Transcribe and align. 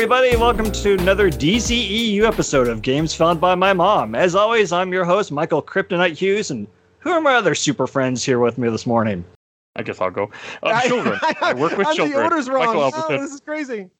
everybody. 0.00 0.34
Welcome 0.34 0.72
to 0.72 0.94
another 0.94 1.28
DCEU 1.30 2.22
episode 2.22 2.68
of 2.68 2.80
Games 2.80 3.12
Found 3.16 3.38
by 3.38 3.54
My 3.54 3.74
Mom. 3.74 4.14
As 4.14 4.34
always, 4.34 4.72
I'm 4.72 4.94
your 4.94 5.04
host, 5.04 5.30
Michael 5.30 5.62
Kryptonite 5.62 6.16
Hughes, 6.16 6.50
and 6.50 6.66
who 7.00 7.10
are 7.10 7.20
my 7.20 7.34
other 7.34 7.54
super 7.54 7.86
friends 7.86 8.24
here 8.24 8.38
with 8.38 8.56
me 8.56 8.70
this 8.70 8.86
morning? 8.86 9.22
I 9.76 9.82
guess 9.82 10.00
I'll 10.00 10.10
go. 10.10 10.30
Uh, 10.62 10.80
children. 10.88 11.18
I, 11.42 11.52
work 11.52 11.76
with 11.76 11.86
I'm 11.86 11.94
children. 11.96 12.16
The 12.16 12.24
order's 12.24 12.48
wrong. 12.48 12.64
Michael 12.64 12.80
No, 12.80 12.86
Appleton. 12.86 13.20
this 13.20 13.34
is 13.34 13.40
crazy. 13.40 13.90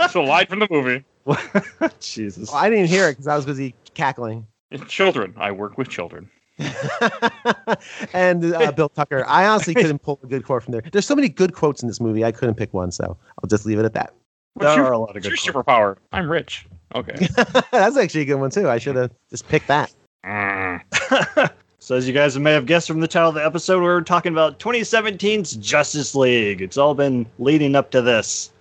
so 0.10 0.24
live 0.24 0.48
from 0.48 0.58
the 0.58 0.66
movie. 0.68 1.04
Jesus. 2.00 2.50
Well, 2.50 2.58
I 2.58 2.68
didn't 2.68 2.86
hear 2.86 3.08
it 3.08 3.12
because 3.12 3.28
I 3.28 3.36
was 3.36 3.46
busy 3.46 3.76
cackling. 3.94 4.48
Children. 4.88 5.32
I 5.36 5.52
work 5.52 5.78
with 5.78 5.88
children. 5.88 6.28
and 8.12 8.54
uh, 8.54 8.72
Bill 8.76 8.88
Tucker. 8.88 9.24
I 9.26 9.46
honestly 9.46 9.74
couldn't 9.74 10.00
pull 10.00 10.20
a 10.22 10.26
good 10.26 10.44
quote 10.44 10.62
from 10.62 10.72
there. 10.72 10.82
There's 10.92 11.06
so 11.06 11.14
many 11.16 11.28
good 11.28 11.54
quotes 11.54 11.82
in 11.82 11.88
this 11.88 12.00
movie. 12.00 12.24
I 12.24 12.32
couldn't 12.32 12.54
pick 12.54 12.72
one, 12.74 12.90
so 12.92 13.16
I'll 13.42 13.48
just 13.48 13.66
leave 13.66 13.78
it 13.78 13.84
at 13.84 13.94
that. 13.94 14.12
There 14.56 14.74
your- 14.76 14.86
are 14.86 14.92
a 14.92 14.98
lot 14.98 15.10
of 15.10 15.14
What's 15.16 15.26
good 15.28 15.44
your 15.44 15.52
quotes. 15.52 15.68
superpower? 15.68 15.96
I'm 16.12 16.30
rich. 16.30 16.66
Okay. 16.94 17.26
That's 17.72 17.96
actually 17.96 18.20
a 18.22 18.24
good 18.26 18.36
one 18.36 18.50
too. 18.50 18.68
I 18.68 18.78
should 18.78 18.94
have 18.96 19.10
just 19.30 19.48
picked 19.48 19.66
that. 19.66 19.92
Mm. 20.24 21.50
So, 21.80 21.96
as 21.96 22.06
you 22.08 22.14
guys 22.14 22.38
may 22.38 22.52
have 22.52 22.64
guessed 22.64 22.86
from 22.88 23.00
the 23.00 23.08
title 23.08 23.28
of 23.28 23.34
the 23.34 23.44
episode, 23.44 23.82
we're 23.82 24.00
talking 24.00 24.32
about 24.32 24.58
2017's 24.58 25.54
Justice 25.56 26.14
League. 26.14 26.62
It's 26.62 26.78
all 26.78 26.94
been 26.94 27.26
leading 27.38 27.74
up 27.76 27.90
to 27.90 28.00
this. 28.00 28.52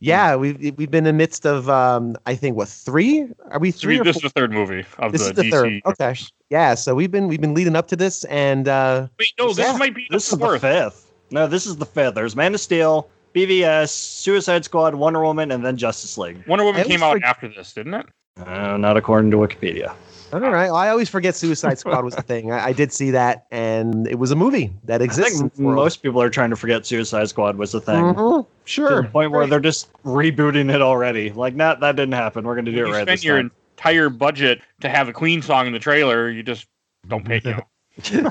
Yeah, 0.00 0.36
we've 0.36 0.58
we've 0.76 0.90
been 0.90 0.98
in 0.98 1.04
the 1.04 1.12
midst 1.12 1.46
of 1.46 1.68
um, 1.70 2.16
I 2.26 2.34
think 2.34 2.56
what 2.56 2.68
three? 2.68 3.28
Are 3.50 3.58
we 3.58 3.70
three? 3.70 3.96
Three, 3.98 4.04
this 4.04 4.16
four? 4.20 4.26
is 4.26 4.32
the 4.32 4.40
third 4.40 4.52
movie 4.52 4.84
of 4.98 5.12
This 5.12 5.22
the 5.22 5.30
is 5.30 5.36
the 5.36 5.42
DC. 5.44 5.50
third. 5.50 5.82
Okay. 5.86 6.14
Yeah, 6.50 6.74
so 6.74 6.94
we've 6.94 7.10
been 7.10 7.28
we've 7.28 7.40
been 7.40 7.54
leading 7.54 7.76
up 7.76 7.88
to 7.88 7.96
this, 7.96 8.24
and 8.24 8.68
uh, 8.68 9.08
Wait, 9.18 9.32
no, 9.38 9.48
this 9.52 9.58
Yeah, 9.66 9.76
might 9.76 9.94
be 9.94 10.06
This 10.10 10.28
the 10.30 10.36
is 10.36 10.40
the 10.40 10.58
fifth. 10.58 11.12
No, 11.30 11.46
this 11.46 11.66
is 11.66 11.76
the 11.76 11.86
fifth. 11.86 12.14
There's 12.14 12.36
Man 12.36 12.52
of 12.54 12.60
Steel, 12.60 13.08
BVS, 13.34 13.88
Suicide 13.88 14.64
Squad, 14.64 14.94
Wonder 14.94 15.22
Woman, 15.22 15.50
and 15.50 15.64
then 15.64 15.76
Justice 15.78 16.18
League. 16.18 16.42
Wonder 16.46 16.64
Woman 16.64 16.82
I 16.82 16.84
came 16.84 17.02
out 17.02 17.16
forg- 17.16 17.22
after 17.22 17.48
this, 17.48 17.72
didn't 17.72 17.94
it? 17.94 18.06
Uh, 18.46 18.76
not 18.76 18.96
according 18.98 19.30
to 19.30 19.36
Wikipedia. 19.38 19.94
All 20.32 20.40
right. 20.40 20.66
Well, 20.66 20.76
I 20.76 20.88
always 20.88 21.08
forget 21.08 21.34
Suicide 21.36 21.78
Squad 21.80 22.04
was 22.04 22.14
a 22.14 22.22
thing. 22.22 22.50
I, 22.52 22.66
I 22.68 22.72
did 22.72 22.92
see 22.92 23.10
that, 23.10 23.46
and 23.50 24.06
it 24.08 24.18
was 24.18 24.30
a 24.30 24.36
movie 24.36 24.72
that 24.84 25.00
I 25.00 25.04
exists. 25.04 25.38
think 25.40 25.52
in 25.56 25.62
the 25.62 25.66
world. 25.68 25.76
most 25.76 26.02
people 26.02 26.22
are 26.22 26.30
trying 26.30 26.50
to 26.50 26.56
forget 26.56 26.86
Suicide 26.86 27.28
Squad 27.28 27.56
was 27.56 27.74
a 27.74 27.80
thing. 27.80 28.02
Mhm, 28.14 28.42
To 28.44 28.48
Sure. 28.64 29.02
the 29.02 29.08
point 29.08 29.30
where 29.30 29.40
Great. 29.40 29.50
they're 29.50 29.60
just 29.60 29.92
rebooting 30.04 30.72
it 30.74 30.80
already. 30.82 31.30
Like, 31.30 31.54
not 31.54 31.80
that 31.80 31.96
didn't 31.96 32.14
happen. 32.14 32.44
We're 32.44 32.54
going 32.54 32.64
to 32.66 32.70
do 32.72 32.78
you 32.78 32.86
it 32.86 32.90
right 32.90 32.96
spend 33.02 33.08
this 33.08 33.24
your 33.24 33.36
time. 33.38 33.50
entire 33.76 34.08
budget 34.08 34.62
to 34.80 34.88
have 34.88 35.08
a 35.08 35.12
Queen 35.12 35.42
song 35.42 35.66
in 35.66 35.72
the 35.72 35.78
trailer. 35.78 36.30
You 36.30 36.42
just 36.42 36.66
don't 37.08 37.24
pay. 37.24 37.40
You. 37.44 37.56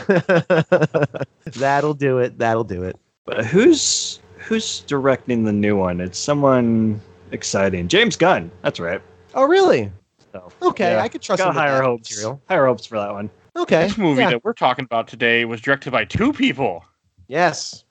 That'll 1.57 1.93
do 1.93 2.17
it. 2.19 2.37
That'll 2.37 2.63
do 2.63 2.83
it. 2.83 2.97
But 3.25 3.45
who's 3.45 4.19
who's 4.37 4.79
directing 4.81 5.43
the 5.43 5.51
new 5.53 5.77
one? 5.77 5.99
It's 6.01 6.17
someone 6.17 6.99
exciting. 7.31 7.87
James 7.87 8.15
Gunn. 8.15 8.49
That's 8.63 8.79
right. 8.79 9.01
Oh, 9.35 9.43
really? 9.45 9.91
So, 10.31 10.51
Okay, 10.61 10.93
yeah, 10.93 11.01
I 11.01 11.07
could 11.07 11.21
trust 11.21 11.43
got 11.43 11.53
higher 11.53 11.77
that 11.77 11.83
hopes. 11.83 12.11
material. 12.11 12.41
Higher 12.47 12.65
hopes 12.65 12.85
for 12.85 12.97
that 12.99 13.11
one. 13.11 13.29
Okay. 13.57 13.83
This 13.87 13.97
movie 13.97 14.21
yeah. 14.21 14.29
that 14.29 14.43
we're 14.43 14.53
talking 14.53 14.85
about 14.85 15.07
today 15.07 15.45
was 15.45 15.59
directed 15.59 15.91
by 15.91 16.05
two 16.05 16.31
people. 16.31 16.85
Yes. 17.27 17.83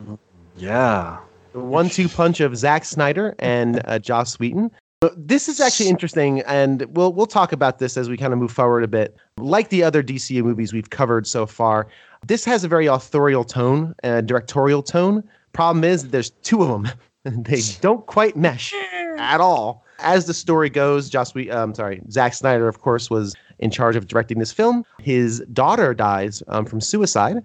Yeah. 0.57 1.19
The 1.53 1.61
one-two 1.61 2.09
punch 2.09 2.41
of 2.41 2.57
Zack 2.57 2.85
Snyder 2.85 3.35
and 3.39 3.83
uh, 3.87 3.99
Joss 3.99 4.39
Whedon. 4.39 4.71
But 5.01 5.29
This 5.29 5.49
is 5.49 5.61
actually 5.61 5.89
interesting, 5.89 6.41
and 6.43 6.83
we'll 6.95 7.13
we'll 7.15 7.27
talk 7.27 7.53
about 7.53 7.79
this 7.79 7.97
as 7.97 8.11
we 8.11 8.19
kind 8.19 8.35
of 8.35 8.39
move 8.39 8.53
forward 8.53 8.85
a 8.85 8.89
bit. 8.89 9.17
Like 9.39 9.71
the 9.71 9.83
other 9.83 10.03
DCU 10.03 10.43
movies 10.43 10.75
we've 10.75 10.91
covered 10.91 11.27
so 11.27 11.47
far, 11.47 11.89
this 12.27 12.45
has 12.45 12.65
a 12.65 12.69
very 12.69 12.87
authorial 12.87 13.45
tone, 13.45 13.95
uh, 14.05 14.21
directorial 14.21 14.83
tone. 14.83 15.25
Problem 15.55 15.85
is, 15.85 16.09
there's 16.09 16.31
two 16.43 16.63
of 16.63 16.69
them, 16.69 16.93
and 17.25 17.45
they 17.47 17.63
don't 17.81 18.07
quite 18.07 18.37
mesh 18.37 18.75
at 19.19 19.41
all. 19.41 19.85
As 20.03 20.27
the 20.27 20.35
story 20.35 20.71
goes, 20.71 21.09
Joss 21.09 21.35
Whedon, 21.35 21.57
um, 21.57 21.75
sorry, 21.75 22.03
Zack 22.11 22.35
Snyder, 22.35 22.69
of 22.69 22.81
course, 22.81 23.11
was 23.11 23.35
in 23.59 23.71
charge 23.71 23.97
of 23.97 24.09
directing 24.09 24.39
this 24.39 24.53
film. 24.53 24.85
His 24.99 25.41
daughter 25.53 25.95
dies 25.95 26.43
um, 26.49 26.65
from 26.65 26.81
suicide. 26.81 27.45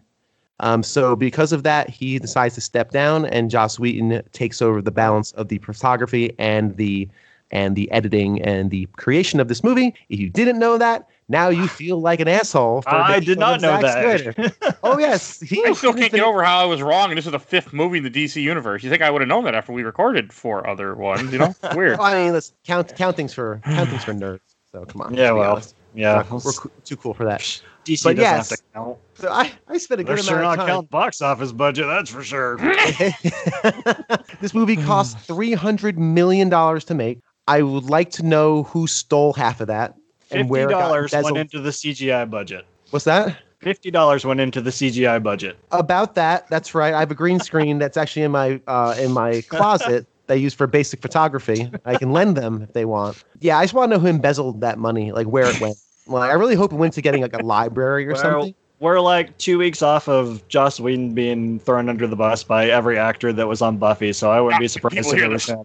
Um, 0.61 0.83
so 0.83 1.16
because 1.16 1.51
of 1.51 1.63
that, 1.63 1.89
he 1.89 2.17
decides 2.17 2.55
to 2.55 2.61
step 2.61 2.91
down, 2.91 3.25
and 3.25 3.51
Joss 3.51 3.77
Whedon 3.77 4.21
takes 4.31 4.61
over 4.61 4.81
the 4.81 4.91
balance 4.91 5.31
of 5.33 5.49
the 5.49 5.57
photography 5.59 6.33
and 6.39 6.77
the 6.77 7.09
and 7.51 7.75
the 7.75 7.91
editing 7.91 8.41
and 8.41 8.72
the 8.72 8.87
creation 8.97 9.39
of 9.39 9.47
this 9.47 9.63
movie. 9.63 9.93
If 10.09 10.19
you 10.19 10.29
didn't 10.29 10.57
know 10.57 10.77
that, 10.77 11.07
now 11.27 11.49
you 11.49 11.67
feel 11.67 11.99
like 11.99 12.19
an 12.19 12.27
asshole. 12.27 12.83
For 12.83 12.89
I 12.89 13.19
did 13.19 13.39
not 13.39 13.61
know 13.61 13.79
Zack 13.81 14.35
that. 14.35 14.75
Oh 14.83 14.99
yes, 14.99 15.39
he, 15.39 15.65
I 15.65 15.73
still 15.73 15.93
can't 15.93 16.11
get 16.11 16.21
over 16.21 16.43
how 16.43 16.59
I 16.59 16.65
was 16.65 16.81
wrong, 16.81 17.09
and 17.09 17.17
this 17.17 17.25
is 17.25 17.31
the 17.31 17.39
fifth 17.39 17.73
movie 17.73 17.97
in 17.97 18.03
the 18.03 18.11
DC 18.11 18.41
universe. 18.41 18.83
You 18.83 18.89
think 18.91 19.01
I 19.01 19.09
would 19.09 19.21
have 19.21 19.27
known 19.27 19.43
that 19.45 19.55
after 19.55 19.73
we 19.73 19.83
recorded 19.83 20.31
four 20.31 20.67
other 20.67 20.93
ones? 20.93 21.31
You 21.33 21.39
know, 21.39 21.55
weird. 21.73 21.99
I 21.99 22.25
mean, 22.25 22.33
let's 22.33 22.53
count 22.63 22.95
counting's 22.95 23.33
for 23.33 23.59
counting's 23.65 24.03
for 24.03 24.13
nerds. 24.13 24.41
So 24.71 24.85
come 24.85 25.01
on. 25.01 25.15
Yeah, 25.15 25.31
well, 25.31 25.53
honest. 25.53 25.75
yeah. 25.95 26.23
we're, 26.29 26.39
we're 26.45 26.51
coo- 26.51 26.71
too 26.83 26.97
cool 26.97 27.15
for 27.15 27.25
that. 27.25 27.41
DC 27.85 28.03
but 28.03 28.15
doesn't 28.15 28.17
yes. 28.17 28.49
have 28.49 28.59
to 28.59 28.63
count. 28.73 28.97
So 29.15 29.31
I, 29.31 29.51
I 29.67 29.77
spent 29.77 30.01
a 30.01 30.03
They're 30.03 30.15
good 30.17 30.25
sure 30.25 30.39
amount 30.39 30.57
not 30.57 30.59
of 30.59 30.59
time. 30.59 30.67
counting 30.67 30.89
box 30.89 31.21
office 31.21 31.51
budget, 31.51 31.87
that's 31.87 32.09
for 32.09 32.23
sure. 32.23 32.57
this 34.41 34.53
movie 34.53 34.75
cost 34.75 35.17
three 35.19 35.53
hundred 35.53 35.97
million 35.97 36.49
dollars 36.49 36.85
to 36.85 36.93
make. 36.93 37.19
I 37.47 37.63
would 37.63 37.85
like 37.85 38.11
to 38.11 38.23
know 38.23 38.63
who 38.63 38.85
stole 38.87 39.33
half 39.33 39.61
of 39.61 39.67
that 39.67 39.95
and 39.95 40.03
Fifty 40.38 40.50
where 40.50 40.68
it 40.68 40.72
got 40.72 40.79
dollars 40.79 41.12
went 41.13 41.38
into 41.38 41.59
the 41.59 41.69
CGI 41.69 42.29
budget. 42.29 42.66
What's 42.91 43.06
that? 43.06 43.38
Fifty 43.59 43.91
dollars 43.91 44.25
went 44.25 44.40
into 44.40 44.62
the 44.62 44.69
CGI 44.69 45.22
budget. 45.22 45.57
About 45.72 46.16
that, 46.16 46.47
that's 46.50 46.75
right. 46.75 46.94
I 46.94 47.00
have 47.00 47.12
a 47.12 47.16
green 47.16 47.40
screen 47.40 47.79
that's 47.79 47.97
actually 47.97 48.23
in 48.23 48.31
my 48.31 48.62
uh, 48.68 48.96
in 49.00 49.12
my 49.12 49.41
closet. 49.41 50.07
that 50.28 50.34
I 50.34 50.38
use 50.38 50.53
for 50.53 50.68
basic 50.68 51.01
photography. 51.01 51.69
I 51.85 51.97
can 51.97 52.12
lend 52.12 52.35
them 52.35 52.62
if 52.62 52.73
they 52.73 52.85
want. 52.85 53.23
Yeah, 53.41 53.59
I 53.59 53.63
just 53.63 53.73
want 53.73 53.91
to 53.91 53.97
know 53.97 54.01
who 54.01 54.07
embezzled 54.07 54.62
that 54.62 54.79
money, 54.79 55.12
like 55.12 55.28
where 55.28 55.47
it 55.47 55.59
went. 55.62 55.78
Like, 56.07 56.29
I 56.29 56.34
really 56.34 56.56
hope 56.56 56.72
it 56.72 56.75
went 56.75 56.94
to 56.94 57.02
getting 57.02 57.22
like 57.22 57.34
a 57.34 57.44
library 57.44 58.07
or 58.07 58.13
Well, 58.13 58.22
something. 58.22 58.56
We're 58.79 59.00
like 59.00 59.38
two 59.38 59.57
weeks 59.57 59.81
off 59.81 60.07
of 60.07 60.46
Joss 60.47 60.79
Whedon 60.79 61.13
being 61.13 61.59
thrown 61.59 61.90
under 61.90 62.07
the 62.07 62.16
bus 62.16 62.44
by 62.44 62.69
every 62.69 62.97
actor 62.97 63.31
that 63.34 63.47
was 63.47 63.62
on 63.62 63.78
Buffy, 63.78 64.13
so 64.13 64.31
I 64.31 64.41
wouldn't 64.41 64.59
be 64.59 64.67
surprised 64.67 64.97
if 64.97 65.13
it 65.13 65.28
was 65.29 65.46
this. 65.46 65.56
him. 65.56 65.63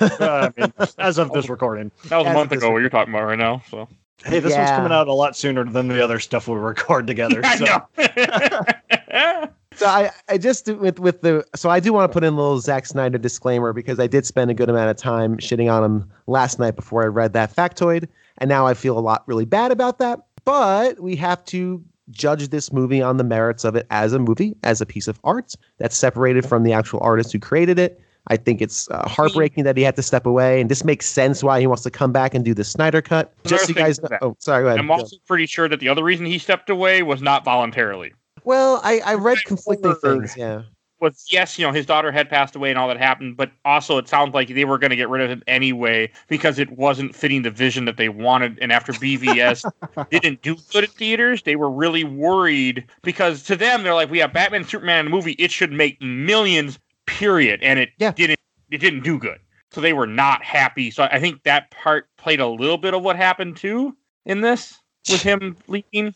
Uh, 0.00 0.50
I 0.56 0.60
mean, 0.60 0.72
as 0.98 1.18
of 1.18 1.32
this 1.32 1.48
recording. 1.48 1.90
That 2.04 2.18
was 2.18 2.26
a 2.26 2.32
month 2.32 2.52
ago. 2.52 2.70
What 2.70 2.78
you're 2.78 2.90
talking 2.90 3.12
about 3.12 3.26
right 3.26 3.38
now? 3.38 3.62
So 3.70 3.88
Hey, 4.24 4.38
this 4.38 4.54
one's 4.54 4.70
coming 4.70 4.92
out 4.92 5.08
a 5.08 5.12
lot 5.12 5.36
sooner 5.36 5.64
than 5.64 5.88
the 5.88 6.02
other 6.02 6.20
stuff 6.20 6.46
we 6.46 6.54
record 6.56 7.06
together. 7.06 7.40
I 7.44 7.56
So. 7.56 7.64
know. 7.64 9.46
So 9.74 9.86
I, 9.86 10.10
I 10.28 10.36
just 10.36 10.68
with 10.68 10.98
with 10.98 11.22
the 11.22 11.46
so 11.56 11.70
I 11.70 11.80
do 11.80 11.94
want 11.94 12.10
to 12.10 12.12
put 12.12 12.22
in 12.24 12.34
a 12.34 12.36
little 12.36 12.60
Zack 12.60 12.84
Snyder 12.84 13.16
disclaimer 13.16 13.72
because 13.72 13.98
I 13.98 14.06
did 14.06 14.26
spend 14.26 14.50
a 14.50 14.54
good 14.54 14.68
amount 14.68 14.90
of 14.90 14.96
time 14.98 15.38
shitting 15.38 15.72
on 15.72 15.82
him 15.82 16.10
last 16.26 16.58
night 16.58 16.76
before 16.76 17.02
I 17.02 17.06
read 17.06 17.32
that 17.32 17.56
factoid, 17.56 18.06
and 18.36 18.48
now 18.50 18.66
I 18.66 18.74
feel 18.74 18.98
a 18.98 19.00
lot 19.00 19.22
really 19.26 19.46
bad 19.46 19.72
about 19.72 19.98
that. 19.98 20.20
But 20.44 21.00
we 21.00 21.16
have 21.16 21.42
to 21.46 21.82
judge 22.10 22.48
this 22.48 22.70
movie 22.70 23.00
on 23.00 23.16
the 23.16 23.24
merits 23.24 23.64
of 23.64 23.74
it 23.74 23.86
as 23.90 24.12
a 24.12 24.18
movie, 24.18 24.54
as 24.62 24.82
a 24.82 24.86
piece 24.86 25.08
of 25.08 25.18
art 25.24 25.54
that's 25.78 25.96
separated 25.96 26.44
from 26.46 26.64
the 26.64 26.74
actual 26.74 27.00
artist 27.00 27.32
who 27.32 27.38
created 27.38 27.78
it. 27.78 27.98
I 28.28 28.36
think 28.36 28.62
it's 28.62 28.88
uh, 28.90 29.08
heartbreaking 29.08 29.64
that 29.64 29.76
he 29.76 29.82
had 29.82 29.96
to 29.96 30.02
step 30.02 30.26
away, 30.26 30.60
and 30.60 30.70
this 30.70 30.84
makes 30.84 31.06
sense 31.06 31.42
why 31.42 31.60
he 31.60 31.66
wants 31.66 31.82
to 31.82 31.90
come 31.90 32.12
back 32.12 32.34
and 32.34 32.44
do 32.44 32.54
the 32.54 32.64
Snyder 32.64 33.02
cut. 33.02 33.32
Just 33.44 33.64
so 33.64 33.68
you 33.70 33.74
guys 33.74 34.00
know. 34.00 34.18
Oh, 34.22 34.36
sorry. 34.38 34.62
Go 34.62 34.68
ahead. 34.68 34.78
I'm 34.78 34.90
also 34.90 35.16
pretty 35.26 35.46
sure 35.46 35.68
that 35.68 35.80
the 35.80 35.88
other 35.88 36.04
reason 36.04 36.24
he 36.26 36.38
stepped 36.38 36.70
away 36.70 37.02
was 37.02 37.20
not 37.20 37.44
voluntarily. 37.44 38.12
well, 38.44 38.80
I, 38.84 39.00
I 39.04 39.14
read 39.14 39.38
conflicting 39.44 39.94
things. 39.96 40.36
Yeah. 40.36 40.62
Was 41.00 41.26
yes, 41.28 41.58
you 41.58 41.66
know, 41.66 41.72
his 41.72 41.84
daughter 41.84 42.12
had 42.12 42.30
passed 42.30 42.54
away 42.54 42.70
and 42.70 42.78
all 42.78 42.86
that 42.86 42.96
happened, 42.96 43.36
but 43.36 43.50
also 43.64 43.98
it 43.98 44.06
sounds 44.06 44.34
like 44.34 44.46
they 44.46 44.64
were 44.64 44.78
going 44.78 44.90
to 44.90 44.96
get 44.96 45.08
rid 45.08 45.20
of 45.20 45.28
him 45.28 45.42
anyway 45.48 46.08
because 46.28 46.60
it 46.60 46.70
wasn't 46.70 47.12
fitting 47.12 47.42
the 47.42 47.50
vision 47.50 47.86
that 47.86 47.96
they 47.96 48.08
wanted. 48.08 48.56
And 48.62 48.70
after 48.70 48.92
BVS 48.92 49.68
didn't 50.10 50.42
do 50.42 50.56
good 50.72 50.84
at 50.84 50.90
theaters, 50.90 51.42
they 51.42 51.56
were 51.56 51.72
really 51.72 52.04
worried 52.04 52.84
because 53.02 53.42
to 53.44 53.56
them 53.56 53.82
they're 53.82 53.96
like, 53.96 54.12
we 54.12 54.20
have 54.20 54.32
Batman, 54.32 54.62
Superman 54.62 55.00
in 55.00 55.06
the 55.06 55.10
movie, 55.10 55.32
it 55.40 55.50
should 55.50 55.72
make 55.72 56.00
millions, 56.00 56.78
period, 57.06 57.62
and 57.62 57.78
it 57.78 57.90
Yeah. 57.98 58.12
didn't. 58.12 58.38
It 58.70 58.78
didn't 58.78 59.02
do 59.02 59.18
good, 59.18 59.38
so 59.70 59.80
they 59.82 59.92
were 59.92 60.06
not 60.06 60.42
happy. 60.42 60.90
So 60.90 61.04
I 61.10 61.20
think 61.20 61.42
that 61.44 61.70
part 61.70 62.08
played 62.16 62.40
a 62.40 62.46
little 62.46 62.78
bit 62.78 62.94
of 62.94 63.02
what 63.02 63.16
happened 63.16 63.56
too 63.56 63.96
in 64.24 64.40
this 64.40 64.78
with 65.08 65.22
him 65.22 65.56
leaking. 65.68 66.14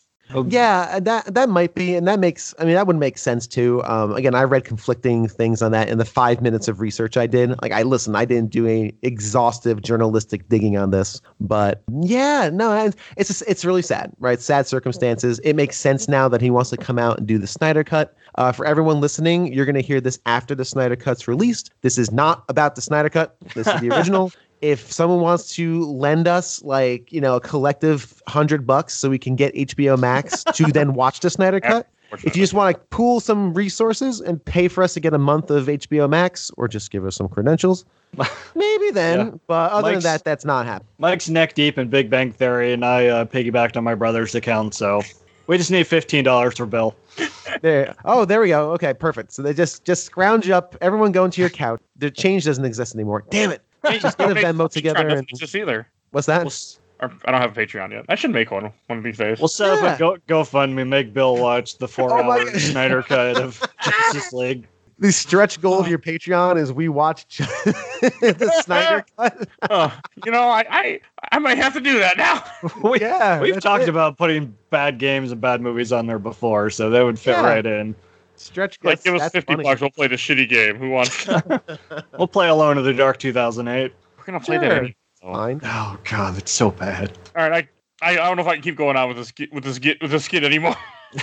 Yeah, 0.48 0.98
that 1.00 1.34
that 1.34 1.48
might 1.48 1.74
be, 1.74 1.94
and 1.94 2.06
that 2.08 2.18
makes. 2.18 2.54
I 2.58 2.64
mean, 2.64 2.74
that 2.74 2.86
would 2.86 2.96
make 2.96 3.16
sense 3.16 3.46
too. 3.46 3.82
Um, 3.84 4.12
again, 4.14 4.34
I 4.34 4.42
read 4.42 4.64
conflicting 4.64 5.28
things 5.28 5.62
on 5.62 5.72
that 5.72 5.88
in 5.88 5.98
the 5.98 6.04
five 6.04 6.42
minutes 6.42 6.68
of 6.68 6.80
research 6.80 7.16
I 7.16 7.26
did. 7.26 7.54
Like, 7.62 7.72
I 7.72 7.82
listen, 7.82 8.16
I 8.16 8.24
didn't 8.24 8.50
do 8.50 8.66
any 8.66 8.94
exhaustive 9.02 9.82
journalistic 9.82 10.48
digging 10.48 10.76
on 10.76 10.90
this, 10.90 11.20
but 11.40 11.82
yeah, 12.00 12.50
no, 12.52 12.92
it's 13.16 13.28
just, 13.28 13.44
it's 13.46 13.64
really 13.64 13.82
sad, 13.82 14.12
right? 14.18 14.40
Sad 14.40 14.66
circumstances. 14.66 15.38
It 15.44 15.54
makes 15.54 15.78
sense 15.78 16.08
now 16.08 16.28
that 16.28 16.40
he 16.40 16.50
wants 16.50 16.70
to 16.70 16.76
come 16.76 16.98
out 16.98 17.18
and 17.18 17.26
do 17.26 17.38
the 17.38 17.46
Snyder 17.46 17.84
cut. 17.84 18.16
Uh, 18.34 18.52
for 18.52 18.66
everyone 18.66 19.00
listening, 19.00 19.52
you're 19.52 19.64
going 19.64 19.76
to 19.76 19.82
hear 19.82 20.00
this 20.00 20.18
after 20.26 20.54
the 20.54 20.64
Snyder 20.64 20.96
cut's 20.96 21.26
released. 21.26 21.70
This 21.80 21.96
is 21.96 22.12
not 22.12 22.44
about 22.48 22.74
the 22.74 22.82
Snyder 22.82 23.08
cut. 23.08 23.36
This 23.54 23.66
is 23.66 23.80
the 23.80 23.90
original 23.96 24.30
if 24.62 24.90
someone 24.90 25.20
wants 25.20 25.54
to 25.56 25.84
lend 25.84 26.26
us 26.28 26.62
like 26.62 27.12
you 27.12 27.20
know 27.20 27.36
a 27.36 27.40
collective 27.40 28.22
hundred 28.26 28.66
bucks 28.66 28.94
so 28.94 29.10
we 29.10 29.18
can 29.18 29.36
get 29.36 29.54
HBO 29.54 29.98
Max 29.98 30.44
to 30.54 30.64
then 30.64 30.94
watch 30.94 31.20
the 31.20 31.30
Snyder 31.30 31.60
cut, 31.60 31.86
If 32.12 32.24
you 32.24 32.30
just 32.42 32.54
want 32.54 32.74
to 32.76 32.82
pool 32.90 33.20
some 33.20 33.52
resources 33.54 34.20
and 34.20 34.42
pay 34.44 34.68
for 34.68 34.82
us 34.82 34.94
to 34.94 35.00
get 35.00 35.12
a 35.12 35.18
month 35.18 35.50
of 35.50 35.66
HBO 35.66 36.08
Max 36.08 36.50
or 36.56 36.68
just 36.68 36.90
give 36.90 37.04
us 37.04 37.16
some 37.16 37.28
credentials, 37.28 37.84
maybe 38.54 38.90
then. 38.92 39.18
Yeah. 39.18 39.30
But 39.46 39.72
other 39.72 39.82
Mike's- 39.92 40.04
than 40.04 40.12
that, 40.12 40.24
that's 40.24 40.44
not 40.44 40.66
happening. 40.66 40.88
Mike's 40.98 41.28
neck 41.28 41.54
deep 41.54 41.76
in 41.78 41.88
Big 41.88 42.08
Bang 42.08 42.32
Theory, 42.32 42.72
and 42.72 42.84
I 42.84 43.06
uh, 43.08 43.24
piggybacked 43.24 43.76
on 43.76 43.84
my 43.84 43.94
brother's 43.94 44.34
account, 44.34 44.74
so 44.74 45.02
we 45.48 45.58
just 45.58 45.70
need 45.70 45.86
fifteen 45.86 46.24
dollars 46.24 46.56
for 46.56 46.66
Bill. 46.66 46.94
There. 47.62 47.94
Oh, 48.04 48.26
there 48.26 48.40
we 48.42 48.48
go. 48.48 48.72
Okay, 48.72 48.92
perfect. 48.92 49.32
So 49.32 49.40
they 49.40 49.54
just 49.54 49.84
just 49.84 50.04
scrounge 50.04 50.50
up. 50.50 50.76
Everyone 50.82 51.10
go 51.12 51.24
into 51.24 51.40
your 51.40 51.48
account. 51.48 51.80
The 51.96 52.10
change 52.10 52.44
doesn't 52.44 52.64
exist 52.64 52.94
anymore. 52.94 53.24
Damn 53.30 53.50
it. 53.50 53.62
Just 54.00 54.18
get 54.18 54.30
a 54.30 54.34
Venmo 54.34 54.70
together 54.70 55.06
and 55.08 55.26
doesn't 55.26 55.54
either. 55.54 55.86
what's 56.10 56.26
that? 56.26 56.44
We'll, 56.44 57.10
I 57.24 57.30
don't 57.30 57.40
have 57.40 57.56
a 57.56 57.60
Patreon 57.66 57.90
yet. 57.92 58.04
I 58.08 58.14
should 58.14 58.30
make 58.30 58.50
one 58.50 58.72
one 58.86 58.98
of 58.98 59.04
these 59.04 59.18
days. 59.18 59.38
we'll 59.38 59.48
set 59.48 59.66
Yeah. 59.82 59.88
up 59.90 59.96
a 59.96 59.98
Go 59.98 60.16
GoFundMe, 60.42 60.86
make 60.88 61.12
Bill 61.12 61.36
watch 61.36 61.76
the 61.78 61.84
Oh 61.98 62.06
my 62.06 62.08
four-hour 62.08 62.44
God. 62.46 62.60
Snyder 62.60 63.02
cut 63.02 63.36
of 63.38 63.62
Justice 63.82 64.32
League. 64.32 64.66
the 64.98 65.12
stretch 65.12 65.60
goal 65.60 65.78
of 65.78 65.86
uh. 65.86 65.88
your 65.90 65.98
Patreon 65.98 66.56
is 66.58 66.72
we 66.72 66.88
watch 66.88 67.36
the 67.38 68.60
Snyder 68.64 69.04
cut. 69.18 69.46
Oh, 69.70 69.94
you 70.24 70.32
know, 70.32 70.44
I, 70.44 70.64
I 70.70 71.00
I 71.32 71.38
might 71.38 71.58
have 71.58 71.74
to 71.74 71.80
do 71.80 71.98
that 71.98 72.16
now. 72.16 72.42
We, 72.82 73.00
Yeah, 73.00 73.40
we've 73.40 73.60
talked 73.60 73.84
it. 73.84 73.88
about 73.90 74.16
putting 74.16 74.56
bad 74.70 74.98
games 74.98 75.32
and 75.32 75.40
bad 75.40 75.60
movies 75.60 75.92
on 75.92 76.06
there 76.06 76.18
before, 76.18 76.70
so 76.70 76.88
that 76.90 77.02
would 77.04 77.18
fit 77.18 77.32
Yeah. 77.32 77.44
right 77.46 77.66
in. 77.66 77.94
Stretch 78.36 78.78
Like, 78.82 79.02
give 79.02 79.14
us 79.14 79.20
that's 79.22 79.32
fifty 79.32 79.54
funny. 79.54 79.64
bucks, 79.64 79.80
we'll 79.80 79.90
play 79.90 80.06
the 80.08 80.16
shitty 80.16 80.48
game. 80.48 80.76
Who 80.76 80.90
wants? 80.90 81.26
We'll 82.18 82.28
play 82.28 82.48
Alone 82.48 82.78
in 82.78 82.84
the 82.84 82.92
Dark 82.94 83.18
2008. 83.18 83.92
We're 84.18 84.24
gonna 84.24 84.40
play 84.40 84.56
Sure. 84.56 84.68
that. 84.68 84.78
any- 84.78 84.96
Fine. 85.22 85.60
Oh 85.64 85.98
god, 86.08 86.38
it's 86.38 86.52
so 86.52 86.70
bad. 86.70 87.16
All 87.36 87.48
right, 87.48 87.68
I, 88.02 88.08
I 88.08 88.12
I 88.12 88.26
don't 88.28 88.36
know 88.36 88.42
if 88.42 88.48
I 88.48 88.54
can 88.54 88.62
keep 88.62 88.76
going 88.76 88.96
on 88.96 89.08
with 89.08 89.16
this 89.16 89.32
with 89.52 89.64
this 89.64 89.80
with 90.00 90.10
this 90.10 90.24
skit 90.24 90.44
anymore. 90.44 90.76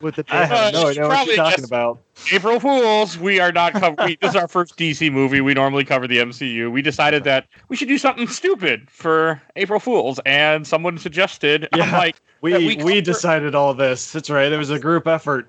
With 0.00 0.16
the 0.16 0.24
I 0.28 0.44
have 0.44 0.72
no 0.74 0.82
Uh, 0.82 0.86
idea 0.90 1.08
what 1.08 1.26
you're 1.26 1.36
talking 1.36 1.64
about. 1.64 1.98
April 2.32 2.60
Fools, 2.60 3.16
we 3.18 3.40
are 3.40 3.50
not 3.52 3.72
covering. 3.72 4.16
this 4.20 4.30
is 4.30 4.36
our 4.36 4.46
first 4.48 4.76
DC 4.76 5.10
movie. 5.10 5.40
We 5.40 5.54
normally 5.54 5.84
cover 5.84 6.06
the 6.06 6.18
MCU. 6.18 6.70
We 6.70 6.82
decided 6.82 7.24
that 7.24 7.46
we 7.68 7.76
should 7.76 7.88
do 7.88 7.98
something 7.98 8.28
stupid 8.28 8.88
for 8.90 9.40
April 9.56 9.80
Fools, 9.80 10.20
and 10.26 10.66
someone 10.66 10.98
suggested. 10.98 11.68
Yeah. 11.74 11.96
like, 11.96 12.16
We 12.42 12.52
that 12.52 12.58
we, 12.60 12.66
we 12.76 12.76
cover- 12.76 13.00
decided 13.00 13.54
all 13.54 13.72
this. 13.74 14.12
That's 14.12 14.30
right. 14.30 14.50
It 14.52 14.56
was 14.58 14.70
a 14.70 14.78
group 14.78 15.06
effort. 15.08 15.48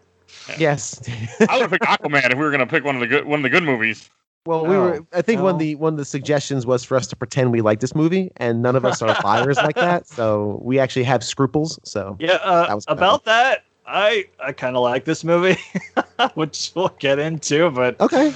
Yes. 0.58 1.02
I 1.50 1.54
would 1.58 1.62
have 1.64 1.72
picked 1.72 1.84
Aquaman 1.86 2.26
if 2.31 2.38
we 2.38 2.44
were 2.44 2.52
gonna 2.52 2.68
pick 2.68 2.84
one 2.84 2.96
of 2.96 3.02
the 3.02 3.08
good 3.08 3.26
one 3.26 3.40
of 3.40 3.44
the 3.44 3.50
good 3.50 3.64
movies. 3.64 4.10
Well, 4.46 4.66
we 4.66 4.78
were. 4.78 5.06
I 5.14 5.22
think 5.22 5.42
one 5.42 5.56
of 5.56 5.60
the 5.60 5.76
one 5.76 5.94
of 5.94 5.98
the 5.98 6.06
suggestions 6.06 6.66
was 6.66 6.84
for 6.84 6.96
us 6.98 7.08
to 7.08 7.16
pretend 7.16 7.52
we 7.52 7.62
like 7.62 7.81
this 7.81 7.94
movie, 7.94 8.31
and 8.38 8.62
none 8.62 8.76
of 8.76 8.86
us 8.86 9.02
are 9.02 9.16
liars 9.24 9.58
like 9.58 9.76
that. 9.76 10.08
So 10.08 10.60
we 10.64 10.80
actually 10.80 11.04
have 11.04 11.24
scruples. 11.24 11.78
So 11.84 12.16
Yeah, 12.20 12.40
uh, 12.44 12.68
That 12.68 12.76
was 12.76 12.86
about 12.88 13.26
that, 13.26 13.66
I 13.86 14.26
I 14.44 14.54
kind 14.54 14.76
of 14.78 14.81
like 14.81 15.06
this 15.06 15.24
movie, 15.24 15.58
which 16.36 16.72
we'll 16.75 16.96
get 17.00 17.20
into. 17.20 17.70
But 17.70 18.00
okay, 18.00 18.34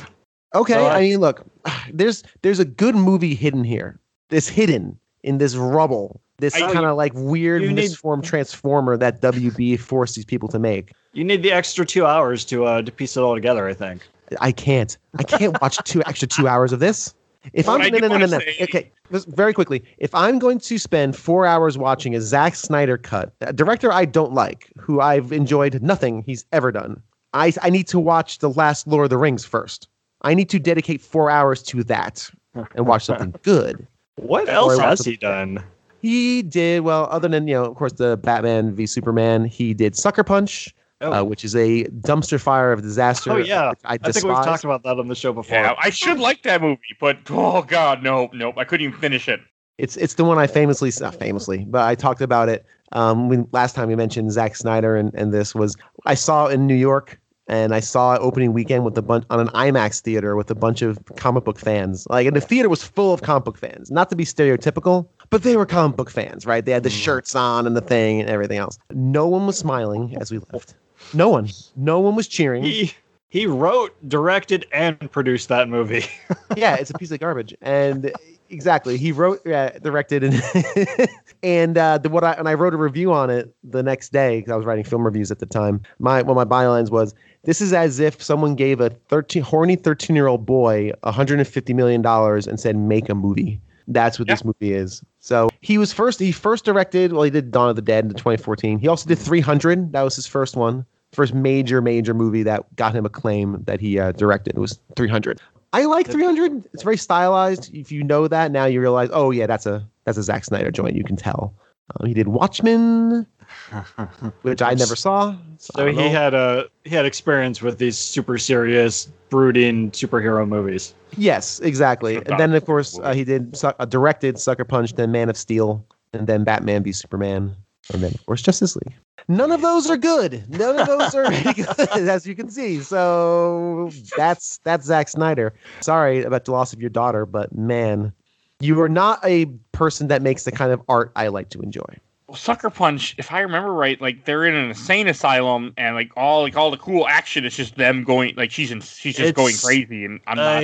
okay. 0.54 0.74
So, 0.74 0.86
uh, 0.86 0.89
I 0.89 1.00
mean, 1.01 1.19
look, 1.19 1.46
there's 1.92 2.24
there's 2.42 2.60
a 2.60 2.66
good 2.66 2.96
movie 2.96 3.34
hidden 3.34 3.63
here. 3.63 4.00
It's 4.30 4.50
hidden 4.50 5.00
in 5.24 5.38
this 5.38 5.56
rubble. 5.56 6.22
This 6.39 6.54
kind 6.54 6.86
of 6.86 6.98
like 6.98 7.13
weird 7.16 7.62
You 7.62 7.69
need- 7.69 7.75
misformed 7.75 8.25
transformer 8.25 8.98
that 8.98 9.22
WB 9.22 9.80
forced 9.80 10.16
these 10.16 10.25
people 10.25 10.50
to 10.50 10.60
make. 10.60 10.92
You 11.13 11.24
need 11.24 11.44
the 11.44 11.51
extra 11.51 11.86
two 11.86 12.06
hours 12.06 12.44
to 12.45 12.65
uh 12.65 12.81
to 12.81 12.92
piece 12.92 13.15
it 13.18 13.21
all 13.21 13.36
together. 13.36 13.68
I 13.68 13.74
think. 13.74 14.07
I 14.42 14.51
can't. 14.51 14.98
I 15.19 15.24
can't 15.24 15.60
watch 15.62 15.77
two 15.83 16.01
extra 16.07 16.27
two 16.27 16.48
hours 16.48 16.74
of 16.74 16.80
this. 16.80 17.13
If 17.54 17.68
What 17.68 17.75
I'm 17.75 17.81
I 17.81 17.89
no 17.89 18.00
do 18.00 18.07
no 18.10 18.18
no 18.18 18.25
no, 18.25 18.38
no. 18.38 18.44
okay, 18.62 18.89
very 19.12 19.54
quickly, 19.54 19.83
if 19.98 20.15
I'm 20.15 20.39
going 20.39 20.60
to 20.60 20.77
spend 20.80 21.15
four 21.18 21.45
hours 21.45 21.77
watching 21.77 22.15
a 22.15 22.21
Zack 22.21 22.56
Snyder 22.56 22.98
cut, 22.98 23.33
a 23.42 23.51
director 23.51 23.92
I 23.92 24.06
don't 24.06 24.33
like, 24.33 24.71
who 24.80 25.01
I've 25.01 25.33
enjoyed 25.33 25.81
nothing 25.81 26.24
he's 26.25 26.45
ever 26.54 26.71
done, 26.71 27.01
I 27.33 27.51
I 27.62 27.69
need 27.69 27.88
to 27.89 28.00
watch 28.00 28.39
the 28.39 28.50
last 28.50 28.88
Lord 28.88 29.04
of 29.06 29.10
the 29.10 29.18
Rings 29.18 29.44
first. 29.45 29.89
I 30.21 30.33
need 30.33 30.50
to 30.51 30.60
dedicate 30.60 31.01
four 31.01 31.30
hours 31.30 31.62
to 31.63 31.83
that 31.83 32.30
and 32.75 32.88
watch 32.88 33.06
something 33.06 33.36
good. 33.44 33.86
What 34.15 34.48
else 34.48 34.80
has 34.80 35.00
to- 35.01 35.10
he 35.12 35.18
done? 35.18 35.62
He 36.01 36.42
did 36.44 36.81
well, 36.81 37.07
other 37.12 37.27
than 37.30 37.48
you 37.48 37.54
know, 37.56 37.65
of 37.65 37.75
course, 37.75 37.94
the 37.94 38.18
Batman 38.18 38.74
v 38.74 38.86
Superman. 38.86 39.45
He 39.45 39.74
did 39.74 39.95
Sucker 39.98 40.24
Punch, 40.24 40.74
Oh. 41.03 41.11
uh, 41.11 41.23
which 41.23 41.44
is 41.44 41.55
a 41.55 41.83
dumpster 41.85 42.39
fire 42.39 42.71
of 42.71 42.81
disaster. 42.81 43.31
Oh, 43.31 43.38
yeah. 43.38 43.73
I, 43.83 43.95
I 43.95 43.97
think 44.11 44.25
we've 44.25 44.35
talked 44.35 44.63
about 44.63 44.83
that 44.83 44.97
on 44.97 45.07
the 45.09 45.15
show 45.15 45.33
before. 45.33 45.57
Yeah, 45.57 45.75
I 45.77 45.89
should 45.89 46.17
like 46.19 46.44
that 46.44 46.61
movie, 46.61 46.79
but 47.00 47.17
oh 47.29 47.61
god, 47.63 48.01
no, 48.01 48.29
nope, 48.33 48.55
I 48.57 48.63
couldn't 48.63 48.88
even 48.88 49.00
finish 49.00 49.27
it. 49.27 49.41
It's 49.77 49.97
it's 49.97 50.13
the 50.13 50.23
one 50.23 50.38
I 50.38 50.47
famously 50.47 50.91
not 51.01 51.15
famously, 51.15 51.65
but 51.67 51.81
I 51.83 51.95
talked 51.95 52.21
about 52.21 52.47
it 52.50 52.65
um 52.94 53.27
when 53.27 53.47
last 53.51 53.75
time 53.75 53.88
we 53.89 53.95
mentioned 53.95 54.31
Zack 54.31 54.55
Snyder 54.55 54.95
and, 54.95 55.11
and 55.15 55.33
this 55.33 55.53
was 55.53 55.75
I 56.05 56.13
saw 56.13 56.45
it 56.47 56.53
in 56.53 56.67
New 56.67 56.75
York 56.75 57.19
and 57.50 57.73
I 57.75 57.81
saw 57.81 58.13
it 58.13 58.19
opening 58.21 58.53
weekend 58.53 58.85
with 58.85 58.97
a 58.97 59.01
bunch 59.01 59.25
on 59.29 59.39
an 59.41 59.47
IMAX 59.50 60.00
theater 60.00 60.35
with 60.38 60.50
a 60.50 60.55
bunch 60.55 60.81
of 60.81 61.00
comic 61.17 61.44
book 61.44 61.59
fans. 61.59 62.07
Like 62.09 62.27
and 62.27 62.35
the 62.35 62.41
theater 62.41 62.69
was 62.69 62.83
full 62.83 63.13
of 63.13 63.21
comic 63.23 63.44
book 63.45 63.57
fans. 63.57 63.91
Not 63.91 64.09
to 64.11 64.15
be 64.15 64.23
stereotypical, 64.25 65.07
but 65.29 65.44
they 65.44 65.57
were 65.57 65.65
comic 65.65 65.97
book 65.97 66.09
fans, 66.09 66.45
right? 66.45 66.63
They 66.63 66.71
had 66.71 66.83
the 66.83 66.89
Mm. 66.89 67.03
shirts 67.03 67.35
on 67.35 67.67
and 67.67 67.75
the 67.75 67.81
thing 67.81 68.21
and 68.21 68.29
everything 68.29 68.59
else. 68.59 68.77
No 68.91 69.27
one 69.27 69.45
was 69.47 69.57
smiling 69.57 70.15
as 70.21 70.31
we 70.31 70.39
left. 70.53 70.75
No 71.13 71.30
one. 71.30 71.50
No 71.75 72.00
one 72.00 72.15
was 72.15 72.27
cheering. 72.27 72.63
He 72.63 72.94
he 73.33 73.48
wrote, 73.48 73.95
directed, 74.07 74.68
and 74.71 75.12
produced 75.12 75.50
that 75.50 75.68
movie. 75.68 76.06
yeah, 76.56 76.75
it's 76.75 76.92
a 76.92 76.94
piece 76.94 77.10
of 77.10 77.19
garbage. 77.19 77.56
And 77.62 78.12
exactly, 78.51 78.95
he 78.95 79.12
wrote, 79.12 79.44
uh, 79.48 79.71
directed, 79.80 80.24
and 80.24 81.10
and 81.44 81.75
uh, 81.75 81.98
the, 81.98 82.10
what 82.10 82.24
I 82.24 82.33
and 82.33 82.48
I 82.48 82.54
wrote 82.54 82.75
a 82.75 82.77
review 82.77 83.12
on 83.12 83.31
it 83.31 83.51
the 83.63 83.81
next 83.81 84.12
day 84.12 84.39
because 84.39 84.51
I 84.51 84.56
was 84.56 84.68
writing 84.68 84.83
film 84.83 85.04
reviews 85.04 85.31
at 85.31 85.39
the 85.39 85.48
time. 85.48 85.81
My 85.98 86.21
one 86.21 86.38
of 86.38 86.48
my 86.48 86.56
bylines 86.56 86.92
was, 86.92 87.15
"This 87.44 87.60
is 87.60 87.74
as 87.74 88.00
if 88.00 88.21
someone 88.21 88.54
gave 88.54 88.80
a 88.80 88.92
thirteen 88.92 89.42
horny 89.42 89.77
thirteen 89.77 90.15
year 90.15 90.27
old 90.27 90.45
boy 90.45 90.92
hundred 91.04 91.39
and 91.39 91.48
fifty 91.48 91.74
million 91.74 92.04
dollars 92.04 92.45
and 92.45 92.60
said 92.60 92.77
make 92.77 93.10
a 93.10 93.15
movie." 93.15 93.60
That's 93.88 94.18
what 94.18 94.27
this 94.27 94.45
movie 94.45 94.74
is. 94.74 95.04
So 95.19 95.50
he 95.62 95.77
was 95.77 95.92
first. 95.92 96.19
He 96.19 96.31
first 96.31 96.65
directed. 96.65 97.13
Well, 97.13 97.24
he 97.24 97.31
did 97.31 97.51
Dawn 97.51 97.69
of 97.69 97.75
the 97.75 97.81
Dead 97.81 98.06
in 98.06 98.12
2014. 98.12 98.80
He 98.80 98.88
also 98.88 99.07
did 99.07 99.18
300. 99.18 99.92
That 99.92 100.04
was 100.04 100.15
his 100.15 100.27
first 100.27 100.56
one. 100.56 100.86
First 101.13 101.33
major, 101.33 101.81
major 101.81 102.13
movie 102.13 102.44
that 102.44 102.75
got 102.75 102.94
him 102.95 103.06
acclaim 103.06 103.63
that 103.65 103.80
he 103.80 104.00
uh, 104.00 104.12
directed 104.13 104.57
was 104.57 104.80
300. 104.95 105.39
I 105.71 105.86
like 105.86 106.07
300. 106.07 106.65
It's 106.74 106.83
very 106.83 106.98
stylized. 106.98 107.74
If 107.74 107.92
you 107.92 108.04
know 108.04 108.27
that 108.27 108.51
now, 108.51 108.65
you 108.65 108.81
realize, 108.81 109.10
oh 109.13 109.31
yeah, 109.31 109.48
that's 109.48 109.65
a 109.65 109.88
that's 110.05 110.17
a 110.17 110.24
Zack 110.24 110.43
Snyder 110.46 110.72
joint. 110.72 110.96
You 110.96 111.03
can 111.03 111.15
tell. 111.15 111.53
Um, 112.00 112.08
he 112.08 112.13
did 112.13 112.27
Watchmen, 112.27 113.25
which 114.43 114.62
I 114.62 114.74
never 114.74 114.96
saw. 114.96 115.32
I 115.32 115.38
So 115.58 115.88
he 115.88 115.93
know. 115.96 116.10
had 116.10 116.34
a 116.34 116.65
he 116.84 116.91
had 116.96 117.05
experience 117.05 117.62
with 117.62 117.77
these 117.77 117.98
super 117.98 118.38
serious, 118.38 119.08
brooding 119.29 119.91
superhero 119.91 120.48
movies. 120.48 120.93
yes, 121.17 121.60
exactly. 121.62 122.17
And 122.17 122.39
then 122.39 122.53
of 122.53 122.65
course 122.65 123.00
uh, 123.01 123.13
he 123.13 123.24
did 123.24 123.55
su- 123.58 123.72
uh, 123.79 123.86
directed 123.86 124.39
Sucker 124.39 124.65
Punch, 124.65 124.93
then 124.93 125.12
Man 125.12 125.29
of 125.29 125.38
Steel, 125.38 125.86
and 126.13 126.27
then 126.27 126.43
Batman 126.43 126.84
v 126.84 126.91
Superman, 126.91 127.55
and 127.92 128.02
then 128.04 128.12
of 128.13 128.25
course 128.25 128.42
Justice 128.42 128.75
League. 128.75 128.94
None 129.28 129.52
of 129.52 129.62
those 129.62 129.90
are 129.90 129.98
good. 129.98 130.44
None 130.50 130.80
of 130.80 130.88
those 130.88 131.16
are 131.16 131.30
very 131.32 131.54
good, 131.54 131.90
as 132.10 132.28
you 132.28 132.36
can 132.36 132.50
see. 132.50 132.80
So 132.82 133.90
that's 134.18 134.60
that's 134.63 134.86
Zack 134.86 135.08
Snyder. 135.10 135.54
Sorry 135.82 136.24
about 136.24 136.46
the 136.46 136.52
loss 136.52 136.74
of 136.74 136.80
your 136.82 136.90
daughter, 136.90 137.25
but 137.25 137.54
man, 137.56 138.12
you 138.60 138.80
are 138.82 138.90
not 138.90 139.20
a 139.24 139.46
person 139.72 140.08
that 140.10 140.22
makes 140.22 140.44
the 140.44 140.52
kind 140.52 140.72
of 140.72 140.82
art 140.88 141.12
I 141.16 141.28
like 141.28 141.50
to 141.50 141.62
enjoy. 141.62 141.86
Well, 142.28 142.38
Sucker 142.38 142.70
Punch, 142.70 143.16
if 143.18 143.32
I 143.32 143.42
remember 143.42 143.74
right, 143.74 144.00
like 144.02 144.25
they're 144.25 144.46
in 144.46 144.56
an 144.56 144.70
insane 144.70 145.08
asylum, 145.08 145.74
and 145.78 145.96
like 145.96 146.12
all 146.18 146.42
like 146.44 146.56
all 146.56 146.72
the 146.72 146.78
cool 146.78 147.08
action 147.08 147.46
is 147.46 147.56
just 147.56 147.75
them 147.75 148.04
going 148.04 148.34
like 148.36 148.52
she's 148.52 148.72
in, 148.72 148.82
she's 148.82 149.16
just 149.18 149.36
going 149.36 149.56
crazy, 149.58 150.06
and 150.06 150.20
I'm 150.28 150.38
not, 150.38 150.63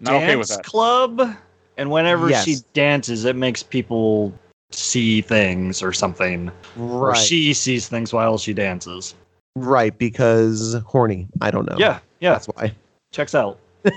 not 0.00 0.22
okay 0.22 0.36
with 0.36 0.48
dance 0.48 0.56
that. 0.56 0.64
club, 0.64 1.36
and 1.76 1.90
whenever 1.90 2.28
Yes. 2.30 2.44
she 2.44 2.56
dances, 2.74 3.24
it 3.24 3.36
makes 3.36 3.62
people 3.62 4.32
see 4.74 5.20
things 5.20 5.82
or 5.82 5.92
something, 5.92 6.50
or 6.78 7.08
Right. 7.08 7.16
she 7.16 7.52
sees 7.54 7.88
things 7.88 8.12
while 8.12 8.38
she 8.38 8.52
dances. 8.54 9.14
Right, 9.54 9.96
because 9.98 10.76
horny. 10.86 11.28
I 11.40 11.50
don't 11.50 11.68
know. 11.68 11.76
Yeah, 11.78 11.98
yeah, 12.20 12.32
That's 12.32 12.46
why. 12.46 12.74
checks 13.12 13.34
out. 13.34 13.58
it, 13.84 13.94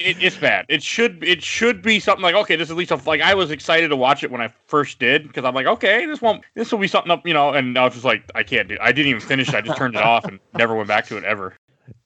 it- 0.00 0.22
it's 0.22 0.36
bad. 0.36 0.64
It 0.68 0.80
should 0.82 1.22
it 1.24 1.42
should 1.42 1.82
be 1.82 1.98
something 1.98 2.22
like 2.22 2.36
okay, 2.36 2.54
this 2.54 2.68
is 2.68 2.70
at 2.70 2.76
least 2.76 2.92
a, 2.92 2.96
like 3.04 3.20
I 3.20 3.34
was 3.34 3.50
excited 3.50 3.88
to 3.88 3.96
watch 3.96 4.22
it 4.22 4.30
when 4.30 4.40
I 4.40 4.48
first 4.68 5.00
did 5.00 5.26
because 5.26 5.44
I'm 5.44 5.54
like 5.54 5.66
okay, 5.66 6.06
this 6.06 6.22
won't 6.22 6.44
this 6.54 6.70
will 6.70 6.78
be 6.78 6.86
something 6.86 7.10
up 7.10 7.26
you 7.26 7.34
know, 7.34 7.50
and 7.50 7.76
I 7.76 7.84
was 7.84 7.94
just 7.94 8.04
like 8.04 8.22
I 8.36 8.44
can't 8.44 8.68
do. 8.68 8.76
I 8.80 8.92
didn't 8.92 9.08
even 9.10 9.20
finish 9.20 9.48
it. 9.48 9.54
I 9.56 9.60
just 9.60 9.76
turned 9.76 9.96
it 9.96 10.02
off 10.02 10.24
and 10.24 10.38
never 10.56 10.74
went 10.74 10.86
back 10.88 11.06
to 11.06 11.16
it 11.16 11.24
ever. 11.24 11.54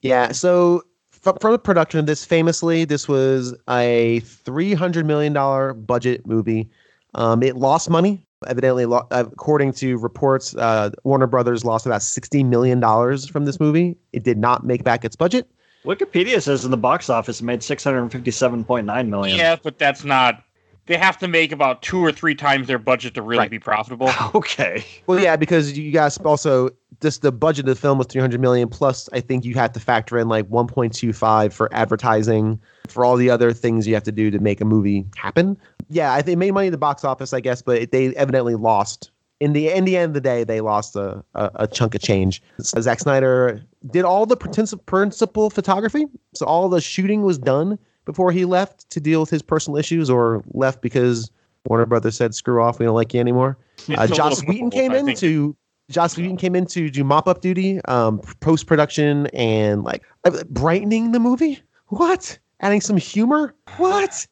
Yeah. 0.01 0.31
So 0.31 0.81
f- 1.25 1.37
from 1.39 1.51
the 1.51 1.59
production 1.59 1.99
of 1.99 2.07
this, 2.07 2.25
famously, 2.25 2.83
this 2.83 3.07
was 3.07 3.55
a 3.69 4.21
three 4.21 4.73
hundred 4.73 5.05
million 5.05 5.31
dollar 5.31 5.73
budget 5.75 6.25
movie. 6.25 6.67
Um, 7.15 7.43
it 7.43 7.55
lost 7.55 7.89
money. 7.89 8.21
Evidently, 8.47 8.85
lo- 8.85 9.05
according 9.11 9.73
to 9.73 9.97
reports, 9.97 10.55
uh, 10.55 10.91
Warner 11.03 11.27
Brothers 11.27 11.65
lost 11.65 11.85
about 11.85 12.01
sixty 12.01 12.43
million 12.43 12.79
dollars 12.79 13.27
from 13.27 13.45
this 13.45 13.59
movie. 13.59 13.97
It 14.13 14.23
did 14.23 14.37
not 14.37 14.65
make 14.65 14.83
back 14.83 15.03
its 15.03 15.15
budget. 15.15 15.49
Wikipedia 15.85 16.41
says 16.41 16.63
in 16.65 16.71
the 16.71 16.77
box 16.77 17.09
office 17.09 17.41
it 17.41 17.43
made 17.43 17.63
six 17.63 17.83
hundred 17.83 18.09
fifty-seven 18.11 18.63
point 18.63 18.85
nine 18.85 19.09
million. 19.09 19.37
Yeah, 19.37 19.57
but 19.61 19.77
that's 19.77 20.03
not 20.05 20.43
they 20.85 20.97
have 20.97 21.17
to 21.19 21.27
make 21.27 21.51
about 21.51 21.81
two 21.83 21.99
or 21.99 22.11
three 22.11 22.33
times 22.33 22.67
their 22.67 22.79
budget 22.79 23.13
to 23.13 23.21
really 23.21 23.39
Right. 23.39 23.51
be 23.51 23.59
profitable. 23.59 24.09
Okay. 24.33 24.83
Well, 25.05 25.19
yeah, 25.19 25.35
because 25.35 25.77
you 25.77 25.91
guys 25.91 26.17
also 26.19 26.69
just 27.01 27.21
the 27.21 27.31
budget 27.31 27.67
of 27.67 27.75
the 27.75 27.79
film 27.79 27.97
was 27.97 28.07
300 28.07 28.39
million 28.41 28.67
plus. 28.69 29.07
I 29.13 29.19
think 29.19 29.45
you 29.45 29.53
have 29.55 29.71
to 29.73 29.79
factor 29.79 30.17
in 30.17 30.27
like 30.29 30.49
1.25 30.49 31.53
for 31.53 31.73
advertising, 31.73 32.59
for 32.87 33.05
all 33.05 33.15
the 33.17 33.29
other 33.29 33.53
things 33.53 33.87
you 33.87 33.93
have 33.93 34.03
to 34.03 34.11
do 34.11 34.31
to 34.31 34.39
make 34.39 34.61
a 34.61 34.65
movie 34.65 35.05
happen. 35.15 35.57
Yeah, 35.89 36.13
I 36.13 36.21
think 36.21 36.37
made 36.37 36.51
money 36.51 36.67
at 36.67 36.71
the 36.71 36.77
box 36.77 37.03
office, 37.03 37.33
I 37.33 37.39
guess, 37.39 37.61
but 37.61 37.91
they 37.91 38.15
evidently 38.15 38.55
lost. 38.55 39.11
In 39.39 39.53
the 39.53 39.69
in 39.69 39.85
the 39.85 39.95
end 39.97 40.09
of 40.09 40.13
the 40.13 40.21
day, 40.21 40.43
they 40.43 40.61
lost 40.61 40.95
a, 40.95 41.23
a, 41.33 41.51
a 41.55 41.67
chunk 41.67 41.95
of 41.95 42.01
change. 42.01 42.41
So 42.59 42.79
Zack 42.81 42.99
Snyder 42.99 43.61
did 43.89 44.03
all 44.03 44.25
the 44.25 44.35
principal 44.35 44.83
principal 44.83 45.49
photography, 45.49 46.05
so 46.33 46.45
all 46.45 46.67
the 46.67 46.81
shooting 46.81 47.23
was 47.23 47.37
done 47.37 47.79
before 48.05 48.31
he 48.31 48.43
left 48.45 48.89
to 48.89 48.99
deal 48.99 49.21
with 49.21 49.29
his 49.29 49.41
personal 49.41 49.77
issues, 49.77 50.09
or 50.09 50.43
left 50.51 50.81
because 50.81 51.31
Warner 51.65 51.85
Brothers 51.85 52.17
said, 52.17 52.35
"Screw 52.35 52.61
off, 52.61 52.79
we 52.79 52.85
don't 52.85 52.95
like 52.95 53.13
you 53.13 53.21
anymore." 53.21 53.57
Uh, 53.87 54.07
Joss 54.07 54.43
Whedon 54.43 54.71
came 54.71 54.91
I 54.91 54.97
in 54.97 55.05
think. 55.05 55.19
to 55.19 55.55
Joss 55.89 56.17
Whedon 56.17 56.37
came 56.37 56.55
in 56.55 56.65
to 56.67 56.89
do 56.89 57.03
mop 57.03 57.27
up 57.27 57.41
duty, 57.41 57.79
um, 57.85 58.19
post 58.41 58.67
production, 58.67 59.27
and 59.27 59.83
like 59.83 60.03
uh, 60.25 60.43
brightening 60.49 61.13
the 61.13 61.19
movie. 61.19 61.61
What? 61.87 62.37
Adding 62.59 62.81
some 62.81 62.97
humor? 62.97 63.55
What? 63.77 64.27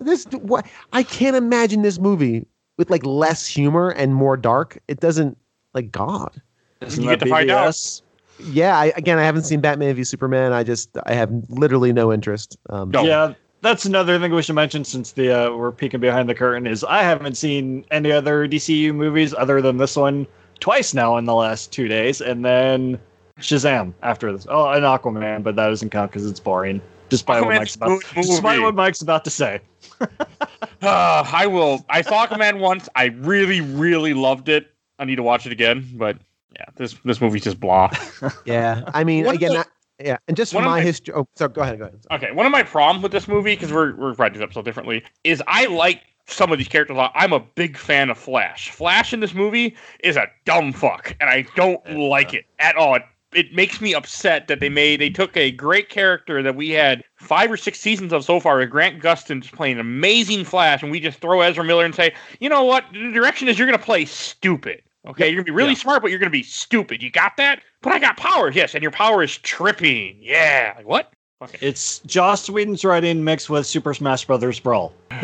This 0.00 0.24
what? 0.26 0.66
I 0.92 1.02
can't 1.02 1.36
imagine 1.36 1.82
this 1.82 1.98
movie 1.98 2.46
with 2.76 2.90
like 2.90 3.04
less 3.04 3.46
humor 3.46 3.90
and 3.90 4.14
more 4.14 4.36
dark. 4.36 4.78
It 4.88 5.00
doesn't 5.00 5.36
like 5.74 5.90
God. 5.90 6.40
Isn't 6.80 7.02
You 7.02 7.10
get 7.10 7.20
to 7.20 7.26
find 7.26 7.50
out. 7.50 8.00
Yeah. 8.38 8.78
I, 8.78 8.92
again, 8.96 9.18
I 9.18 9.24
haven't 9.24 9.42
seen 9.42 9.60
Batman 9.60 9.94
v 9.96 10.04
Superman. 10.04 10.52
I 10.52 10.62
just 10.62 10.96
I 11.06 11.14
have 11.14 11.30
literally 11.48 11.92
no 11.92 12.12
interest. 12.12 12.56
Um, 12.70 12.90
No. 12.90 13.02
Yeah, 13.02 13.34
that's 13.62 13.84
another 13.84 14.18
thing 14.18 14.32
we 14.32 14.42
should 14.42 14.54
mention 14.54 14.84
since 14.84 15.12
the 15.12 15.32
uh, 15.32 15.50
we're 15.56 15.72
peeking 15.72 16.00
behind 16.00 16.28
the 16.28 16.34
curtain 16.34 16.66
is 16.66 16.84
I 16.84 17.02
haven't 17.02 17.36
seen 17.36 17.84
any 17.90 18.12
other 18.12 18.46
DCU 18.46 18.94
movies 18.94 19.34
other 19.36 19.60
than 19.60 19.78
this 19.78 19.96
one 19.96 20.26
twice 20.60 20.94
now 20.94 21.16
in 21.16 21.24
the 21.24 21.34
last 21.34 21.72
two 21.72 21.88
days, 21.88 22.20
and 22.20 22.44
then 22.44 22.98
Shazam 23.40 23.92
after 24.02 24.32
this. 24.32 24.46
Oh, 24.48 24.68
and 24.68 24.84
Aquaman, 24.84 25.42
but 25.42 25.56
that 25.56 25.68
doesn't 25.68 25.90
count 25.90 26.12
because 26.12 26.28
it's 26.28 26.40
boring. 26.40 26.80
Despite 27.08 27.44
what 27.44 27.56
Mike's 27.56 27.74
about, 27.74 28.02
despite 28.14 28.60
what 28.60 28.74
Mike's 28.74 29.00
about 29.00 29.24
to 29.24 29.30
say. 29.30 29.60
Uh, 30.00 31.24
I 31.32 31.46
will. 31.46 31.84
I 31.88 32.02
saw 32.02 32.26
Aquaman 32.26 32.60
once. 32.60 32.88
I 32.94 33.06
really, 33.06 33.60
really 33.60 34.14
loved 34.14 34.48
it. 34.48 34.70
I 34.98 35.04
need 35.04 35.16
to 35.16 35.22
watch 35.22 35.44
it 35.46 35.52
again, 35.52 35.88
but 35.94 36.16
yeah, 36.54 36.64
this 36.76 36.94
this 37.04 37.20
movie's 37.20 37.42
just 37.44 37.58
blah. 37.60 37.90
yeah. 38.44 38.82
I 38.94 39.04
mean, 39.04 39.24
One 39.24 39.34
again, 39.34 39.52
the- 39.52 39.58
I- 39.60 39.64
yeah. 40.00 40.16
And 40.28 40.36
just 40.36 40.54
one 40.54 40.62
from 40.62 40.68
of 40.68 40.76
my 40.76 40.78
my- 40.80 40.84
history. 40.84 41.14
Oh, 41.14 41.26
sorry. 41.36 41.52
Go 41.52 41.62
ahead. 41.62 41.78
Go 41.78 41.84
ahead. 41.86 41.98
Okay, 42.12 42.30
one 42.32 42.46
of 42.46 42.52
my 42.52 42.62
problems 42.62 43.02
with 43.02 43.10
this 43.12 43.26
movie, 43.26 43.54
because 43.54 43.72
we're 43.72 43.94
we're 43.96 44.12
writing 44.14 44.38
this 44.38 44.44
episode 44.44 44.64
differently, 44.64 45.02
is 45.24 45.42
I 45.48 45.66
like 45.66 46.02
some 46.26 46.52
of 46.52 46.58
these 46.58 46.68
characters. 46.68 46.94
a 46.94 46.98
lot. 46.98 47.12
I'm 47.14 47.32
a 47.32 47.40
big 47.40 47.76
fan 47.76 48.08
of 48.10 48.18
Flash. 48.18 48.70
Flash 48.70 49.12
in 49.12 49.20
this 49.20 49.34
movie 49.34 49.76
is 50.04 50.16
a 50.16 50.28
dumb 50.44 50.72
fuck, 50.72 51.16
and 51.20 51.28
I 51.28 51.42
don't 51.56 51.80
Yeah. 51.88 51.96
like 51.96 52.34
it 52.34 52.46
at 52.60 52.76
all. 52.76 52.94
It, 52.94 53.02
it 53.34 53.52
makes 53.54 53.80
me 53.80 53.94
upset 53.94 54.48
that 54.48 54.60
they 54.60 54.68
made 54.68 55.00
they 55.00 55.10
took 55.10 55.36
a 55.36 55.50
great 55.50 55.88
character 55.90 56.42
that 56.42 56.54
we 56.56 56.70
had 56.70 57.04
five 57.16 57.50
or 57.50 57.56
six 57.56 57.78
seasons 57.78 58.12
of 58.12 58.24
so 58.24 58.40
far 58.40 58.58
with 58.58 58.70
Grant 58.70 59.02
Gustin 59.02 59.42
just 59.42 59.54
playing 59.54 59.74
an 59.74 59.80
amazing 59.80 60.44
Flash, 60.44 60.82
and 60.82 60.90
we 60.90 60.98
just 61.00 61.18
throw 61.20 61.40
Ezra 61.42 61.64
Miller 61.64 61.84
and 61.84 61.94
say, 61.94 62.14
you 62.40 62.48
know 62.48 62.64
what, 62.64 62.84
the 62.92 63.12
direction 63.12 63.48
is 63.48 63.58
you're 63.58 63.66
gonna 63.68 63.78
play 63.78 64.04
stupid. 64.04 64.82
Okay, 65.06 65.28
you're 65.28 65.36
gonna 65.36 65.44
be 65.44 65.50
really 65.52 65.70
Yeah. 65.70 65.76
smart, 65.78 66.02
but 66.02 66.10
you're 66.10 66.18
gonna 66.20 66.30
be 66.30 66.42
stupid. 66.42 67.02
You 67.02 67.10
got 67.10 67.36
that? 67.36 67.62
But 67.82 67.92
I 67.92 67.98
got 67.98 68.16
powers, 68.16 68.54
yes, 68.56 68.74
and 68.74 68.82
your 68.82 68.90
power 68.92 69.22
is 69.22 69.36
tripping. 69.38 70.18
Yeah, 70.20 70.72
like 70.76 70.86
what? 70.86 71.12
Okay. 71.40 71.58
It's 71.60 72.00
Joss 72.00 72.50
Whedon's 72.50 72.84
writing 72.84 73.22
mixed 73.22 73.48
with 73.48 73.64
Super 73.66 73.94
Smash 73.94 74.24
Brothers 74.24 74.58
Brawl. 74.58 74.92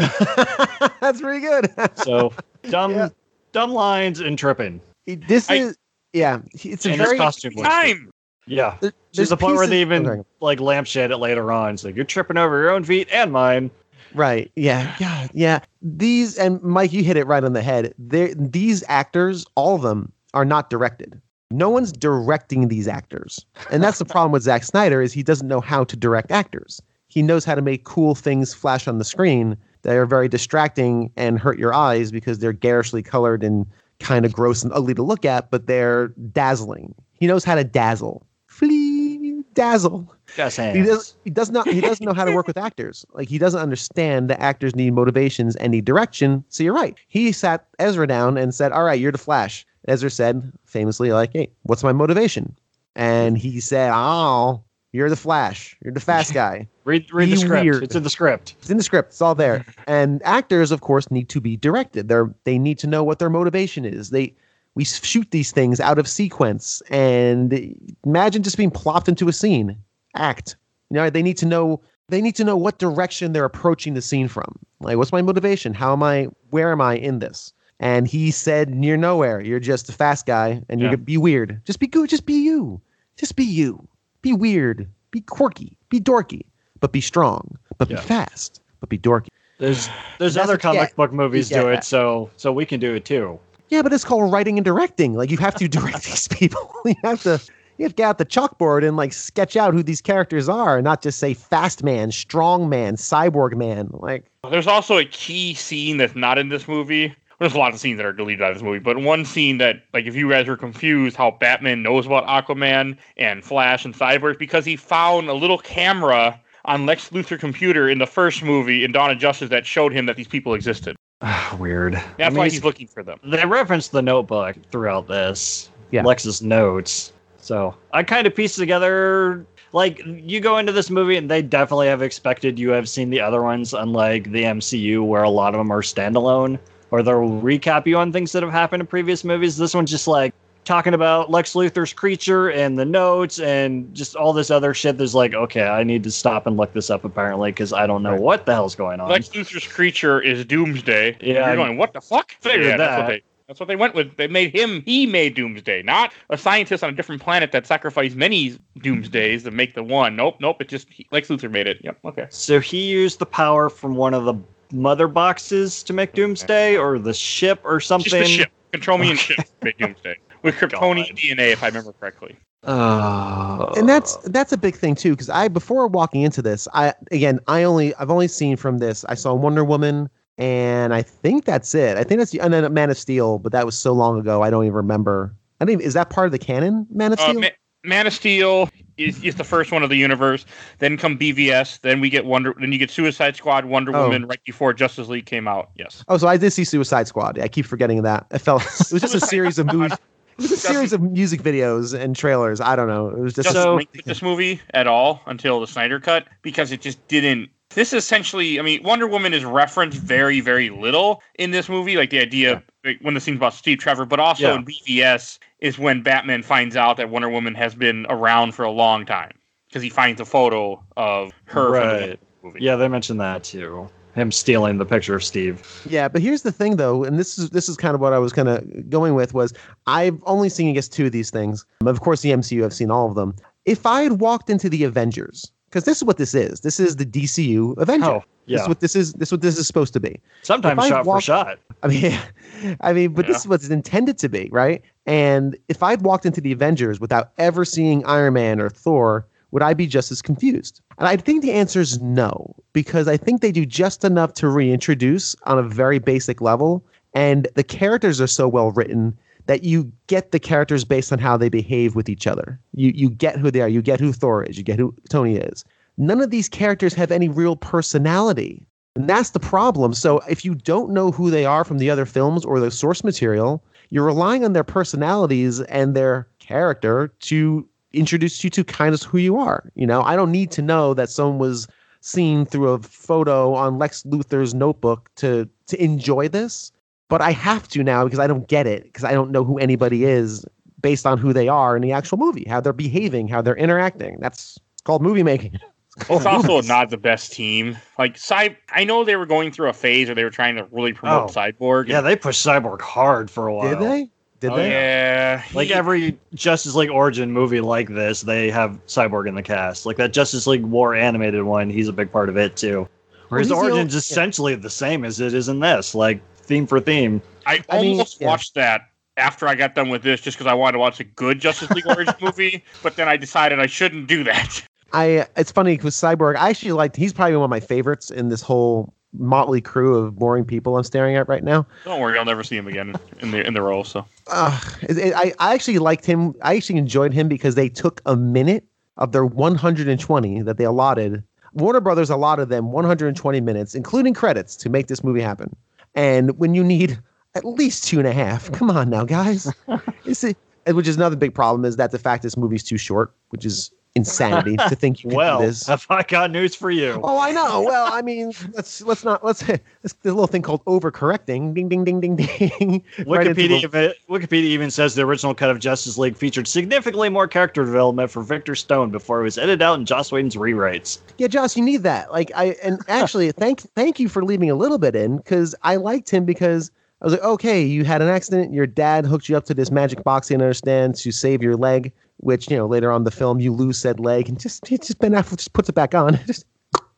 That's 1.01 1.21
pretty 1.21 1.41
good. 1.41 1.71
So 1.97 2.33
dumb, 2.71 2.93
Yeah. 2.93 3.09
dumb 3.53 3.73
lines 3.73 4.21
and 4.21 4.39
tripping. 4.39 4.81
this 5.07 5.51
I- 5.51 5.55
is 5.57 5.77
yeah. 6.15 6.41
It's 6.53 6.87
a 6.87 6.91
And 6.91 6.99
very 6.99 7.19
costume. 7.19 7.53
Time. 7.55 8.11
Yeah. 8.47 8.77
there- 8.81 8.93
there's 9.15 9.29
the 9.29 9.37
point 9.37 9.57
where 9.57 9.67
they 9.67 9.81
even 9.81 10.07
okay. 10.09 10.23
like 10.41 10.59
lampshade 10.61 11.11
it 11.11 11.19
later 11.19 11.53
on. 11.53 11.75
It's 11.75 11.85
like 11.85 11.95
you're 11.95 12.05
tripping 12.05 12.37
over 12.37 12.59
your 12.61 12.71
own 12.71 12.83
feet 12.85 13.09
and 13.13 13.31
mine. 13.33 13.71
right. 14.15 14.51
Yeah. 14.57 14.95
Yeah. 14.99 15.29
Yeah. 15.35 15.61
These 15.83 16.37
and 16.39 16.61
Mike, 16.63 16.93
you 16.93 17.05
hit 17.05 17.17
it 17.17 17.27
right 17.27 17.45
on 17.45 17.53
the 17.53 17.63
head. 17.63 17.95
They 17.99 18.35
these 18.37 18.83
actors, 18.89 19.47
all 19.55 19.77
of 19.77 19.83
them, 19.83 20.11
are 20.33 20.45
not 20.45 20.69
directed. 20.71 21.21
No 21.51 21.69
one's 21.71 21.93
directing 21.93 22.67
these 22.69 22.89
actors, 22.89 23.47
and 23.71 23.81
that's 23.85 23.99
the 24.01 24.05
problem 24.05 24.33
with 24.33 24.43
Zack 24.43 24.65
Snyder 24.65 25.01
is 25.01 25.13
he 25.13 25.23
doesn't 25.23 25.47
know 25.47 25.61
how 25.61 25.85
to 25.85 25.97
direct 25.97 26.33
actors. 26.33 26.81
He 27.07 27.23
knows 27.23 27.45
how 27.45 27.55
to 27.55 27.63
make 27.63 27.85
cool 27.85 28.17
things 28.17 28.53
flash 28.53 28.89
on 28.89 28.99
the 28.99 29.05
screen 29.05 29.57
that 29.83 29.95
are 29.95 30.07
very 30.07 30.27
distracting 30.27 31.13
and 31.17 31.39
hurt 31.39 31.59
your 31.59 31.73
eyes 31.73 32.11
because 32.11 32.41
they're 32.41 32.53
garishly 32.53 33.03
colored 33.05 33.45
and 33.45 33.67
kind 34.01 34.25
of 34.25 34.33
gross 34.33 34.63
and 34.63 34.73
ugly 34.73 34.95
to 34.95 35.03
look 35.03 35.25
at, 35.25 35.51
but 35.51 35.67
they're 35.67 36.09
dazzling. 36.33 36.95
He 37.13 37.27
knows 37.27 37.45
how 37.45 37.55
to 37.55 37.65
dazzle. 37.65 38.27
Flee, 38.47 39.43
dazzle. 39.55 40.13
Just 40.37 40.59
He 40.59 40.83
does. 40.83 41.15
He 41.25 41.31
does 41.31 41.51
not. 41.51 41.67
He 41.69 41.81
doesn't 41.81 42.05
know 42.05 42.13
how 42.13 42.25
to 42.25 42.33
work 42.33 42.47
with 42.47 42.57
actors. 42.69 43.05
Like 43.13 43.29
he 43.29 43.39
doesn't 43.39 43.61
understand 43.61 44.31
that 44.31 44.41
actors 44.41 44.75
need 44.75 44.93
motivations 44.93 45.57
and 45.57 45.73
need 45.73 45.85
direction. 45.85 46.45
So 46.49 46.63
you're 46.63 46.75
right. 46.75 46.97
He 47.09 47.33
sat 47.33 47.67
Ezra 47.79 48.07
down 48.07 48.37
and 48.37 48.55
said, 48.55 48.73
"All 48.73 48.85
right, 48.85 48.99
you're 48.99 49.13
the 49.13 49.19
Flash." 49.19 49.67
Ezra 49.89 50.11
said 50.11 50.53
famously, 50.67 51.13
"Like, 51.13 51.31
hey, 51.33 51.51
what's 51.63 51.85
my 51.85 51.93
motivation?" 51.93 52.57
And 52.97 53.37
he 53.39 53.61
said, 53.61 53.91
"Oh, 53.95 54.63
you're 54.95 55.11
the 55.11 55.17
Flash. 55.17 55.77
You're 55.83 55.93
the 55.93 56.01
fast 56.01 56.33
guy." 56.43 56.67
Read 56.85 57.13
read 57.13 57.27
Be 57.27 57.33
the 57.33 57.37
script. 57.39 57.65
weird. 57.65 57.83
It's 57.83 57.95
in 57.95 58.03
the 58.03 58.11
script. 58.11 58.55
It's 58.61 58.71
in 58.71 58.77
the 58.77 58.83
script. 58.83 59.11
It's 59.11 59.21
all 59.21 59.35
there. 59.35 59.65
And 59.87 60.23
actors, 60.25 60.71
of 60.71 60.81
course, 60.81 61.11
need 61.11 61.29
to 61.31 61.41
be 61.41 61.57
directed. 61.57 62.09
They're 62.09 62.33
they 62.45 62.59
need 62.59 62.79
to 62.79 62.87
know 62.87 63.03
what 63.05 63.19
their 63.19 63.31
motivation 63.31 63.85
is. 63.85 64.11
They 64.11 64.35
we 64.75 64.85
shoot 64.85 65.31
these 65.31 65.53
things 65.53 65.79
out 65.81 65.99
of 65.99 66.09
sequence, 66.09 66.83
and 66.91 67.75
imagine 68.05 68.43
just 68.43 68.57
being 68.57 68.71
plopped 68.71 69.09
into 69.09 69.29
a 69.29 69.33
scene. 69.33 69.77
Act. 70.17 70.57
You 70.91 70.97
know, 70.97 71.11
they 71.11 71.23
need 71.23 71.37
to 71.39 71.47
know. 71.47 71.81
They 72.09 72.21
need 72.21 72.37
to 72.37 72.45
know 72.45 72.57
what 72.57 72.79
direction 72.79 73.33
they're 73.33 73.45
approaching 73.47 73.95
the 73.95 74.03
scene 74.03 74.29
from. 74.29 74.59
Like, 74.81 74.97
what's 74.99 75.13
my 75.13 75.23
motivation? 75.23 75.75
How 75.75 75.93
am 75.93 76.03
I? 76.03 76.29
Where 76.51 76.71
am 76.71 76.81
I 76.81 76.95
in 76.97 77.19
this? 77.21 77.53
And 77.81 78.07
he 78.07 78.31
said, 78.31 78.71
"Near 78.71 78.97
nowhere. 78.97 79.41
You're 79.41 79.61
just 79.61 79.89
a 79.89 79.93
fast 79.93 80.27
guy, 80.27 80.63
and 80.69 80.81
you're 80.81 80.91
gonna 80.91 80.99
be 80.99 81.17
weird. 81.17 81.61
Just 81.65 81.81
be 81.81 81.87
good. 81.87 82.11
Just 82.11 82.27
be 82.27 82.35
you. 82.35 82.81
Just 83.17 83.37
be 83.37 83.45
you. 83.45 83.87
Be 84.25 84.33
weird. 84.33 84.89
Be 85.11 85.21
quirky. 85.21 85.77
Be 85.91 86.01
dorky, 86.01 86.41
but 86.81 86.91
be 86.93 87.01
strong. 87.03 87.57
But 87.79 87.91
Yeah. 87.91 87.97
be 88.01 88.03
fast. 88.03 88.61
But 88.81 88.89
be 88.89 88.99
dorky. 88.99 89.29
There's 89.59 89.89
there's 90.19 90.37
other 90.37 90.57
comic 90.59 90.81
get. 90.89 90.97
book 90.97 91.13
movies 91.13 91.51
You 91.51 91.59
do 91.59 91.69
it, 91.69 91.75
that. 91.77 91.85
so 91.85 92.31
so 92.37 92.51
we 92.53 92.65
can 92.67 92.81
do 92.81 92.95
it 92.95 93.05
too. 93.05 93.39
Yeah, 93.69 93.83
but 93.83 93.93
it's 93.93 94.05
called 94.05 94.33
writing 94.33 94.57
and 94.59 94.65
directing. 94.65 95.15
Like 95.15 95.31
you 95.31 95.37
have 95.39 95.55
to 95.57 95.69
direct 95.79 96.05
these 96.05 96.27
people. 96.27 96.73
you 96.87 96.95
have 97.05 97.23
to 97.25 97.39
you 97.77 97.85
have 97.85 97.93
to 97.93 97.97
get 97.97 98.05
out 98.09 98.19
the 98.19 98.25
chalkboard 98.27 98.87
and 98.87 98.97
like 98.97 99.13
sketch 99.13 99.57
out 99.57 99.75
who 99.75 99.83
these 99.83 100.01
characters 100.01 100.49
are, 100.49 100.77
and 100.79 100.85
not 100.85 101.03
just 101.03 101.19
say 101.19 101.35
fast 101.35 101.83
man, 101.85 102.11
strong 102.11 102.69
man, 102.69 102.97
cyborg 102.97 103.55
man. 103.57 103.91
Like 103.93 104.25
There's 104.51 104.67
also 104.67 104.97
a 104.99 105.05
key 105.05 105.55
scene 105.55 105.99
that's 105.99 106.15
not 106.15 106.39
in 106.39 106.49
this 106.49 106.67
movie. 106.67 107.15
There's 107.41 107.55
a 107.55 107.59
lot 107.59 107.73
of 107.75 107.81
scenes 107.81 107.97
that 107.99 108.07
are 108.07 108.13
deleted 108.13 108.43
out 108.43 108.51
of 108.53 108.57
this 108.57 108.63
movie, 108.63 108.79
but 108.79 108.99
one 108.99 109.25
scene 109.25 109.59
that, 109.59 109.83
like, 109.93 110.07
if 110.07 110.15
you 110.15 110.31
guys 110.31 110.49
are 110.49 110.57
confused 110.57 111.17
how 111.17 111.33
Batman 111.33 111.83
knows 111.83 112.07
about 112.07 112.27
Aquaman 112.27 112.97
and 113.17 113.45
Flash 113.45 113.85
and 113.85 113.95
Cyborg, 113.95 114.39
because 114.39 114.65
he 114.65 114.77
found 114.77 115.29
a 115.29 115.35
little 115.35 115.59
camera 115.59 116.41
on 116.65 116.87
Lex 116.87 117.11
Luthor 117.11 117.39
computer 117.39 117.89
in 117.89 117.99
the 117.99 118.07
first 118.07 118.43
movie 118.43 118.85
in 118.85 118.93
Dawn 118.93 119.11
of 119.11 119.19
Justice 119.19 119.51
that 119.51 119.67
showed 119.67 119.93
him 119.93 120.07
that 120.07 120.17
these 120.17 120.29
people 120.29 120.55
existed. 120.55 120.97
Weird. 121.59 121.95
That's 121.95 122.21
I 122.21 122.29
mean, 122.31 122.39
why 122.39 122.45
he's- 122.45 122.53
he's 122.55 122.65
looking 122.65 122.87
for 122.87 123.03
them. 123.03 123.19
they 123.25 123.45
reference 123.45 123.89
the 123.89 124.03
notebook 124.03 124.57
throughout 124.71 125.09
this. 125.09 125.71
Yeah. 125.91 126.03
Lex's 126.05 126.41
notes. 126.43 127.13
So 127.39 127.75
I 127.93 128.03
kind 128.03 128.27
of 128.27 128.35
pieced 128.35 128.57
together 128.59 129.45
like 129.73 130.01
you 130.07 130.41
go 130.41 130.57
into 130.59 130.73
this 130.73 130.89
movie 130.89 131.17
and 131.17 131.31
they 131.31 131.43
definitely 131.43 131.89
have 131.89 132.01
expected 132.01 132.59
you 132.59 132.71
have 132.71 132.89
seen 132.89 133.11
the 133.11 133.21
other 133.21 133.43
ones, 133.43 133.75
unlike 133.75 134.31
the 134.33 134.45
MCU 134.45 135.05
where 135.05 135.23
a 135.25 135.31
lot 135.31 135.55
of 135.55 135.59
them 135.59 135.71
are 135.71 135.83
standalone 135.83 136.59
or 136.91 137.03
they'll 137.03 137.41
recap 137.41 137.87
you 137.87 137.97
on 137.99 138.13
things 138.13 138.33
that 138.33 138.43
have 138.43 138.53
happened 138.53 138.81
in 138.81 138.87
previous 138.87 139.25
movies. 139.25 139.57
This 139.57 139.75
one's 139.75 139.91
just 139.91 140.07
like 140.09 140.35
talking 140.65 140.95
about 140.95 141.31
Lex 141.31 141.53
Luthor's 141.53 141.93
creature 141.93 142.49
and 142.51 142.79
the 142.79 142.87
notes 142.87 143.39
and 143.39 143.95
just 143.95 144.17
all 144.17 144.33
this 144.33 144.51
other 144.51 144.73
shit. 144.73 144.97
There's 144.97 145.15
like, 145.15 145.35
okay, 145.35 145.65
I 145.67 145.85
need 145.85 146.03
to 146.05 146.11
stop 146.11 146.47
and 146.47 146.57
look 146.57 146.73
this 146.73 146.89
up 146.89 147.05
apparently 147.05 147.51
because 147.53 147.73
I 147.75 147.87
don't 147.87 148.03
know 148.03 148.13
Right. 148.13 148.21
what 148.21 148.47
the 148.47 148.55
hell's 148.55 148.75
going 148.75 148.99
on. 149.01 149.11
Lex 149.11 149.29
Luthor's 149.31 149.67
creature 149.67 150.23
is 150.23 150.45
Doomsday. 150.47 151.19
Yeah, 151.21 151.49
You're 151.49 151.57
going, 151.57 151.77
what 151.77 151.93
the 151.93 152.01
fuck? 152.01 152.33
figured 152.41 152.65
yeah, 152.67 152.77
That's 152.79 152.99
what, 153.03 153.07
they, 153.09 153.23
that's 153.47 153.61
what 153.61 153.67
they 153.69 153.77
went 153.77 153.95
with. 153.95 154.17
They 154.17 154.27
made 154.27 154.55
him, 154.55 154.83
he 154.87 155.05
made 155.07 155.35
Doomsday, 155.35 155.83
not 155.83 156.15
a 156.31 156.39
scientist 156.39 156.83
on 156.83 156.89
a 156.89 156.97
different 156.97 157.21
planet 157.21 157.53
that 157.53 157.67
sacrificed 157.67 158.17
many 158.17 158.57
Doomsdays 158.79 159.43
to 159.45 159.51
make 159.51 159.75
the 159.75 159.85
one. 159.85 160.17
Nope, 160.17 160.37
nope. 160.41 160.63
It 160.63 160.69
just, 160.69 160.89
he, 160.89 161.07
Lex 161.11 161.29
Luthor 161.29 161.51
made 161.51 161.67
it. 161.67 161.77
Yep, 161.85 161.99
okay. 162.07 162.27
So 162.31 162.59
he 162.59 162.87
used 162.87 163.19
the 163.19 163.27
power 163.27 163.69
from 163.69 163.97
one 163.97 164.15
of 164.15 164.25
the 164.25 164.33
mother 164.75 165.09
boxes 165.09 165.83
to 165.85 165.93
make 165.93 166.13
Doomsday, 166.13 166.77
or 166.77 166.99
the 166.99 167.15
ship, 167.15 167.61
or 167.65 167.81
something. 167.81 168.11
Just 168.11 168.19
the 168.19 168.25
ship. 168.27 168.51
Control 168.73 168.99
me 168.99 169.11
and 169.11 169.19
Okay. 169.19 169.35
ship 169.35 169.47
made 169.63 169.77
Doomsday. 169.79 170.17
With 170.43 170.57
Kryptonian 170.57 171.09
God. 171.09 171.17
DNA, 171.17 171.53
if 171.53 171.63
I 171.63 171.69
remember 171.69 171.93
correctly. 171.93 172.37
Uh, 172.65 173.73
and 173.77 173.89
that's 173.89 174.17
that's 174.25 174.53
a 174.53 174.57
big 174.57 174.75
thing 174.75 174.95
too 174.95 175.11
because 175.11 175.29
i 175.29 175.49
before 175.49 175.87
walking 175.87 176.23
into 176.23 176.41
this 176.41 176.67
i 176.73 176.95
again 177.11 177.39
i 177.47 177.63
only 177.63 177.95
i've 177.97 178.11
only 178.11 178.27
seen 178.27 178.57
from 178.57 178.79
this 178.79 179.05
i 179.05 179.13
saw 179.13 179.35
wonder 179.35 179.63
woman 179.63 180.09
and 180.39 180.93
I 180.95 181.03
think 181.03 181.45
that's 181.45 181.75
it. 181.77 181.97
I 181.97 182.03
think 182.03 182.19
that's 182.19 182.33
the 182.33 182.41
and 182.41 182.53
then 182.53 182.73
Man 182.75 182.91
of 182.91 182.99
Steel, 182.99 183.39
but 183.39 183.53
that 183.53 183.65
was 183.65 183.79
so 183.79 183.93
long 183.93 184.19
ago 184.19 184.43
I 184.43 184.51
don't 184.51 184.65
even 184.65 184.75
remember. 184.75 185.33
I 185.61 185.65
think 185.65 185.81
is 185.83 185.95
that 185.95 186.11
part 186.11 186.27
of 186.27 186.33
the 186.33 186.39
canon? 186.41 186.87
Man 186.91 187.13
of 187.13 187.21
Uh, 187.21 187.23
Steel. 187.23 187.35
Ma- 187.35 187.41
Man 187.41 187.51
of 187.93 188.13
Steel 188.13 188.69
is, 188.97 189.23
is 189.23 189.35
the 189.37 189.45
first 189.45 189.73
one 189.73 189.83
of 189.83 189.91
the 189.91 189.97
universe. 189.97 190.45
Then 190.79 190.97
come 190.97 191.19
BVS. 191.19 191.81
Then 191.81 192.01
we 192.01 192.11
get 192.11 192.25
Wonder. 192.25 192.55
Then 192.59 192.73
you 192.73 192.79
get 192.79 192.91
Suicide 192.91 193.37
Squad, 193.37 193.65
Wonder 193.67 193.95
Oh. 193.95 194.05
Woman 194.05 194.27
right 194.27 194.43
before 194.45 194.73
Justice 194.73 195.09
League 195.09 195.27
came 195.27 195.49
out. 195.49 195.71
Yes. 195.77 196.05
oh, 196.09 196.17
so 196.17 196.29
I 196.29 196.37
did 196.37 196.53
see 196.53 196.65
Suicide 196.65 197.07
Squad. 197.09 197.39
I 197.39 197.49
keep 197.49 197.67
forgetting 197.67 198.03
that. 198.03 198.27
It 198.31 198.39
felt 198.39 198.63
it 198.81 198.93
was 198.93 199.01
just 199.03 199.15
a 199.15 199.21
series 199.21 199.59
of 199.59 199.67
movies. 199.67 199.93
It 200.37 200.43
was 200.43 200.53
a 200.53 200.57
series 200.57 200.93
of 200.93 201.01
music 201.01 201.43
videos 201.43 201.99
and 201.99 202.17
trailers. 202.17 202.61
I 202.61 202.75
don't 202.75 202.89
know. 202.89 203.09
It 203.09 203.19
was 203.21 203.35
just 203.35 203.47
Just 203.53 203.55
So- 203.63 203.81
this 204.05 204.21
movie 204.23 204.61
at 204.73 204.87
all 204.87 205.21
until 205.27 205.61
the 205.61 205.67
Snyder 205.67 206.01
cut 206.01 206.27
because 206.43 206.73
it 206.73 206.81
just 206.81 207.07
didn't. 207.09 207.51
This 207.71 207.93
is 207.93 208.05
essentially, 208.05 208.61
I 208.61 208.63
mean, 208.63 208.83
Wonder 208.85 209.07
Woman 209.09 209.33
is 209.35 209.45
referenced 209.45 209.99
very, 209.99 210.41
very 210.41 210.71
little 210.71 211.23
in 211.41 211.51
this 211.51 211.69
movie. 211.69 211.97
Like 211.97 212.11
the 212.11 212.21
idea 212.21 212.63
like, 212.85 212.99
when 213.01 213.15
the 213.15 213.21
scene's 213.21 213.37
about 213.39 213.55
Steve 213.55 213.79
Trevor, 213.79 214.05
but 214.05 214.21
also 214.21 214.45
Yeah. 214.49 214.55
in 214.57 214.65
BVS 214.65 215.39
is 215.65 215.79
when 215.79 216.03
Batman 216.03 216.43
finds 216.43 216.77
out 216.77 216.97
that 216.99 217.09
Wonder 217.09 217.29
Woman 217.31 217.55
has 217.55 217.75
been 217.75 218.07
around 218.11 218.53
for 218.55 218.65
a 218.65 218.71
long 218.71 219.07
time 219.07 219.33
because 219.69 219.83
he 219.83 219.89
finds 219.89 220.21
a 220.21 220.25
photo 220.25 220.83
of 220.97 221.33
her 221.47 221.71
from 221.73 221.89
the 222.01 222.09
Right. 222.11 222.21
movie. 222.43 222.59
Yeah, 222.61 222.77
they 222.77 222.87
mentioned 222.89 223.19
that 223.21 223.45
too. 223.45 223.89
Him 224.15 224.31
stealing 224.31 224.79
the 224.79 224.85
picture 224.85 225.15
of 225.17 225.25
Steve. 225.25 225.63
Yeah, 225.89 226.07
but 226.07 226.21
here's 226.23 226.43
the 226.43 226.53
thing 226.53 226.77
though, 226.77 227.03
and 227.03 227.19
this 227.19 227.39
is 227.39 227.51
this 227.51 227.69
is 227.69 227.77
kind 227.77 227.95
of 227.95 228.01
what 228.01 228.13
I 228.13 228.19
was 228.19 228.33
kind 228.33 228.49
of 228.49 228.91
going 228.91 229.15
with 229.15 229.33
was 229.35 229.53
I've 229.87 230.23
only 230.27 230.49
seen 230.51 230.69
I 230.69 230.73
guess 230.73 230.87
two 230.87 231.07
of 231.07 231.13
these 231.13 231.31
things. 231.31 231.65
Of 231.85 232.01
course, 232.01 232.21
the 232.21 232.31
MCU 232.31 232.65
I've 232.65 232.75
seen 232.75 232.91
all 232.91 233.09
of 233.09 233.15
them. 233.17 233.35
If 233.65 233.87
I 233.87 234.03
had 234.03 234.21
walked 234.21 234.51
into 234.51 234.69
the 234.69 234.85
Avengers, 234.85 235.51
because 235.71 235.85
this 235.85 235.97
is 235.97 236.05
what 236.05 236.19
this 236.19 236.35
is. 236.35 236.61
This 236.61 236.79
is 236.79 236.97
the 236.97 237.07
DCU 237.07 237.75
Avenger. 237.79 238.07
Oh, 238.07 238.25
This 238.47 238.59
yeah. 238.59 238.63
is 238.63 238.69
what 238.69 238.79
this 238.81 238.95
is. 238.95 239.15
This 239.15 239.29
is 239.29 239.33
what 239.33 239.41
this 239.41 239.59
is 239.59 239.67
supposed 239.67 239.93
to 239.95 240.01
be. 240.01 240.21
Sometimes 240.43 240.79
if 240.79 240.85
I 240.85 240.89
shot 240.91 241.05
for 241.05 241.21
shot. 241.21 241.59
I 241.83 241.89
mean, 241.89 242.19
I 242.83 242.93
mean, 242.93 243.15
but 243.15 243.27
this 243.27 243.39
is 243.39 243.49
what 243.49 243.57
it's 243.63 243.71
intended 243.71 244.17
to 244.19 244.29
be, 244.29 244.49
right? 244.53 244.83
And 245.07 245.57
if 245.69 245.83
I'd 245.83 246.03
walked 246.03 246.27
into 246.27 246.41
the 246.41 246.53
Avengers 246.53 247.01
without 247.01 247.33
ever 247.39 247.65
seeing 247.65 248.05
Iron 248.07 248.35
Man 248.35 248.61
or 248.61 248.71
Thor, 248.71 249.27
would 249.51 249.63
I 249.63 249.75
be 249.75 249.87
just 249.87 250.11
as 250.11 250.23
confused? 250.23 250.81
And 250.99 251.07
I 251.07 251.17
think 251.17 251.43
the 251.43 251.53
answer 251.53 251.81
is 251.81 252.01
no, 252.01 252.55
because 252.73 253.07
I 253.07 253.17
think 253.17 253.41
they 253.41 253.53
do 253.53 253.65
just 253.67 254.05
enough 254.05 254.35
to 254.35 254.49
reintroduce 254.49 255.37
on 255.45 255.59
a 255.59 255.63
very 255.63 255.99
basic 255.99 256.41
level, 256.41 256.85
and 257.15 257.47
the 257.55 257.63
characters 257.63 258.21
are 258.21 258.27
so 258.27 258.49
well 258.49 258.73
written 258.73 259.17
that 259.47 259.63
you 259.63 259.93
get 260.07 260.33
the 260.33 260.41
characters 260.41 260.85
based 260.85 261.13
on 261.13 261.19
how 261.19 261.37
they 261.37 261.49
behave 261.49 261.95
with 261.95 262.09
each 262.09 262.27
other. 262.27 262.59
You 262.75 262.91
you 262.95 263.11
get 263.11 263.39
who 263.39 263.51
they 263.51 263.61
are, 263.61 263.69
you 263.69 263.83
get 263.83 264.01
who 264.01 264.13
Thor 264.13 264.43
is, 264.43 264.57
you 264.57 264.65
get 264.65 264.79
who 264.79 264.95
Tony 265.09 265.37
is. 265.37 265.65
None 265.97 266.21
of 266.21 266.31
these 266.31 266.49
characters 266.49 266.95
have 266.95 267.13
any 267.13 267.29
real 267.29 267.55
personality. 267.55 268.67
And 268.97 269.09
that's 269.09 269.31
the 269.31 269.41
problem. 269.41 269.93
So 269.93 270.21
if 270.29 270.45
you 270.45 270.55
don't 270.55 270.91
know 270.91 271.11
who 271.11 271.31
they 271.31 271.45
are 271.45 271.65
from 271.65 271.79
the 271.79 271.91
other 271.91 272.07
films 272.07 272.45
or 272.45 272.59
the 272.59 272.71
source 272.71 273.05
material, 273.05 273.63
you're 273.91 274.05
relying 274.05 274.45
on 274.45 274.53
their 274.53 274.65
personalities 274.65 275.61
and 275.63 275.95
their 275.95 276.29
character 276.39 277.09
to 277.21 277.67
introduce 277.93 278.43
you 278.43 278.51
to 278.51 278.65
kind 278.65 278.95
of 278.95 279.03
who 279.03 279.19
you 279.19 279.39
are. 279.39 279.71
You 279.75 279.87
know, 279.87 280.03
I 280.03 280.17
don't 280.17 280.33
need 280.33 280.51
to 280.53 280.63
know 280.63 280.95
that 280.95 281.09
someone 281.09 281.39
was 281.39 281.69
seen 282.01 282.45
through 282.45 282.69
a 282.69 282.83
photo 282.83 283.55
on 283.55 283.79
Lex 283.79 284.03
Luthor's 284.05 284.55
notebook 284.55 285.11
to 285.17 285.49
to 285.67 285.83
enjoy 285.83 286.29
this, 286.29 286.71
but 287.09 287.23
I 287.23 287.31
have 287.33 287.69
to 287.69 287.83
now 287.83 288.05
because 288.05 288.19
I 288.19 288.27
don't 288.27 288.47
get 288.49 288.67
it 288.67 288.85
because 288.85 289.05
I 289.05 289.13
don't 289.13 289.31
know 289.31 289.45
who 289.45 289.59
anybody 289.59 290.05
is 290.05 290.45
based 290.81 291.07
on 291.07 291.17
who 291.17 291.33
they 291.33 291.49
are 291.49 291.77
in 291.77 291.83
the 291.83 291.93
actual 291.93 292.19
movie, 292.19 292.45
how 292.47 292.61
they're 292.61 292.75
behaving, 292.75 293.29
how 293.29 293.41
they're 293.41 293.57
interacting. 293.57 294.19
That's 294.21 294.59
called 294.85 295.03
movie 295.03 295.23
making. 295.23 295.59
It's 296.11 296.27
also 296.27 296.61
not 296.63 296.91
the 296.91 296.97
best 296.97 297.33
team. 297.33 297.77
Like, 297.99 298.19
Cy- 298.19 298.57
I 298.71 298.85
know 298.85 299.05
they 299.05 299.17
were 299.17 299.27
going 299.27 299.53
through 299.53 299.69
a 299.69 299.73
phase 299.73 300.09
where 300.09 300.15
they 300.17 300.25
were 300.25 300.31
trying 300.31 300.57
to 300.57 300.67
really 300.73 300.93
promote 300.93 301.31
Oh. 301.31 301.33
Cyborg. 301.33 301.87
Yeah, 301.89 302.01
they 302.01 302.17
pushed 302.17 302.45
Cyborg 302.45 302.81
hard 302.81 303.31
for 303.31 303.47
a 303.47 303.55
while. 303.55 303.71
Did 303.71 303.81
they? 303.81 304.11
Did 304.41 304.51
Oh, 304.53 304.57
they? 304.57 304.71
yeah. 304.71 305.43
Like 305.55 305.69
He- 305.69 305.75
every 305.75 306.19
Justice 306.35 306.75
League 306.75 306.91
origin 306.91 307.31
movie 307.33 307.61
like 307.61 307.89
this, 307.89 308.23
they 308.23 308.51
have 308.51 308.79
Cyborg 308.87 309.29
in 309.29 309.35
the 309.37 309.43
cast. 309.43 309.87
Like 309.87 309.97
that 309.99 310.13
Justice 310.13 310.47
League 310.47 310.65
War 310.65 310.95
animated 310.95 311.43
one, 311.45 311.71
he's 311.71 311.89
a 311.89 311.93
big 311.93 312.11
part 312.11 312.29
of 312.29 312.37
it 312.37 312.57
too. 312.57 312.89
Where 313.29 313.39
his 313.39 313.49
he's 313.49 313.57
the 313.57 313.63
ol- 313.63 313.71
origin's 313.71 313.95
yeah. 313.95 313.99
essentially 313.99 314.55
the 314.57 314.69
same 314.71 315.05
as 315.05 315.21
it 315.21 315.33
is 315.33 315.49
in 315.49 315.61
this, 315.61 315.95
like 315.95 316.21
theme 316.39 316.67
for 316.67 316.79
theme. 316.81 317.23
I 317.47 317.63
I 317.71 317.81
mean, 317.81 317.93
almost 317.93 318.21
yeah. 318.21 318.27
watched 318.27 318.55
that 318.57 318.83
after 319.17 319.47
I 319.47 319.55
got 319.55 319.75
done 319.77 319.89
with 319.89 320.03
this 320.03 320.21
just 320.21 320.37
because 320.37 320.51
I 320.51 320.55
wanted 320.55 320.73
to 320.73 320.79
watch 320.81 320.99
a 321.01 321.05
good 321.05 321.39
Justice 321.41 321.71
League 321.71 321.87
Origin 321.87 322.15
movie, 322.21 322.65
but 322.83 322.97
then 322.97 323.09
I 323.09 323.17
decided 323.17 323.61
I 323.61 323.67
shouldn't 323.67 324.09
do 324.09 324.25
that. 324.25 324.61
I 324.93 325.27
it's 325.37 325.51
funny 325.53 325.77
because 325.77 325.95
Cyborg, 325.95 326.37
I 326.37 326.51
actually 326.51 326.73
liked. 326.73 326.97
He's 326.97 327.13
probably 327.13 327.37
one 327.37 327.45
of 327.45 327.51
my 327.51 327.61
favorites 327.61 328.11
in 328.11 328.29
this 328.29 328.43
whole 328.43 328.93
motley 329.17 329.61
crew 329.61 329.97
of 329.97 330.17
boring 330.17 330.45
people 330.45 330.77
I'm 330.77 330.83
staring 330.85 331.15
at 331.17 331.29
right 331.29 331.45
now. 331.45 331.67
Don't 331.85 332.01
worry, 332.01 332.19
I'll 332.19 332.25
never 332.25 332.43
see 332.43 332.57
him 332.57 332.67
again 332.67 332.95
in 333.21 333.31
the 333.31 333.47
in 333.47 333.55
the 333.55 333.63
role. 333.63 333.85
So 333.85 334.05
Uh, 334.31 334.61
it, 334.83 334.99
it- 334.99 335.15
I 335.15 335.33
I 335.39 335.55
actually 335.55 335.79
liked 335.79 336.05
him. 336.07 336.35
I 336.43 336.57
actually 336.57 336.79
enjoyed 336.79 337.13
him 337.13 337.29
because 337.29 337.55
they 337.55 337.69
took 337.69 338.01
a 338.07 338.17
minute 338.17 338.65
of 338.97 339.13
their 339.13 339.25
120 339.27 340.43
that 340.43 340.57
they 340.57 340.65
allotted. 340.65 341.23
Warner 341.55 341.81
Brothers 341.81 342.11
allotted 342.11 342.49
them 342.49 342.73
120 342.73 343.41
minutes, 343.41 343.75
including 343.75 344.15
credits, 344.15 344.57
to 344.57 344.69
make 344.69 344.89
this 344.89 345.03
movie 345.05 345.21
happen. 345.21 345.55
And 345.95 346.37
when 346.39 346.55
you 346.55 346.65
need 346.65 346.99
at 347.37 347.45
least 347.45 347.85
two 347.85 347.99
and 347.99 348.09
a 348.09 348.13
half, 348.13 348.51
come 348.53 348.71
on 348.71 348.91
now, 348.91 349.05
guys. 349.05 349.53
It's 350.05 350.25
a, 350.25 350.35
which 350.73 350.87
is 350.89 350.97
another 350.97 351.17
big 351.17 351.35
problem 351.35 351.65
is 351.65 351.77
that 351.77 351.91
the 351.93 351.99
fact 351.99 352.23
this 352.25 352.37
movie's 352.37 352.63
too 352.65 352.77
short, 352.77 353.13
which 353.31 353.45
is 353.45 353.71
insanity 353.97 354.57
to 354.57 354.71
think 354.77 355.05
you 355.05 355.11
could 355.11 355.17
Well, 355.17 355.41
do 355.41 355.47
this. 355.47 355.67
have 355.67 355.87
I 355.89 356.03
got 356.03 356.31
news 356.31 356.55
for 356.55 356.71
you? 356.71 357.01
Oh, 357.03 357.19
I 357.19 357.31
know. 357.33 357.63
Well, 357.63 357.93
I 357.93 358.03
mean, 358.03 358.33
let's 358.53 358.83
let's 358.83 359.05
not 359.05 359.25
let's 359.25 359.41
this 359.83 359.95
little 360.05 360.27
thing 360.27 360.43
called 360.43 360.65
overcorrecting. 360.65 361.55
Ding 361.55 361.69
ding 361.69 361.85
ding 361.85 362.01
ding 362.01 362.17
ding. 362.17 362.83
Right 363.07 363.27
Wikipedia, 363.27 363.63
even- 363.63 363.93
Wikipedia 364.11 364.45
even 364.45 364.71
says 364.71 364.95
the 364.95 365.03
original 365.03 365.35
cut 365.35 365.51
of 365.51 365.59
Justice 365.59 365.97
League 365.99 366.17
featured 366.17 366.49
significantly 366.49 367.09
more 367.09 367.29
character 367.29 367.65
development 367.65 368.11
for 368.11 368.23
Victor 368.23 368.55
Stone 368.55 368.91
before 368.91 369.21
it 369.21 369.25
was 369.25 369.39
edited 369.39 369.63
out 369.63 369.79
in 369.79 369.87
Joss 369.87 370.11
Whedon's 370.13 370.37
rewrites. 370.37 370.99
yeah, 371.19 371.27
Joss, 371.29 371.57
you 371.57 371.65
need 371.65 371.83
that. 371.85 372.11
Like 372.13 372.31
I 372.35 372.57
and 372.63 372.81
actually, 372.89 373.31
thank 373.33 373.61
thank 373.75 373.99
you 374.01 374.09
for 374.09 374.25
leaving 374.25 374.51
a 374.51 374.55
little 374.55 374.79
bit 374.79 374.97
in 374.97 375.19
because 375.19 375.55
I 375.63 375.77
liked 375.77 376.11
him 376.11 376.25
because 376.25 376.71
I 377.01 377.07
was 377.07 377.13
like, 377.15 377.23
okay, 377.23 377.63
you 377.63 377.85
had 377.85 378.01
an 378.01 378.09
accident. 378.09 378.55
Your 378.55 378.67
dad 378.67 379.05
hooked 379.05 379.29
you 379.29 379.37
up 379.37 379.45
to 379.47 379.55
this 379.55 379.71
magic 379.71 380.03
box. 380.05 380.31
You 380.31 380.37
understand 380.37 380.95
to 380.97 381.13
save 381.13 381.43
your 381.43 381.55
leg, 381.57 381.93
which 382.19 382.51
you 382.51 382.57
know 382.57 382.67
later 382.67 382.91
on 382.91 383.03
in 383.03 383.05
the 383.05 383.11
film 383.11 383.41
you 383.41 383.53
lose 383.53 383.79
said 383.79 384.01
leg 384.01 384.29
and 384.29 384.41
just 384.41 384.71
it's 384.71 384.87
just 384.87 384.99
Ben 384.99 385.13
Affleck 385.13 385.39
just 385.39 385.53
puts 385.53 385.69
it 385.69 385.75
back 385.75 385.95
on. 385.95 386.19
Just 386.27 386.47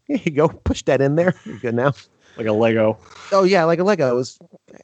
here 0.06 0.20
you 0.22 0.30
go, 0.30 0.48
push 0.48 0.82
that 0.84 1.00
in 1.00 1.16
there. 1.16 1.34
You're 1.44 1.58
good 1.58 1.74
now. 1.74 1.92
Like 2.36 2.46
a 2.46 2.52
Lego. 2.52 2.98
Oh 3.32 3.44
yeah, 3.44 3.64
like 3.64 3.78
a 3.78 3.84
Lego. 3.84 4.10
It 4.10 4.14
was 4.14 4.38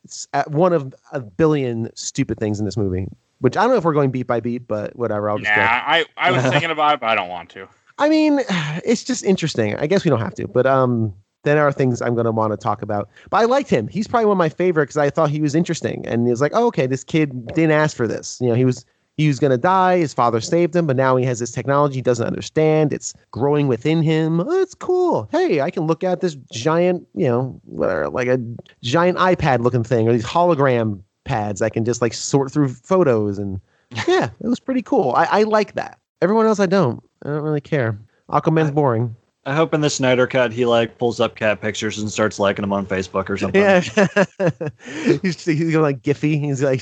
it's 0.05 0.27
at 0.33 0.51
one 0.51 0.73
of 0.73 0.95
a 1.13 1.21
billion 1.21 1.91
stupid 1.95 2.39
things 2.39 2.59
in 2.59 2.65
this 2.65 2.77
movie. 2.77 3.07
Which 3.41 3.57
I 3.57 3.63
don't 3.63 3.73
know 3.73 3.77
if 3.77 3.85
we're 3.85 3.93
going 3.93 4.11
beat 4.11 4.27
by 4.27 4.41
beat, 4.41 4.67
but 4.69 4.97
whatever. 4.97 5.29
I'll 5.29 5.39
nah, 5.39 5.45
just 5.45 5.57
go. 5.57 5.63
I 5.63 6.05
I 6.17 6.31
was 6.33 6.43
thinking 6.51 6.71
about 6.71 6.95
it, 6.95 7.01
but 7.01 7.09
I 7.09 7.15
don't 7.15 7.29
want 7.29 7.51
to. 7.51 7.69
I 7.99 8.09
mean, 8.09 8.41
it's 8.85 9.05
just 9.05 9.25
interesting. 9.25 9.77
I 9.77 9.87
guess 9.87 10.05
we 10.05 10.11
don't 10.11 10.21
have 10.21 10.35
to, 10.35 10.49
but 10.49 10.67
um, 10.67 11.15
then 11.43 11.57
there 11.57 11.67
are 11.67 11.73
things 11.73 12.01
I'm 12.01 12.15
going 12.15 12.25
to 12.25 12.33
want 12.33 12.53
to 12.53 12.57
talk 12.57 12.83
about. 12.83 13.09
But 13.31 13.39
I 13.39 13.45
liked 13.45 13.69
him. 13.69 13.89
He's 13.89 14.09
probably 14.09 14.27
one 14.27 14.37
of 14.37 14.39
my 14.39 14.49
favorite 14.49 14.85
because 14.85 14.97
I 14.97 15.11
thought 15.11 15.31
he 15.31 15.41
was 15.41 15.55
interesting, 15.55 16.07
and 16.07 16.27
he 16.27 16.31
was 16.31 16.41
like, 16.41 16.53
oh, 16.55 16.67
okay, 16.69 16.87
this 16.87 17.05
kid 17.05 17.47
didn't 17.49 17.73
ask 17.73 17.97
for 17.97 18.09
this. 18.09 18.39
You 18.41 18.49
know, 18.49 18.55
he 18.55 18.65
was 18.65 18.85
he 19.17 19.29
was 19.29 19.39
going 19.39 19.51
to 19.51 19.59
die. 19.59 19.99
His 19.99 20.15
father 20.15 20.41
saved 20.41 20.75
him, 20.75 20.87
but 20.87 20.97
now 20.97 21.17
he 21.17 21.25
has 21.25 21.39
this 21.39 21.51
technology 21.51 21.97
he 21.97 22.03
doesn't 22.03 22.27
understand. 22.27 22.93
It's 22.93 23.15
growing 23.31 23.69
within 23.69 24.03
him. 24.03 24.41
Oh, 24.41 24.61
it's 24.61 24.75
cool. 24.75 25.29
Hey, 25.31 25.61
I 25.61 25.71
can 25.71 25.87
look 25.87 26.03
at 26.03 26.21
this 26.21 26.35
giant, 26.51 27.07
you 27.15 27.27
know, 27.27 27.61
whatever, 27.65 28.09
like 28.09 28.29
a 28.29 28.41
giant 28.83 29.19
iPad 29.19 29.61
looking 29.61 29.85
thing 29.85 30.09
or 30.09 30.13
these 30.13 30.25
hologram 30.25 31.03
pads. 31.25 31.63
I 31.63 31.69
can 31.69 31.85
just 31.85 32.03
like 32.03 32.15
sort 32.15 32.51
through 32.51 32.69
photos 32.69 33.39
and 33.39 33.61
yeah, 34.09 34.31
it 34.41 34.49
was 34.49 34.61
pretty 34.61 34.83
cool. 34.83 35.13
I, 35.15 35.25
I 35.25 35.43
like 35.43 35.75
that. 35.75 35.99
Everyone 36.23 36.47
else, 36.47 36.61
I 36.61 36.67
don't. 36.67 37.03
I 37.25 37.29
don't 37.29 37.43
really 37.43 37.61
care. 37.61 37.99
Aquaman's 38.31 38.71
boring. 38.71 39.15
I 39.45 39.55
hope 39.55 39.75
in 39.75 39.81
the 39.81 39.91
Snyder 39.91 40.27
cut 40.29 40.53
he 40.53 40.65
like 40.65 40.99
pulls 40.99 41.19
up 41.19 41.35
cat 41.35 41.61
pictures 41.61 41.99
and 41.99 42.11
starts 42.11 42.39
liking 42.39 42.63
them 42.63 42.73
on 42.73 42.87
Facebook 42.87 43.29
or 43.29 43.37
something. 43.37 43.61
Yeah, 43.61 43.81
he's 45.21 45.45
he's 45.45 45.73
going 45.73 45.83
like 45.83 46.03
Giphy. 46.03 46.41
He's 46.41 46.63
like 46.63 46.81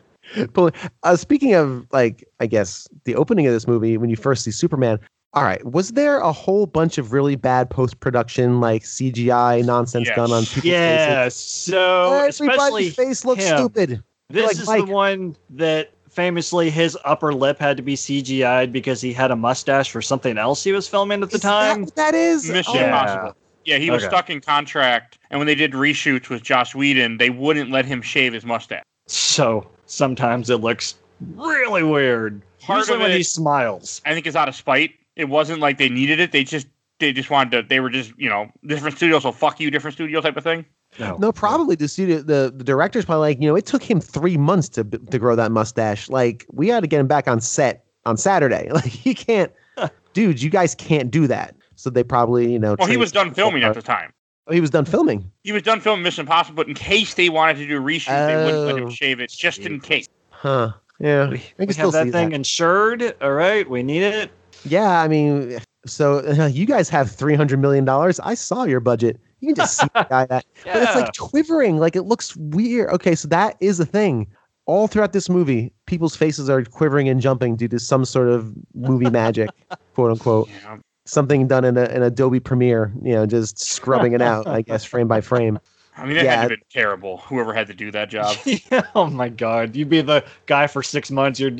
pulling. 0.34 0.48
pulling. 0.48 0.72
Uh, 1.02 1.16
speaking 1.16 1.54
of 1.54 1.86
like, 1.92 2.24
I 2.40 2.46
guess 2.46 2.88
the 3.04 3.14
opening 3.14 3.46
of 3.46 3.52
this 3.52 3.66
movie 3.66 3.96
when 3.98 4.10
you 4.10 4.16
first 4.16 4.44
see 4.44 4.50
Superman. 4.50 4.98
All 5.32 5.44
right, 5.44 5.64
was 5.64 5.90
there 5.92 6.18
a 6.18 6.32
whole 6.32 6.66
bunch 6.66 6.98
of 6.98 7.12
really 7.12 7.36
bad 7.36 7.70
post 7.70 8.00
production 8.00 8.60
like 8.60 8.82
CGI 8.82 9.64
nonsense 9.64 10.08
Yes. 10.08 10.16
done 10.16 10.32
on 10.32 10.44
people's 10.46 10.72
Yeah, 10.72 11.22
faces? 11.24 11.40
so 11.40 12.24
especially 12.26 12.48
Everybody's 12.88 12.94
face 12.96 13.24
looks 13.24 13.44
him. 13.44 13.56
stupid. 13.58 14.02
this 14.28 14.46
like 14.46 14.56
is 14.58 14.66
Mike. 14.66 14.86
the 14.86 14.92
one 14.92 15.36
that 15.50 15.92
famously 16.08 16.68
his 16.68 16.98
upper 17.04 17.32
lip 17.32 17.60
had 17.60 17.76
to 17.76 17.82
be 17.84 17.94
CGI'd 17.94 18.72
because 18.72 19.00
he 19.00 19.12
had 19.12 19.30
a 19.30 19.36
mustache 19.36 19.92
for 19.92 20.02
something 20.02 20.36
else 20.36 20.64
he 20.64 20.72
was 20.72 20.88
filming 20.88 21.22
at 21.22 21.30
the 21.30 21.36
Is 21.36 21.42
time. 21.42 21.84
what 21.84 21.94
that 21.94 22.16
is? 22.16 22.50
Mission 22.50 22.74
Oh, 22.78 22.80
Yeah. 22.80 22.86
Impossible. 22.86 23.36
Yeah, 23.64 23.78
he 23.78 23.88
was 23.90 24.02
Okay. 24.02 24.10
stuck 24.10 24.30
in 24.30 24.40
contract, 24.40 25.18
and 25.30 25.38
when 25.38 25.46
they 25.46 25.54
did 25.54 25.74
reshoots 25.74 26.28
with 26.28 26.42
Josh 26.42 26.74
Whedon, 26.74 27.18
they 27.18 27.30
wouldn't 27.30 27.70
let 27.70 27.84
him 27.84 28.02
shave 28.02 28.32
his 28.32 28.44
mustache. 28.44 28.82
So 29.06 29.64
sometimes 29.90 30.50
it 30.50 30.56
looks 30.58 30.94
really 31.34 31.82
weird. 31.82 32.42
Part 32.60 32.80
Usually 32.80 32.96
of 32.96 33.02
when 33.02 33.10
it- 33.10 33.16
he 33.18 33.22
smiles. 33.22 34.00
I 34.06 34.14
think 34.14 34.26
it's 34.26 34.36
out 34.36 34.48
of 34.48 34.54
spite. 34.54 34.92
It 35.16 35.28
wasn't 35.28 35.60
like 35.60 35.78
they 35.78 35.88
needed 35.88 36.20
it; 36.20 36.32
they 36.32 36.44
just 36.44 36.66
they 36.98 37.12
just 37.12 37.30
wanted 37.30 37.50
to. 37.50 37.68
They 37.68 37.80
were 37.80 37.90
just 37.90 38.12
you 38.16 38.28
know 38.28 38.50
different 38.66 38.96
studios, 38.96 39.22
so 39.22 39.32
fuck 39.32 39.60
you, 39.60 39.70
different 39.70 39.94
studio 39.94 40.20
type 40.20 40.36
of 40.36 40.44
thing. 40.44 40.64
No, 40.98 41.16
no 41.18 41.30
probably 41.32 41.76
the 41.76 41.86
studio, 41.86 42.18
the, 42.18 42.52
the 42.54 42.64
director's 42.64 43.04
probably 43.04 43.28
like, 43.28 43.40
you 43.40 43.48
know, 43.48 43.54
it 43.54 43.64
took 43.64 43.82
him 43.82 44.00
three 44.00 44.36
months 44.36 44.68
to 44.70 44.82
to 44.84 45.18
grow 45.18 45.36
that 45.36 45.52
mustache. 45.52 46.08
Like, 46.08 46.44
we 46.50 46.66
got 46.66 46.80
to 46.80 46.86
get 46.88 46.98
him 47.00 47.06
back 47.06 47.28
on 47.28 47.40
set 47.40 47.84
on 48.06 48.16
Saturday. 48.16 48.68
Like, 48.74 48.84
he 48.86 49.14
can't, 49.14 49.52
dude, 50.14 50.42
you 50.42 50.50
guys 50.50 50.74
can't 50.74 51.10
do 51.10 51.26
that. 51.28 51.54
So 51.76 51.90
they 51.90 52.02
probably, 52.02 52.52
you 52.52 52.58
know, 52.58 52.74
Well, 52.78 52.88
he 52.88 52.96
was 52.96 53.12
done 53.12 53.32
filming 53.32 53.60
people- 53.60 53.70
at 53.70 53.74
the 53.76 53.82
time. 53.82 54.12
Oh, 54.50 54.52
he 54.52 54.60
was 54.60 54.70
done 54.70 54.84
filming. 54.84 55.30
He 55.44 55.52
was 55.52 55.62
done 55.62 55.80
filming 55.80 56.02
Mission 56.02 56.22
Impossible, 56.22 56.56
but 56.56 56.66
in 56.66 56.74
case 56.74 57.14
they 57.14 57.28
wanted 57.28 57.56
to 57.58 57.66
do 57.68 57.78
a 57.78 57.80
reshoot, 57.80 58.26
they 58.26 58.34
wouldn't 58.44 58.66
let 58.66 58.74
Oh, 58.74 58.78
him 58.78 58.90
shave 58.90 59.20
it, 59.20 59.30
just 59.30 59.60
in 59.60 59.78
case. 59.78 60.08
Huh. 60.30 60.72
Yeah. 60.98 61.28
We, 61.28 61.36
I 61.36 61.42
we 61.58 61.66
can 61.66 61.72
still 61.74 61.92
have 61.92 62.06
that 62.06 62.12
thing 62.12 62.30
that. 62.30 62.34
insured. 62.34 63.14
All 63.22 63.32
right, 63.32 63.68
we 63.70 63.84
need 63.84 64.02
it. 64.02 64.32
Yeah. 64.64 65.00
I 65.00 65.06
mean, 65.06 65.58
so 65.86 66.18
uh, 66.26 66.46
you 66.46 66.66
guys 66.66 66.88
have 66.88 67.06
$300 67.06 67.60
million. 67.60 67.88
I 67.88 68.34
saw 68.34 68.64
your 68.64 68.80
budget. 68.80 69.20
You 69.38 69.48
can 69.48 69.54
just 69.54 69.78
see 69.78 69.86
the 69.94 70.02
guy 70.10 70.26
that. 70.26 70.44
But 70.64 70.82
it's 70.82 70.94
like 70.96 71.16
quivering. 71.16 71.78
Like, 71.78 71.94
it 71.94 72.02
looks 72.02 72.36
weird. 72.36 72.90
Okay. 72.90 73.14
So 73.14 73.28
that 73.28 73.56
is 73.60 73.78
a 73.78 73.86
thing. 73.86 74.26
All 74.66 74.88
throughout 74.88 75.12
this 75.12 75.28
movie, 75.28 75.72
people's 75.86 76.16
faces 76.16 76.50
are 76.50 76.64
quivering 76.64 77.08
and 77.08 77.20
jumping 77.20 77.54
due 77.54 77.68
to 77.68 77.78
some 77.78 78.04
sort 78.04 78.28
of 78.28 78.52
movie 78.74 79.10
magic, 79.10 79.48
quote 79.94 80.10
unquote. 80.10 80.48
Yeah. 80.62 80.78
Something 81.04 81.46
done 81.46 81.64
in, 81.64 81.76
a, 81.76 81.84
in 81.84 82.02
Adobe 82.02 82.40
Premiere, 82.40 82.92
you 83.02 83.12
know, 83.12 83.26
just 83.26 83.58
scrubbing 83.58 84.12
it 84.12 84.22
out, 84.22 84.46
I 84.46 84.62
guess, 84.62 84.84
frame 84.84 85.08
by 85.08 85.20
frame. 85.20 85.58
I 85.96 86.06
mean, 86.06 86.14
that 86.14 86.24
yeah. 86.24 86.30
had 86.30 86.36
to 86.36 86.40
have 86.40 86.48
been 86.50 86.60
terrible. 86.70 87.18
Whoever 87.18 87.52
had 87.52 87.66
to 87.66 87.74
do 87.74 87.90
that 87.90 88.08
job. 88.08 88.36
Yeah, 88.46 88.82
oh 88.94 89.06
my 89.06 89.28
god, 89.28 89.76
you'd 89.76 89.88
be 89.88 90.00
the 90.00 90.24
guy 90.46 90.66
for 90.66 90.82
six 90.82 91.10
months. 91.10 91.40
You're 91.40 91.52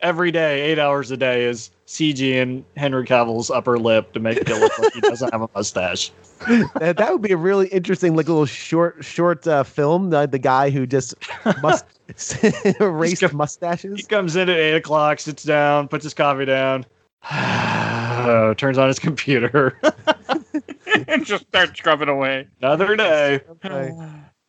every 0.00 0.30
day, 0.30 0.62
eight 0.62 0.78
hours 0.78 1.10
a 1.10 1.16
day, 1.16 1.44
is 1.44 1.70
CG 1.86 2.40
and 2.40 2.64
Henry 2.76 3.06
Cavill's 3.06 3.50
upper 3.50 3.78
lip 3.78 4.12
to 4.12 4.20
make 4.20 4.38
it 4.38 4.48
look 4.48 4.78
like 4.78 4.92
he 4.92 5.00
doesn't 5.00 5.32
have 5.32 5.42
a 5.42 5.48
mustache. 5.54 6.12
that, 6.78 6.96
that 6.96 7.12
would 7.12 7.22
be 7.22 7.32
a 7.32 7.36
really 7.36 7.68
interesting, 7.68 8.14
like, 8.14 8.28
little 8.28 8.46
short, 8.46 9.04
short 9.04 9.46
uh, 9.46 9.62
film. 9.62 10.10
The, 10.10 10.26
the 10.26 10.38
guy 10.38 10.70
who 10.70 10.86
just 10.86 11.14
must 11.62 11.86
erased 12.80 13.20
Just 13.20 13.60
go- 13.60 13.94
He 13.94 14.02
comes 14.02 14.36
in 14.36 14.48
at 14.48 14.56
eight 14.56 14.76
o'clock, 14.76 15.20
sits 15.20 15.42
down, 15.42 15.88
puts 15.88 16.04
his 16.04 16.14
coffee 16.14 16.44
down, 16.44 16.84
Uh, 18.24 18.54
turns 18.54 18.78
on 18.78 18.88
his 18.88 18.98
computer. 18.98 19.78
and 21.08 21.24
just 21.24 21.46
starts 21.46 21.78
scrubbing 21.78 22.08
away. 22.08 22.46
Another 22.60 22.96
day. 22.96 23.40
Okay. 23.64 23.92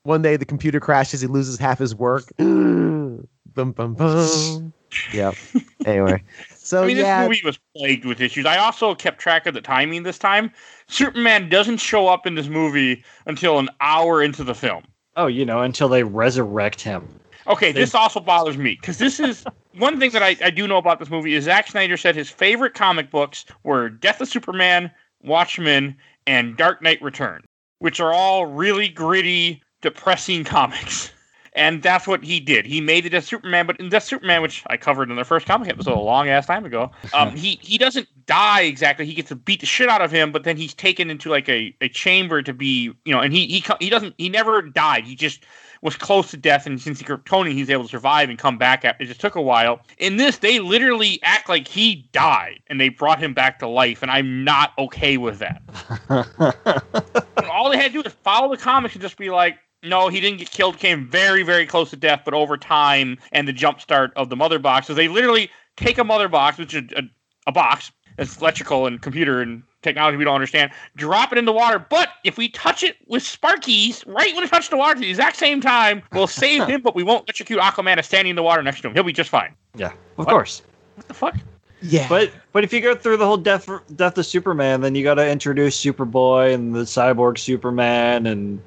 One 0.03 0.21
day 0.21 0.37
the 0.37 0.45
computer 0.45 0.79
crashes, 0.79 1.21
he 1.21 1.27
loses 1.27 1.57
half 1.57 1.79
his 1.79 1.95
work. 1.95 2.25
bum 2.37 3.27
bum 3.55 3.93
bum. 3.93 4.73
Yeah. 5.13 5.31
Anyway, 5.85 6.23
so 6.49 6.83
I 6.83 6.87
mean, 6.87 6.97
yeah, 6.97 7.27
this 7.27 7.29
movie 7.29 7.41
was 7.45 7.59
plagued 7.77 8.05
with 8.05 8.19
issues. 8.19 8.47
I 8.47 8.57
also 8.57 8.95
kept 8.95 9.19
track 9.19 9.45
of 9.45 9.53
the 9.53 9.61
timing 9.61 10.01
this 10.01 10.17
time. 10.17 10.51
Superman 10.87 11.47
doesn't 11.47 11.77
show 11.77 12.07
up 12.07 12.25
in 12.25 12.33
this 12.33 12.47
movie 12.47 13.03
until 13.27 13.59
an 13.59 13.69
hour 13.81 14.23
into 14.23 14.43
the 14.43 14.55
film. 14.55 14.83
Oh, 15.15 15.27
you 15.27 15.45
know, 15.45 15.61
until 15.61 15.87
they 15.89 16.01
resurrect 16.01 16.81
him. 16.81 17.07
Okay, 17.47 17.71
They- 17.71 17.81
this 17.81 17.95
also 17.95 18.19
bothers 18.19 18.57
me 18.57 18.77
because 18.79 18.97
this 18.97 19.19
is 19.19 19.45
one 19.77 19.99
thing 19.99 20.11
that 20.11 20.23
I, 20.23 20.35
I 20.43 20.49
do 20.49 20.67
know 20.67 20.77
about 20.77 20.99
this 20.99 21.09
movie 21.09 21.35
is 21.35 21.45
Zack 21.45 21.67
Snyder 21.67 21.97
said 21.97 22.15
his 22.15 22.29
favorite 22.29 22.73
comic 22.73 23.11
books 23.11 23.45
were 23.63 23.89
Death 23.89 24.21
of 24.21 24.27
Superman, 24.27 24.91
Watchmen, 25.23 25.95
and 26.27 26.57
Dark 26.57 26.81
Knight 26.81 27.01
Return, 27.01 27.43
which 27.79 27.99
are 27.99 28.13
all 28.13 28.45
really 28.45 28.87
gritty, 28.87 29.61
depressing 29.81 30.43
comics. 30.43 31.11
And 31.57 31.81
that's 31.81 32.05
what 32.05 32.21
he 32.21 32.41
did. 32.41 32.65
He 32.65 32.81
made 32.81 33.05
the 33.05 33.09
Death 33.09 33.23
Superman, 33.23 33.65
but 33.65 33.79
in 33.79 33.87
Death 33.87 34.03
of 34.03 34.09
Superman, 34.09 34.41
which 34.41 34.61
I 34.67 34.75
covered 34.75 35.09
in 35.09 35.15
the 35.15 35.23
first 35.23 35.45
comic 35.45 35.69
episode 35.69 35.93
a 35.93 36.01
long 36.01 36.27
ass 36.27 36.45
time 36.45 36.65
ago, 36.65 36.91
um, 37.13 37.33
he 37.33 37.57
he 37.61 37.77
doesn't 37.77 38.09
die 38.25 38.63
exactly. 38.63 39.05
He 39.05 39.13
gets 39.13 39.29
to 39.29 39.35
beat 39.37 39.61
the 39.61 39.65
shit 39.65 39.87
out 39.87 40.01
of 40.01 40.11
him, 40.11 40.33
but 40.33 40.43
then 40.43 40.57
he's 40.57 40.73
taken 40.73 41.09
into 41.09 41.29
like 41.29 41.47
a, 41.47 41.73
a 41.79 41.87
chamber 41.87 42.41
to 42.41 42.53
be, 42.53 42.91
you 43.05 43.13
know, 43.13 43.21
and 43.21 43.31
he 43.31 43.47
he 43.47 43.63
he 43.79 43.89
doesn't 43.89 44.15
he 44.17 44.27
never 44.27 44.61
died. 44.63 45.05
He 45.05 45.15
just 45.15 45.45
was 45.85 45.95
close 45.95 46.31
to 46.31 46.37
death, 46.37 46.65
and 46.65 46.81
since 46.81 46.99
he 46.99 47.05
Kryptonian, 47.05 47.53
he's 47.53 47.69
able 47.69 47.83
to 47.83 47.89
survive 47.89 48.27
and 48.27 48.39
come 48.39 48.57
back. 48.57 48.83
At, 48.83 48.99
it 48.99 49.05
just 49.05 49.21
took 49.21 49.35
a 49.35 49.41
while. 49.41 49.79
In 49.99 50.17
this, 50.17 50.39
they 50.39 50.59
literally 50.59 51.19
act 51.21 51.47
like 51.47 51.67
he 51.67 52.09
died, 52.11 52.59
and 52.67 52.81
they 52.81 52.89
brought 52.89 53.19
him 53.19 53.35
back 53.35 53.59
to 53.59 53.67
life, 53.67 54.01
and 54.01 54.09
I'm 54.09 54.43
not 54.43 54.73
okay 54.79 55.17
with 55.17 55.39
that. 55.39 55.61
All 57.51 57.69
they 57.69 57.77
had 57.77 57.93
to 57.93 58.01
do 58.01 58.07
is 58.07 58.13
follow 58.13 58.49
the 58.49 58.57
comics 58.57 58.95
and 58.95 59.01
just 59.01 59.15
be 59.15 59.29
like, 59.29 59.59
no, 59.83 60.07
he 60.07 60.19
didn't 60.19 60.39
get 60.39 60.49
killed. 60.49 60.79
Came 60.79 61.07
very, 61.07 61.43
very 61.43 61.67
close 61.67 61.91
to 61.91 61.95
death, 61.95 62.23
but 62.25 62.33
over 62.33 62.57
time 62.57 63.19
and 63.31 63.47
the 63.47 63.53
jump 63.53 63.79
start 63.79 64.11
of 64.15 64.29
the 64.29 64.35
mother 64.35 64.57
box, 64.57 64.87
so 64.87 64.95
they 64.95 65.07
literally 65.07 65.51
take 65.77 65.99
a 65.99 66.03
mother 66.03 66.27
box, 66.27 66.57
which 66.57 66.73
is 66.73 66.91
a, 66.95 67.03
a 67.45 67.51
box 67.51 67.91
that's 68.17 68.41
electrical 68.41 68.87
and 68.87 69.03
computer 69.03 69.39
and 69.39 69.61
technology 69.85 70.17
we 70.17 70.25
don't 70.25 70.35
understand, 70.35 70.71
drop 70.97 71.31
it 71.31 71.37
in 71.37 71.45
the 71.45 71.53
water. 71.53 71.79
But 71.79 72.09
if 72.25 72.37
we 72.37 72.49
touch 72.49 72.83
it 72.83 72.97
with 73.07 73.23
Sparkies 73.23 74.05
right 74.05 74.35
when 74.35 74.43
it 74.43 74.49
touches 74.49 74.67
the 74.69 74.75
water 74.77 74.91
at 74.93 74.99
the 74.99 75.09
exact 75.09 75.37
same 75.37 75.61
time, 75.61 76.03
we'll 76.11 76.27
save 76.27 76.67
him, 76.67 76.81
but 76.81 76.93
we 76.95 77.03
won't 77.03 77.23
electrocute 77.29 77.59
Aquaman 77.59 77.97
is 77.99 78.05
standing 78.05 78.31
in 78.31 78.35
the 78.35 78.43
water 78.43 78.61
next 78.61 78.81
to 78.81 78.89
him. 78.89 78.93
He'll 78.93 79.03
be 79.03 79.13
just 79.13 79.29
fine. 79.29 79.55
Yeah, 79.77 79.87
of 79.87 79.93
What? 80.17 80.27
course. 80.27 80.61
What 80.95 81.07
the 81.07 81.13
fuck? 81.13 81.35
yeah. 81.81 82.07
But 82.09 82.31
but 82.51 82.63
if 82.63 82.73
you 82.73 82.81
go 82.81 82.95
through 82.95 83.17
the 83.17 83.25
whole 83.25 83.37
death 83.37 83.69
death 83.95 84.17
of 84.17 84.25
Superman, 84.25 84.81
then 84.81 84.95
you 84.95 85.03
got 85.03 85.15
to 85.15 85.29
introduce 85.29 85.81
Superboy 85.81 86.53
and 86.53 86.73
the 86.75 86.81
cyborg 86.81 87.37
Superman 87.37 88.25
and 88.27 88.61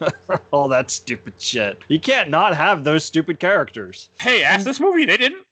all 0.52 0.68
that 0.68 0.90
stupid 0.90 1.34
shit. 1.38 1.82
You 1.88 1.98
can't 2.00 2.30
not 2.30 2.54
have 2.54 2.84
those 2.84 3.04
stupid 3.04 3.40
characters. 3.40 4.08
Hey, 4.20 4.42
ask 4.42 4.64
this 4.64 4.78
movie. 4.80 5.04
They 5.04 5.16
didn't. 5.16 5.46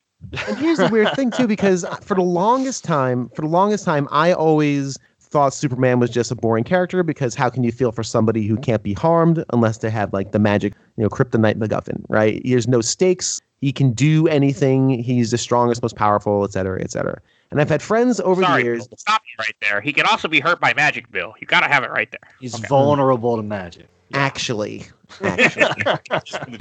And 0.46 0.58
here's 0.58 0.78
the 0.78 0.88
weird 0.88 1.14
thing 1.14 1.30
too, 1.30 1.46
because 1.46 1.84
for 2.02 2.14
the 2.14 2.22
longest 2.22 2.84
time, 2.84 3.28
for 3.34 3.42
the 3.42 3.48
longest 3.48 3.84
time, 3.84 4.08
I 4.10 4.32
always 4.32 4.98
thought 5.30 5.52
Superman 5.54 6.00
was 6.00 6.10
just 6.10 6.30
a 6.30 6.34
boring 6.34 6.64
character 6.64 7.02
because 7.02 7.34
how 7.34 7.50
can 7.50 7.62
you 7.62 7.72
feel 7.72 7.92
for 7.92 8.02
somebody 8.02 8.46
who 8.46 8.56
can't 8.56 8.82
be 8.82 8.94
harmed 8.94 9.44
unless 9.52 9.78
they 9.78 9.90
have 9.90 10.12
like 10.12 10.32
the 10.32 10.38
magic, 10.38 10.74
you 10.96 11.02
know, 11.02 11.08
kryptonite 11.08 11.54
MacGuffin, 11.56 12.02
right? 12.08 12.40
There's 12.44 12.66
no 12.68 12.80
stakes. 12.80 13.40
He 13.60 13.72
can 13.72 13.92
do 13.92 14.26
anything. 14.28 14.90
He's 15.02 15.30
the 15.30 15.38
strongest, 15.38 15.82
most 15.82 15.96
powerful, 15.96 16.44
et 16.44 16.52
cetera, 16.52 16.80
et 16.80 16.90
cetera. 16.90 17.20
And 17.50 17.60
I've 17.60 17.68
had 17.68 17.82
friends 17.82 18.20
over 18.20 18.42
Sorry, 18.42 18.62
the 18.62 18.66
years. 18.68 18.86
Bill, 18.88 18.96
stop 18.98 19.22
you 19.26 19.34
right 19.42 19.54
there. 19.60 19.80
He 19.80 19.92
can 19.92 20.06
also 20.06 20.28
be 20.28 20.38
hurt 20.40 20.60
by 20.60 20.74
magic, 20.74 21.10
Bill. 21.10 21.34
You 21.40 21.46
gotta 21.46 21.66
have 21.66 21.82
it 21.82 21.90
right 21.90 22.10
there. 22.10 22.20
He's 22.40 22.54
Okay. 22.54 22.66
vulnerable 22.68 23.36
to 23.36 23.42
magic. 23.42 23.86
Actually, 24.14 24.86
actually. 25.22 26.58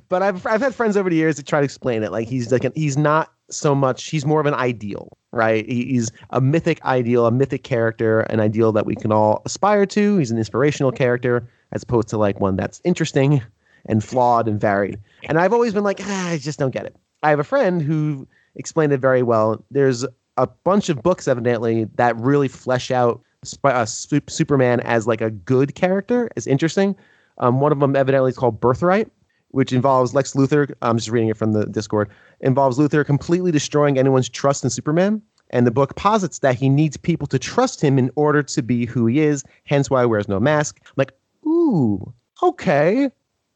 but 0.09 0.23
I've 0.23 0.45
I've 0.45 0.61
had 0.61 0.73
friends 0.73 0.95
over 0.97 1.09
the 1.09 1.15
years 1.15 1.35
that 1.37 1.45
try 1.45 1.59
to 1.59 1.65
explain 1.65 2.03
it. 2.03 2.11
Like 2.11 2.27
he's 2.27 2.51
like 2.51 2.63
an, 2.63 2.71
he's 2.75 2.97
not 2.97 3.31
so 3.49 3.75
much. 3.75 4.05
He's 4.05 4.25
more 4.25 4.39
of 4.39 4.45
an 4.45 4.53
ideal, 4.53 5.17
right? 5.35 5.67
He's 5.69 6.11
a 6.31 6.41
mythic 6.41 6.83
ideal, 6.85 7.27
a 7.27 7.31
mythic 7.31 7.63
character, 7.63 8.21
an 8.21 8.39
ideal 8.39 8.71
that 8.71 8.85
we 8.85 8.95
can 8.95 9.11
all 9.11 9.41
aspire 9.45 9.85
to. 9.87 10.17
He's 10.17 10.31
an 10.31 10.37
inspirational 10.37 10.91
character 10.91 11.47
as 11.73 11.83
opposed 11.83 12.07
to 12.09 12.17
like 12.17 12.39
one 12.39 12.55
that's 12.55 12.81
interesting 12.83 13.43
and 13.87 14.03
flawed 14.03 14.47
and 14.47 14.59
varied. 14.59 14.97
And 15.25 15.37
I've 15.37 15.53
always 15.53 15.73
been 15.73 15.83
like, 15.83 15.99
ah, 16.01 16.29
I 16.29 16.37
just 16.37 16.57
don't 16.57 16.71
get 16.71 16.85
it. 16.85 16.95
I 17.21 17.29
have 17.29 17.39
a 17.39 17.43
friend 17.43 17.81
who 17.81 18.27
explained 18.55 18.93
it 18.93 18.99
very 18.99 19.23
well. 19.23 19.63
There's 19.69 20.05
a 20.37 20.47
bunch 20.47 20.89
of 20.89 21.03
books, 21.03 21.27
evidently, 21.27 21.85
that 21.95 22.15
really 22.17 22.47
flesh 22.47 22.89
out 22.91 23.21
uh, 23.63 23.85
Sup- 23.85 24.29
Superman 24.29 24.79
as 24.81 25.05
like 25.05 25.21
a 25.21 25.31
good 25.31 25.75
character, 25.75 26.29
as 26.35 26.47
interesting. 26.47 26.95
Um, 27.37 27.59
one 27.59 27.71
of 27.71 27.79
them 27.79 27.95
evidently 27.95 28.29
is 28.29 28.37
called 28.37 28.59
Birthright, 28.59 29.09
which 29.49 29.73
involves 29.73 30.13
Lex 30.13 30.33
Luthor. 30.33 30.73
I'm 30.81 30.97
just 30.97 31.09
reading 31.09 31.29
it 31.29 31.37
from 31.37 31.53
the 31.53 31.65
Discord. 31.65 32.09
Involves 32.41 32.77
Luthor 32.77 33.05
completely 33.05 33.51
destroying 33.51 33.97
anyone's 33.97 34.29
trust 34.29 34.63
in 34.63 34.69
Superman. 34.69 35.21
And 35.51 35.67
the 35.67 35.71
book 35.71 35.95
posits 35.95 36.39
that 36.39 36.55
he 36.55 36.69
needs 36.69 36.97
people 36.97 37.27
to 37.27 37.39
trust 37.39 37.81
him 37.81 37.97
in 37.99 38.09
order 38.15 38.41
to 38.43 38.61
be 38.61 38.85
who 38.85 39.05
he 39.05 39.19
is. 39.19 39.43
Hence 39.65 39.89
why 39.89 40.01
he 40.01 40.07
wears 40.07 40.27
no 40.27 40.39
mask. 40.39 40.79
I'm 40.85 40.93
like, 40.97 41.13
ooh, 41.45 42.13
okay, 42.41 43.09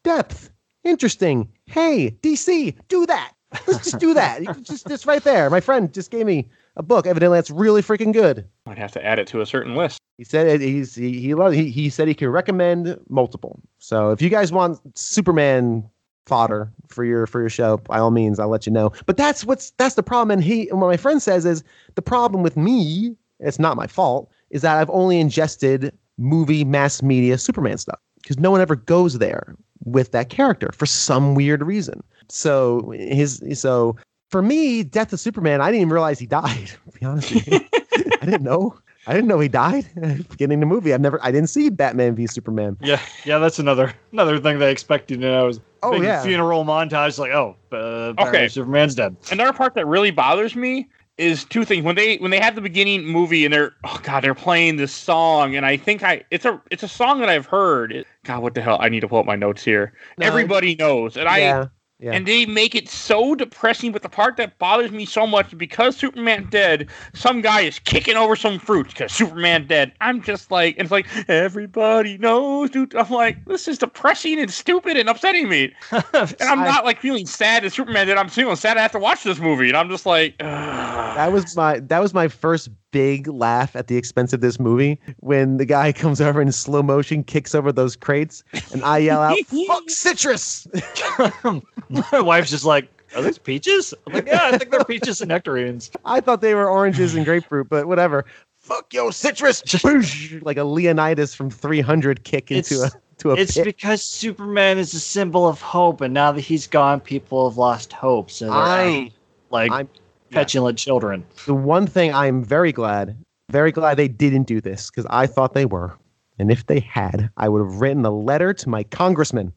depth, 0.04 0.50
interesting. 0.84 1.48
Hey, 1.66 2.16
DC, 2.22 2.76
do 2.88 3.06
that. 3.06 3.32
Let's 3.66 3.84
just 3.84 3.98
do 3.98 4.14
that. 4.14 4.42
Just 4.62 4.86
just 4.86 5.06
right 5.06 5.24
there. 5.24 5.50
My 5.50 5.58
friend 5.58 5.92
just 5.92 6.12
gave 6.12 6.24
me 6.24 6.48
a 6.76 6.84
book. 6.84 7.04
Evidently, 7.04 7.36
that's 7.36 7.50
really 7.50 7.82
freaking 7.82 8.12
good. 8.12 8.46
I'd 8.66 8.78
have 8.78 8.92
to 8.92 9.04
add 9.04 9.18
it 9.18 9.26
to 9.28 9.40
a 9.40 9.46
certain 9.46 9.74
list. 9.74 9.98
He 10.18 10.24
said 10.24 10.46
it, 10.46 10.60
he's 10.60 10.94
he 10.94 11.20
he, 11.20 11.34
loves, 11.34 11.56
he 11.56 11.68
he 11.68 11.90
said 11.90 12.06
he 12.06 12.14
could 12.14 12.28
recommend 12.28 12.96
multiple. 13.08 13.60
So 13.78 14.10
if 14.10 14.22
you 14.22 14.28
guys 14.28 14.52
want 14.52 14.78
Superman 14.96 15.88
fodder 16.26 16.72
for 16.88 17.04
your 17.04 17.26
for 17.26 17.40
your 17.40 17.50
show, 17.50 17.78
by 17.78 17.98
all 17.98 18.10
means, 18.10 18.38
I'll 18.38 18.48
let 18.48 18.66
you 18.66 18.72
know. 18.72 18.92
But 19.06 19.16
that's 19.16 19.44
what's 19.44 19.70
that's 19.72 19.94
the 19.94 20.02
problem. 20.02 20.30
And 20.30 20.44
he 20.44 20.68
and 20.68 20.80
what 20.80 20.88
my 20.88 20.96
friend 20.96 21.22
says 21.22 21.44
is 21.44 21.62
the 21.94 22.02
problem 22.02 22.42
with 22.42 22.56
me. 22.56 23.16
It's 23.40 23.58
not 23.58 23.76
my 23.76 23.86
fault. 23.86 24.30
Is 24.50 24.62
that 24.62 24.76
I've 24.76 24.90
only 24.90 25.20
ingested 25.20 25.96
movie 26.18 26.64
mass 26.64 27.02
media 27.02 27.38
Superman 27.38 27.78
stuff 27.78 27.98
because 28.22 28.38
no 28.38 28.50
one 28.50 28.60
ever 28.60 28.76
goes 28.76 29.18
there 29.18 29.56
with 29.84 30.12
that 30.12 30.28
character 30.28 30.70
for 30.72 30.86
some 30.86 31.34
weird 31.34 31.62
reason. 31.62 32.02
So 32.28 32.90
his 32.90 33.42
so 33.54 33.96
for 34.30 34.42
me, 34.42 34.84
Death 34.84 35.12
of 35.12 35.20
Superman, 35.20 35.60
I 35.60 35.66
didn't 35.66 35.82
even 35.82 35.92
realize 35.92 36.18
he 36.18 36.26
died. 36.26 36.70
To 36.92 36.98
be 36.98 37.06
honest 37.06 37.32
I 37.32 38.24
didn't 38.26 38.42
know. 38.42 38.78
I 39.10 39.14
didn't 39.14 39.26
know 39.26 39.40
he 39.40 39.48
died 39.48 39.86
at 40.02 40.18
the 40.18 40.24
beginning 40.30 40.62
of 40.62 40.68
the 40.68 40.74
movie. 40.74 40.94
I've 40.94 41.00
never, 41.00 41.18
I 41.20 41.32
didn't 41.32 41.48
see 41.48 41.68
Batman 41.68 42.14
v 42.14 42.28
Superman. 42.28 42.76
Yeah, 42.80 43.00
yeah, 43.24 43.38
that's 43.38 43.58
another 43.58 43.92
another 44.12 44.38
thing 44.38 44.60
they 44.60 44.70
expect 44.70 45.10
you 45.10 45.16
to 45.16 45.22
know. 45.22 45.48
Is 45.48 45.60
Oh, 45.82 45.92
big 45.92 46.02
yeah. 46.02 46.22
funeral 46.22 46.64
montage. 46.64 47.18
Like, 47.18 47.32
oh, 47.32 47.56
uh, 47.72 48.12
Okay. 48.22 48.46
Superman's 48.48 48.94
dead. 48.94 49.16
Another 49.32 49.52
part 49.52 49.74
that 49.74 49.86
really 49.86 50.10
bothers 50.12 50.54
me 50.54 50.86
is 51.18 51.44
two 51.44 51.64
things. 51.64 51.84
When 51.84 51.96
they 51.96 52.18
when 52.18 52.30
they 52.30 52.38
have 52.38 52.54
the 52.54 52.60
beginning 52.60 53.04
movie 53.04 53.44
and 53.44 53.52
they're 53.52 53.72
oh 53.84 53.98
god 54.04 54.22
they're 54.22 54.34
playing 54.34 54.76
this 54.76 54.92
song 54.92 55.56
and 55.56 55.66
I 55.66 55.76
think 55.76 56.04
I 56.04 56.22
it's 56.30 56.44
a 56.44 56.62
it's 56.70 56.82
a 56.84 56.88
song 56.88 57.18
that 57.20 57.28
I've 57.28 57.46
heard. 57.46 57.90
It, 57.92 58.06
god 58.24 58.42
what 58.42 58.54
the 58.54 58.62
hell 58.62 58.78
I 58.80 58.88
need 58.88 59.00
to 59.00 59.08
pull 59.08 59.18
up 59.18 59.26
my 59.26 59.36
notes 59.36 59.64
here. 59.64 59.92
No, 60.18 60.26
Everybody 60.26 60.76
knows 60.76 61.16
and 61.16 61.28
I 61.28 61.68
yeah, 62.00 62.12
and 62.12 62.26
they 62.26 62.46
make 62.46 62.74
it 62.74 62.88
so 62.88 63.34
depressing. 63.34 63.92
But 63.92 64.02
the 64.02 64.08
part 64.08 64.36
that 64.38 64.58
bothers 64.58 64.90
me 64.90 65.04
so 65.04 65.26
much 65.26 65.56
because 65.56 65.96
Superman 65.96 66.48
dead, 66.50 66.88
some 67.14 67.40
guy 67.40 67.60
is 67.62 67.78
kicking 67.80 68.16
over 68.16 68.36
some 68.36 68.58
fruit 68.58 68.88
because 68.88 69.12
Superman 69.12 69.66
dead. 69.66 69.92
I'm 70.00 70.22
just 70.22 70.50
like, 70.50 70.76
and 70.78 70.86
it's 70.86 70.92
like 70.92 71.06
everybody 71.28 72.18
knows. 72.18 72.70
Dude, 72.70 72.94
I'm 72.94 73.10
like, 73.10 73.44
this 73.46 73.68
is 73.68 73.78
depressing 73.78 74.38
and 74.40 74.50
stupid 74.50 74.96
and 74.96 75.08
upsetting 75.08 75.48
me. 75.48 75.74
And 76.12 76.34
I'm 76.42 76.60
I- 76.60 76.64
not 76.64 76.84
like 76.84 77.00
feeling 77.00 77.26
sad 77.26 77.64
that 77.64 77.72
Superman 77.72 78.06
dead. 78.06 78.16
I'm 78.18 78.28
feeling 78.28 78.56
sad 78.56 78.76
I 78.76 78.82
have 78.82 78.92
to 78.92 78.98
watch 78.98 79.22
this 79.22 79.38
movie, 79.38 79.68
and 79.68 79.76
I'm 79.76 79.88
just 79.88 80.06
like, 80.06 80.34
ugh. 80.40 81.16
That 81.16 81.32
was 81.32 81.56
my 81.56 81.80
that 81.80 81.98
was 82.00 82.14
my 82.14 82.28
first 82.28 82.70
big 82.90 83.28
laugh 83.28 83.74
at 83.76 83.86
the 83.86 83.96
expense 83.96 84.32
of 84.32 84.40
this 84.40 84.58
movie 84.58 84.98
when 85.18 85.56
the 85.56 85.64
guy 85.64 85.92
comes 86.02 86.20
over 86.20 86.40
in 86.42 86.50
slow 86.52 86.82
motion, 86.82 87.22
kicks 87.24 87.54
over 87.54 87.72
those 87.72 87.96
crates, 87.96 88.42
and 88.72 88.82
I 88.84 88.98
yell 88.98 89.22
out, 89.22 89.38
"Fuck 89.66 89.88
citrus!" 89.90 90.66
My 91.88 92.20
wife's 92.20 92.50
just 92.50 92.64
like, 92.64 92.88
are 93.16 93.22
those 93.22 93.38
peaches? 93.38 93.92
I'm 94.06 94.12
like, 94.12 94.26
yeah, 94.26 94.50
I 94.52 94.58
think 94.58 94.70
they're 94.70 94.84
peaches 94.84 95.20
and 95.20 95.28
nectarines. 95.28 95.90
I 96.04 96.20
thought 96.20 96.40
they 96.40 96.54
were 96.54 96.68
oranges 96.68 97.14
and 97.14 97.24
grapefruit, 97.24 97.68
but 97.68 97.86
whatever. 97.88 98.24
Fuck 98.58 98.92
yo 98.94 99.10
citrus! 99.10 99.62
Boosh! 99.62 100.40
like 100.44 100.56
a 100.58 100.64
Leonidas 100.64 101.34
from 101.34 101.50
300 101.50 102.24
kick 102.24 102.50
into 102.50 102.74
It's- 102.74 102.94
a 102.94 103.00
to 103.20 103.32
a 103.32 103.34
It's 103.36 103.54
pit. 103.54 103.64
because 103.66 104.02
Superman 104.02 104.78
is 104.78 104.94
a 104.94 105.00
symbol 105.00 105.46
of 105.46 105.60
hope, 105.60 106.00
and 106.00 106.14
now 106.14 106.32
that 106.32 106.40
he's 106.40 106.66
gone, 106.66 107.00
people 107.00 107.48
have 107.50 107.58
lost 107.58 107.92
hope. 107.92 108.30
So 108.30 108.46
they're 108.46 108.54
I- 108.54 109.10
like 109.50 109.70
I'm- 109.72 109.88
petulant 110.30 110.78
children. 110.78 111.24
the 111.46 111.54
one 111.54 111.86
thing 111.86 112.12
I'm 112.14 112.44
very 112.44 112.72
glad, 112.72 113.16
very 113.50 113.72
glad 113.72 113.96
they 113.96 114.08
didn't 114.08 114.44
do 114.44 114.60
this 114.60 114.90
because 114.90 115.06
I 115.10 115.26
thought 115.26 115.54
they 115.54 115.66
were. 115.66 115.96
And 116.38 116.50
if 116.50 116.66
they 116.66 116.80
had, 116.80 117.28
I 117.36 117.48
would 117.48 117.60
have 117.60 117.80
written 117.80 118.04
a 118.06 118.10
letter 118.10 118.54
to 118.54 118.68
my 118.68 118.82
congressman 118.84 119.52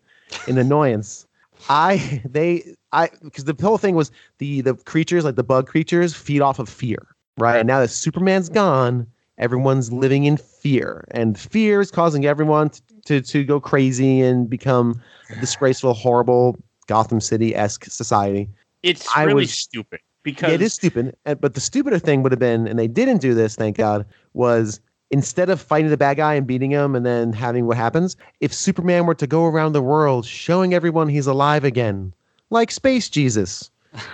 in 0.47 0.57
annoyance. 0.57 1.25
I 1.69 2.21
they 2.25 2.75
I 2.91 3.09
because 3.23 3.45
the 3.45 3.55
whole 3.61 3.77
thing 3.77 3.95
was 3.95 4.11
the 4.39 4.61
the 4.61 4.73
creatures 4.75 5.23
like 5.23 5.35
the 5.35 5.43
bug 5.43 5.67
creatures 5.67 6.13
feed 6.13 6.41
off 6.41 6.59
of 6.59 6.67
fear, 6.67 7.07
right? 7.37 7.59
And 7.59 7.67
now 7.67 7.79
that 7.79 7.87
Superman's 7.89 8.49
gone, 8.49 9.07
everyone's 9.37 9.93
living 9.93 10.25
in 10.25 10.35
fear, 10.35 11.05
and 11.11 11.39
fear 11.39 11.79
is 11.79 11.89
causing 11.89 12.25
everyone 12.25 12.69
to 12.71 12.81
to, 13.05 13.21
to 13.21 13.43
go 13.45 13.61
crazy 13.61 14.19
and 14.21 14.49
become 14.49 15.01
a 15.29 15.39
disgraceful, 15.39 15.93
horrible 15.93 16.57
Gotham 16.87 17.21
City 17.21 17.55
esque 17.55 17.85
society. 17.85 18.49
it's 18.81 19.07
I 19.15 19.23
really 19.23 19.43
was- 19.43 19.53
stupid 19.53 20.01
because 20.23 20.49
Yeah, 20.49 20.55
it 20.55 20.61
is 20.61 20.73
stupid. 20.73 21.15
But 21.25 21.53
the 21.53 21.59
stupider 21.61 21.99
thing 21.99 22.23
would 22.23 22.31
have 22.31 22.39
been, 22.39 22.67
and 22.67 22.79
they 22.79 22.87
didn't 22.87 23.19
do 23.19 23.33
this, 23.33 23.55
thank 23.55 23.77
God, 23.77 24.05
was 24.33 24.79
instead 25.11 25.49
of 25.49 25.61
fighting 25.61 25.89
the 25.91 25.97
bad 25.97 26.17
guy 26.17 26.33
and 26.33 26.47
beating 26.47 26.71
him 26.71 26.95
and 26.95 27.05
then 27.05 27.33
having 27.33 27.65
what 27.67 27.77
happens, 27.77 28.15
if 28.41 28.51
Superman 28.53 29.05
were 29.05 29.13
to 29.15 29.27
go 29.27 29.45
around 29.45 29.73
the 29.73 29.81
world 29.81 30.25
showing 30.25 30.73
everyone 30.73 31.07
he's 31.07 31.27
alive 31.27 31.63
again, 31.63 32.13
like 32.49 32.71
Space 32.71 33.09
Jesus, 33.09 33.69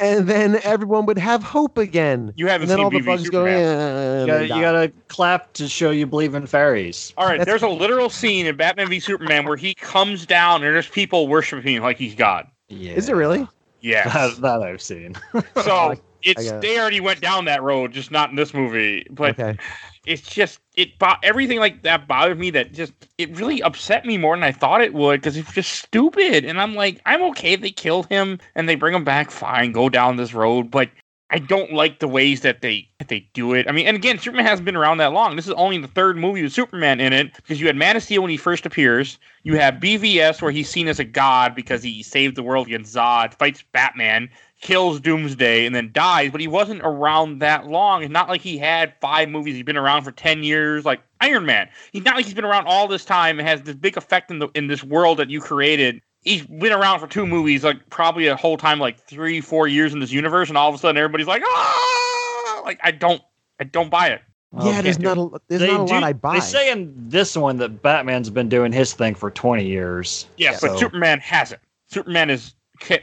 and 0.00 0.26
then 0.26 0.58
everyone 0.64 1.04
would 1.06 1.18
have 1.18 1.42
hope 1.42 1.76
again. 1.76 2.32
you 2.36 2.46
haven't 2.46 2.62
And 2.62 2.70
then 2.70 2.78
seen 2.78 2.84
all 2.84 2.90
the 2.90 3.00
BV 3.00 3.04
bugs 3.06 3.28
go, 3.30 3.44
Superman. 3.44 3.60
"Eh," 3.62 4.20
You 4.22 4.26
gotta, 4.26 4.44
you 4.44 4.48
gotta 4.48 4.92
clap 5.08 5.52
to 5.54 5.68
show 5.68 5.90
you 5.90 6.06
believe 6.06 6.34
in 6.34 6.46
fairies. 6.46 7.12
All 7.18 7.26
right, 7.26 7.38
That's- 7.38 7.46
there's 7.46 7.62
a 7.70 7.74
literal 7.74 8.08
scene 8.08 8.46
in 8.46 8.56
Batman 8.56 8.88
v 8.88 9.00
Superman 9.00 9.44
where 9.44 9.56
he 9.56 9.74
comes 9.74 10.24
down 10.24 10.62
and 10.64 10.74
there's 10.74 10.88
people 10.88 11.28
worshiping 11.28 11.74
him 11.76 11.82
like 11.82 11.98
he's 11.98 12.14
God. 12.14 12.46
Yeah. 12.68 12.92
Is 12.92 13.08
it 13.08 13.16
really? 13.16 13.46
Yes. 13.80 14.06
That, 14.40 14.40
that 14.42 14.62
I've 14.62 14.82
seen. 14.82 15.16
so 15.62 15.90
it's 15.90 16.00
it's 16.22 16.50
got 16.50 16.56
it. 16.56 16.60
they 16.62 16.78
already 16.78 17.00
went 17.00 17.20
down 17.20 17.46
that 17.46 17.62
road, 17.62 17.92
just 17.92 18.10
not 18.10 18.30
in 18.30 18.36
this 18.36 18.52
movie. 18.52 19.06
But 19.10 19.38
okay. 19.38 19.58
it's 20.06 20.22
just 20.22 20.60
it 20.76 20.98
bo- 20.98 21.16
everything 21.22 21.58
like 21.58 21.82
that 21.82 22.06
bothered 22.06 22.38
me. 22.38 22.50
That 22.50 22.72
just 22.72 22.92
it 23.18 23.36
really 23.36 23.62
upset 23.62 24.04
me 24.04 24.18
more 24.18 24.36
than 24.36 24.44
I 24.44 24.52
thought 24.52 24.82
it 24.82 24.94
would 24.94 25.20
because 25.20 25.36
it's 25.36 25.52
just 25.52 25.72
stupid. 25.72 26.44
And 26.44 26.60
I'm 26.60 26.74
like, 26.74 27.00
I'm 27.06 27.22
okay 27.30 27.56
they 27.56 27.70
killed 27.70 28.06
him 28.08 28.38
and 28.54 28.68
they 28.68 28.74
bring 28.74 28.94
him 28.94 29.04
back. 29.04 29.30
Fine, 29.30 29.72
go 29.72 29.88
down 29.88 30.16
this 30.16 30.34
road, 30.34 30.70
but. 30.70 30.90
I 31.32 31.38
don't 31.38 31.72
like 31.72 32.00
the 32.00 32.08
ways 32.08 32.40
that 32.40 32.60
they 32.60 32.88
that 32.98 33.08
they 33.08 33.28
do 33.34 33.54
it. 33.54 33.68
I 33.68 33.72
mean, 33.72 33.86
and 33.86 33.96
again, 33.96 34.18
Superman 34.18 34.44
hasn't 34.44 34.66
been 34.66 34.74
around 34.76 34.98
that 34.98 35.12
long. 35.12 35.36
This 35.36 35.46
is 35.46 35.52
only 35.52 35.78
the 35.78 35.86
third 35.86 36.16
movie 36.16 36.42
with 36.42 36.52
Superman 36.52 37.00
in 37.00 37.12
it 37.12 37.34
because 37.36 37.60
you 37.60 37.68
had 37.68 37.76
Man 37.76 37.96
of 37.96 38.02
Steel 38.02 38.22
when 38.22 38.30
he 38.30 38.36
first 38.36 38.66
appears. 38.66 39.16
You 39.44 39.56
have 39.56 39.74
BVS 39.74 40.42
where 40.42 40.50
he's 40.50 40.68
seen 40.68 40.88
as 40.88 40.98
a 40.98 41.04
god 41.04 41.54
because 41.54 41.84
he 41.84 42.02
saved 42.02 42.36
the 42.36 42.42
world 42.42 42.66
against 42.66 42.94
Zod, 42.94 43.34
fights 43.34 43.62
Batman, 43.72 44.28
kills 44.60 45.00
Doomsday, 45.00 45.66
and 45.66 45.74
then 45.74 45.90
dies. 45.92 46.32
But 46.32 46.40
he 46.40 46.48
wasn't 46.48 46.80
around 46.82 47.38
that 47.38 47.68
long. 47.68 48.02
It's 48.02 48.12
not 48.12 48.28
like 48.28 48.40
he 48.40 48.58
had 48.58 48.94
five 49.00 49.28
movies. 49.28 49.54
He's 49.54 49.64
been 49.64 49.76
around 49.76 50.02
for 50.02 50.12
ten 50.12 50.42
years, 50.42 50.84
like 50.84 51.00
Iron 51.20 51.46
Man. 51.46 51.68
He's 51.92 52.04
not 52.04 52.16
like 52.16 52.24
he's 52.24 52.34
been 52.34 52.44
around 52.44 52.66
all 52.66 52.88
this 52.88 53.04
time 53.04 53.38
and 53.38 53.46
has 53.46 53.62
this 53.62 53.76
big 53.76 53.96
effect 53.96 54.32
in 54.32 54.40
the 54.40 54.48
in 54.54 54.66
this 54.66 54.82
world 54.82 55.18
that 55.18 55.30
you 55.30 55.40
created. 55.40 56.02
He's 56.22 56.46
been 56.46 56.72
around 56.72 57.00
for 57.00 57.06
two 57.06 57.26
movies, 57.26 57.64
like 57.64 57.88
probably 57.88 58.26
a 58.26 58.36
whole 58.36 58.56
time, 58.56 58.78
like 58.78 58.98
three, 58.98 59.40
four 59.40 59.66
years 59.68 59.94
in 59.94 60.00
this 60.00 60.12
universe, 60.12 60.48
and 60.48 60.58
all 60.58 60.68
of 60.68 60.74
a 60.74 60.78
sudden 60.78 60.96
everybody's 60.98 61.26
like, 61.26 61.42
ah, 61.44 62.62
like 62.64 62.78
I 62.82 62.90
don't, 62.90 63.22
I 63.58 63.64
don't 63.64 63.90
buy 63.90 64.08
it. 64.08 64.22
Yeah, 64.62 64.82
there's 64.82 64.98
not 64.98 65.16
a, 65.16 65.40
there's 65.48 65.60
They 65.60 65.68
not 65.68 65.84
a 65.84 65.86
do- 65.86 65.92
lot 65.94 66.02
I 66.02 66.12
buy. 66.12 66.34
They 66.34 66.40
say 66.40 66.70
in 66.72 66.92
this 67.08 67.36
one 67.36 67.56
that 67.58 67.82
Batman's 67.82 68.30
been 68.30 68.48
doing 68.48 68.72
his 68.72 68.92
thing 68.92 69.14
for 69.14 69.30
20 69.30 69.64
years. 69.64 70.26
Yeah, 70.36 70.58
but 70.60 70.78
Superman 70.78 71.20
hasn't. 71.20 71.60
Superman 71.86 72.30
is 72.30 72.54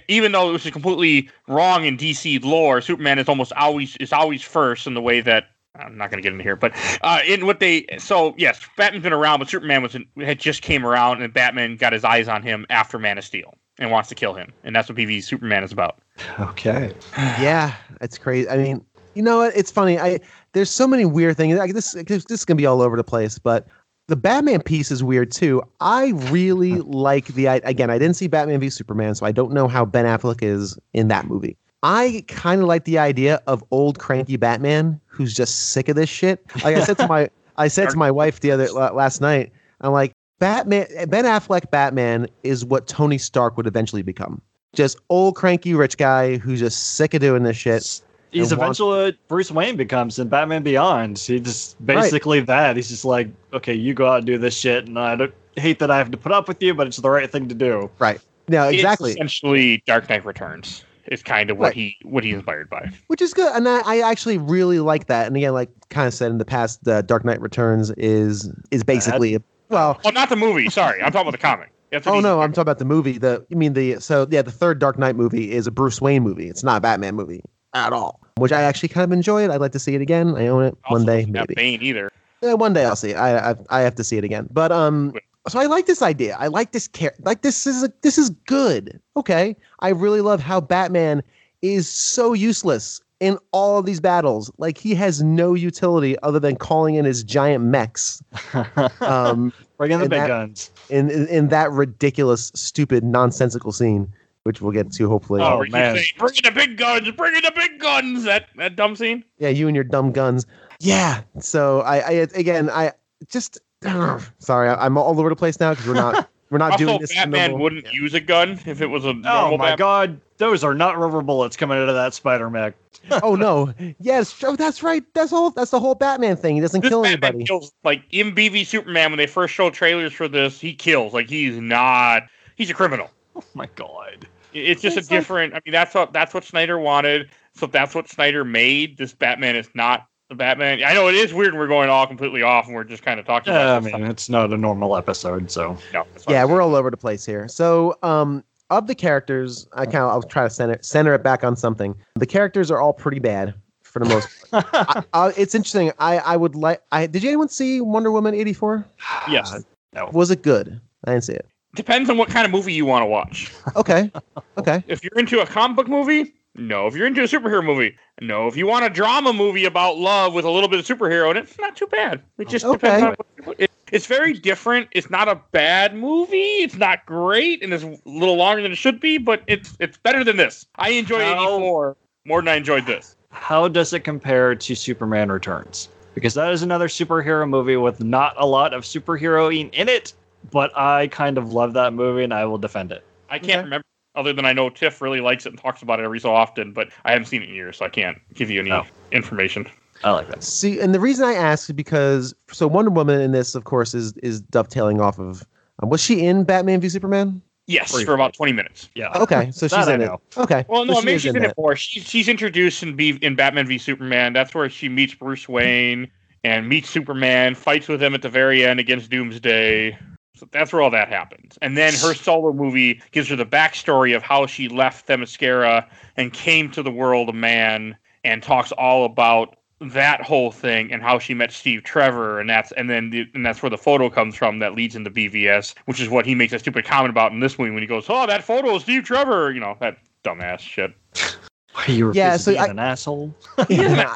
even 0.08 0.32
though 0.32 0.52
this 0.54 0.66
is 0.66 0.72
completely 0.72 1.30
wrong 1.48 1.86
in 1.86 1.98
DC 1.98 2.44
lore, 2.44 2.82
Superman 2.82 3.20
is 3.20 3.30
almost 3.30 3.54
always 3.54 3.96
is 3.98 4.12
always 4.12 4.42
first 4.42 4.88
in 4.88 4.94
the 4.94 5.02
way 5.02 5.22
that 5.22 5.46
I'm 5.80 5.98
not 5.98 6.10
going 6.12 6.22
to 6.22 6.24
get 6.24 6.32
into 6.32 6.44
here, 6.44 6.56
but 6.56 6.74
uh, 7.02 7.20
in 7.26 7.46
what 7.46 7.60
they 7.60 7.86
so 7.98 8.34
yes, 8.38 8.60
Batman's 8.78 9.04
been 9.04 9.14
around, 9.14 9.40
but 9.40 9.50
Superman 9.50 9.82
was 9.82 9.96
in, 9.96 10.06
had 10.20 10.40
just 10.40 10.62
came 10.62 10.86
around, 10.86 11.22
and 11.22 11.34
Batman 11.34 11.76
got 11.76 11.94
his 11.94 12.04
eyes 12.04 12.28
on 12.28 12.42
him 12.44 12.66
after 12.70 12.98
Man 13.00 13.18
of 13.18 13.24
Steel 13.24 13.54
and 13.80 13.92
wants 13.92 14.10
to 14.10 14.16
kill 14.16 14.34
him, 14.34 14.52
and 14.64 14.76
that's 14.76 14.90
what 14.90 14.98
BV 14.98 15.24
Superman 15.24 15.64
is 15.64 15.72
about. 15.72 16.00
Okay. 16.40 16.94
yeah, 17.18 17.76
it's 18.02 18.18
crazy. 18.18 18.50
I 18.50 18.58
mean, 18.58 18.84
you 19.14 19.22
know 19.22 19.38
what? 19.38 19.56
It's 19.56 19.72
funny. 19.72 20.00
I 20.00 20.20
there's 20.54 20.72
so 20.72 20.88
many 20.88 21.06
weird 21.06 21.38
things. 21.38 21.58
Like 21.58 21.74
this, 21.74 21.92
this 21.92 22.26
is 22.30 22.46
gonna 22.46 22.56
be 22.58 22.66
all 22.66 22.82
over 22.82 22.98
the 22.98 23.04
place. 23.04 23.38
But 23.38 23.68
the 24.08 24.16
Batman 24.16 24.62
piece 24.62 24.90
is 24.90 25.04
weird 25.04 25.32
too. 25.32 25.62
I 25.80 26.14
really 26.32 26.74
like 26.82 27.28
the. 27.28 27.48
I- 27.50 27.62
Again, 27.64 27.90
I 27.90 27.98
didn't 28.00 28.16
see 28.16 28.28
Batman 28.28 28.60
v 28.60 28.70
Superman, 28.70 29.16
so 29.16 29.26
I 29.26 29.32
don't 29.32 29.52
know 29.52 29.68
how 29.68 29.86
Ben 29.86 30.06
Affleck 30.06 30.42
is 30.42 30.78
in 30.94 31.08
that 31.10 31.26
movie. 31.26 31.58
I 31.84 32.24
kind 32.28 32.62
of 32.62 32.68
like 32.68 32.86
the 32.86 32.98
idea 32.98 33.42
of 33.48 33.64
old 33.72 34.00
cranky 34.00 34.36
Batman 34.38 35.00
who's 35.06 35.34
just 35.34 35.70
sick 35.72 35.90
of 35.90 35.96
this 35.96 36.10
shit. 36.10 36.44
Like 36.64 36.76
I 36.76 36.84
said 36.84 36.98
to 36.98 37.08
my, 37.08 37.30
I 37.58 37.68
said 37.68 37.90
to 37.90 37.98
my 37.98 38.12
wife 38.12 38.40
the 38.40 38.52
other 38.52 38.68
last 38.72 39.22
night. 39.22 39.52
I'm 39.82 39.92
like, 39.92 40.14
Batman, 40.40 40.88
Ben 41.08 41.26
Affleck 41.26 41.70
Batman 41.72 42.28
is 42.44 42.66
what 42.66 42.88
Tony 42.88 43.18
Stark 43.18 43.58
would 43.58 43.68
eventually 43.68 44.02
become. 44.02 44.42
Just 44.74 44.98
old 45.10 45.36
cranky 45.36 45.74
rich 45.74 45.98
guy 45.98 46.38
who's 46.38 46.60
just 46.60 46.96
sick 46.96 47.14
of 47.14 47.22
doing 47.22 47.44
this 47.44 47.58
shit. 47.58 48.02
He's 48.32 48.42
wants- 48.42 48.52
eventually 48.52 49.04
what 49.06 49.28
Bruce 49.28 49.52
Wayne 49.52 49.78
becomes 49.78 50.20
in 50.20 50.28
Batman 50.28 50.62
Beyond. 50.64 51.18
He 51.18 51.40
just 51.40 51.84
basically 51.86 52.42
that. 52.42 52.76
He's 52.76 52.90
just 52.90 53.06
like, 53.06 53.30
okay, 53.54 53.74
you 53.74 53.94
go 53.94 54.08
out 54.08 54.18
and 54.18 54.26
do 54.26 54.38
this 54.38 54.56
shit, 54.56 54.88
and 54.88 55.00
I 55.00 55.16
don't 55.16 55.34
hate 55.56 55.80
that 55.80 55.90
I 55.90 55.98
have 55.98 56.12
to 56.12 56.18
put 56.18 56.32
up 56.32 56.48
with 56.48 56.62
you, 56.62 56.74
but 56.74 56.88
it's 56.88 56.98
the 56.98 57.10
right 57.10 57.32
thing 57.32 57.48
to 57.50 57.56
do. 57.56 57.90
Right. 57.98 58.20
No, 58.50 58.68
It's 58.68 58.76
exactly. 58.76 59.12
essentially, 59.12 59.84
Dark 59.88 60.10
Knight 60.10 60.26
Returns 60.26 60.84
is 61.12 61.24
kind 61.24 61.50
of 61.50 61.58
what 61.58 61.68
Right. 61.68 61.74
he 61.76 61.98
what 62.04 62.24
he's 62.24 62.36
inspired 62.36 62.70
by. 62.70 62.90
Which 63.08 63.22
is 63.22 63.34
good. 63.34 63.54
And 63.56 63.68
I, 63.68 63.80
I 63.86 64.00
actually 64.10 64.38
really 64.38 64.80
like 64.80 65.08
that. 65.08 65.28
And 65.28 65.36
again, 65.38 65.54
like 65.54 65.70
kind 65.90 66.08
of 66.08 66.14
said 66.14 66.32
in 66.32 66.38
the 66.38 66.46
past, 66.46 66.88
uh, 66.88 67.02
Dark 67.02 67.24
Knight 67.26 67.42
Returns 67.42 67.92
is 67.92 68.52
is 68.72 68.84
basically 68.84 69.38
well, 69.70 70.00
Oh, 70.06 70.10
not 70.12 70.30
the 70.30 70.36
movie. 70.36 70.70
Sorry, 70.70 71.02
I'm 71.02 71.12
talking 71.12 71.28
about 71.28 71.32
the 71.32 71.38
comic. 71.38 71.72
Oh 72.06 72.20
no, 72.20 72.42
I'm 72.42 72.52
talking 72.52 72.62
about 72.64 72.80
the 72.80 72.86
movie. 72.86 73.18
The 73.18 73.46
you 73.50 73.58
mean 73.58 73.74
the 73.74 74.00
so 74.00 74.28
yeah, 74.30 74.42
the 74.42 74.52
third 74.52 74.80
Dark 74.80 74.98
Knight 75.00 75.16
movie 75.16 75.52
is 75.52 75.68
a 75.68 75.72
Bruce 75.72 76.02
Wayne 76.02 76.24
movie. 76.24 76.48
It's 76.50 76.64
not 76.64 76.78
a 76.78 76.82
Batman 76.82 77.16
movie 77.16 77.42
at 77.74 77.94
all. 77.94 78.20
Which 78.38 78.52
I 78.52 78.62
actually 78.64 78.90
kind 78.90 79.06
of 79.06 79.12
enjoy 79.14 79.44
it. 79.44 79.50
I'd 79.52 79.62
like 79.62 79.72
to 79.72 79.80
see 79.80 79.96
it 79.96 80.02
again. 80.02 80.36
I 80.38 80.48
own 80.48 80.64
it 80.64 80.78
one 80.90 81.06
day, 81.06 81.22
have 81.22 81.30
maybe. 81.30 81.54
Bane 81.56 81.82
either. 81.82 82.12
Yeah, 82.44 82.54
one 82.54 82.74
day 82.74 82.86
I'll 82.86 82.96
see. 82.96 83.12
it. 83.12 83.16
I, 83.16 83.52
I 83.52 83.56
I 83.70 83.80
have 83.82 83.96
to 83.96 84.04
see 84.04 84.18
it 84.18 84.24
again. 84.24 84.48
But 84.52 84.72
um, 84.72 85.14
so 85.48 85.60
I 85.60 85.66
like 85.66 85.86
this 85.86 86.02
idea. 86.02 86.36
I 86.40 86.48
like 86.48 86.72
this 86.72 86.88
care. 86.88 87.14
Like 87.22 87.42
this 87.42 87.66
is 87.68 87.84
a, 87.84 87.92
this 88.02 88.18
is 88.18 88.30
good. 88.46 89.00
Okay, 89.16 89.56
I 89.80 89.90
really 89.90 90.22
love 90.22 90.42
how 90.42 90.60
Batman 90.62 91.22
is 91.62 91.90
so 91.90 92.34
useless 92.34 93.02
in 93.20 93.38
all 93.52 93.80
of 93.80 93.86
these 93.86 94.00
battles. 94.00 94.52
Like 94.58 94.78
he 94.78 94.94
has 94.96 95.24
no 95.24 95.54
utility 95.56 96.18
other 96.22 96.40
than 96.40 96.56
calling 96.56 96.96
in 96.96 97.06
his 97.06 97.24
giant 97.24 97.64
mechs. 97.64 98.22
Um, 99.02 99.52
Bring 99.78 99.92
in 99.92 100.00
the 100.02 100.10
big 100.10 100.20
that- 100.22 100.28
guns. 100.28 100.72
in, 100.90 101.10
in 101.12 101.28
in 101.28 101.48
that 101.50 101.72
ridiculous, 101.72 102.52
stupid, 102.56 103.04
nonsensical 103.04 103.72
scene, 103.72 104.12
which 104.44 104.60
we'll 104.62 104.72
get 104.72 104.92
to 104.94 105.08
hopefully. 105.10 105.42
Oh, 105.42 105.64
Oh, 105.64 105.66
man. 105.70 105.96
say, 105.98 106.06
bring 106.18 106.34
in 106.36 106.42
the 106.44 106.52
big 106.52 106.78
guns, 106.78 107.10
bring 107.12 107.36
in 107.36 107.42
the 107.44 107.52
big 107.56 107.80
guns. 107.80 108.24
That 108.24 108.48
that 108.58 108.76
dumb 108.76 108.96
scene. 108.96 109.24
Yeah, 109.40 109.50
you 109.50 109.68
and 109.68 109.76
your 109.76 109.84
dumb 109.84 110.12
guns. 110.12 110.46
Yeah. 110.80 111.22
So 111.40 111.82
I, 111.82 111.98
I 112.00 112.12
again, 112.36 112.70
I 112.72 112.92
just 113.30 113.60
sorry, 114.40 114.70
I, 114.70 114.86
I'm 114.86 114.98
all 114.98 115.20
over 115.20 115.30
the 115.30 115.36
place 115.36 115.60
now 115.60 115.72
because 115.72 115.88
we're 115.88 115.94
not 115.94 116.30
We're 116.50 116.60
not 116.60 116.72
Also, 116.72 116.86
doing 116.86 116.96
oh, 116.96 117.00
this. 117.00 117.12
in 117.12 117.18
Batman 117.30 117.60
wouldn't 117.60 117.84
yeah. 117.88 117.92
use 117.92 118.14
a 118.14 118.22
gun 118.22 118.58
if 118.66 118.80
it 118.80 118.86
was 118.88 119.04
a 119.04 119.10
Oh 119.10 119.14
normal 119.14 119.58
my 119.58 119.72
Batman. 119.72 119.78
god, 119.78 120.22
those 120.38 120.64
are 120.64 120.74
not 120.74 120.98
rubber 120.98 121.22
bullets 121.22 121.58
coming 121.58 121.78
out 121.78 121.90
of 121.90 121.96
that 121.96 122.14
spider 122.14 122.50
mech. 122.50 122.74
oh 123.22 123.36
no! 123.36 123.74
Yes, 124.00 124.34
oh, 124.46 124.56
that's 124.56 124.82
right. 124.82 125.04
That's 125.14 125.34
all. 125.34 125.50
That's 125.52 125.72
the 125.72 125.80
whole 125.80 125.94
Batman 125.96 126.38
thing. 126.38 126.56
He 126.56 126.62
doesn't 126.62 126.80
This 126.82 126.90
kill 126.90 127.04
Batman 127.04 127.24
anybody. 127.32 127.46
kills 127.46 127.74
like 127.84 128.02
in 128.12 128.34
BV 128.34 128.66
Superman 128.66 129.12
when 129.12 129.18
they 129.18 129.28
first 129.28 129.54
show 129.54 129.70
trailers 129.70 130.14
for 130.14 130.30
this, 130.30 130.58
he 130.62 130.74
kills. 130.74 131.14
Like 131.14 131.30
he's 131.30 131.58
not 131.58 132.24
he's 132.56 132.70
a 132.70 132.74
criminal. 132.74 133.12
Oh 133.36 133.44
my 133.54 133.68
god. 133.76 134.26
It's 134.54 134.82
just 134.82 134.98
It's 134.98 135.10
a 135.10 135.14
like- 135.14 135.20
different 135.20 135.54
I 135.54 135.60
mean 135.66 135.74
that's 135.74 135.94
what 135.94 136.14
that's 136.14 136.34
what 136.34 136.46
Snyder 136.46 136.80
wanted. 136.80 137.30
So 137.56 137.66
if 137.66 137.74
that's 137.74 137.94
what 137.94 138.08
Snyder 138.08 138.46
made, 138.46 138.98
this 138.98 139.14
Batman 139.14 139.58
is 139.58 139.70
not 139.74 140.08
the 140.30 140.36
Batman. 140.36 140.84
I 140.84 140.94
know 140.94 141.08
it 141.08 141.16
is 141.16 141.34
weird 141.34 141.54
we're 141.56 141.68
going 141.68 141.90
all 141.90 142.06
completely 142.06 142.42
off 142.42 142.66
and 142.68 142.76
we're 142.76 142.84
just 142.84 143.04
kind 143.04 143.20
of 143.20 143.26
talking 143.26 143.54
Yeah, 143.54 143.60
I 143.60 143.64
about 143.78 143.84
this 143.84 143.94
mean, 143.94 144.04
it's 144.06 144.30
not 144.30 144.52
a 144.52 144.58
normal 144.58 144.98
episode, 144.98 145.50
so. 145.50 145.78
No. 145.94 146.06
Yeah, 146.28 146.44
we're 146.46 146.62
all 146.62 146.76
over 146.76 146.92
the 146.92 146.98
place 146.98 147.26
here. 147.26 147.48
So, 147.48 147.98
um, 148.04 148.44
of 148.70 148.88
the 148.88 148.96
characters, 148.96 149.68
I 149.74 149.86
kind 149.86 149.98
of 149.98 150.10
I'll 150.10 150.24
try 150.24 150.44
to 150.44 150.50
center 150.50 150.78
center 150.82 151.14
it 151.14 151.24
back 151.24 151.46
on 151.46 151.56
something. 151.56 151.96
The 152.16 152.26
characters 152.26 152.70
are 152.70 152.82
all 152.82 152.92
pretty 152.92 153.20
bad 153.20 153.54
for 153.84 154.00
the 154.00 154.06
most. 154.06 154.28
I, 154.52 155.04
uh, 155.14 155.32
it's 155.38 155.56
interesting. 155.56 155.94
I 156.00 156.18
I 156.18 156.36
would 156.36 156.54
like. 156.54 156.82
I 156.92 157.08
did 157.08 157.24
you 157.24 157.30
anyone 157.30 157.48
see 157.48 157.80
Wonder 157.80 158.12
Woman 158.12 158.36
eighty 158.36 158.52
four? 158.52 158.86
Yes. 159.30 159.64
Was 160.12 160.32
it 160.32 160.42
good? 160.44 160.82
I 161.06 161.12
didn't 161.12 161.24
see 161.24 161.34
it. 161.34 161.48
Depends 161.76 162.10
on 162.10 162.18
what 162.18 162.28
kind 162.28 162.46
of 162.46 162.52
movie 162.52 162.74
you 162.74 162.86
want 162.86 163.04
to 163.04 163.06
watch. 163.08 163.54
Okay. 163.78 164.12
Okay. 164.58 164.84
If 164.88 165.02
you're 165.04 165.18
into 165.18 165.40
a 165.40 165.46
comic 165.46 165.78
book 165.78 165.88
movie, 165.88 166.34
no. 166.58 166.88
If 166.88 166.96
you're 166.96 167.08
into 167.08 167.22
a 167.22 167.26
superhero 167.28 167.64
movie, 167.64 167.96
no. 168.22 168.48
If 168.48 168.58
you 168.58 168.68
want 168.68 168.86
a 168.86 168.90
drama 168.90 169.34
movie 169.34 169.66
about 169.66 169.98
love 169.98 170.34
with 170.34 170.46
a 170.46 170.50
little 170.52 170.70
bit 170.70 170.80
of 170.80 170.86
superhero 170.86 171.32
in 171.32 171.38
it, 171.38 171.44
it's 171.44 171.58
not 171.60 171.76
too 171.76 171.88
bad. 171.88 172.22
It 172.38 172.48
just 172.50 172.66
Okay. 172.66 172.74
depends 172.78 173.04
on 173.04 173.16
what, 173.46 173.56
it, 173.60 173.72
it's 173.92 174.06
very 174.08 174.34
different. 174.34 174.88
It's 174.92 175.10
not 175.10 175.28
a 175.30 175.40
bad 175.52 175.96
movie. 175.96 176.38
It's 176.64 176.76
not 176.76 177.06
great, 177.06 177.64
and 177.64 177.74
it's 177.74 177.84
a 177.84 177.98
little 178.06 178.36
longer 178.36 178.62
than 178.62 178.72
it 178.72 178.78
should 178.78 179.00
be, 179.00 179.18
but 179.18 179.44
it's 179.48 179.78
it's 179.80 179.98
better 179.98 180.24
than 180.24 180.38
this. 180.38 180.66
I 180.76 180.90
enjoy 180.90 181.20
How- 181.24 181.56
84 181.56 181.98
more 182.26 182.42
than 182.42 182.50
I 182.50 182.56
enjoyed 182.56 182.86
this. 182.86 183.16
How 183.32 183.68
does 183.68 183.94
it 183.94 184.02
compare 184.02 184.56
to 184.56 184.76
Superman 184.76 185.32
Returns? 185.32 185.90
Because 186.16 186.34
that 186.34 186.52
is 186.52 186.64
another 186.64 186.88
superhero 186.88 187.48
movie 187.48 187.78
with 187.78 188.04
not 188.04 188.34
a 188.38 188.46
lot 188.46 188.74
of 188.74 188.84
superheroing 188.84 189.72
in 189.74 189.88
it, 189.88 190.14
but 190.52 190.76
I 190.78 191.08
kind 191.08 191.38
of 191.38 191.54
love 191.54 191.74
that 191.74 191.94
movie 191.94 192.24
and 192.24 192.34
I 192.34 192.46
will 192.46 192.58
defend 192.58 192.92
it. 192.92 193.04
I 193.30 193.38
can't 193.38 193.52
Okay. 193.52 193.64
remember 193.64 193.86
other 194.18 194.34
than 194.34 194.46
I 194.46 194.52
know 194.54 194.70
Tiff 194.70 195.02
really 195.02 195.22
likes 195.22 195.46
it 195.46 195.50
and 195.50 195.60
talks 195.60 195.82
about 195.82 196.00
it 196.00 196.04
every 196.04 196.20
so 196.20 196.34
often, 196.34 196.74
but 196.74 196.90
I 197.06 197.12
haven't 197.12 197.26
seen 197.28 197.44
it 197.44 197.50
in 197.50 197.56
years, 197.56 197.78
so 197.78 197.86
I 197.86 197.90
can't 197.90 198.18
give 198.34 198.50
you 198.50 198.60
any 198.60 198.72
Oh. 198.72 198.84
information. 199.12 199.68
I 200.04 200.12
like 200.12 200.28
that. 200.28 200.44
See, 200.44 200.80
and 200.80 200.94
the 200.94 201.00
reason 201.00 201.26
I 201.26 201.34
ask 201.34 201.70
is 201.70 201.76
because 201.76 202.34
so 202.52 202.68
Wonder 202.68 202.92
Woman 202.92 203.22
in 203.22 203.32
this, 203.32 203.56
of 203.56 203.64
course, 203.64 203.94
is 203.94 204.14
is 204.24 204.42
dovetailing 204.42 205.00
off 205.02 205.18
of. 205.20 205.46
Um, 205.82 205.90
was 205.90 206.02
she 206.02 206.26
in 206.26 206.44
Batman 206.44 206.82
v 206.82 206.90
Superman? 206.90 207.42
Yes, 207.70 207.92
Briefly. 207.92 208.06
for 208.06 208.14
about 208.14 208.34
20 208.34 208.54
minutes. 208.54 208.90
Yeah. 208.96 209.12
Okay, 209.18 209.50
so 209.52 209.68
That 209.68 209.76
she's 209.76 209.88
I 209.88 209.96
in 209.96 210.02
it. 210.02 210.06
know. 210.06 210.22
Okay. 210.38 210.66
Well, 210.70 210.86
no, 210.86 210.94
so 210.94 211.00
she 211.02 211.06
maybe 211.06 211.16
is 211.16 211.22
she's 211.24 211.36
in 211.36 211.42
that. 211.42 211.50
it 211.52 211.58
more. 211.58 211.76
She's 211.76 212.04
she's 212.08 212.28
introduced 212.30 212.82
in 212.84 212.96
B 212.96 213.18
in 213.22 213.36
Batman 213.36 213.66
v 213.68 213.78
Superman. 213.78 214.34
That's 214.34 214.54
where 214.56 214.70
she 214.70 214.88
meets 214.88 215.14
Bruce 215.16 215.50
Wayne 215.50 216.10
and 216.44 216.70
meets 216.70 216.90
Superman, 216.90 217.56
fights 217.56 217.88
with 217.88 218.02
him 218.02 218.14
at 218.14 218.22
the 218.22 218.30
very 218.30 218.64
end 218.66 218.80
against 218.80 219.10
Doomsday. 219.10 219.98
So 220.38 220.48
that's 220.52 220.72
where 220.72 220.82
all 220.82 220.92
that 220.92 221.10
happens. 221.10 221.58
And 221.62 221.76
then 221.78 221.94
her 221.94 222.14
solo 222.14 222.54
movie 222.54 223.02
gives 223.12 223.30
her 223.30 223.36
the 223.36 223.46
backstory 223.46 224.16
of 224.16 224.24
how 224.24 224.46
she 224.46 224.68
left 224.68 225.08
Themyscira 225.08 225.88
and 226.16 226.32
came 226.32 226.72
to 226.72 226.84
the 226.84 226.92
world 226.92 227.30
of 227.30 227.36
man 227.36 227.98
and 228.24 228.44
talks 228.44 228.72
all 228.74 229.06
about 229.06 229.56
that 229.80 230.22
whole 230.22 230.52
thing 230.52 230.92
and 230.92 231.04
how 231.04 231.20
she 231.20 231.34
met 231.34 231.52
Steve 231.52 231.84
Trevor 231.84 232.40
and 232.40 232.50
that's 232.50 232.72
and 232.74 232.90
then 232.90 233.12
the, 233.12 233.26
and 233.36 233.46
that's 233.46 233.62
where 233.62 233.70
the 233.70 233.78
photo 233.78 234.10
comes 234.10 234.36
from 234.36 234.60
that 234.60 234.74
leads 234.74 234.96
into 234.96 235.12
BVS, 235.12 235.76
which 235.86 236.00
is 236.00 236.10
what 236.10 236.26
he 236.26 236.34
makes 236.34 236.54
a 236.54 236.60
stupid 236.60 236.86
comment 236.86 237.12
about 237.12 237.32
in 237.32 237.40
this 237.40 237.60
movie 237.60 237.72
when 237.72 237.84
he 237.84 237.88
goes, 237.88 238.06
"Oh, 238.10 238.26
that 238.26 238.44
photo 238.44 238.76
is 238.76 238.84
Steve 238.84 239.04
Trevor," 239.04 239.52
you 239.52 239.60
know, 239.60 239.78
that 239.80 239.98
dumbass 240.24 240.60
shit. 240.60 240.96
You 241.88 242.08
were 242.08 242.14
Yeah, 242.14 242.32
yeah, 242.32 242.38
so 242.38 242.56
I- 242.56 242.68
an 242.68 242.80
asshole. 242.80 243.34
Yeah. 243.70 244.14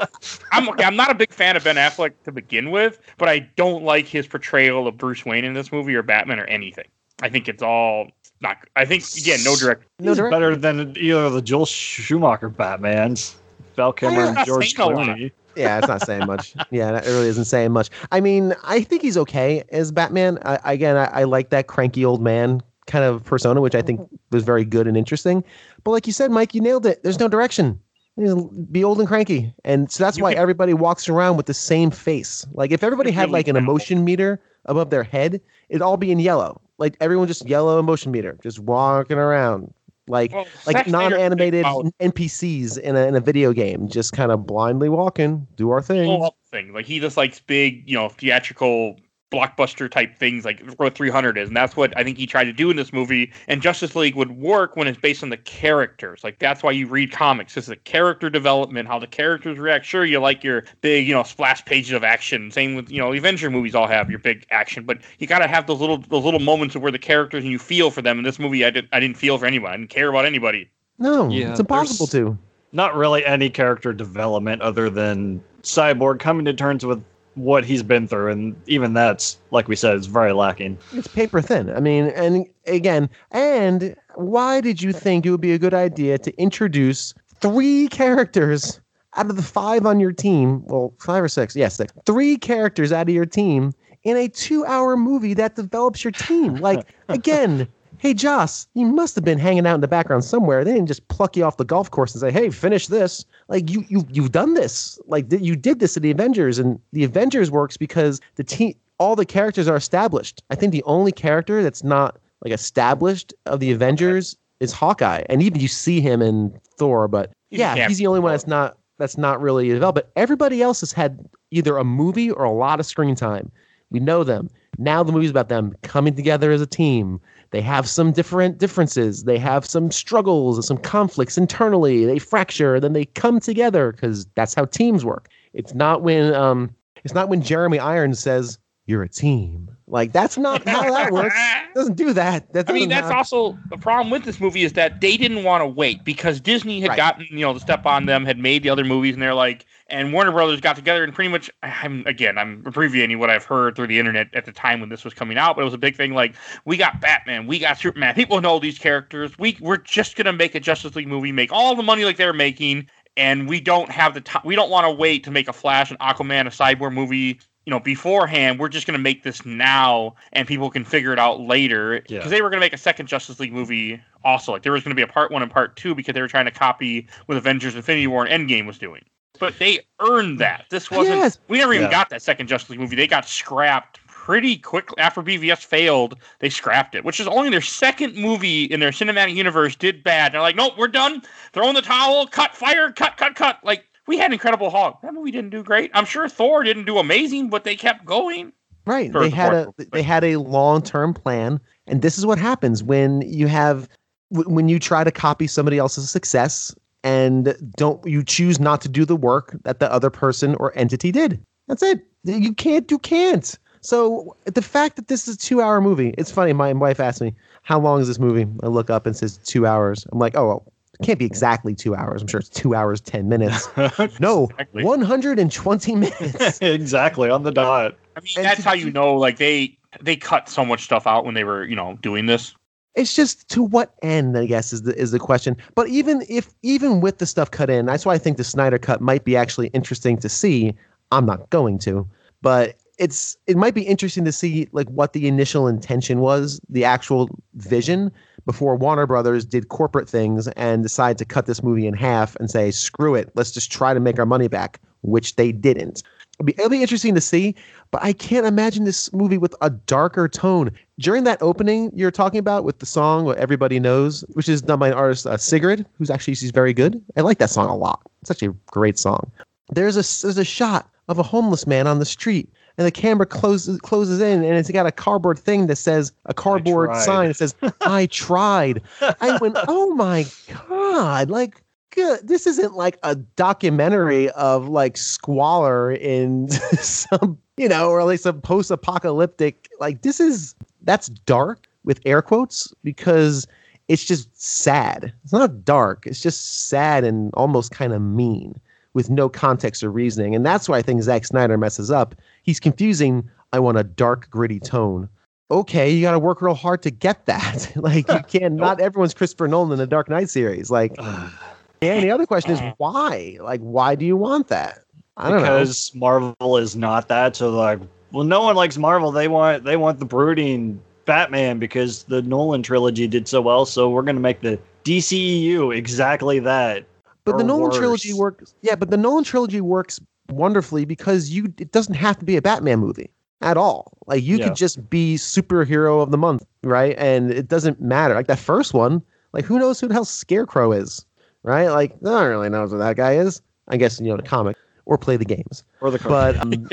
I'm 0.51 0.69
okay, 0.69 0.83
I'm 0.83 0.95
not 0.95 1.11
a 1.11 1.15
big 1.15 1.31
fan 1.31 1.55
of 1.55 1.63
Ben 1.63 1.75
Affleck 1.75 2.13
to 2.25 2.31
begin 2.31 2.71
with, 2.71 2.99
but 3.17 3.29
I 3.29 3.39
don't 3.55 3.83
like 3.83 4.07
his 4.07 4.27
portrayal 4.27 4.87
of 4.87 4.97
Bruce 4.97 5.25
Wayne 5.25 5.45
in 5.45 5.53
this 5.53 5.71
movie 5.71 5.95
or 5.95 6.03
Batman 6.03 6.39
or 6.39 6.45
anything. 6.45 6.87
I 7.21 7.29
think 7.29 7.47
it's 7.47 7.61
all 7.61 8.07
not. 8.41 8.57
I 8.75 8.85
think 8.85 9.03
again, 9.17 9.39
no 9.43 9.55
direct. 9.55 9.85
no 9.99 10.15
direct. 10.15 10.31
better 10.31 10.55
than 10.55 10.95
either 10.97 11.25
of 11.25 11.33
the 11.33 11.41
Joel 11.41 11.65
Schumacher 11.67 12.49
Batmans, 12.49 13.35
Val 13.75 13.93
Kilmer 13.93 14.21
and 14.21 14.45
George 14.45 14.73
saying 14.73 14.89
a 14.89 14.93
lot. 14.95 15.07
Clooney. 15.09 15.31
yeah, 15.55 15.77
it's 15.77 15.87
not 15.87 16.01
saying 16.05 16.25
much. 16.25 16.55
Yeah, 16.71 16.97
it 16.97 17.05
really 17.05 17.27
isn't 17.27 17.45
saying 17.45 17.71
much. 17.71 17.89
I 18.11 18.21
mean, 18.21 18.55
I 18.63 18.81
think 18.81 19.01
he's 19.03 19.17
okay 19.17 19.63
as 19.69 19.91
Batman. 19.91 20.39
I, 20.43 20.73
again, 20.73 20.97
I, 20.97 21.05
I 21.05 21.23
like 21.25 21.49
that 21.49 21.67
cranky 21.67 22.03
old 22.05 22.21
man 22.21 22.61
kind 22.91 23.05
of 23.05 23.23
persona, 23.23 23.61
which 23.61 23.73
I 23.73 23.81
think 23.81 24.01
mm-hmm. 24.01 24.15
was 24.31 24.43
very 24.43 24.65
good 24.65 24.85
and 24.85 24.97
interesting. 24.97 25.43
But 25.83 25.91
like 25.91 26.05
you 26.05 26.13
said, 26.13 26.29
Mike, 26.29 26.53
you 26.53 26.61
nailed 26.61 26.85
it. 26.85 27.01
There's 27.03 27.19
no 27.19 27.27
direction. 27.27 27.79
You 28.17 28.51
Be 28.69 28.83
old 28.83 28.99
and 28.99 29.07
cranky, 29.07 29.53
and 29.63 29.89
so 29.89 30.03
that's 30.03 30.17
You 30.17 30.23
why 30.23 30.33
can- 30.33 30.41
everybody 30.41 30.73
walks 30.73 31.07
around 31.07 31.37
with 31.37 31.45
the 31.45 31.53
same 31.53 31.89
face. 31.89 32.45
Like 32.51 32.71
if 32.71 32.83
everybody 32.83 33.09
had 33.09 33.31
like 33.31 33.47
an 33.47 33.55
emotion 33.55 34.03
meter 34.03 34.41
above 34.65 34.89
their 34.89 35.03
head, 35.03 35.41
it'd 35.69 35.81
all 35.81 35.97
be 35.97 36.11
in 36.11 36.19
yellow. 36.19 36.59
Like 36.77 36.97
everyone 36.99 37.27
just 37.27 37.47
yellow 37.47 37.79
emotion 37.79 38.11
meter, 38.11 38.37
just 38.43 38.59
walking 38.59 39.17
around. 39.17 39.73
Like 40.07 40.33
Well, 40.33 40.45
like 40.67 40.87
non-animated 40.87 41.63
NPCs 41.63 42.77
in 42.79 42.97
a, 42.97 43.07
in 43.07 43.15
a 43.15 43.21
video 43.21 43.53
game, 43.53 43.87
just 43.87 44.11
kind 44.11 44.31
of 44.31 44.45
blindly 44.45 44.89
walking, 44.89 45.47
do 45.55 45.69
our 45.69 45.81
thing. 45.81 46.29
thing. 46.51 46.73
Like 46.73 46.85
he 46.85 46.99
just 46.99 47.15
likes 47.15 47.39
big, 47.39 47.89
you 47.89 47.95
know, 47.95 48.09
theatrical 48.09 48.99
blockbuster 49.31 49.89
type 49.89 50.19
things 50.19 50.43
like 50.43 50.61
what 50.73 50.93
300 50.93 51.37
is 51.37 51.47
and 51.47 51.55
that's 51.55 51.77
what 51.77 51.97
i 51.97 52.03
think 52.03 52.17
he 52.17 52.27
tried 52.27 52.43
to 52.43 52.53
do 52.53 52.69
in 52.69 52.77
this 52.77 52.93
movie. 52.93 53.31
And 53.47 53.61
justice 53.61 53.95
league 53.95 54.15
would 54.15 54.31
work 54.31 54.75
when 54.75 54.87
it's 54.87 54.99
based 54.99 55.23
on 55.23 55.29
the 55.29 55.37
characters. 55.37 56.23
Like 56.23 56.39
that's 56.39 56.63
why 56.63 56.71
you 56.71 56.87
read 56.87 57.11
comics. 57.11 57.57
It's 57.57 57.67
the 57.67 57.75
character 57.75 58.29
development 58.29 58.87
how 58.87 58.99
the 58.99 59.07
characters 59.07 59.57
react. 59.57 59.85
Sure 59.85 60.05
you 60.05 60.19
like 60.19 60.43
your 60.43 60.63
big 60.81 61.07
you 61.07 61.13
know 61.13 61.23
splash 61.23 61.63
pages 61.65 61.91
of 61.91 62.03
action. 62.03 62.51
Same 62.51 62.75
with 62.75 62.89
you 62.89 62.99
know 62.99 63.13
avenger 63.13 63.49
movies 63.49 63.75
all 63.75 63.87
have 63.87 64.09
your 64.09 64.19
big 64.19 64.45
action 64.51 64.85
but 64.85 64.99
you 65.19 65.27
got 65.27 65.39
to 65.39 65.47
have 65.47 65.67
those 65.67 65.79
little 65.79 65.97
those 65.97 66.23
little 66.23 66.39
moments 66.39 66.75
of 66.75 66.81
where 66.81 66.91
the 66.91 66.99
characters 66.99 67.43
and 67.43 67.51
you 67.51 67.59
feel 67.59 67.91
for 67.91 68.01
them. 68.01 68.17
In 68.17 68.23
this 68.23 68.39
movie 68.39 68.65
i, 68.65 68.69
did, 68.69 68.87
I 68.91 68.99
didn't 68.99 69.17
feel 69.17 69.37
for 69.37 69.45
anyone 69.45 69.71
i 69.71 69.77
didn't 69.77 69.89
care 69.89 70.09
about 70.09 70.25
anybody. 70.25 70.69
No, 70.97 71.29
Yeah, 71.29 71.51
it's 71.51 71.59
impossible 71.59 72.07
to. 72.07 72.37
Not 72.73 72.95
really 72.95 73.25
any 73.25 73.49
character 73.49 73.91
development 73.91 74.61
other 74.61 74.89
than 74.89 75.43
Cyborg 75.63 76.19
coming 76.19 76.45
to 76.45 76.53
terms 76.53 76.85
with 76.85 77.03
what 77.35 77.63
he's 77.63 77.83
been 77.83 78.07
through, 78.07 78.31
and 78.31 78.55
even 78.67 78.93
that's, 78.93 79.37
like 79.51 79.67
we 79.67 79.75
said, 79.75 79.95
is 79.95 80.05
very 80.05 80.33
lacking. 80.33 80.77
It's 80.93 81.07
paper 81.07 81.41
thin. 81.41 81.69
I 81.69 81.79
mean, 81.79 82.07
and 82.07 82.45
again, 82.67 83.09
and 83.31 83.95
why 84.15 84.61
did 84.61 84.81
you 84.81 84.91
think 84.91 85.25
it 85.25 85.31
would 85.31 85.41
be 85.41 85.53
a 85.53 85.59
good 85.59 85.73
idea 85.73 86.17
to 86.19 86.35
introduce 86.37 87.13
three 87.39 87.87
characters 87.87 88.81
out 89.15 89.29
of 89.29 89.35
the 89.35 89.41
five 89.41 89.85
on 89.85 89.99
your 89.99 90.11
team? 90.11 90.65
Well, 90.65 90.93
five 90.99 91.23
or 91.23 91.29
six. 91.29 91.55
Yes, 91.55 91.75
six. 91.75 91.93
Three 92.05 92.37
characters 92.37 92.91
out 92.91 93.07
of 93.07 93.15
your 93.15 93.25
team 93.25 93.73
in 94.03 94.17
a 94.17 94.27
two 94.27 94.65
hour 94.65 94.97
movie 94.97 95.33
that 95.35 95.55
develops 95.55 96.03
your 96.03 96.11
team. 96.11 96.55
Like, 96.55 96.85
again, 97.09 97.67
hey, 98.01 98.15
Joss, 98.15 98.67
you 98.73 98.87
must 98.87 99.13
have 99.13 99.23
been 99.23 99.37
hanging 99.37 99.67
out 99.67 99.75
in 99.75 99.81
the 99.81 99.87
background 99.87 100.25
somewhere. 100.25 100.63
They 100.63 100.73
didn't 100.73 100.87
just 100.87 101.07
pluck 101.07 101.37
you 101.37 101.43
off 101.43 101.57
the 101.57 101.63
golf 101.63 101.91
course 101.91 102.15
and 102.15 102.19
say, 102.19 102.31
hey, 102.31 102.49
finish 102.49 102.87
this. 102.87 103.25
Like, 103.47 103.69
you, 103.69 103.85
you, 103.89 104.07
you've 104.09 104.31
done 104.31 104.55
this. 104.55 104.99
Like, 105.05 105.29
th- 105.29 105.43
you 105.43 105.55
did 105.55 105.79
this 105.79 105.93
to 105.93 105.99
the 105.99 106.09
Avengers, 106.09 106.57
and 106.57 106.79
the 106.93 107.03
Avengers 107.03 107.51
works 107.51 107.77
because 107.77 108.19
the 108.37 108.43
team, 108.43 108.73
all 108.97 109.15
the 109.15 109.25
characters 109.25 109.67
are 109.67 109.75
established. 109.75 110.41
I 110.49 110.55
think 110.55 110.71
the 110.71 110.81
only 110.83 111.11
character 111.11 111.61
that's 111.61 111.83
not 111.83 112.17
like 112.43 112.51
established 112.51 113.35
of 113.45 113.59
the 113.59 113.71
Avengers 113.71 114.35
is 114.59 114.73
Hawkeye, 114.73 115.21
and 115.29 115.43
even 115.43 115.61
you 115.61 115.67
see 115.67 116.01
him 116.01 116.23
in 116.23 116.59
Thor, 116.77 117.07
but 117.07 117.31
yeah, 117.51 117.75
he's 117.87 117.99
the 117.99 118.07
only 118.07 118.19
one 118.19 118.31
that's 118.31 118.47
not 118.47 118.79
that's 118.97 119.17
not 119.17 119.39
really 119.39 119.69
developed. 119.69 119.95
But 119.95 120.11
everybody 120.15 120.63
else 120.63 120.79
has 120.79 120.91
had 120.91 121.23
either 121.51 121.77
a 121.77 121.83
movie 121.83 122.31
or 122.31 122.45
a 122.45 122.51
lot 122.51 122.79
of 122.79 122.87
screen 122.87 123.13
time. 123.13 123.51
We 123.91 123.99
know 123.99 124.23
them. 124.23 124.49
Now 124.79 125.03
the 125.03 125.11
movie's 125.11 125.29
about 125.29 125.49
them 125.49 125.75
coming 125.83 126.15
together 126.15 126.51
as 126.51 126.61
a 126.61 126.67
team. 126.67 127.21
They 127.51 127.61
have 127.61 127.87
some 127.87 128.11
different 128.11 128.57
differences. 128.57 129.25
They 129.25 129.37
have 129.37 129.65
some 129.65 129.91
struggles 129.91 130.65
some 130.65 130.77
conflicts 130.77 131.37
internally. 131.37 132.05
They 132.05 132.19
fracture, 132.19 132.79
then 132.79 132.93
they 132.93 133.05
come 133.05 133.39
together 133.39 133.91
because 133.91 134.25
that's 134.35 134.53
how 134.53 134.65
teams 134.65 135.05
work. 135.05 135.29
It's 135.53 135.73
not 135.73 136.01
when 136.01 136.33
um 136.33 136.75
it's 137.03 137.13
not 137.13 137.29
when 137.29 137.41
Jeremy 137.41 137.79
Irons 137.79 138.19
says 138.19 138.57
you're 138.85 139.03
a 139.03 139.09
team. 139.09 139.70
Like 139.91 140.13
that's 140.13 140.37
not 140.37 140.65
how 140.67 140.89
that 140.89 141.11
works. 141.11 141.35
It 141.35 141.73
doesn't 141.75 141.95
do 141.95 142.13
that. 142.13 142.51
That 142.53 142.69
I 142.69 142.73
mean, 142.73 142.87
that's 142.87 143.11
also 143.11 143.59
the 143.69 143.77
problem 143.77 144.09
with 144.09 144.23
this 144.23 144.39
movie 144.39 144.63
is 144.63 144.71
that 144.73 145.01
they 145.01 145.17
didn't 145.17 145.43
want 145.43 145.61
to 145.61 145.67
wait 145.67 146.05
because 146.05 146.39
Disney 146.39 146.79
had 146.79 146.89
Right. 146.91 146.97
gotten, 146.97 147.27
you 147.29 147.41
know, 147.41 147.53
the 147.53 147.59
step 147.59 147.85
on 147.85 148.05
them, 148.05 148.25
had 148.25 148.39
made 148.39 148.63
the 148.63 148.69
other 148.69 148.85
movies, 148.85 149.13
and 149.13 149.21
they're 149.21 149.33
like, 149.33 149.65
and 149.87 150.13
Warner 150.13 150.31
Brothers 150.31 150.61
got 150.61 150.77
together 150.77 151.03
and 151.03 151.13
pretty 151.13 151.29
much, 151.29 151.51
I'm 151.61 152.05
again, 152.07 152.37
I'm 152.37 152.63
abbreviating 152.65 153.19
what 153.19 153.29
I've 153.29 153.43
heard 153.43 153.75
through 153.75 153.87
the 153.87 153.99
internet 153.99 154.29
at 154.33 154.45
the 154.45 154.53
time 154.53 154.79
when 154.79 154.87
this 154.87 155.03
was 155.03 155.13
coming 155.13 155.37
out, 155.37 155.57
but 155.57 155.63
it 155.63 155.65
was 155.65 155.73
a 155.73 155.77
big 155.77 155.97
thing. 155.97 156.13
Like, 156.13 156.35
we 156.63 156.77
got 156.77 157.01
Batman, 157.01 157.45
we 157.45 157.59
got 157.59 157.77
Superman, 157.77 158.15
people 158.15 158.39
know 158.39 158.59
these 158.59 158.79
characters. 158.79 159.37
We 159.37 159.57
we're 159.59 159.75
just 159.77 160.15
gonna 160.15 160.31
make 160.31 160.55
a 160.55 160.61
Justice 160.61 160.95
League 160.95 161.09
movie, 161.09 161.33
make 161.33 161.51
all 161.51 161.75
the 161.75 161.83
money 161.83 162.05
like 162.05 162.15
they're 162.15 162.31
making, 162.31 162.87
and 163.17 163.49
we 163.49 163.59
don't 163.59 163.91
have 163.91 164.13
the 164.13 164.21
time. 164.21 164.43
We 164.45 164.55
don't 164.55 164.69
want 164.69 164.85
to 164.85 164.91
wait 164.91 165.25
to 165.25 165.31
make 165.31 165.49
a 165.49 165.53
Flash, 165.53 165.91
an 165.91 165.97
Aquaman, 165.97 166.47
a 166.47 166.49
Cyborg 166.49 166.93
movie. 166.93 167.39
You 167.65 167.71
know, 167.71 167.79
beforehand, 167.79 168.59
we're 168.59 168.69
just 168.69 168.87
going 168.87 168.97
to 168.97 169.01
make 169.03 169.23
this 169.23 169.45
now 169.45 170.15
and 170.33 170.47
people 170.47 170.69
can 170.69 170.83
figure 170.83 171.13
it 171.13 171.19
out 171.19 171.41
later. 171.41 172.01
Because 172.01 172.25
Yeah. 172.25 172.27
they 172.27 172.41
were 172.41 172.49
going 172.49 172.59
to 172.59 172.65
make 172.65 172.73
a 172.73 172.77
second 172.77 173.07
Justice 173.07 173.39
League 173.39 173.53
movie 173.53 174.01
also. 174.23 174.51
Like 174.53 174.63
there 174.63 174.71
was 174.71 174.83
going 174.83 174.89
to 174.91 174.95
be 174.95 175.03
a 175.03 175.07
part 175.11 175.31
one 175.31 175.41
and 175.43 175.51
part 175.51 175.75
two 175.75 175.93
because 175.93 176.13
they 176.13 176.21
were 176.21 176.27
trying 176.27 176.45
to 176.45 176.51
copy 176.51 177.07
what 177.27 177.37
Avengers 177.37 177.75
Infinity 177.75 178.07
War 178.07 178.25
and 178.25 178.49
Endgame 178.49 178.65
was 178.65 178.79
doing. 178.79 179.03
But 179.39 179.57
they 179.59 179.79
earned 179.99 180.39
that. 180.39 180.65
This 180.69 180.89
wasn't, 180.91 181.17
Yes. 181.19 181.39
we 181.47 181.57
never 181.59 181.73
even 181.73 181.85
Yeah. 181.85 181.91
got 181.91 182.09
that 182.09 182.21
second 182.21 182.47
Justice 182.47 182.71
League 182.71 182.79
movie. 182.79 182.95
They 182.95 183.07
got 183.07 183.27
scrapped 183.27 183.99
pretty 184.07 184.57
quickly. 184.57 184.95
After 184.99 185.21
BVS 185.21 185.63
failed, 185.63 186.15
they 186.39 186.49
scrapped 186.49 186.93
it, 186.95 187.03
which 187.03 187.19
is 187.19 187.27
only 187.27 187.49
their 187.49 187.61
second 187.61 188.15
movie 188.15 188.65
in 188.65 188.79
their 188.79 188.91
cinematic 188.91 189.33
universe 189.35 189.75
did 189.75 190.03
bad. 190.03 190.31
They're 190.33 190.41
like, 190.41 190.55
nope, 190.55 190.73
we're 190.77 190.87
done. 190.87 191.23
Throw 191.53 191.67
in 191.69 191.75
the 191.75 191.81
towel, 191.81 192.27
cut, 192.27 192.55
fire, 192.55 192.91
cut, 192.91 193.17
cut, 193.17 193.33
cut. 193.35 193.59
Like, 193.63 193.85
we 194.07 194.17
had 194.17 194.33
Incredible 194.33 194.69
Hulk. 194.69 195.01
That 195.01 195.13
movie 195.13 195.31
didn't 195.31 195.51
do 195.51 195.63
great. 195.63 195.91
I'm 195.93 196.05
sure 196.05 196.27
Thor 196.27 196.63
didn't 196.63 196.85
do 196.85 196.97
amazing, 196.97 197.49
but 197.49 197.63
they 197.63 197.75
kept 197.75 198.05
going. 198.05 198.53
Right. 198.85 199.11
They 199.13 199.29
the 199.29 199.35
had 199.35 199.53
a 199.53 199.63
fourth, 199.65 199.91
they 199.91 200.01
had 200.01 200.23
a 200.23 200.37
long 200.37 200.81
term 200.81 201.13
plan, 201.13 201.59
and 201.87 202.01
this 202.01 202.17
is 202.17 202.25
what 202.25 202.37
happens 202.37 202.83
when 202.83 203.21
you 203.21 203.47
have 203.47 203.87
when 204.29 204.69
you 204.69 204.79
try 204.79 205.03
to 205.03 205.11
copy 205.11 205.45
somebody 205.45 205.77
else's 205.77 206.09
success 206.09 206.73
and 207.03 207.55
don't 207.77 208.05
you 208.05 208.23
choose 208.23 208.59
not 208.59 208.81
to 208.81 208.89
do 208.89 209.05
the 209.05 209.15
work 209.15 209.55
that 209.63 209.79
the 209.79 209.91
other 209.91 210.09
person 210.09 210.55
or 210.55 210.75
entity 210.77 211.11
did. 211.11 211.43
That's 211.67 211.83
it. 211.83 212.05
You 212.23 212.53
can't. 212.53 212.89
You 212.89 212.99
can't. 212.99 213.57
So 213.81 214.35
the 214.45 214.61
fact 214.61 214.95
that 214.95 215.07
this 215.07 215.27
is 215.27 215.35
a 215.35 215.37
two 215.37 215.61
hour 215.61 215.81
movie, 215.81 216.13
it's 216.17 216.31
funny. 216.31 216.53
My 216.53 216.73
wife 216.73 216.99
asked 216.99 217.21
me, 217.21 217.33
"How 217.63 217.79
long 217.79 218.01
is 218.01 218.07
this 218.07 218.19
movie?" 218.19 218.47
I 218.63 218.67
look 218.67 218.89
up 218.89 219.05
and 219.05 219.15
says 219.15 219.37
two 219.43 219.65
hours. 219.65 220.05
I'm 220.11 220.19
like, 220.19 220.35
"Oh, 220.35 220.47
well, 220.47 220.73
can't 221.01 221.19
be 221.19 221.25
exactly 221.25 221.73
two 221.75 221.95
hours. 221.95 222.21
I'm 222.21 222.27
sure 222.27 222.39
it's 222.39 222.49
two 222.49 222.75
hours 222.75 223.01
ten 223.01 223.27
minutes." 223.29 223.67
No, 224.19 224.45
Exactly. 224.57 224.83
120 224.83 225.95
minutes. 225.95 226.59
exactly 226.61 227.29
on 227.29 227.43
the 227.43 227.51
dot. 227.51 227.95
I 228.15 228.19
mean, 228.19 228.29
And 228.37 228.45
that's 228.45 228.63
how 228.63 228.73
you 228.73 228.91
know, 228.91 229.15
like, 229.15 229.37
they 229.37 229.77
they 230.01 230.15
cut 230.15 230.47
so 230.49 230.63
much 230.65 230.83
stuff 230.83 231.05
out 231.07 231.25
when 231.25 231.33
they 231.33 231.43
were, 231.43 231.65
you 231.65 231.75
know, 231.75 231.97
doing 232.01 232.25
this. 232.25 232.55
it's 232.95 233.15
just 233.15 233.47
to 233.49 233.63
what 233.63 233.93
end 234.01 234.37
i 234.37 234.45
guess 234.45 234.73
is 234.73 234.81
the 234.81 234.93
is 234.97 235.11
the 235.11 235.19
question 235.19 235.55
but 235.75 235.87
even 235.87 236.23
if 236.27 236.53
even 236.61 236.99
with 236.99 237.19
the 237.19 237.25
stuff 237.25 237.49
cut 237.49 237.69
in 237.69 237.85
that's 237.85 238.05
why 238.05 238.13
i 238.13 238.17
think 238.17 238.35
the 238.35 238.43
snyder 238.43 238.77
cut 238.77 238.99
might 238.99 239.23
be 239.23 239.35
actually 239.37 239.67
interesting 239.67 240.17
to 240.17 240.27
see 240.27 240.73
i'm 241.13 241.25
not 241.25 241.49
going 241.51 241.79
to 241.79 242.05
but 242.41 242.75
it's 242.97 243.37
it 243.47 243.55
might 243.55 243.73
be 243.73 243.83
interesting 243.83 244.25
to 244.25 244.31
see 244.31 244.67
like 244.73 244.89
what 244.89 245.13
the 245.13 245.25
initial 245.27 245.69
intention 245.69 246.19
was 246.19 246.59
the 246.67 246.83
actual 246.83 247.29
vision 247.55 248.11
before 248.45 248.75
warner 248.75 249.07
brothers 249.07 249.45
did 249.45 249.69
corporate 249.69 250.09
things 250.09 250.47
and 250.49 250.83
decided 250.83 251.17
to 251.17 251.25
cut 251.25 251.45
this 251.45 251.63
movie 251.63 251.87
in 251.87 251.93
half 251.93 252.35
and 252.37 252.49
say 252.49 252.71
screw 252.71 253.15
it 253.15 253.31
let's 253.35 253.51
just 253.51 253.71
try 253.71 253.93
to 253.93 253.99
make 253.99 254.19
our 254.19 254.25
money 254.25 254.47
back 254.47 254.79
which 255.01 255.35
they 255.35 255.51
didn't. 255.51 256.03
It'll 256.35 256.45
be, 256.45 256.53
it'll 256.53 256.69
be 256.69 256.81
interesting 256.81 257.15
to 257.15 257.21
see 257.21 257.55
but 257.91 258.03
i 258.03 258.13
can't 258.13 258.45
imagine 258.45 258.85
this 258.85 259.11
movie 259.13 259.37
with 259.37 259.55
a 259.61 259.69
darker 259.69 260.27
tone. 260.27 260.71
During 260.99 261.23
that 261.25 261.41
opening 261.41 261.91
you're 261.93 262.11
talking 262.11 262.39
about 262.39 262.63
with 262.63 262.79
the 262.79 262.85
song 262.85 263.25
what 263.25 263.37
everybody 263.37 263.79
knows 263.79 264.21
which 264.33 264.49
is 264.49 264.61
done 264.61 264.79
by 264.79 264.89
an 264.89 264.93
artist 264.93 265.27
uh, 265.27 265.37
sigrid 265.37 265.85
who's 265.97 266.09
actually 266.09 266.35
she's 266.35 266.51
very 266.51 266.73
good. 266.73 267.03
I 267.15 267.21
like 267.21 267.39
that 267.39 267.49
song 267.49 267.69
a 267.69 267.75
lot. 267.75 268.01
It's 268.21 268.31
actually 268.31 268.49
a 268.49 268.55
great 268.67 268.97
song. 268.99 269.31
There's 269.69 269.95
a 269.95 270.05
there's 270.25 270.37
a 270.37 270.45
shot 270.45 270.89
of 271.07 271.19
a 271.19 271.23
homeless 271.23 271.67
man 271.67 271.87
on 271.87 271.99
the 271.99 272.05
street 272.05 272.49
and 272.81 272.87
the 272.87 272.91
camera 272.91 273.27
closes 273.27 273.79
closes 273.79 274.19
in 274.19 274.43
and 274.43 274.57
it's 274.57 274.71
got 274.71 274.87
a 274.87 274.91
cardboard 274.91 275.37
thing 275.37 275.67
that 275.67 275.75
says 275.75 276.11
a 276.25 276.33
cardboard 276.33 276.95
sign 276.95 277.27
that 277.27 277.35
says 277.35 277.53
i 277.81 278.07
tried. 278.07 278.81
I 278.99 279.37
went 279.39 279.55
oh 279.67 279.93
my 279.93 280.25
god 280.71 281.29
like 281.29 281.61
good 281.91 282.27
this 282.27 282.47
isn't 282.47 282.73
like 282.73 282.97
a 283.03 283.13
documentary 283.15 284.31
of 284.31 284.67
like 284.67 284.97
squalor 284.97 285.91
in 285.91 286.49
some 286.81 287.37
you 287.55 287.69
know 287.69 287.91
or 287.91 288.03
like 288.03 288.25
a 288.25 288.33
post-apocalyptic 288.33 289.69
like 289.79 290.01
this 290.01 290.19
is 290.19 290.55
that's 290.81 291.07
dark 291.07 291.67
with 291.83 292.01
air 292.05 292.23
quotes 292.23 292.73
because 292.83 293.45
it's 293.89 294.05
just 294.05 294.29
sad. 294.41 295.13
It's 295.23 295.33
not 295.33 295.63
dark 295.63 296.07
it's 296.07 296.21
just 296.21 296.67
sad 296.67 297.03
and 297.03 297.31
almost 297.35 297.69
kind 297.69 297.93
of 297.93 298.01
mean 298.01 298.59
with 298.93 299.09
no 299.09 299.29
context 299.29 299.83
or 299.83 299.91
reasoning 299.91 300.35
and 300.35 300.45
that's 300.45 300.67
why 300.67 300.77
i 300.77 300.81
think 300.81 301.01
Zack 301.01 301.25
snyder 301.25 301.57
messes 301.57 301.91
up 301.91 302.15
he's 302.43 302.59
confusing 302.59 303.29
i 303.53 303.59
want 303.59 303.77
a 303.77 303.83
dark 303.83 304.29
gritty 304.29 304.59
tone 304.59 305.09
okay 305.49 305.89
you 305.89 306.01
got 306.01 306.11
to 306.11 306.19
work 306.19 306.41
real 306.41 306.53
hard 306.53 306.81
to 306.83 306.91
get 306.91 307.25
that 307.25 307.71
like 307.75 308.07
you 308.09 308.19
can't 308.27 308.55
not 308.55 308.79
everyone's 308.79 309.13
christopher 309.13 309.47
nolan 309.47 309.71
in 309.71 309.77
the 309.77 309.87
dark 309.87 310.09
knight 310.09 310.29
series 310.29 310.69
like 310.69 310.93
and 311.81 312.03
the 312.03 312.11
other 312.11 312.25
question 312.25 312.51
is 312.51 312.59
why 312.77 313.37
like 313.41 313.61
why 313.61 313.95
do 313.95 314.05
you 314.05 314.17
want 314.17 314.47
that 314.47 314.79
i 315.17 315.29
don't 315.29 315.41
know 315.41 315.59
because 315.61 315.93
Marvel 315.95 316.57
is 316.57 316.75
not 316.75 317.07
that. 317.09 317.35
So 317.35 317.49
like, 317.49 317.79
well, 318.11 318.23
no 318.23 318.41
one 318.41 318.55
likes 318.55 318.77
Marvel. 318.77 319.11
They 319.11 319.27
want 319.27 319.63
they 319.63 319.77
want 319.77 319.99
the 319.99 320.05
brooding 320.05 320.81
Batman 321.05 321.59
because 321.59 322.03
the 322.03 322.21
Nolan 322.21 322.63
trilogy 322.63 323.07
did 323.07 323.27
so 323.27 323.41
well. 323.41 323.65
So 323.65 323.89
we're 323.89 324.03
gonna 324.03 324.19
make 324.19 324.41
the 324.41 324.59
DCEU 324.83 325.75
exactly 325.75 326.39
that. 326.39 326.85
But 327.31 327.37
the 327.37 327.43
Nolan 327.43 327.63
worse. 327.69 327.77
trilogy 327.77 328.13
works. 328.13 328.53
Yeah, 328.61 328.75
but 328.75 328.89
the 328.89 328.97
Nolan 328.97 329.23
trilogy 329.23 329.61
works 329.61 329.99
wonderfully 330.29 330.85
because 330.85 331.29
you 331.29 331.53
it 331.57 331.71
doesn't 331.71 331.95
have 331.95 332.17
to 332.19 332.25
be 332.25 332.37
a 332.37 332.41
Batman 332.41 332.79
movie 332.79 333.09
at 333.41 333.57
all. 333.57 333.97
Like 334.07 334.23
you 334.23 334.37
Yeah. 334.37 334.45
could 334.45 334.55
just 334.55 334.89
be 334.89 335.15
superhero 335.15 336.01
of 336.01 336.11
the 336.11 336.17
month, 336.17 336.45
right? 336.63 336.95
And 336.97 337.31
it 337.31 337.47
doesn't 337.47 337.81
matter. 337.81 338.13
Like 338.13 338.27
that 338.27 338.39
first 338.39 338.73
one, 338.73 339.01
like 339.33 339.45
who 339.45 339.59
knows 339.59 339.79
who 339.79 339.87
the 339.87 339.93
hell 339.93 340.05
Scarecrow 340.05 340.71
is, 340.71 341.05
right? 341.43 341.69
Like 341.69 342.01
no 342.01 342.11
one 342.13 342.27
really 342.29 342.49
knows 342.49 342.71
what 342.71 342.77
that 342.79 342.95
guy 342.97 343.13
is. 343.15 343.41
I 343.67 343.77
guess 343.77 343.99
you 343.99 344.07
know 344.09 344.17
the 344.17 344.23
comic 344.23 344.57
or 344.85 344.97
play 344.97 345.17
the 345.17 345.25
games. 345.25 345.63
Or 345.81 345.91
the 345.91 345.99
comic. 345.99 346.37
But 346.37 346.41
um, 346.41 346.69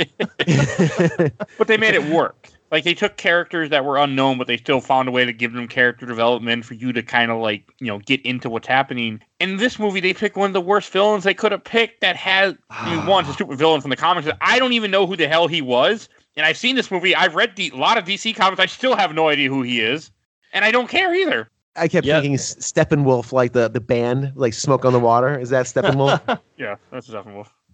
But 1.58 1.66
they 1.68 1.76
made 1.76 1.94
it 1.94 2.04
work. 2.04 2.50
Like 2.70 2.84
they 2.84 2.94
took 2.94 3.16
characters 3.16 3.70
that 3.70 3.84
were 3.84 3.96
unknown, 3.96 4.36
but 4.38 4.46
they 4.46 4.56
still 4.58 4.80
found 4.80 5.08
a 5.08 5.12
way 5.12 5.24
to 5.24 5.32
give 5.32 5.52
them 5.54 5.66
character 5.68 6.04
development 6.04 6.64
for 6.64 6.74
you 6.74 6.92
to 6.92 7.02
kind 7.02 7.30
of 7.30 7.38
like 7.38 7.64
you 7.78 7.86
know 7.86 7.98
get 8.00 8.20
into 8.22 8.50
what's 8.50 8.68
happening. 8.68 9.20
In 9.40 9.56
this 9.56 9.78
movie, 9.78 10.00
they 10.00 10.12
picked 10.12 10.36
one 10.36 10.50
of 10.50 10.52
the 10.54 10.60
worst 10.60 10.90
villains 10.92 11.24
they 11.24 11.34
could 11.34 11.52
have 11.52 11.64
picked. 11.64 12.00
That 12.02 12.16
had 12.16 12.58
I 12.70 12.90
mean, 12.90 13.04
ah. 13.04 13.08
one, 13.08 13.24
a 13.24 13.32
stupid 13.32 13.58
villain 13.58 13.80
from 13.80 13.90
the 13.90 13.96
comics. 13.96 14.26
that 14.26 14.36
I 14.40 14.58
don't 14.58 14.72
even 14.74 14.90
know 14.90 15.06
who 15.06 15.16
the 15.16 15.28
hell 15.28 15.46
he 15.48 15.62
was. 15.62 16.08
And 16.36 16.44
I've 16.46 16.58
seen 16.58 16.76
this 16.76 16.90
movie. 16.90 17.14
I've 17.16 17.34
read 17.34 17.56
the, 17.56 17.70
a 17.70 17.76
lot 17.76 17.98
of 17.98 18.04
DC 18.04 18.36
comics. 18.36 18.60
I 18.60 18.66
still 18.66 18.94
have 18.96 19.12
no 19.14 19.28
idea 19.28 19.48
who 19.48 19.62
he 19.62 19.80
is, 19.80 20.10
and 20.52 20.64
I 20.64 20.70
don't 20.70 20.88
care 20.88 21.12
either. 21.14 21.48
I 21.74 21.88
kept 21.88 22.06
Yeah. 22.06 22.20
thinking 22.20 22.36
Steppenwolf, 22.36 23.32
like 23.32 23.52
the 23.52 23.68
the 23.68 23.80
band, 23.80 24.32
like 24.34 24.52
Smoke 24.52 24.84
on 24.84 24.92
the 24.92 25.00
Water. 25.00 25.38
Is 25.38 25.50
that 25.50 25.66
Steppenwolf? 25.66 26.38
Yeah, 26.58 26.74
that's 26.92 27.08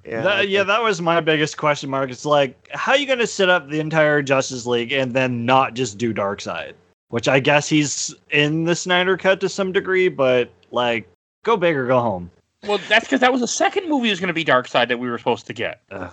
definitely. 0.05 0.47
That, 0.47 0.49
yeah, 0.49 0.63
that 0.63 0.83
was 0.83 1.01
my 1.01 1.21
biggest 1.21 1.57
question 1.57 1.91
mark. 1.91 2.11
It's 2.11 2.25
like, 2.25 2.69
how 2.73 2.93
are 2.93 2.99
you 2.99 3.07
going 3.07 3.19
to 3.19 3.27
set 3.27 3.49
up 3.49 3.69
the 3.69 3.81
entire 3.81 4.23
Justice 4.23 4.67
League 4.67 4.93
and 4.93 5.13
then 5.13 5.45
not 5.45 5.75
just 5.75 5.99
do 5.99 6.13
Darkseid? 6.15 6.75
Which 7.09 7.29
I 7.29 7.41
guess 7.41 7.69
he's 7.69 8.15
in 8.31 8.65
the 8.65 8.75
Snyder 8.75 9.17
Cut 9.17 9.41
to 9.41 9.49
some 9.49 9.73
degree, 9.73 10.09
but 10.09 10.51
like, 10.71 11.09
go 11.45 11.57
big 11.57 11.77
or 11.77 11.87
go 11.87 12.01
home. 12.01 12.31
Well, 12.67 12.79
that's 12.89 13.05
because 13.05 13.21
that 13.21 13.31
was 13.31 13.41
the 13.41 13.49
second 13.49 13.89
movie 13.89 14.11
was 14.11 14.21
going 14.21 14.29
to 14.29 14.35
be 14.35 14.45
Darkseid 14.45 14.89
that 14.89 14.99
we 14.99 15.09
were 15.09 15.19
supposed 15.19 15.47
to 15.47 15.53
get. 15.53 15.83
Ugh. 15.91 16.13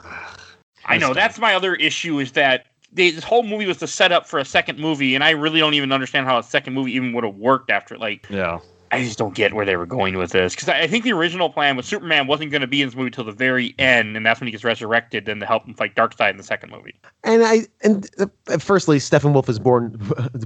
I 0.86 0.98
know 0.98 1.14
that's 1.14 1.40
my 1.40 1.54
other 1.54 1.76
issue 1.76 2.20
is 2.20 2.34
that 2.34 2.66
they, 2.92 3.12
this 3.12 3.24
whole 3.24 3.44
movie 3.44 3.66
was 3.66 3.78
the 3.78 3.88
setup 3.88 4.28
for 4.28 4.40
a 4.40 4.46
second 4.46 4.80
movie, 4.80 5.16
and 5.16 5.24
I 5.24 5.30
really 5.32 5.60
don't 5.60 5.74
even 5.74 5.92
understand 5.92 6.26
how 6.26 6.38
a 6.38 6.44
second 6.44 6.74
movie 6.74 6.92
even 6.94 7.14
would 7.14 7.24
have 7.24 7.36
worked 7.36 7.70
after. 7.70 7.98
Like, 7.98 8.28
Yeah. 8.30 8.60
I 8.92 9.04
just 9.04 9.18
don't 9.18 9.34
get 9.34 9.54
where 9.54 9.66
they 9.66 9.76
were 9.76 9.86
going 9.86 10.18
with 10.18 10.32
this 10.32 10.54
because 10.54 10.68
I, 10.70 10.82
I 10.82 10.88
think 10.88 11.04
the 11.04 11.14
original 11.14 11.50
plan 11.50 11.78
was 11.78 11.86
Superman 11.86 12.28
wasn't 12.28 12.52
going 12.52 12.62
to 12.62 12.68
be 12.68 12.82
in 12.82 12.88
this 12.90 12.96
movie 12.96 13.10
till 13.12 13.24
the 13.24 13.32
very 13.32 13.74
end, 13.80 14.18
and 14.18 14.26
that's 14.26 14.40
when 14.40 14.48
he 14.48 14.52
gets 14.52 14.64
resurrected, 14.64 15.28
and 15.30 15.40
to 15.42 15.48
help 15.48 15.66
him 15.66 15.74
fight 15.74 15.96
Darkseid 15.96 16.32
in 16.32 16.38
the 16.38 16.44
second 16.44 16.72
movie. 16.72 16.96
And 17.24 17.44
I 17.44 17.62
and 17.84 18.10
uh, 18.20 18.58
firstly, 18.58 18.98
Steppenwolf 18.98 19.48
is 19.50 19.60
born 19.60 19.96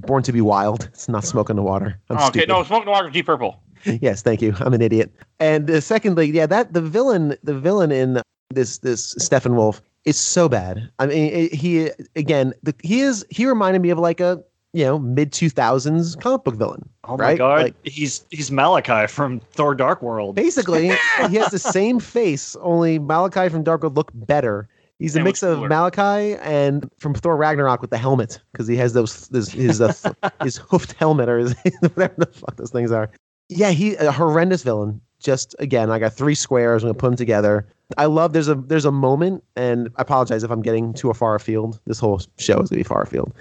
born 0.02 0.24
to 0.24 0.32
be 0.32 0.42
wild. 0.42 0.86
It's 0.94 1.10
not 1.10 1.24
Smoke 1.26 1.50
on 1.50 1.56
the 1.56 1.64
Water. 1.64 2.00
I'm 2.10 2.18
Oh, 2.18 2.22
okay, 2.28 2.40
stupid. 2.40 2.50
no, 2.50 2.64
Smoke 2.64 2.86
Noir 2.86 3.10
Deep 3.10 3.26
Purple. 3.26 3.60
yes, 4.02 4.22
thank 4.22 4.42
you. 4.42 4.54
I'm 4.60 4.74
an 4.74 4.82
idiot. 4.82 5.12
And 5.40 5.70
uh, 5.70 5.80
secondly, 5.82 6.28
yeah, 6.28 6.46
that 6.48 6.74
the 6.74 6.82
villain, 6.82 7.36
the 7.44 7.54
villain 7.58 7.92
in 7.92 8.22
this 8.52 8.80
this 8.80 9.16
Steppenwolf 9.16 9.82
is 10.06 10.20
so 10.20 10.48
bad. 10.48 10.90
I 11.00 11.08
mean, 11.08 11.34
it, 11.34 11.54
he 11.54 11.90
again, 12.16 12.54
the, 12.64 12.76
he 12.84 13.02
is 13.02 13.26
he 13.32 13.46
reminded 13.48 13.82
me 13.82 13.90
of 13.90 13.98
like 14.00 14.20
a 14.20 14.44
you 14.76 14.84
know 14.84 15.00
mid 15.00 15.32
2000s 15.32 16.20
comic 16.22 16.44
book 16.44 16.56
villain. 16.56 16.88
Oh 17.06 17.18
my 17.18 17.36
god, 17.36 17.62
Like- 17.64 17.76
he's 17.84 18.26
he's 18.30 18.52
Malachi 18.52 19.08
from 19.08 19.40
Thor: 19.40 19.74
Dark 19.74 20.02
World. 20.02 20.36
Basically, 20.36 20.88
he 21.30 21.36
has 21.38 21.50
the 21.52 21.60
same 21.60 22.00
face, 22.00 22.56
only 22.62 23.00
Malachi 23.00 23.50
from 23.50 23.64
Dark 23.64 23.82
World 23.84 23.96
look 23.96 24.12
better. 24.14 24.68
He's 25.00 25.16
a 25.16 25.20
And 25.20 25.26
mix 25.26 25.44
of. 25.44 25.60
Malachi 25.60 26.36
and 26.42 26.90
from 27.00 27.14
Thor 27.14 27.36
Ragnarok 27.36 27.82
with 27.82 27.90
the 27.90 27.98
helmet 27.98 28.40
because 28.52 28.68
he 28.68 28.76
has 28.78 28.94
those 28.94 29.28
his 29.30 29.50
his, 29.52 29.82
uh, 29.82 29.94
his 30.42 30.58
hoofed 30.58 30.94
helmet 30.94 31.28
or 31.30 31.40
his, 31.40 31.54
whatever 31.94 32.14
the 32.18 32.26
fuck 32.28 32.56
those 32.58 32.72
things 32.72 32.92
are. 32.92 33.10
Yeah, 33.50 33.72
he 33.72 33.96
a 33.96 34.12
horrendous 34.12 34.64
villain. 34.64 35.02
Just 35.20 35.56
again, 35.60 35.90
I 35.92 36.00
got 36.00 36.14
three 36.14 36.36
squares. 36.36 36.84
I'm 36.84 36.90
gonna 36.90 36.98
put 36.98 37.08
them 37.08 37.16
together. 37.18 37.68
I 37.98 38.06
love 38.06 38.34
there's 38.34 38.48
a 38.48 38.56
there's 38.56 38.86
a 38.86 38.92
moment, 38.92 39.44
and 39.56 39.90
I 39.98 40.02
apologize 40.02 40.44
if 40.44 40.52
I'm 40.52 40.62
getting 40.62 40.94
too 40.94 41.12
far 41.14 41.36
afield. 41.36 41.80
This 41.86 42.00
whole 42.00 42.22
show 42.38 42.60
is 42.60 42.70
gonna 42.70 42.80
be 42.80 42.84
far 42.84 43.04
afield. 43.04 43.34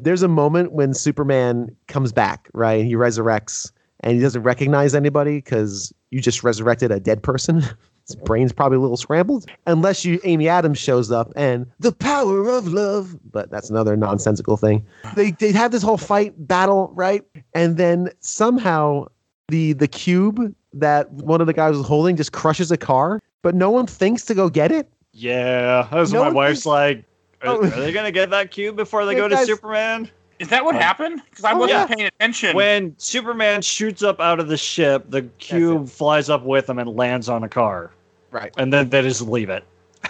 There's 0.00 0.22
a 0.22 0.28
moment 0.28 0.72
when 0.72 0.94
Superman 0.94 1.74
comes 1.88 2.12
back, 2.12 2.48
right? 2.54 2.84
He 2.84 2.94
resurrects 2.94 3.72
and 4.00 4.14
he 4.14 4.20
doesn't 4.20 4.42
recognize 4.42 4.94
anybody 4.94 5.38
because 5.38 5.92
you 6.10 6.20
just 6.20 6.42
resurrected 6.42 6.92
a 6.92 7.00
dead 7.00 7.22
person. 7.22 7.62
his 8.06 8.16
brain's 8.16 8.52
probably 8.52 8.76
a 8.76 8.80
little 8.80 8.96
scrambled. 8.96 9.46
Unless 9.66 10.04
you 10.04 10.20
Amy 10.24 10.48
Adams 10.48 10.78
shows 10.78 11.10
up 11.10 11.32
and 11.36 11.66
the 11.80 11.92
power 11.92 12.48
of 12.48 12.68
love, 12.68 13.16
but 13.30 13.50
that's 13.50 13.70
another 13.70 13.96
nonsensical 13.96 14.56
thing. 14.56 14.86
They 15.16 15.30
they 15.32 15.52
have 15.52 15.72
this 15.72 15.82
whole 15.82 15.96
fight 15.96 16.34
battle, 16.36 16.90
right? 16.94 17.22
And 17.54 17.76
then 17.76 18.10
somehow 18.20 19.06
the 19.48 19.72
the 19.72 19.88
cube 19.88 20.54
that 20.72 21.10
one 21.12 21.40
of 21.40 21.46
the 21.46 21.52
guys 21.52 21.76
was 21.76 21.86
holding 21.86 22.16
just 22.16 22.32
crushes 22.32 22.70
a 22.70 22.76
car, 22.76 23.22
but 23.44 23.54
no 23.54 23.70
one 23.70 23.86
thinks 23.86 24.24
to 24.24 24.34
go 24.34 24.48
get 24.48 24.72
it. 24.72 24.88
Yeah, 25.12 25.86
that's 25.92 26.10
No 26.10 26.20
my 26.20 26.24
one 26.26 26.34
wife's 26.34 26.66
like. 26.66 27.04
Are, 27.42 27.48
Oh. 27.50 27.62
are 27.62 27.66
they 27.68 27.92
gonna 27.92 28.10
get 28.10 28.30
that 28.30 28.50
cube 28.50 28.74
before 28.74 29.04
they 29.04 29.12
Yeah, 29.12 29.18
go 29.18 29.28
to 29.28 29.34
guys- 29.36 29.46
Superman? 29.46 30.10
Is 30.40 30.48
that 30.48 30.64
what 30.64 30.74
Oh. 30.74 30.78
happened? 30.78 31.20
Because 31.30 31.44
I 31.44 31.52
Oh, 31.52 31.58
wasn't 31.58 31.88
yeah. 31.90 31.94
paying 31.94 32.06
attention. 32.08 32.56
When 32.56 32.94
Superman 32.98 33.60
shoots 33.62 34.02
up 34.02 34.18
out 34.20 34.40
of 34.40 34.48
the 34.48 34.56
ship, 34.56 35.04
the 35.10 35.22
cube 35.38 35.88
flies 35.88 36.28
up 36.30 36.42
with 36.42 36.68
him 36.68 36.78
and 36.80 36.88
lands 36.96 37.28
on 37.28 37.44
a 37.44 37.48
car, 37.48 37.92
Right. 38.32 38.52
and 38.56 38.72
then 38.72 38.88
they 38.88 39.02
just 39.02 39.20
leave 39.20 39.50
it. 39.50 39.62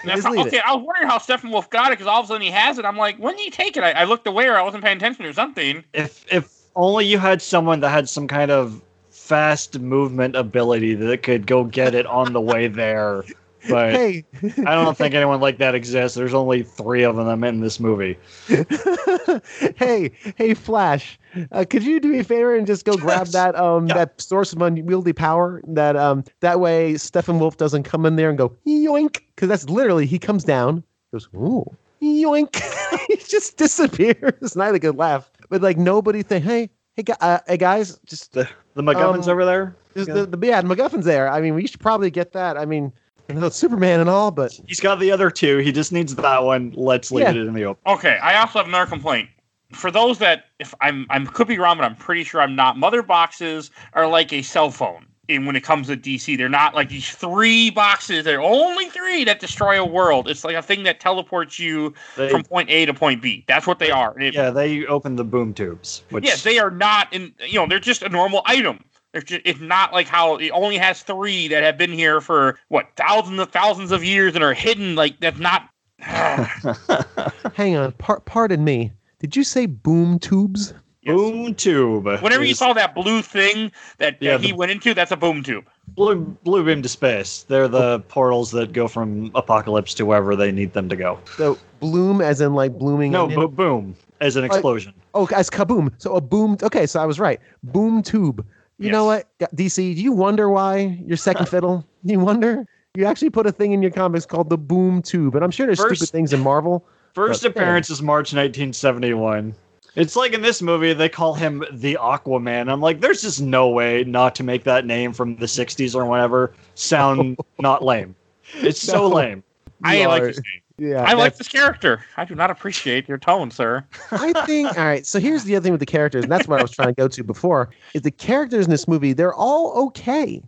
Just 0.06 0.22
how- 0.24 0.32
leave 0.32 0.46
okay, 0.46 0.60
I 0.64 0.72
was 0.74 0.84
wondering 0.84 1.08
how 1.08 1.18
Steppenwolf 1.18 1.68
got 1.70 1.88
it 1.88 1.98
because 1.98 2.06
all 2.06 2.20
of 2.20 2.24
a 2.24 2.28
sudden 2.28 2.42
he 2.42 2.50
has 2.50 2.78
it. 2.78 2.84
I'm 2.84 2.96
like, 2.96 3.16
when 3.18 3.36
did 3.36 3.42
he 3.44 3.50
take 3.50 3.76
it? 3.76 3.82
I, 3.84 3.90
I 3.92 4.04
looked 4.04 4.26
away 4.26 4.46
or 4.46 4.56
I 4.56 4.62
wasn't 4.62 4.82
paying 4.84 4.96
attention 4.96 5.24
or 5.26 5.32
something. 5.32 5.84
If 5.92 6.24
if 6.32 6.48
only 6.76 7.04
you 7.04 7.18
had 7.18 7.42
someone 7.42 7.80
that 7.80 7.90
had 7.90 8.08
some 8.08 8.26
kind 8.26 8.50
of 8.50 8.80
fast 9.24 9.78
movement 9.78 10.36
ability 10.36 10.94
that 10.94 11.22
could 11.22 11.46
go 11.46 11.64
get 11.64 11.94
it 11.94 12.04
on 12.06 12.32
the 12.34 12.40
way 12.40 12.68
there. 12.68 13.24
But 13.70 13.94
Hey, 13.94 14.24
I 14.66 14.74
don't 14.74 14.94
think 14.96 15.14
anyone 15.14 15.40
like 15.40 15.56
that 15.58 15.74
exists. 15.74 16.14
There's 16.14 16.34
only 16.34 16.62
three 16.62 17.02
of 17.04 17.16
them 17.16 17.42
in 17.42 17.60
this 17.60 17.80
movie. 17.80 18.18
hey, 19.76 20.10
hey, 20.36 20.52
Flash, 20.52 21.18
uh, 21.52 21.64
could 21.68 21.82
you 21.82 21.98
do 22.00 22.08
me 22.08 22.18
a 22.18 22.24
favor 22.24 22.54
and 22.54 22.66
just 22.66 22.84
go 22.84 22.98
grab 22.98 23.28
that 23.28 23.56
um 23.56 23.86
Yeah. 23.86 23.94
that 23.94 24.20
source 24.20 24.52
of 24.52 24.60
unwieldy 24.60 25.14
power? 25.14 25.62
That 25.68 25.96
um 25.96 26.24
that 26.40 26.60
way 26.60 26.92
Steppenwolf 26.92 27.56
doesn't 27.56 27.84
come 27.84 28.04
in 28.04 28.16
there 28.16 28.28
and 28.28 28.36
go 28.36 28.50
yoink 28.66 29.20
because 29.34 29.48
that's 29.48 29.70
literally 29.70 30.04
he 30.04 30.18
comes 30.18 30.44
down, 30.44 30.84
goes 31.12 31.28
ooh 31.34 31.64
yoink, 32.02 32.62
he 33.08 33.16
just 33.16 33.56
disappears. 33.56 34.34
It's 34.42 34.56
not 34.56 34.74
a 34.74 34.78
good 34.78 34.96
laugh, 34.96 35.30
but 35.48 35.62
like 35.62 35.78
nobody 35.78 36.22
think 36.22 36.44
hey 36.44 36.68
hey 36.96 37.04
uh, 37.22 37.38
hey 37.46 37.56
guys 37.56 37.98
just 38.04 38.32
The 38.32 38.46
the 38.74 38.82
MacGuffins 38.82 39.24
Um, 39.24 39.30
over 39.30 39.44
there. 39.44 39.76
just 39.94 40.08
Yeah. 40.08 40.14
the, 40.14 40.26
the 40.36 40.46
yeah 40.46 40.62
MacGuffin's 40.62 41.04
there. 41.04 41.28
I 41.28 41.40
mean 41.40 41.54
we 41.54 41.66
should 41.66 41.80
probably 41.80 42.10
get 42.10 42.32
that. 42.32 42.56
I 42.56 42.64
mean. 42.64 42.92
I 43.26 43.32
know 43.32 43.48
Superman 43.48 44.00
and 44.00 44.10
all, 44.10 44.30
but 44.30 44.52
He's 44.66 44.80
got 44.80 45.00
the 45.00 45.10
other 45.10 45.30
two. 45.30 45.56
He 45.56 45.72
just 45.72 45.92
needs 45.92 46.14
that 46.16 46.42
one. 46.44 46.74
Let's 46.76 47.10
leave 47.10 47.22
Yeah. 47.24 47.30
it 47.30 47.36
in 47.38 47.54
the 47.54 47.64
open. 47.64 47.80
Okay, 47.90 48.18
I 48.18 48.36
also 48.38 48.58
have 48.58 48.68
another 48.68 48.84
complaint. 48.84 49.30
For 49.72 49.90
those 49.90 50.18
that, 50.18 50.44
if 50.58 50.74
I'm, 50.82 51.06
I'm 51.08 51.26
could 51.26 51.48
be 51.48 51.58
wrong, 51.58 51.78
but 51.78 51.84
I'm 51.84 51.96
pretty 51.96 52.22
sure 52.22 52.42
I'm 52.42 52.54
not. 52.54 52.76
Mother 52.76 53.02
boxes 53.02 53.70
are 53.94 54.06
like 54.06 54.30
a 54.34 54.42
cell 54.42 54.70
phone. 54.70 55.06
And 55.28 55.46
when 55.46 55.56
it 55.56 55.62
comes 55.62 55.86
to 55.86 55.96
DC, 55.96 56.36
they're 56.36 56.48
not 56.48 56.74
like 56.74 56.88
these 56.88 57.10
three 57.10 57.70
boxes. 57.70 58.24
They're 58.24 58.42
only 58.42 58.90
three 58.90 59.24
that 59.24 59.40
destroy 59.40 59.80
a 59.80 59.84
world. 59.84 60.28
It's 60.28 60.44
like 60.44 60.56
a 60.56 60.62
thing 60.62 60.82
that 60.82 61.00
teleports 61.00 61.58
you 61.58 61.94
They, 62.16 62.28
from 62.28 62.44
point 62.44 62.68
A 62.70 62.86
to 62.86 62.94
point 62.94 63.22
B. 63.22 63.44
That's 63.48 63.66
what 63.66 63.78
they 63.78 63.90
are. 63.90 64.18
It- 64.18 64.34
yeah, 64.34 64.50
they 64.50 64.84
open 64.86 65.16
the 65.16 65.24
boom 65.24 65.54
tubes. 65.54 66.02
Which 66.10 66.24
Yes, 66.24 66.42
they 66.42 66.58
are 66.58 66.70
not 66.70 67.12
in. 67.12 67.32
You 67.46 67.60
know, 67.60 67.66
they're 67.66 67.80
just 67.80 68.02
a 68.02 68.08
normal 68.08 68.42
item. 68.46 68.84
They're 69.12 69.22
just, 69.22 69.42
it's 69.44 69.60
not 69.60 69.92
like 69.92 70.08
how 70.08 70.36
it 70.36 70.50
only 70.50 70.76
has 70.76 71.02
three 71.02 71.48
that 71.48 71.62
have 71.62 71.78
been 71.78 71.92
here 71.92 72.20
for 72.20 72.58
what 72.68 72.88
thousands 72.96 73.38
of 73.38 73.50
thousands 73.50 73.92
of 73.92 74.02
years 74.02 74.34
and 74.34 74.42
are 74.42 74.54
hidden. 74.54 74.96
Like 74.96 75.20
that's 75.20 75.38
not. 75.38 75.68
hang 77.54 77.76
on, 77.76 77.92
par- 77.92 78.20
pardon 78.20 78.64
me. 78.64 78.92
Did 79.20 79.36
you 79.36 79.44
say 79.44 79.66
boom 79.66 80.18
tubes? 80.18 80.74
Boom 81.04 81.54
tube. 81.54 82.06
Whenever 82.22 82.44
you 82.44 82.54
saw 82.54 82.72
that 82.72 82.94
blue 82.94 83.20
thing 83.22 83.70
that, 83.98 84.16
Yeah, 84.20 84.32
that 84.32 84.40
he 84.44 84.52
the- 84.52 84.56
went 84.56 84.70
into, 84.72 84.94
that's 84.94 85.10
a 85.10 85.16
boom 85.16 85.42
tube. 85.42 85.64
blue 85.88 86.16
blue 86.44 86.64
beam 86.64 86.82
to 86.82 86.88
space. 86.88 87.44
They're 87.48 87.68
the 87.68 88.00
portals 88.08 88.50
that 88.52 88.72
go 88.72 88.88
from 88.88 89.30
Apokolips 89.32 89.94
to 89.96 90.06
wherever 90.06 90.34
they 90.34 90.50
need 90.50 90.72
them 90.72 90.88
to 90.88 90.96
go. 90.96 91.18
So 91.36 91.58
bloom 91.80 92.20
as 92.20 92.40
in 92.40 92.54
like 92.54 92.78
blooming. 92.78 93.12
No, 93.12 93.24
onion? 93.24 93.40
bo- 93.40 93.48
boom 93.48 93.96
as 94.20 94.36
an 94.36 94.42
Like- 94.42 94.52
explosion. 94.52 94.94
Oh, 95.14 95.28
as 95.34 95.50
kaboom. 95.50 95.90
So 95.98 96.14
a 96.16 96.20
boom. 96.20 96.56
Okay, 96.62 96.86
so 96.86 97.00
I 97.00 97.06
was 97.06 97.20
right. 97.20 97.38
Boom 97.62 98.02
tube. 98.02 98.44
You 98.78 98.90
know 98.90 99.04
what, 99.04 99.28
DC? 99.54 99.94
Do 99.94 100.02
you 100.02 100.12
wonder 100.12 100.48
why 100.48 100.98
your 101.06 101.16
second 101.16 101.46
fiddle? 101.48 101.86
You 102.02 102.18
wonder? 102.18 102.66
You 102.96 103.06
actually 103.06 103.30
put 103.30 103.46
a 103.46 103.52
thing 103.52 103.72
in 103.72 103.82
your 103.82 103.90
comics 103.92 104.24
called 104.26 104.48
the 104.50 104.58
boom 104.58 105.02
tube, 105.02 105.34
and 105.36 105.44
I'm 105.44 105.50
sure 105.50 105.66
there's 105.66 105.80
First- 105.80 106.00
stupid 106.00 106.12
things 106.12 106.32
in 106.32 106.40
Marvel. 106.40 106.84
First 107.14 107.42
But- 107.42 107.50
appearance 107.52 107.90
is 107.90 108.02
March 108.02 108.32
1971. 108.34 109.54
It's 109.96 110.16
like 110.16 110.32
in 110.32 110.42
this 110.42 110.60
movie 110.60 110.92
they 110.92 111.08
call 111.08 111.34
him 111.34 111.64
the 111.72 111.96
Aquaman. 112.00 112.70
I'm 112.70 112.80
like, 112.80 113.00
there's 113.00 113.22
just 113.22 113.40
no 113.40 113.68
way 113.68 114.04
not 114.04 114.34
to 114.36 114.42
make 114.42 114.64
that 114.64 114.84
name 114.86 115.12
from 115.12 115.36
the 115.36 115.46
60s 115.46 115.94
or 115.94 116.04
whatever 116.06 116.52
sound 116.74 117.38
not 117.60 117.84
lame. 117.84 118.14
It's 118.54 118.80
so 118.80 119.08
No. 119.08 119.14
lame. 119.14 119.44
I 119.82 120.00
You 120.00 120.08
like 120.08 120.22
this 120.24 120.36
name. 120.36 120.60
Yeah, 120.76 121.04
I 121.04 121.12
like 121.12 121.36
this 121.36 121.46
character. 121.46 122.00
I 122.16 122.24
do 122.24 122.34
not 122.34 122.50
appreciate 122.50 123.08
your 123.08 123.18
tone, 123.18 123.52
sir. 123.52 123.84
I 124.10 124.32
think. 124.44 124.76
All 124.76 124.84
right. 124.84 125.06
So 125.06 125.20
here's 125.20 125.44
the 125.44 125.54
other 125.54 125.62
thing 125.62 125.72
with 125.72 125.78
the 125.78 125.86
characters, 125.86 126.24
and 126.24 126.32
that's 126.32 126.48
what 126.48 126.58
I 126.58 126.62
was 126.62 126.72
trying 126.72 126.88
to 126.88 126.94
go 126.94 127.06
to 127.06 127.22
before. 127.22 127.70
Is 127.94 128.02
the 128.02 128.10
characters 128.10 128.64
in 128.64 128.70
this 128.72 128.88
movie? 128.88 129.12
They're 129.12 129.34
all 129.34 129.86
okay. 129.86 130.42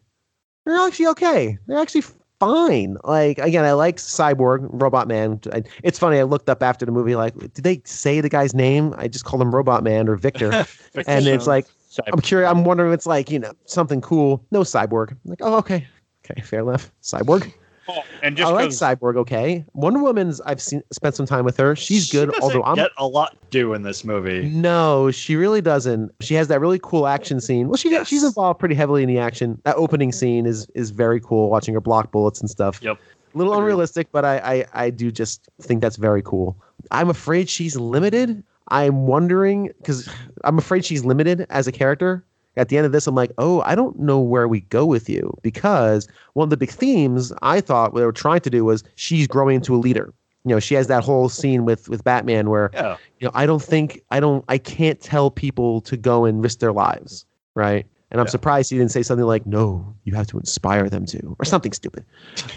They're 0.65 0.85
actually 0.85 1.07
okay. 1.09 1.59
They're 1.69 1.79
actually 1.79 2.03
fine. 2.39 2.97
Like 3.05 3.39
again, 3.39 3.65
I 3.65 3.73
like 3.73 3.97
Cyborg, 3.97 4.69
Robot 4.71 5.09
Man. 5.09 5.41
I, 5.53 5.63
it's 5.83 5.99
funny. 5.99 6.19
I 6.19 6.23
looked 6.25 6.49
up 6.49 6.63
after 6.63 6.87
the 6.87 6.93
movie. 6.93 7.17
Like, 7.17 7.37
did 7.39 7.65
they 7.65 7.83
say 7.85 8.21
the 8.21 8.29
guy's 8.29 8.55
name? 8.55 8.95
I 8.97 9.09
just 9.09 9.25
called 9.25 9.43
him 9.43 9.55
Robot 9.55 9.83
Man 9.83 10.09
or 10.09 10.17
Victor. 10.17 10.67
and 11.07 11.27
it's 11.27 11.47
like 11.47 11.67
I'm 12.13 12.21
curious. 12.21 12.51
I'm 12.51 12.65
wondering 12.65 12.93
if 12.93 12.95
it's 12.95 13.07
like 13.07 13.31
you 13.31 13.39
know 13.39 13.53
something 13.67 14.01
cool. 14.01 14.45
No 14.51 14.61
cyborg. 14.61 15.13
I'm 15.13 15.19
like, 15.27 15.41
oh, 15.43 15.57
okay, 15.57 15.87
okay, 16.25 16.41
fair 16.43 16.61
enough. 16.61 16.93
Cyborg. 17.03 17.53
Oh, 17.89 18.03
and 18.23 18.39
I 18.41 18.49
like 18.51 18.71
cyborg. 18.71 19.17
Okay, 19.17 19.65
Wonder 19.75 20.01
Woman's. 20.01 20.41
I've 20.43 20.61
seen 20.61 20.83
spent 20.93 21.15
some 21.15 21.27
time 21.27 21.45
with 21.45 21.57
her. 21.59 21.77
She's 21.77 22.07
She 22.07 22.17
good. 22.17 22.35
although 22.41 22.63
I'm 22.65 22.75
get 22.77 22.91
a 22.99 23.07
lot 23.07 23.33
to 23.33 23.37
do 23.51 23.75
in 23.75 23.83
this 23.83 24.05
movie. 24.05 24.49
no, 24.49 25.11
she 25.11 25.37
really 25.37 25.61
doesn't. 25.61 26.11
She 26.21 26.35
has 26.35 26.49
that 26.49 26.61
really 26.61 26.81
cool 26.83 27.07
action 27.07 27.41
scene. 27.41 27.69
Well, 27.69 27.77
she 27.77 27.91
Yes. 27.91 28.09
she's 28.09 28.25
involved 28.25 28.59
pretty 28.59 28.75
heavily 28.75 29.03
in 29.03 29.09
the 29.09 29.19
action. 29.19 29.61
That 29.65 29.77
opening 29.77 30.11
scene 30.13 30.47
is 30.47 30.67
is 30.75 30.91
very 30.91 31.21
cool. 31.21 31.49
Watching 31.51 31.75
her 31.75 31.81
block 31.81 32.11
bullets 32.11 32.41
and 32.41 32.51
stuff. 32.51 32.81
Yep. 32.83 32.99
A 33.35 33.39
little 33.39 33.53
Agreed. 33.53 33.63
unrealistic, 33.65 34.09
but 34.13 34.25
I, 34.25 34.39
I 34.75 34.85
I 34.87 34.91
do 34.91 35.13
just 35.13 35.49
think 35.61 35.81
that's 35.83 35.97
very 35.97 36.23
cool. 36.23 36.57
I'm 36.91 37.09
afraid 37.11 37.49
she's 37.49 37.77
limited. 37.77 38.43
I'm 38.69 39.07
wondering 39.07 39.71
because 39.79 40.09
I'm 40.45 40.59
afraid 40.59 40.85
she's 40.85 41.05
limited 41.05 41.47
as 41.51 41.67
a 41.69 41.73
character. 41.73 42.25
At 42.57 42.69
the 42.69 42.77
end 42.77 42.87
of 42.87 42.93
this, 42.93 43.07
I'm 43.07 43.15
like, 43.15 43.33
oh, 43.39 43.61
I 43.63 43.75
don't 43.75 43.99
know 43.99 44.19
where 44.21 44.49
we 44.49 44.61
go 44.61 44.87
with 44.87 45.09
you 45.09 45.37
because 45.43 46.09
one 46.35 46.45
of 46.47 46.51
the 46.51 46.57
big 46.57 46.71
themes 46.71 47.33
I 47.43 47.61
thought 47.61 47.93
what 47.93 48.01
they 48.01 48.07
were 48.07 48.13
trying 48.13 48.41
to 48.41 48.51
do 48.51 48.65
was 48.65 48.83
she's 48.95 49.27
growing 49.27 49.57
into 49.57 49.75
a 49.75 49.79
leader. 49.79 50.13
You 50.45 50.55
know, 50.55 50.61
she 50.61 50.75
has 50.77 50.87
that 50.87 51.03
whole 51.03 51.29
scene 51.29 51.65
with 51.65 51.89
with 51.89 52.05
Batman 52.05 52.49
where 52.51 52.71
Yeah. 52.73 52.97
you 53.19 53.27
know, 53.27 53.33
I 53.35 53.47
don't 53.47 53.63
think 53.63 54.03
I 54.11 54.21
don't 54.21 54.45
I 54.49 54.59
can't 54.59 55.01
tell 55.01 55.31
people 55.31 55.81
to 55.83 55.97
go 55.97 56.25
and 56.25 56.43
risk 56.43 56.61
their 56.61 56.73
lives, 56.73 57.27
right? 57.55 57.85
And 58.13 58.21
I'm 58.21 58.27
Yeah. 58.27 58.31
surprised 58.31 58.71
he 58.71 58.79
didn't 58.79 58.93
say 58.93 59.03
something 59.03 59.27
like, 59.27 59.47
"No, 59.47 59.95
you 60.05 60.15
have 60.15 60.29
to 60.29 60.39
inspire 60.39 60.89
them 60.89 61.07
to," 61.07 61.37
or 61.41 61.45
something 61.45 61.73
stupid. 61.73 62.05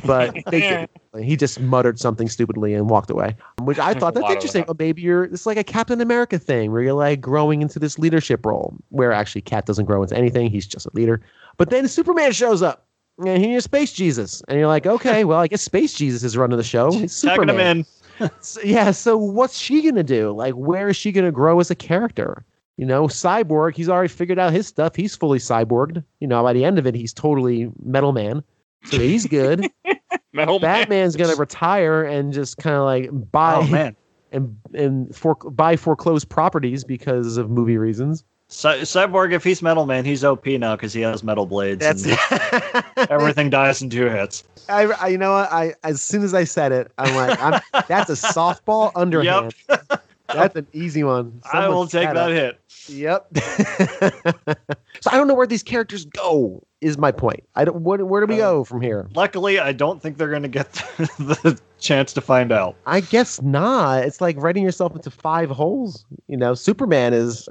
But 0.06 0.36
he 1.20 1.36
just 1.36 1.60
muttered 1.60 2.00
something 2.00 2.30
stupidly 2.30 2.76
and 2.76 2.88
walked 2.88 3.10
away, 3.10 3.36
which 3.64 3.80
I 3.80 3.94
thought 4.00 4.14
that's 4.14 4.30
interesting. 4.30 4.62
that. 4.68 4.72
Oh, 4.72 4.76
maybe 4.78 5.02
you're 5.02 5.24
it's 5.24 5.48
like 5.48 5.58
a 5.58 5.64
Captain 5.64 6.02
America 6.02 6.38
thing 6.38 6.72
where 6.72 6.82
you're 6.84 6.94
like 6.94 7.20
growing 7.20 7.64
into 7.64 7.80
this 7.80 7.98
leadership 7.98 8.46
role, 8.46 8.76
where 8.90 9.12
actually 9.12 9.42
Cap 9.42 9.66
doesn't 9.66 9.86
grow 9.86 10.04
into 10.04 10.16
anything; 10.16 10.52
he's 10.52 10.68
just 10.68 10.86
a 10.86 10.92
leader. 10.94 11.20
But 11.58 11.72
then 11.72 11.88
Superman 11.88 12.32
shows 12.32 12.62
up. 12.62 12.86
And 13.26 13.44
he's 13.44 13.66
Space 13.66 13.92
Jesus, 13.92 14.42
and 14.48 14.58
you're 14.58 14.68
like, 14.68 14.86
okay, 14.86 15.24
well, 15.26 15.40
I 15.40 15.48
guess 15.48 15.62
Space 15.64 15.94
Jesus 15.94 16.24
is 16.24 16.38
running 16.38 16.56
the 16.58 16.64
show. 16.64 16.90
He's 16.92 17.20
Tagging 17.22 17.50
him 17.50 17.50
Superman. 17.50 17.78
in. 18.22 18.30
So, 18.40 18.62
yeah, 18.64 18.92
so 18.92 19.18
what's 19.18 19.58
she 19.58 19.82
gonna 19.82 20.04
do? 20.04 20.32
Like, 20.32 20.54
where 20.54 20.88
is 20.90 20.96
she 20.96 21.12
gonna 21.12 21.32
grow 21.32 21.60
as 21.60 21.70
a 21.72 21.76
character? 21.76 22.46
You 22.80 22.86
know, 22.86 23.08
Cyborg, 23.08 23.76
he's 23.76 23.90
already 23.90 24.08
figured 24.08 24.40
out 24.40 24.54
his 24.54 24.66
stuff. 24.66 24.96
He's 24.96 25.14
fully 25.14 25.40
cyborged. 25.40 26.02
You 26.22 26.28
know, 26.28 26.42
by 26.42 26.54
the 26.54 26.64
end 26.64 26.80
of 26.80 26.88
it, 26.88 26.96
he's 26.96 27.12
totally 27.12 27.70
Metal 27.84 28.14
Man. 28.14 28.42
So 28.86 28.98
he's 28.98 29.28
good. 29.28 29.70
Metal 30.32 30.62
Man. 30.62 30.84
Batman's 30.84 31.18
gonna 31.18 31.36
retire 31.36 32.06
and 32.06 32.32
just 32.32 32.56
kind 32.56 32.78
of 32.78 32.86
like 32.86 33.10
buy 33.32 33.56
Oh 33.56 33.68
man. 33.68 33.98
and 34.32 34.58
and 34.74 35.14
for 35.14 35.36
buy 35.36 35.76
foreclosed 35.76 36.30
properties 36.30 36.86
because 36.86 37.36
of 37.36 37.50
movie 37.50 37.78
reasons. 37.78 38.24
Cy- 38.48 38.80
Cyborg, 38.80 39.34
if 39.34 39.44
he's 39.44 39.62
Metal 39.62 39.86
Man, 39.86 40.06
he's 40.06 40.24
OP 40.24 40.46
now 40.48 40.78
because 40.78 40.94
he 40.94 41.02
has 41.02 41.22
metal 41.22 41.46
blades. 41.46 41.82
That's 41.82 42.06
and 42.06 42.86
everything 43.10 43.50
dies 43.50 43.82
in 43.82 43.90
two 43.90 44.06
hits. 44.06 44.46
I, 44.70 44.84
I 44.86 45.08
you 45.10 45.18
know 45.18 45.34
what 45.34 45.52
I 45.52 45.74
as 45.84 46.02
soon 46.02 46.24
as 46.24 46.34
I 46.34 46.46
said 46.46 46.72
it, 46.72 46.94
I'm 46.98 47.14
like, 47.14 47.42
I'm, 47.42 47.62
that's 47.90 48.10
a 48.10 48.14
softball 48.14 48.94
underhand. 48.96 49.54
That's 50.34 50.56
an 50.56 50.68
easy 50.74 51.04
one. 51.04 51.42
I 51.52 51.68
will 51.70 51.88
take 51.88 52.08
that 52.08 52.18
up. 52.18 52.30
hit. 52.30 52.60
Yep. 52.88 53.38
so 55.02 55.10
I 55.12 55.18
don't 55.18 55.28
know 55.28 55.34
where 55.34 55.48
these 55.48 55.64
characters 55.64 56.06
go. 56.06 56.64
Is 56.82 56.98
my 56.98 57.12
point. 57.12 57.44
I 57.56 57.66
don't. 57.66 57.82
What, 57.82 58.02
where 58.08 58.26
do 58.26 58.34
we 58.34 58.42
Uh, 58.42 58.52
go 58.52 58.64
from 58.64 58.80
here? 58.80 59.10
Luckily, 59.14 59.60
I 59.60 59.74
don't 59.74 60.02
think 60.02 60.18
they're 60.18 60.30
going 60.30 60.44
to 60.44 60.48
get 60.48 60.72
the, 60.74 61.10
the 61.44 61.60
chance 61.78 62.14
to 62.14 62.22
find 62.22 62.54
out. 62.54 62.78
I 62.86 63.02
guess 63.02 63.42
not. 63.42 64.04
It's 64.06 64.22
like 64.22 64.38
writing 64.38 64.64
yourself 64.64 64.96
into 64.96 65.12
five 65.12 65.50
holes. 65.50 66.06
You 66.28 66.38
know, 66.38 66.54
Superman 66.54 67.14
is. 67.14 67.50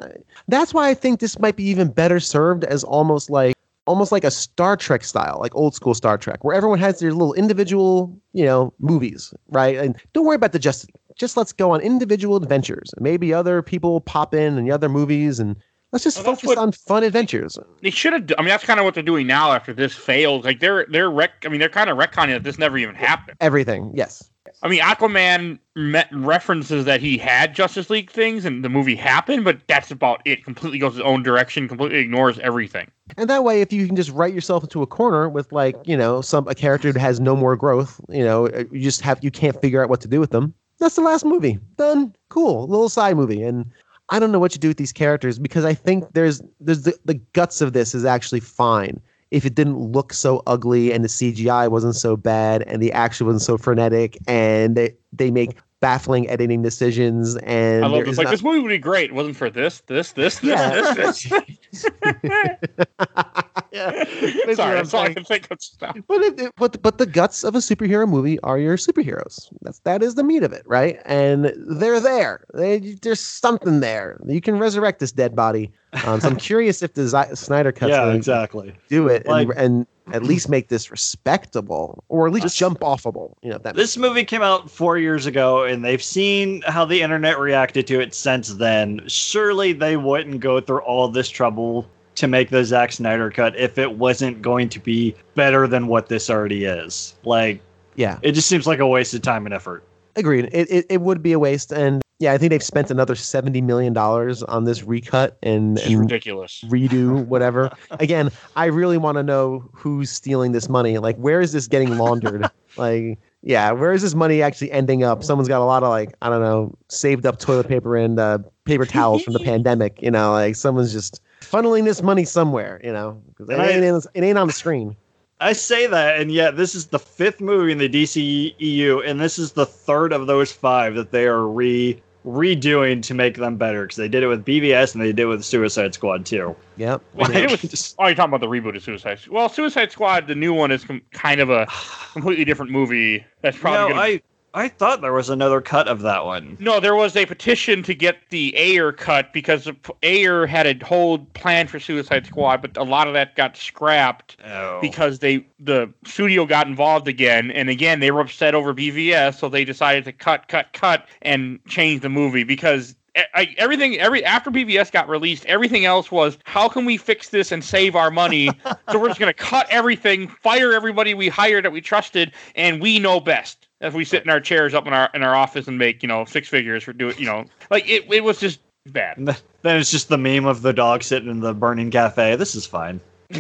That's 0.49 0.72
why 0.72 0.89
I 0.89 0.95
think 0.95 1.20
this 1.20 1.39
might 1.39 1.57
be 1.57 1.64
even 1.64 1.89
better 1.89 2.20
served 2.20 2.64
as 2.64 2.85
almost 2.85 3.29
like 3.29 3.55
almost 3.87 4.12
like 4.12 4.24
a 4.24 4.31
Star 4.31 4.76
Trek 4.79 5.03
style, 5.05 5.39
like 5.41 5.55
old 5.55 5.74
school 5.74 5.93
Star 5.95 6.16
Trek, 6.16 6.43
where 6.45 6.55
everyone 6.55 6.79
has 6.79 7.01
their 7.01 7.12
little 7.12 7.35
individual, 7.35 8.14
you 8.33 8.45
know, 8.45 8.72
movies, 8.79 9.33
right? 9.49 9.76
And 9.76 9.97
don't 10.14 10.24
worry 10.24 10.37
about 10.37 10.53
the 10.53 10.59
Justice. 10.59 10.89
Just 11.19 11.37
let's 11.37 11.53
go 11.53 11.73
on 11.73 11.81
individual 11.81 12.37
adventures. 12.37 12.95
Maybe 12.99 13.35
other 13.35 13.61
people 13.61 14.01
pop 14.01 14.35
in 14.35 14.57
and 14.57 14.66
the 14.66 14.73
other 14.73 14.89
movies, 14.89 15.39
and 15.41 15.57
let's 15.93 16.05
just 16.05 16.19
Well, 16.19 16.35
focus 16.37 16.47
what- 16.47 16.59
on 16.59 16.73
fun 16.73 17.03
adventures. 17.03 17.59
They 17.83 17.91
should 17.91 18.12
have. 18.12 18.31
I 18.39 18.43
mean, 18.43 18.49
that's 18.49 18.64
kind 18.64 18.79
of 18.81 18.85
what 18.85 18.95
they're 18.95 19.03
doing 19.03 19.27
now 19.27 19.53
after 19.53 19.73
this 19.73 19.95
failed. 19.95 20.45
Like 20.45 20.61
they're 20.61 20.87
they're 20.91 21.11
rec. 21.11 21.33
I 21.45 21.49
mean, 21.49 21.61
they're 21.61 21.69
kind 21.69 21.91
of 21.91 21.99
retconning 21.99 22.29
that 22.35 22.45
this 22.45 22.59
never 22.59 22.79
even 22.79 22.95
happened. 22.95 23.37
Everything, 23.41 23.91
yes. 23.95 24.31
I 24.62 24.66
mean, 24.69 24.81
Aquaman 24.81 25.59
met 25.77 26.09
references 26.11 26.85
that 26.87 27.01
he 27.01 27.16
had 27.16 27.55
Justice 27.55 27.91
League 27.91 28.11
things 28.11 28.45
and 28.45 28.64
the 28.64 28.69
movie 28.69 28.97
happened, 28.97 29.45
but 29.45 29.61
that's 29.69 29.91
about 29.91 30.21
it. 30.25 30.43
Completely 30.45 30.79
goes 30.81 30.97
its 30.97 31.05
own 31.05 31.23
direction. 31.23 31.69
Completely 31.69 31.99
ignores 31.99 32.39
everything. 32.41 32.91
And 33.16 33.31
that 33.31 33.45
way, 33.45 33.61
if 33.61 33.73
you 33.73 33.87
can 33.87 33.95
just 33.95 34.11
write 34.11 34.35
yourself 34.35 34.64
into 34.64 34.83
a 34.83 34.87
corner 34.87 35.29
with 35.29 35.53
like, 35.53 35.77
you 35.85 35.97
know, 35.97 36.23
some 36.23 36.49
a 36.49 36.55
character 36.57 36.91
who 36.93 36.99
has 36.99 37.21
no 37.21 37.37
more 37.37 37.57
growth, 37.57 38.01
you 38.09 38.25
know, 38.25 38.47
uh, 38.49 38.64
you 38.73 38.81
just 38.81 39.01
have 39.03 39.23
you 39.23 39.31
can't 39.31 39.61
figure 39.61 39.83
out 39.83 39.91
what 39.91 40.01
to 40.01 40.09
do 40.09 40.19
with 40.19 40.31
them. 40.31 40.55
That's 40.79 40.97
the 40.97 41.03
last 41.03 41.24
movie. 41.24 41.59
Done. 41.76 42.14
Cool. 42.29 42.66
Little 42.68 42.89
side 42.89 43.16
movie. 43.16 43.43
And 43.43 43.66
I 44.11 44.18
don't 44.18 44.33
know 44.33 44.39
what 44.39 44.55
you 44.55 44.59
do 44.59 44.68
with 44.68 44.76
these 44.76 44.93
characters 44.93 45.39
because 45.39 45.64
I 45.64 45.74
think 45.74 46.05
there's 46.14 46.41
there's 46.61 46.83
the, 46.83 46.97
the 47.05 47.14
guts 47.14 47.61
of 47.61 47.72
this 47.72 47.95
is 47.95 48.05
actually 48.05 48.41
fine 48.41 49.01
if 49.31 49.45
it 49.45 49.55
didn't 49.55 49.79
look 49.79 50.12
so 50.14 50.43
ugly 50.47 50.93
and 50.93 51.05
the 51.05 51.09
CGI 51.09 51.70
wasn't 51.70 51.95
so 51.95 52.16
bad 52.16 52.62
and 52.62 52.83
the 52.83 52.93
action 52.93 53.26
wasn't 53.26 53.43
so 53.43 53.59
frenetic 53.59 54.16
and 54.26 54.76
they, 54.76 54.95
they 55.12 55.31
make 55.31 55.59
baffling 55.81 56.29
editing 56.31 56.62
decisions 56.62 57.37
and 57.37 57.85
I 57.85 57.89
love 57.89 58.07
this. 58.07 58.16
Like 58.16 58.24
not- 58.26 58.31
this 58.31 58.43
movie 58.43 58.61
would 58.61 58.68
be 58.68 58.79
great. 58.79 59.11
It 59.11 59.14
wasn't 59.14 59.37
for 59.37 59.51
this, 59.51 59.81
this, 59.83 60.12
this, 60.12 60.39
this, 60.39 60.45
Yeah. 60.45 60.93
this, 60.95 61.29
this. 61.29 61.85
yeah. 63.73 63.91
Basically 64.05 64.55
Sorry, 64.55 64.71
I'm 64.73 64.77
that's 64.85 64.95
all 64.95 65.03
I 65.05 65.12
can 65.14 65.25
think 65.25 65.51
of. 65.51 65.61
Stuff. 65.62 65.97
But 66.07 66.21
it, 66.23 66.41
it- 66.41 66.53
but 66.57 66.81
but 66.83 66.99
the 66.99 67.07
guts 67.07 67.45
of 67.45 67.55
a 67.55 67.59
superhero 67.59 68.09
movie 68.09 68.39
are 68.41 68.59
your 68.59 68.77
superheroes. 68.77 69.53
That's 69.62 69.79
that 69.81 70.03
is 70.03 70.14
the 70.14 70.25
meat 70.25 70.43
of 70.43 70.53
it, 70.53 70.62
right? 70.66 71.01
And 71.05 71.53
they're 71.57 72.01
there. 72.01 72.45
They, 72.55 72.79
there's 73.03 73.21
something 73.21 73.81
there. 73.81 74.21
You 74.27 74.41
can 74.41 74.59
resurrect 74.59 75.01
this 75.01 75.12
dead 75.12 75.37
body. 75.37 75.71
Um, 76.05 76.21
so 76.21 76.29
I'm 76.29 76.37
curious 76.51 76.83
if 76.83 76.95
the 76.95 77.07
Z- 77.09 77.35
Snyder 77.35 77.73
cut's 77.73 77.91
yeah, 77.91 78.12
exactly. 78.12 78.75
do 78.89 79.09
it 79.09 79.23
and, 79.27 79.29
Like- 79.49 79.49
and 79.57 79.87
at 80.12 80.23
least 80.23 80.49
make 80.49 80.69
this 80.69 80.91
respectable, 80.91 82.03
or 82.09 82.27
at 82.27 82.33
least 82.33 82.45
This- 82.45 82.55
jump 82.57 82.81
offable. 82.81 83.35
You 83.43 83.51
know, 83.51 83.57
if 83.57 83.62
that 83.64 83.77
makes 83.77 83.83
This 83.85 83.97
movie 83.99 84.25
came 84.25 84.41
out 84.43 84.71
four 84.71 84.97
years 84.97 85.27
ago, 85.27 85.64
and 85.64 85.85
they've 85.85 86.03
seen 86.03 86.62
how 86.62 86.85
the 86.87 87.03
internet 87.03 87.39
reacted 87.39 87.87
to 87.89 88.01
it 88.01 88.14
since 88.14 88.55
then. 88.55 89.03
Surely 89.07 89.73
they 89.75 89.97
wouldn't 89.99 90.41
go 90.41 90.61
through 90.62 90.81
all 90.81 91.09
this 91.09 91.29
trouble 91.29 91.87
to 92.19 92.29
make 92.29 92.51
the 92.51 92.64
Zack 92.64 92.93
Snyder 92.93 93.31
cut 93.31 93.57
if 93.57 93.79
it 93.79 93.97
wasn't 93.97 94.43
going 94.43 94.69
to 94.71 94.81
be 94.81 95.14
better 95.35 95.66
than 95.66 95.87
what 95.87 96.09
this 96.09 96.29
already 96.29 96.64
is. 96.64 97.14
Like, 97.25 97.61
yeah, 97.95 98.19
it 98.23 98.33
just 98.33 98.49
seems 98.49 98.66
like 98.66 98.81
a 98.81 98.87
waste 98.87 99.14
of 99.14 99.23
time 99.23 99.47
and 99.47 99.55
effort. 99.55 99.85
agreed. 100.16 100.49
It, 100.53 100.71
it 100.71 100.87
it 100.89 101.01
would 101.01 101.23
be 101.23 101.33
a 101.33 101.39
waste, 101.39 101.73
and 101.73 102.03
yeah, 102.19 102.33
I 102.33 102.39
think 102.39 102.51
they've 102.51 102.62
spent 102.62 102.91
another 102.91 103.14
seventy 103.14 103.61
million 103.61 103.93
dollars 103.93 104.43
on 104.43 104.64
this 104.64 104.83
recut 104.83 105.39
and, 105.43 105.79
and 105.79 106.01
ridiculous. 106.01 106.64
redo 106.69 107.25
whatever. 107.27 107.71
Again, 107.93 108.31
I 108.57 108.66
really 108.66 108.99
want 108.99 109.16
to 109.16 109.23
know 109.23 109.69
who's 109.73 110.11
stealing 110.11 110.53
this 110.53 110.69
money. 110.69 110.99
Like, 110.99 111.16
where 111.16 111.41
is 111.41 111.53
this 111.53 111.69
getting 111.69 111.97
laundered? 111.97 112.51
like, 112.77 113.19
yeah, 113.43 113.71
where 113.71 113.93
is 113.93 114.03
this 114.03 114.14
money 114.14 114.43
actually 114.43 114.73
ending 114.73 115.05
up? 115.05 115.23
Someone's 115.23 115.49
got 115.49 115.61
a 115.61 115.64
lot 115.64 115.85
of 115.85 115.91
like, 115.91 116.14
I 116.21 116.29
don't 116.29 116.43
know, 116.43 116.75
saved 116.89 117.25
up 117.27 117.39
toilet 117.39 117.69
paper 117.69 117.97
and 117.97 118.19
uh, 118.19 118.39
paper 118.64 118.87
towels 118.87 119.23
from 119.23 119.35
the 119.35 119.41
pandemic. 119.45 120.03
You 120.03 120.11
know, 120.11 120.33
like 120.33 120.57
someone's 120.57 120.93
just 120.93 121.21
funneling 121.41 121.84
this 121.84 122.03
money 122.03 122.24
somewhere. 122.24 122.80
You 122.84 122.93
know, 122.93 123.20
'cause 123.36 123.49
it 123.49 123.55
And 123.55 123.62
I- 123.62 123.68
ain't, 123.70 124.07
it 124.14 124.22
ain't 124.24 124.39
on 124.39 124.47
the 124.47 124.53
screen. 124.53 124.97
I 125.41 125.53
say 125.53 125.86
that, 125.86 126.18
and 126.20 126.32
yet 126.32 126.57
this 126.57 126.74
is 126.74 126.86
the 126.89 126.99
fifth 126.99 127.41
movie 127.41 127.70
in 127.70 127.78
the 127.78 127.89
DCEU, 127.89 129.01
and 129.09 129.20
this 129.20 129.39
is 129.39 129.53
the 129.53 129.66
third 129.66 130.12
of 130.12 130.26
those 130.26 130.51
five 130.53 130.95
that 130.97 131.12
they 131.12 131.26
are 131.26 131.47
re 131.47 132.01
redoing 132.26 133.01
to 133.03 133.14
make 133.14 133.36
them 133.36 133.57
better 133.57 133.82
because 133.84 133.97
they 133.97 134.09
did 134.09 134.22
it 134.22 134.26
with 134.26 134.45
BVS 134.45 134.93
and 134.95 135.01
they 135.03 135.07
did 135.12 135.20
it 135.20 135.26
with 135.26 135.45
Suicide 135.45 135.95
Squad 135.95 136.26
too. 136.26 136.55
Yep. 136.76 137.01
Well, 137.14 137.30
it 137.34 137.51
was- 137.51 137.62
just- 137.62 137.95
Oh, 137.99 138.07
you're 138.07 138.16
talking 138.16 138.34
about 138.34 138.41
the 138.41 138.49
reboot 138.49 138.76
of 138.76 138.82
Suicide. 138.82 139.20
Squad. 139.20 139.34
Well, 139.34 139.49
Suicide 139.49 139.93
Squad, 139.93 140.26
the 140.26 140.34
new 140.34 140.53
one, 140.53 140.70
is 140.72 140.84
com- 140.84 141.01
kind 141.12 141.41
of 141.41 141.49
a 141.49 141.66
completely 142.12 142.45
different 142.45 142.70
movie. 142.72 143.24
That's 143.41 143.57
probably 143.57 143.80
no, 143.80 143.89
gonna 143.91 144.01
I 144.01 144.20
I 144.55 144.68
thought 144.68 145.03
there 145.03 145.12
was 145.12 145.28
another 145.28 145.61
cut 145.61 145.88
of 145.88 146.01
that 146.01 146.24
one. 146.24 146.57
No, 146.59 146.80
there 146.80 146.94
was 146.96 147.14
a 147.16 147.26
petition 147.26 147.82
to 147.82 147.94
get 147.94 148.16
the 148.30 148.55
Ayer 148.57 148.92
cut 148.92 149.32
because 149.32 149.70
Ayer 150.03 150.46
had 150.46 150.66
a 150.66 150.84
whole 150.84 151.18
plan 151.18 151.66
for 151.68 151.78
Suicide 151.78 152.26
Squad, 152.26 152.62
but 152.62 152.76
a 152.76 152.82
lot 152.82 153.07
of 153.09 153.14
that 153.14 153.36
got 153.36 153.57
scrapped 153.57 154.36
Oh. 154.44 154.78
because 154.80 155.18
they 155.18 155.46
the 155.61 155.92
studio 156.05 156.46
got 156.46 156.66
involved 156.66 157.09
again, 157.09 157.51
and 157.51 157.68
again 157.68 158.01
they 158.01 158.11
were 158.11 158.20
upset 158.20 158.55
over 158.55 158.72
BVS, 158.72 159.38
so 159.38 159.49
they 159.49 159.64
decided 159.64 160.05
to 160.05 160.12
cut, 160.12 160.49
cut, 160.49 160.72
cut, 160.72 161.07
and 161.22 161.59
change 161.66 162.01
the 162.03 162.09
movie 162.09 162.44
because. 162.44 162.94
I, 163.34 163.53
everything 163.59 163.99
every 163.99 164.24
after 164.24 164.49
BVS 164.49 164.92
got 164.92 165.09
released, 165.09 165.44
everything 165.46 165.84
else 165.84 166.12
was 166.12 166.38
how 166.44 166.68
can 166.68 166.84
we 166.84 166.96
fix 166.96 167.30
this 167.30 167.51
and 167.51 167.64
save 167.64 167.96
our 167.96 168.12
money? 168.12 168.49
so 168.92 169.01
we're 169.01 169.09
just 169.09 169.18
gonna 169.18 169.32
cut 169.32 169.66
everything, 169.70 170.28
fire 170.28 170.72
everybody 170.72 171.14
we 171.14 171.28
hired 171.28 171.64
that 171.64 171.72
we 171.72 171.80
trusted, 171.80 172.30
and 172.55 172.80
we 172.80 173.01
know 173.01 173.18
best. 173.18 173.66
As 173.81 173.95
we 173.95 174.05
sit 174.05 174.24
in 174.24 174.31
our 174.31 174.41
chairs 174.41 174.74
up 174.74 174.87
in 174.87 174.93
our 174.93 175.09
in 175.14 175.22
our 175.22 175.35
office 175.35 175.68
and 175.68 175.79
make 175.79 176.03
you 176.03 176.09
know 176.09 176.24
six 176.24 176.49
figures 176.49 176.83
for 176.83 176.93
doing 176.93 177.16
you 177.18 177.26
know 177.26 177.45
like 177.70 177.89
it 177.89 178.12
it 178.12 178.24
was 178.24 178.41
just 178.41 178.61
bad. 178.87 179.18
And 179.18 179.29
then 179.62 179.81
it's 179.81 179.91
just 179.91 180.09
the 180.09 180.18
meme 180.18 180.47
of 180.47 180.62
the 180.62 180.72
dog 180.72 181.03
sitting 181.03 181.31
in 181.31 181.41
the 181.41 181.55
burning 181.55 181.91
cafe. 181.91 182.37
This 182.37 182.55
is 182.55 182.66
fine. 182.66 183.01
I 183.31 183.39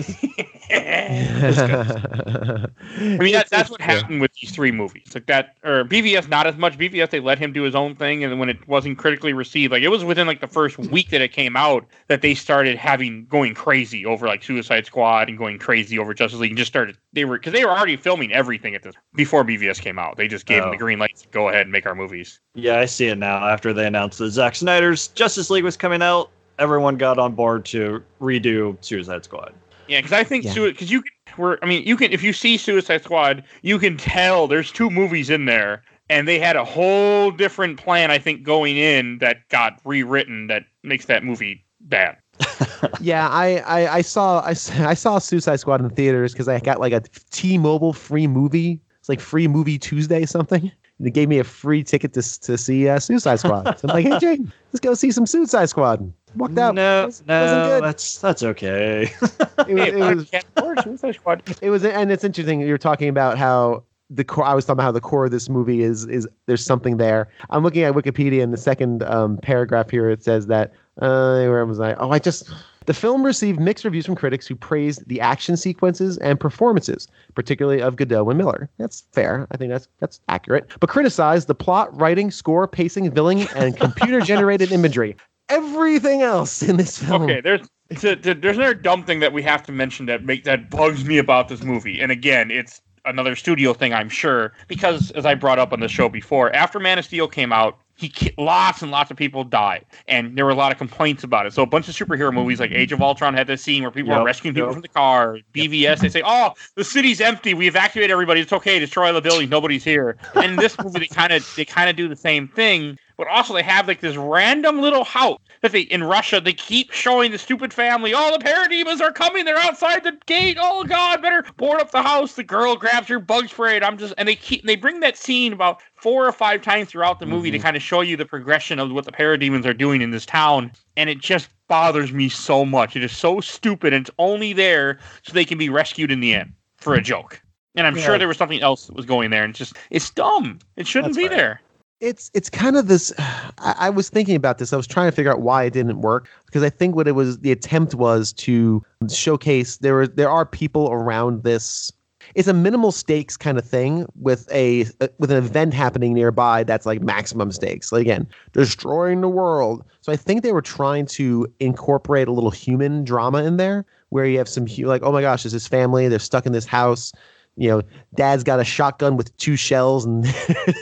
mean, 3.00 3.32
that, 3.32 3.48
that's 3.50 3.70
what 3.70 3.80
happened 3.80 4.20
with 4.20 4.32
these 4.34 4.50
three 4.50 4.70
movies. 4.70 5.14
Like 5.14 5.26
that, 5.26 5.56
or 5.64 5.84
BVS, 5.84 6.28
not 6.28 6.46
as 6.46 6.56
much. 6.56 6.76
BVS, 6.78 7.10
they 7.10 7.20
let 7.20 7.38
him 7.38 7.52
do 7.52 7.62
his 7.62 7.74
own 7.74 7.94
thing, 7.94 8.22
and 8.24 8.38
when 8.38 8.48
it 8.48 8.68
wasn't 8.68 8.98
critically 8.98 9.32
received, 9.32 9.72
like 9.72 9.82
it 9.82 9.88
was 9.88 10.04
within 10.04 10.26
like 10.26 10.40
the 10.40 10.46
first 10.46 10.78
week 10.78 11.10
that 11.10 11.20
it 11.22 11.32
came 11.32 11.56
out 11.56 11.86
that 12.08 12.20
they 12.20 12.34
started 12.34 12.76
having 12.76 13.24
going 13.26 13.54
crazy 13.54 14.04
over 14.04 14.26
like 14.26 14.42
Suicide 14.42 14.84
Squad 14.86 15.28
and 15.28 15.38
going 15.38 15.58
crazy 15.58 15.98
over 15.98 16.12
Justice 16.12 16.40
League, 16.40 16.50
and 16.50 16.58
just 16.58 16.70
started 16.70 16.96
they 17.14 17.24
were 17.24 17.38
because 17.38 17.52
they 17.54 17.64
were 17.64 17.72
already 17.72 17.96
filming 17.96 18.32
everything 18.32 18.74
at 18.74 18.82
this 18.82 18.94
before 19.14 19.44
BVS 19.44 19.80
came 19.80 19.98
out. 19.98 20.16
They 20.16 20.28
just 20.28 20.44
gave 20.46 20.60
them 20.62 20.68
Oh. 20.68 20.72
the 20.72 20.76
green 20.78 20.98
light 20.98 21.16
to 21.16 21.28
go 21.28 21.48
ahead 21.48 21.62
and 21.62 21.72
make 21.72 21.86
our 21.86 21.94
movies. 21.94 22.40
Yeah, 22.54 22.78
I 22.80 22.84
see 22.84 23.06
it 23.06 23.16
now. 23.16 23.48
After 23.48 23.72
they 23.72 23.86
announced 23.86 24.18
that 24.18 24.30
Zack 24.32 24.54
Snyder's 24.54 25.08
Justice 25.08 25.48
League 25.48 25.64
was 25.64 25.76
coming 25.78 26.02
out, 26.02 26.30
everyone 26.58 26.96
got 26.96 27.18
on 27.18 27.34
board 27.34 27.64
to 27.66 28.02
redo 28.20 28.76
Suicide 28.84 29.24
Squad. 29.24 29.54
Yeah, 29.88 29.98
because 29.98 30.12
I 30.12 30.24
think 30.24 30.44
Yeah. 30.44 30.54
because 30.54 30.90
you 30.90 31.02
were 31.36 31.58
I 31.62 31.66
mean, 31.66 31.84
you 31.86 31.96
can 31.96 32.12
if 32.12 32.22
you 32.22 32.32
see 32.32 32.56
Suicide 32.56 33.02
Squad, 33.02 33.44
you 33.62 33.78
can 33.78 33.96
tell 33.96 34.46
there's 34.46 34.70
two 34.70 34.90
movies 34.90 35.30
in 35.30 35.46
there, 35.46 35.82
and 36.10 36.28
they 36.28 36.38
had 36.38 36.56
a 36.56 36.64
whole 36.64 37.30
different 37.30 37.78
plan. 37.78 38.10
I 38.10 38.18
think 38.18 38.42
going 38.42 38.76
in 38.76 39.18
that 39.18 39.48
got 39.48 39.80
rewritten 39.84 40.46
that 40.48 40.64
makes 40.82 41.06
that 41.06 41.24
movie 41.24 41.64
bad. 41.80 42.16
yeah, 43.00 43.28
I, 43.28 43.58
I, 43.58 43.94
I 43.96 44.00
saw 44.02 44.42
I 44.44 44.52
saw 44.52 45.18
Suicide 45.18 45.56
Squad 45.60 45.80
in 45.80 45.90
theaters 45.90 46.32
because 46.32 46.48
I 46.48 46.60
got 46.60 46.80
like 46.80 46.92
a 46.92 47.02
T-Mobile 47.30 47.92
free 47.92 48.26
movie. 48.26 48.80
It's 49.00 49.08
like 49.08 49.20
free 49.20 49.48
movie 49.48 49.78
Tuesday 49.78 50.24
something. 50.26 50.62
And 50.62 51.06
they 51.06 51.10
gave 51.10 51.28
me 51.28 51.38
a 51.38 51.44
free 51.44 51.82
ticket 51.84 52.12
to 52.14 52.40
to 52.40 52.58
see 52.58 52.88
uh, 52.88 52.98
Suicide 52.98 53.40
Squad. 53.40 53.78
So 53.78 53.88
I'm 53.88 53.94
like, 53.94 54.06
hey 54.06 54.18
Jane, 54.18 54.52
let's 54.72 54.80
go 54.80 54.94
see 54.94 55.10
some 55.10 55.26
Suicide 55.26 55.68
Squad. 55.68 56.12
Walked 56.36 56.58
out. 56.58 56.74
No, 56.74 57.02
It 57.02 57.06
was- 57.06 57.22
no, 57.26 57.42
wasn't 57.42 57.64
good. 57.64 57.84
that's 57.84 58.18
that's 58.18 58.42
okay. 58.42 59.02
It 59.02 59.74
was, 59.74 59.88
it 59.88 60.16
was 60.16 60.30
can't 60.30 60.44
afford 60.56 60.80
Suicide 60.82 61.14
Squad. 61.14 61.42
it 61.62 61.70
was 61.70 61.84
and 61.84 62.10
it's 62.12 62.24
interesting 62.24 62.60
you're 62.60 62.78
talking 62.78 63.08
about 63.08 63.36
how 63.38 63.82
the 64.10 64.24
core 64.24 64.44
i 64.44 64.54
was 64.54 64.64
talking 64.64 64.76
about 64.76 64.84
how 64.84 64.92
the 64.92 65.00
core 65.02 65.26
of 65.26 65.30
this 65.30 65.48
movie 65.50 65.82
is 65.82 66.06
is 66.06 66.26
there's 66.46 66.64
something 66.64 66.96
there 66.96 67.28
i'm 67.50 67.62
looking 67.62 67.82
at 67.82 67.92
wikipedia 67.92 68.42
and 68.42 68.54
the 68.54 68.56
second 68.56 69.02
um, 69.02 69.36
paragraph 69.38 69.90
here 69.90 70.08
it 70.08 70.22
says 70.24 70.46
that 70.46 70.72
uh 71.02 71.44
where 71.44 71.66
was 71.66 71.78
i 71.78 71.92
oh 71.94 72.10
i 72.10 72.18
just 72.18 72.48
the 72.86 72.94
film 72.94 73.22
received 73.22 73.60
mixed 73.60 73.84
reviews 73.84 74.06
from 74.06 74.14
critics 74.14 74.46
who 74.46 74.54
praised 74.54 75.06
the 75.08 75.20
action 75.20 75.58
sequences 75.58 76.16
and 76.18 76.40
performances, 76.40 77.06
particularly 77.34 77.82
of 77.82 77.96
Gadot 77.96 78.26
and 78.30 78.38
Miller. 78.38 78.70
That's 78.78 79.04
fair. 79.12 79.46
I 79.50 79.58
think 79.58 79.70
that's 79.70 79.88
that's 80.00 80.20
accurate. 80.30 80.70
But 80.80 80.88
criticized 80.88 81.48
the 81.48 81.54
plot, 81.54 81.94
writing, 82.00 82.30
score, 82.30 82.66
pacing, 82.66 83.10
villain, 83.10 83.46
and 83.54 83.76
computer-generated 83.76 84.72
imagery. 84.72 85.16
Everything 85.48 86.22
else 86.22 86.62
in 86.62 86.76
this 86.76 86.98
film. 86.98 87.22
Okay, 87.22 87.40
there's 87.40 87.68
to, 88.00 88.16
to, 88.16 88.34
there's 88.34 88.56
another 88.56 88.74
dumb 88.74 89.04
thing 89.04 89.20
that 89.20 89.32
we 89.32 89.42
have 89.42 89.62
to 89.64 89.72
mention 89.72 90.06
that 90.06 90.24
make 90.24 90.44
that 90.44 90.68
bugs 90.70 91.04
me 91.04 91.18
about 91.18 91.48
this 91.48 91.62
movie, 91.62 92.00
and 92.00 92.12
again, 92.12 92.50
it's 92.50 92.80
another 93.04 93.34
studio 93.34 93.72
thing, 93.72 93.94
I'm 93.94 94.08
sure, 94.08 94.52
because 94.66 95.10
as 95.12 95.24
I 95.24 95.34
brought 95.34 95.58
up 95.58 95.72
on 95.72 95.80
the 95.80 95.88
show 95.88 96.08
before, 96.08 96.54
after 96.54 96.78
Man 96.78 96.98
of 96.98 97.04
Steel 97.04 97.28
came 97.28 97.52
out, 97.52 97.78
he 97.98 98.12
lots 98.38 98.80
and 98.80 98.92
lots 98.92 99.10
of 99.10 99.16
people 99.16 99.42
died, 99.42 99.84
and 100.06 100.38
there 100.38 100.44
were 100.44 100.52
a 100.52 100.56
lot 100.56 100.70
of 100.70 100.78
complaints 100.78 101.24
about 101.24 101.46
it. 101.46 101.52
So 101.52 101.62
a 101.62 101.66
bunch 101.66 101.88
of 101.88 101.96
superhero 101.96 102.32
movies 102.32 102.60
like 102.60 102.70
Age 102.70 102.92
of 102.92 103.02
Ultron 103.02 103.34
had 103.34 103.48
this 103.48 103.60
scene 103.60 103.82
where 103.82 103.90
people 103.90 104.12
Yep, 104.12 104.16
are 104.16 104.20
rescuing 104.20 104.54
people 104.54 104.72
from 104.72 104.82
the 104.82 104.88
car. 104.88 105.38
BVS 105.52 106.00
they 106.00 106.08
say, 106.08 106.22
"Oh, 106.24 106.52
the 106.76 106.84
city's 106.84 107.20
empty. 107.20 107.54
We 107.54 107.66
evacuate 107.66 108.10
everybody. 108.10 108.40
It's 108.40 108.52
okay. 108.52 108.78
Destroy 108.78 109.12
the 109.12 109.20
building. 109.20 109.48
Nobody's 109.48 109.82
here." 109.82 110.16
And 110.38 110.52
in 110.52 110.58
this 110.58 110.78
movie, 110.78 111.00
they 111.00 111.08
kind 111.08 111.32
of 111.32 111.44
they 111.56 111.64
kind 111.64 111.90
of 111.90 111.96
do 111.96 112.08
the 112.08 112.16
same 112.16 112.46
thing, 112.48 112.98
but 113.16 113.26
also 113.26 113.52
they 113.52 113.62
have 113.64 113.88
like 113.88 114.00
this 114.00 114.16
random 114.16 114.80
little 114.80 115.04
house 115.04 115.38
that 115.62 115.72
they 115.72 115.80
in 115.82 116.04
Russia 116.04 116.40
they 116.40 116.52
keep 116.52 116.92
showing 116.92 117.32
the 117.32 117.38
stupid 117.38 117.74
family. 117.74 118.12
Oh, 118.14 118.30
the 118.38 118.44
parademons 118.44 119.00
are 119.00 119.12
coming. 119.12 119.44
They're 119.44 119.58
outside 119.58 120.04
the 120.04 120.16
gate. 120.26 120.56
Oh 120.60 120.84
God, 120.84 121.20
better 121.20 121.44
board 121.56 121.80
up 121.80 121.90
the 121.90 122.02
house. 122.02 122.34
The 122.34 122.44
girl 122.44 122.76
grabs 122.76 123.08
her 123.08 123.18
bug 123.18 123.48
spray, 123.48 123.76
and 123.76 123.84
I'm 123.84 123.98
just 123.98 124.14
and 124.18 124.28
they 124.28 124.36
keep 124.36 124.64
they 124.64 124.76
bring 124.76 125.00
that 125.00 125.16
scene 125.16 125.52
about 125.52 125.82
four 125.98 126.26
or 126.26 126.32
five 126.32 126.62
times 126.62 126.88
throughout 126.88 127.18
the 127.18 127.26
movie 127.26 127.50
to 127.50 127.58
mm-hmm. 127.58 127.64
kind 127.64 127.76
of 127.76 127.82
show 127.82 128.00
you 128.00 128.16
the 128.16 128.24
progression 128.26 128.78
of 128.78 128.90
what 128.92 129.04
the 129.04 129.12
parademons 129.12 129.66
are 129.66 129.74
doing 129.74 130.00
in 130.00 130.10
this 130.10 130.24
town, 130.26 130.72
and 130.96 131.10
it 131.10 131.18
just 131.18 131.48
bothers 131.68 132.12
me 132.12 132.28
so 132.28 132.64
much. 132.64 132.96
It 132.96 133.04
is 133.04 133.16
so 133.16 133.40
stupid, 133.40 133.92
and 133.92 134.06
it's 134.06 134.14
only 134.18 134.52
there 134.52 134.98
so 135.22 135.32
they 135.32 135.44
can 135.44 135.58
be 135.58 135.68
rescued 135.68 136.10
in 136.10 136.20
the 136.20 136.34
end 136.34 136.52
for 136.78 136.94
a 136.94 137.02
joke. 137.02 137.40
And 137.74 137.86
I'm 137.86 137.96
Yeah. 137.96 138.02
sure 138.04 138.18
there 138.18 138.28
was 138.28 138.36
something 138.38 138.60
else 138.62 138.86
that 138.86 138.96
was 138.96 139.06
going 139.06 139.30
there, 139.30 139.44
and 139.44 139.50
it's 139.50 139.58
just 139.58 139.76
it's 139.90 140.10
dumb. 140.10 140.58
It 140.76 140.86
shouldn't 140.86 141.14
That's 141.14 141.24
be 141.24 141.28
fair. 141.28 141.36
there. 141.36 141.60
it's 142.00 142.30
it's 142.32 142.48
kind 142.48 142.76
of 142.76 142.86
this 142.86 143.12
I, 143.18 143.74
I 143.78 143.90
was 143.90 144.08
thinking 144.08 144.36
about 144.36 144.58
this 144.58 144.72
i 144.72 144.76
was 144.76 144.86
trying 144.86 145.08
to 145.10 145.12
figure 145.12 145.32
out 145.32 145.40
why 145.40 145.64
it 145.64 145.72
didn't 145.72 146.00
work 146.00 146.28
because 146.46 146.62
i 146.62 146.70
think 146.70 146.94
what 146.94 147.08
it 147.08 147.12
was 147.12 147.40
the 147.40 147.50
attempt 147.50 147.94
was 147.96 148.32
to 148.34 148.84
showcase 149.10 149.78
there 149.78 150.00
are 150.00 150.06
there 150.06 150.30
are 150.30 150.46
people 150.46 150.88
around 150.92 151.42
this 151.42 151.90
it's 152.34 152.48
a 152.48 152.52
minimal 152.52 152.92
stakes 152.92 153.36
kind 153.36 153.58
of 153.58 153.64
thing 153.64 154.06
with 154.16 154.50
a 154.52 154.86
with 155.18 155.30
an 155.30 155.36
event 155.36 155.74
happening 155.74 156.14
nearby 156.14 156.64
that's 156.64 156.86
like 156.86 157.00
maximum 157.02 157.52
stakes. 157.52 157.92
Like 157.92 158.02
again 158.02 158.26
destroying 158.52 159.20
the 159.20 159.28
world. 159.28 159.84
So 160.00 160.12
i 160.12 160.16
think 160.16 160.42
they 160.42 160.52
were 160.52 160.62
trying 160.62 161.06
to 161.06 161.46
incorporate 161.60 162.28
a 162.28 162.32
little 162.32 162.50
human 162.50 163.04
drama 163.04 163.42
in 163.42 163.56
there 163.56 163.84
where 164.10 164.24
you 164.24 164.38
have 164.38 164.48
some 164.48 164.66
like 164.78 165.02
oh 165.02 165.12
my 165.12 165.20
gosh 165.20 165.44
is 165.44 165.52
this 165.52 165.66
family 165.66 166.08
they're 166.08 166.18
stuck 166.18 166.46
in 166.46 166.52
this 166.52 166.66
house 166.66 167.12
you 167.58 167.68
know 167.68 167.82
dad's 168.14 168.44
got 168.44 168.60
a 168.60 168.64
shotgun 168.64 169.16
with 169.16 169.36
two 169.36 169.56
shells 169.56 170.04
and 170.04 170.24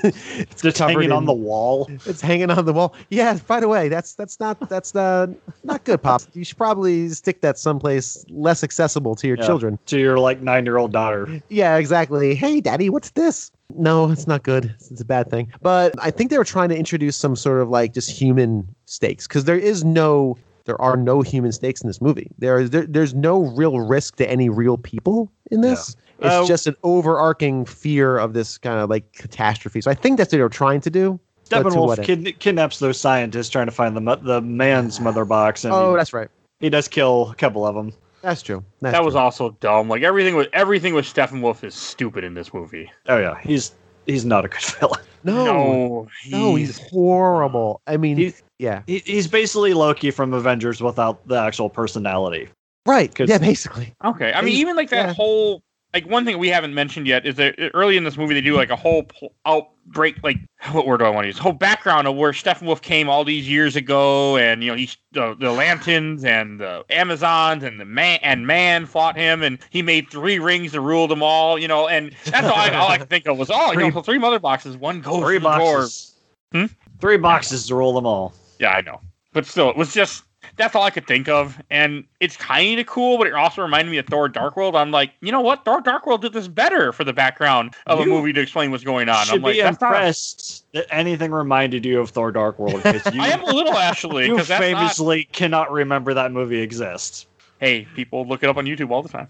it's 0.04 0.62
Just 0.62 0.78
hanging 0.78 1.10
on 1.10 1.24
the 1.24 1.32
wall. 1.32 1.90
it's 2.06 2.20
hanging 2.20 2.50
on 2.50 2.64
the 2.64 2.72
wall. 2.72 2.94
Yeah. 3.10 3.38
By 3.46 3.60
the 3.60 3.68
way, 3.68 3.88
that's 3.88 4.14
that's 4.14 4.38
not 4.38 4.68
that's 4.68 4.94
uh, 4.94 5.26
not 5.64 5.84
good, 5.84 6.02
pop. 6.02 6.22
You 6.34 6.44
should 6.44 6.58
probably 6.58 7.08
stick 7.08 7.40
that 7.40 7.58
someplace 7.58 8.24
less 8.28 8.62
accessible 8.62 9.14
to 9.16 9.26
your 9.26 9.38
Yeah. 9.38 9.46
children. 9.46 9.78
To 9.86 9.98
your 9.98 10.18
like 10.18 10.42
nine 10.42 10.64
year 10.64 10.76
old 10.76 10.92
daughter. 10.92 11.40
Yeah, 11.48 11.76
exactly. 11.76 12.34
Hey, 12.34 12.60
daddy, 12.60 12.90
what's 12.90 13.10
this? 13.10 13.50
No, 13.74 14.10
it's 14.10 14.26
not 14.26 14.42
good. 14.44 14.66
It's, 14.76 14.90
it's 14.90 15.00
a 15.00 15.04
bad 15.04 15.28
thing. 15.30 15.52
But 15.62 15.94
I 15.98 16.10
think 16.10 16.30
they 16.30 16.38
were 16.38 16.44
trying 16.44 16.68
to 16.68 16.76
introduce 16.76 17.16
some 17.16 17.34
sort 17.34 17.60
of 17.60 17.68
like 17.68 17.92
just 17.94 18.10
human 18.10 18.66
stakes 18.84 19.26
because 19.26 19.44
there 19.44 19.58
is 19.58 19.82
no, 19.84 20.36
there 20.66 20.80
are 20.80 20.96
no 20.96 21.20
human 21.22 21.50
stakes 21.52 21.80
in 21.82 21.88
this 21.88 22.00
movie. 22.00 22.30
There 22.38 22.60
is 22.60 22.70
there, 22.70 22.86
there's 22.86 23.14
no 23.14 23.44
real 23.56 23.80
risk 23.80 24.16
to 24.16 24.30
any 24.30 24.48
real 24.48 24.76
people 24.78 25.32
in 25.50 25.62
this. 25.62 25.96
It's 26.20 26.26
Uh, 26.34 26.46
just 26.46 26.66
an 26.66 26.76
overarching 26.82 27.64
fear 27.66 28.16
of 28.18 28.32
this 28.32 28.56
kind 28.58 28.80
of 28.80 28.88
like 28.90 29.12
catastrophe. 29.12 29.80
So 29.80 29.90
I 29.90 29.94
think 29.94 30.16
that's 30.18 30.32
what 30.32 30.38
they're 30.38 30.48
trying 30.48 30.80
to 30.82 30.90
do. 30.90 31.20
but 31.50 31.62
to 31.62 31.68
Steppenwolf 31.70 32.02
kid- 32.02 32.38
kidnaps 32.40 32.78
those 32.80 32.98
scientists 32.98 33.50
trying 33.50 33.66
to 33.66 33.72
find 33.72 33.94
the 33.96 34.00
mo- 34.00 34.16
the 34.16 34.40
man's 34.40 34.98
mother 35.00 35.24
box, 35.24 35.64
and 35.64 35.72
Oh, 35.72 35.90
he, 35.92 35.96
that's 35.96 36.12
right. 36.12 36.28
he 36.58 36.68
does 36.70 36.88
kill 36.88 37.30
a 37.30 37.34
couple 37.36 37.64
of 37.66 37.74
them. 37.76 37.92
That's 38.22 38.42
true. 38.42 38.64
That's 38.80 38.94
that 38.94 39.04
was 39.04 39.14
also 39.14 39.50
dumb. 39.60 39.88
Like 39.88 40.02
everything 40.02 40.34
with 40.34 40.48
everything 40.52 40.94
with 40.94 41.04
Steppenwolf 41.04 41.62
is 41.62 41.74
stupid 41.74 42.24
in 42.24 42.34
this 42.34 42.52
movie. 42.52 42.90
Oh 43.08 43.18
yeah, 43.18 43.36
he's 43.42 43.72
he's 44.06 44.24
not 44.24 44.44
a 44.44 44.48
good 44.48 44.60
villain. 44.80 45.00
No, 45.22 45.44
no, 45.44 46.08
no, 46.30 46.54
he's 46.56 46.80
horrible. 46.90 47.80
I 47.86 47.96
mean, 47.96 48.16
He- 48.16 48.34
yeah, 48.58 48.82
He, 48.86 48.98
he's 49.00 49.28
basically 49.28 49.74
Loki 49.74 50.10
from 50.10 50.32
Avengers 50.32 50.80
without 50.82 51.26
the 51.28 51.36
actual 51.38 51.68
personality. 51.68 52.48
right. 52.86 53.14
'Cause- 53.14 53.28
Yeah, 53.28 53.38
basically. 53.38 53.92
Okay, 54.04 54.32
I 54.32 54.40
mean, 54.40 54.48
He's- 54.52 54.60
even 54.60 54.74
like 54.76 54.90
that 54.90 55.06
yeah. 55.08 55.12
whole 55.14 55.62
like 55.96 56.10
one 56.10 56.26
thing 56.26 56.36
we 56.38 56.48
haven't 56.48 56.74
mentioned 56.74 57.06
yet 57.06 57.24
is 57.26 57.36
that 57.36 57.54
early 57.72 57.96
in 57.96 58.04
this 58.04 58.18
movie 58.18 58.34
they 58.34 58.42
do 58.42 58.54
like 58.54 58.68
a 58.68 58.76
whole 58.76 59.04
pl- 59.04 59.32
outbreak, 59.46 60.16
like 60.22 60.36
what 60.72 60.86
word 60.86 60.98
do 60.98 61.06
I 61.06 61.08
want 61.08 61.24
to 61.24 61.28
use? 61.28 61.38
Whole 61.38 61.54
background 61.54 62.06
of 62.06 62.16
where 62.16 62.32
Steppenwolf 62.32 62.82
came 62.82 63.08
all 63.08 63.24
these 63.24 63.48
years 63.48 63.76
ago, 63.76 64.36
and 64.36 64.62
you 64.62 64.70
know 64.70 64.76
he's 64.76 64.98
the, 65.12 65.34
the 65.40 65.50
Lanterns 65.52 66.22
and 66.22 66.60
the 66.60 66.84
Amazons 66.90 67.64
and 67.64 67.80
the 67.80 67.86
man 67.86 68.18
and 68.22 68.46
man 68.46 68.84
fought 68.84 69.16
him, 69.16 69.42
and 69.42 69.58
he 69.70 69.80
made 69.80 70.10
three 70.10 70.38
rings 70.38 70.72
to 70.72 70.82
rule 70.82 71.08
them 71.08 71.22
all. 71.22 71.58
You 71.58 71.66
know, 71.68 71.88
and 71.88 72.14
that's 72.26 72.46
all 72.46 72.54
I, 72.54 72.70
all 72.74 72.88
I 72.88 72.98
could 72.98 73.08
think 73.08 73.26
of 73.26 73.38
was 73.38 73.50
oh, 73.50 73.72
you 73.72 73.90
know, 73.90 74.02
Three- 74.02 74.18
mother 74.18 74.38
boxes, 74.38 74.76
one 74.76 75.00
goes 75.00 75.22
Three 75.22 75.38
to 75.38 75.42
the 75.44 75.56
door. 75.56 75.78
boxes. 75.78 76.14
Hmm? 76.52 76.66
Three 77.00 77.16
boxes 77.16 77.66
to 77.68 77.74
rule 77.74 77.94
them 77.94 78.04
all. 78.04 78.34
Yeah, 78.58 78.72
I 78.72 78.82
know. 78.82 79.00
But 79.32 79.46
still, 79.46 79.70
it 79.70 79.76
was 79.78 79.94
just 79.94 80.24
that's 80.56 80.74
all 80.74 80.82
I 80.82 80.90
could 80.90 81.06
think 81.06 81.28
of. 81.28 81.60
And 81.70 82.04
it's 82.20 82.36
kind 82.36 82.80
of 82.80 82.86
cool, 82.86 83.18
but 83.18 83.26
it 83.26 83.34
also 83.34 83.62
reminded 83.62 83.90
me 83.90 83.98
of 83.98 84.06
Thor 84.06 84.28
Dark 84.28 84.56
World. 84.56 84.74
I'm 84.74 84.90
like, 84.90 85.12
you 85.20 85.30
know 85.30 85.40
what? 85.40 85.64
Thor 85.64 85.80
Dark 85.80 86.06
World 86.06 86.22
did 86.22 86.32
this 86.32 86.48
better 86.48 86.92
for 86.92 87.04
the 87.04 87.12
background 87.12 87.74
of 87.86 88.00
a 88.00 88.06
movie 88.06 88.32
to 88.32 88.40
explain 88.40 88.70
what's 88.70 88.84
going 88.84 89.08
on. 89.08 89.26
Should 89.26 89.36
I'm 89.36 89.42
like, 89.42 89.58
that's 89.58 89.80
not. 89.80 89.92
impressed 89.92 90.64
that 90.72 90.86
anything 90.90 91.30
reminded 91.30 91.84
you 91.84 92.00
of 92.00 92.10
Thor: 92.10 92.32
Dark 92.32 92.58
World 92.58 92.82
because 92.82 93.14
you, 93.14 93.20
I 93.22 93.28
am 93.28 93.42
a 93.42 93.52
little 93.52 93.76
actually 93.76 94.26
you 94.26 94.32
because 94.32 94.48
not. 94.48 94.60
famously 94.60 95.24
cannot 95.24 95.70
remember 95.70 96.14
that 96.14 96.32
movie 96.32 96.60
exists. 96.60 97.26
Hey, 97.60 97.86
people 97.94 98.26
look 98.26 98.42
it 98.42 98.48
up 98.48 98.56
on 98.56 98.66
YouTube 98.66 98.90
all 98.90 99.02
the 99.02 99.08
time. 99.08 99.28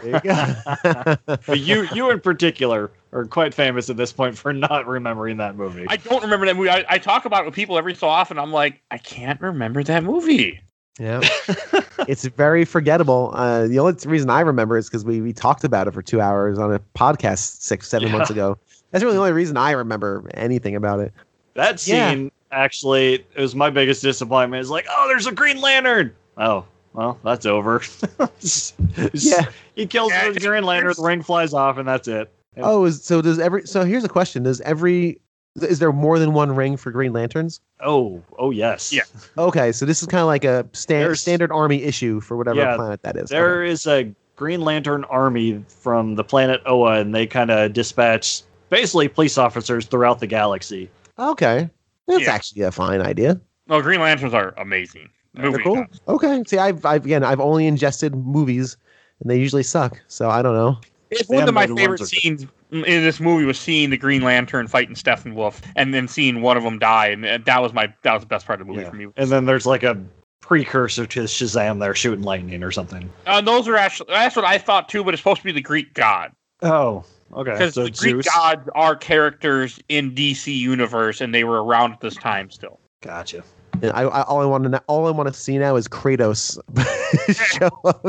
There 0.00 0.12
you 0.14 0.20
go. 0.20 1.16
But 1.46 1.58
you, 1.60 1.82
you 1.82 2.10
in 2.10 2.20
particular, 2.20 2.90
are 3.12 3.24
quite 3.24 3.54
famous 3.54 3.90
at 3.90 3.96
this 3.96 4.12
point 4.12 4.38
for 4.38 4.52
not 4.52 4.86
remembering 4.86 5.38
that 5.38 5.56
movie. 5.56 5.84
I 5.88 5.96
don't 5.96 6.22
remember 6.22 6.46
that 6.46 6.56
movie. 6.56 6.70
I, 6.70 6.84
I 6.88 6.98
talk 6.98 7.24
about 7.24 7.42
it 7.42 7.46
with 7.46 7.54
people 7.54 7.76
every 7.76 7.94
so 7.94 8.06
often. 8.08 8.38
I'm 8.38 8.52
like, 8.52 8.80
I 8.90 8.98
can't 8.98 9.40
remember 9.40 9.82
that 9.82 10.04
movie. 10.04 10.60
yeah, 11.00 11.20
it's 12.06 12.24
very 12.24 12.64
forgettable. 12.64 13.32
Uh, 13.34 13.66
the 13.66 13.78
only 13.80 13.94
reason 14.06 14.30
I 14.30 14.40
remember 14.40 14.76
is 14.78 14.88
because 14.88 15.04
we 15.04 15.20
we 15.20 15.32
talked 15.32 15.64
about 15.64 15.88
it 15.88 15.94
for 15.94 16.02
two 16.02 16.20
hours 16.20 16.58
on 16.58 16.72
a 16.72 16.78
podcast 16.96 17.62
six 17.62 17.88
seven 17.88 18.08
Yeah. 18.08 18.18
months 18.18 18.30
ago. 18.30 18.58
That's 18.92 19.02
really 19.02 19.14
the 19.16 19.20
only 19.22 19.32
reason 19.32 19.56
I 19.56 19.72
remember 19.72 20.28
anything 20.34 20.76
about 20.76 21.00
it. 21.00 21.12
That 21.54 21.84
Yeah. 21.84 22.10
scene 22.10 22.30
actually 22.52 23.14
it 23.34 23.40
was 23.40 23.54
my 23.56 23.70
biggest 23.70 24.02
disappointment. 24.02 24.60
It's 24.60 24.70
like, 24.70 24.86
oh, 24.88 25.06
there's 25.08 25.26
a 25.26 25.32
Green 25.32 25.60
Lantern. 25.60 26.14
Oh, 26.36 26.64
well, 26.92 27.18
that's 27.24 27.46
over. 27.46 27.82
Yeah. 29.12 29.44
he 29.74 29.86
kills 29.86 30.10
Yeah, 30.12 30.30
the 30.30 30.40
Green 30.40 30.64
Lantern, 30.64 30.94
the 30.96 31.02
ring 31.02 31.22
flies 31.22 31.52
off, 31.54 31.78
and 31.78 31.86
that's 31.88 32.08
it. 32.08 32.32
Yeah. 32.56 32.62
Oh, 32.64 32.84
is, 32.84 33.02
so 33.04 33.22
does 33.22 33.38
every? 33.38 33.66
So 33.66 33.84
here's 33.84 34.04
a 34.04 34.08
question: 34.08 34.42
Does 34.42 34.60
every? 34.62 35.20
Is 35.62 35.78
there 35.80 35.92
more 35.92 36.18
than 36.18 36.32
one 36.32 36.54
ring 36.54 36.76
for 36.76 36.90
Green 36.90 37.12
Lanterns? 37.12 37.60
Oh, 37.80 38.22
oh 38.38 38.50
yes. 38.50 38.92
Yeah. 38.92 39.02
Okay, 39.36 39.72
so 39.72 39.84
this 39.84 40.00
is 40.00 40.06
kind 40.06 40.20
of 40.20 40.26
like 40.28 40.44
a 40.44 40.66
stand, 40.72 41.18
standard 41.18 41.50
army 41.50 41.82
issue 41.82 42.20
for 42.20 42.36
whatever 42.36 42.60
Yeah, 42.60 42.76
planet 42.76 43.02
that 43.02 43.16
is. 43.16 43.30
There 43.30 43.64
is 43.64 43.86
a 43.86 44.12
Green 44.36 44.60
Lantern 44.60 45.04
army 45.04 45.64
from 45.68 46.14
the 46.14 46.22
planet 46.24 46.60
Oa, 46.66 47.00
and 47.00 47.12
they 47.14 47.26
kind 47.26 47.50
of 47.50 47.72
dispatch 47.72 48.42
basically 48.68 49.08
police 49.08 49.36
officers 49.38 49.86
throughout 49.86 50.20
the 50.20 50.26
galaxy. 50.28 50.88
Okay, 51.18 51.46
okay. 51.62 51.70
that's 52.06 52.22
Yeah. 52.22 52.32
actually 52.32 52.62
a 52.62 52.70
fine 52.70 53.00
idea. 53.00 53.40
No, 53.66 53.82
Green 53.82 54.00
Lanterns 54.00 54.34
are 54.34 54.54
amazing. 54.56 55.10
The 55.34 55.42
They're 55.42 55.50
movie 55.52 55.62
cool. 55.64 55.84
is. 55.92 56.00
Okay. 56.08 56.42
See, 56.46 56.58
I've, 56.58 56.84
I've 56.84 57.04
again, 57.04 57.22
I've 57.24 57.40
only 57.40 57.66
ingested 57.66 58.14
movies, 58.14 58.76
and 59.20 59.30
they 59.30 59.38
usually 59.38 59.62
suck. 59.62 60.00
So 60.08 60.28
I 60.30 60.42
don't 60.42 60.54
know. 60.54 60.78
It's 61.10 61.28
one 61.28 61.48
of 61.48 61.54
my 61.54 61.66
favorite 61.66 62.00
ones 62.00 62.00
are 62.00 62.04
good. 62.04 62.08
scenes 62.22 62.46
in 62.70 62.82
this 62.82 63.18
movie 63.18 63.44
was 63.44 63.58
seeing 63.58 63.90
the 63.90 63.96
Green 63.96 64.22
Lantern 64.22 64.68
fighting 64.68 64.94
Steppenwolf, 64.94 65.60
and 65.76 65.92
then 65.92 66.06
seeing 66.06 66.40
one 66.40 66.56
of 66.56 66.62
them 66.62 66.78
die, 66.78 67.08
and 67.08 67.26
uh, 67.26 67.38
that 67.44 67.60
was 67.60 67.72
my 67.72 67.92
that 68.02 68.12
was 68.14 68.22
the 68.22 68.28
best 68.28 68.46
part 68.46 68.60
of 68.60 68.66
the 68.66 68.72
movie 68.72 68.84
Yeah. 68.84 68.90
for 68.90 68.96
me. 68.96 69.06
And 69.16 69.28
then 69.30 69.44
there's 69.46 69.66
like 69.66 69.82
a 69.82 70.00
precursor 70.40 71.06
to 71.06 71.20
Shazam 71.24 71.80
there 71.80 71.94
shooting 71.94 72.24
lightning 72.24 72.62
or 72.62 72.70
something. 72.70 73.10
Uh, 73.26 73.40
those 73.40 73.66
are 73.68 73.76
actually 73.76 74.06
that's 74.12 74.36
what 74.36 74.44
I 74.44 74.58
thought 74.58 74.88
too, 74.88 75.02
but 75.04 75.14
it's 75.14 75.20
supposed 75.20 75.38
to 75.38 75.44
be 75.44 75.52
the 75.52 75.60
Greek 75.60 75.94
god 75.94 76.32
Oh, 76.62 77.04
okay. 77.34 77.52
because 77.52 77.74
So 77.74 77.84
the 77.84 77.90
Greek 77.90 78.14
Zeus. 78.22 78.26
gods 78.34 78.68
are 78.74 78.94
characters 78.96 79.80
in 79.88 80.12
DC 80.14 80.56
universe, 80.56 81.20
and 81.20 81.34
they 81.34 81.42
were 81.44 81.62
around 81.64 81.92
at 81.92 82.00
this 82.00 82.14
time 82.16 82.50
still. 82.50 82.78
Gotcha. 83.02 83.42
And 83.82 83.92
I, 83.92 84.02
I 84.02 84.22
all 84.22 84.40
I 84.40 84.44
want 84.44 84.64
to 84.70 84.82
all 84.86 85.06
I 85.06 85.10
want 85.10 85.28
to 85.28 85.32
see 85.32 85.58
now 85.58 85.76
is 85.76 85.88
Kratos 85.88 86.58
show 87.58 87.70
up. 87.84 88.02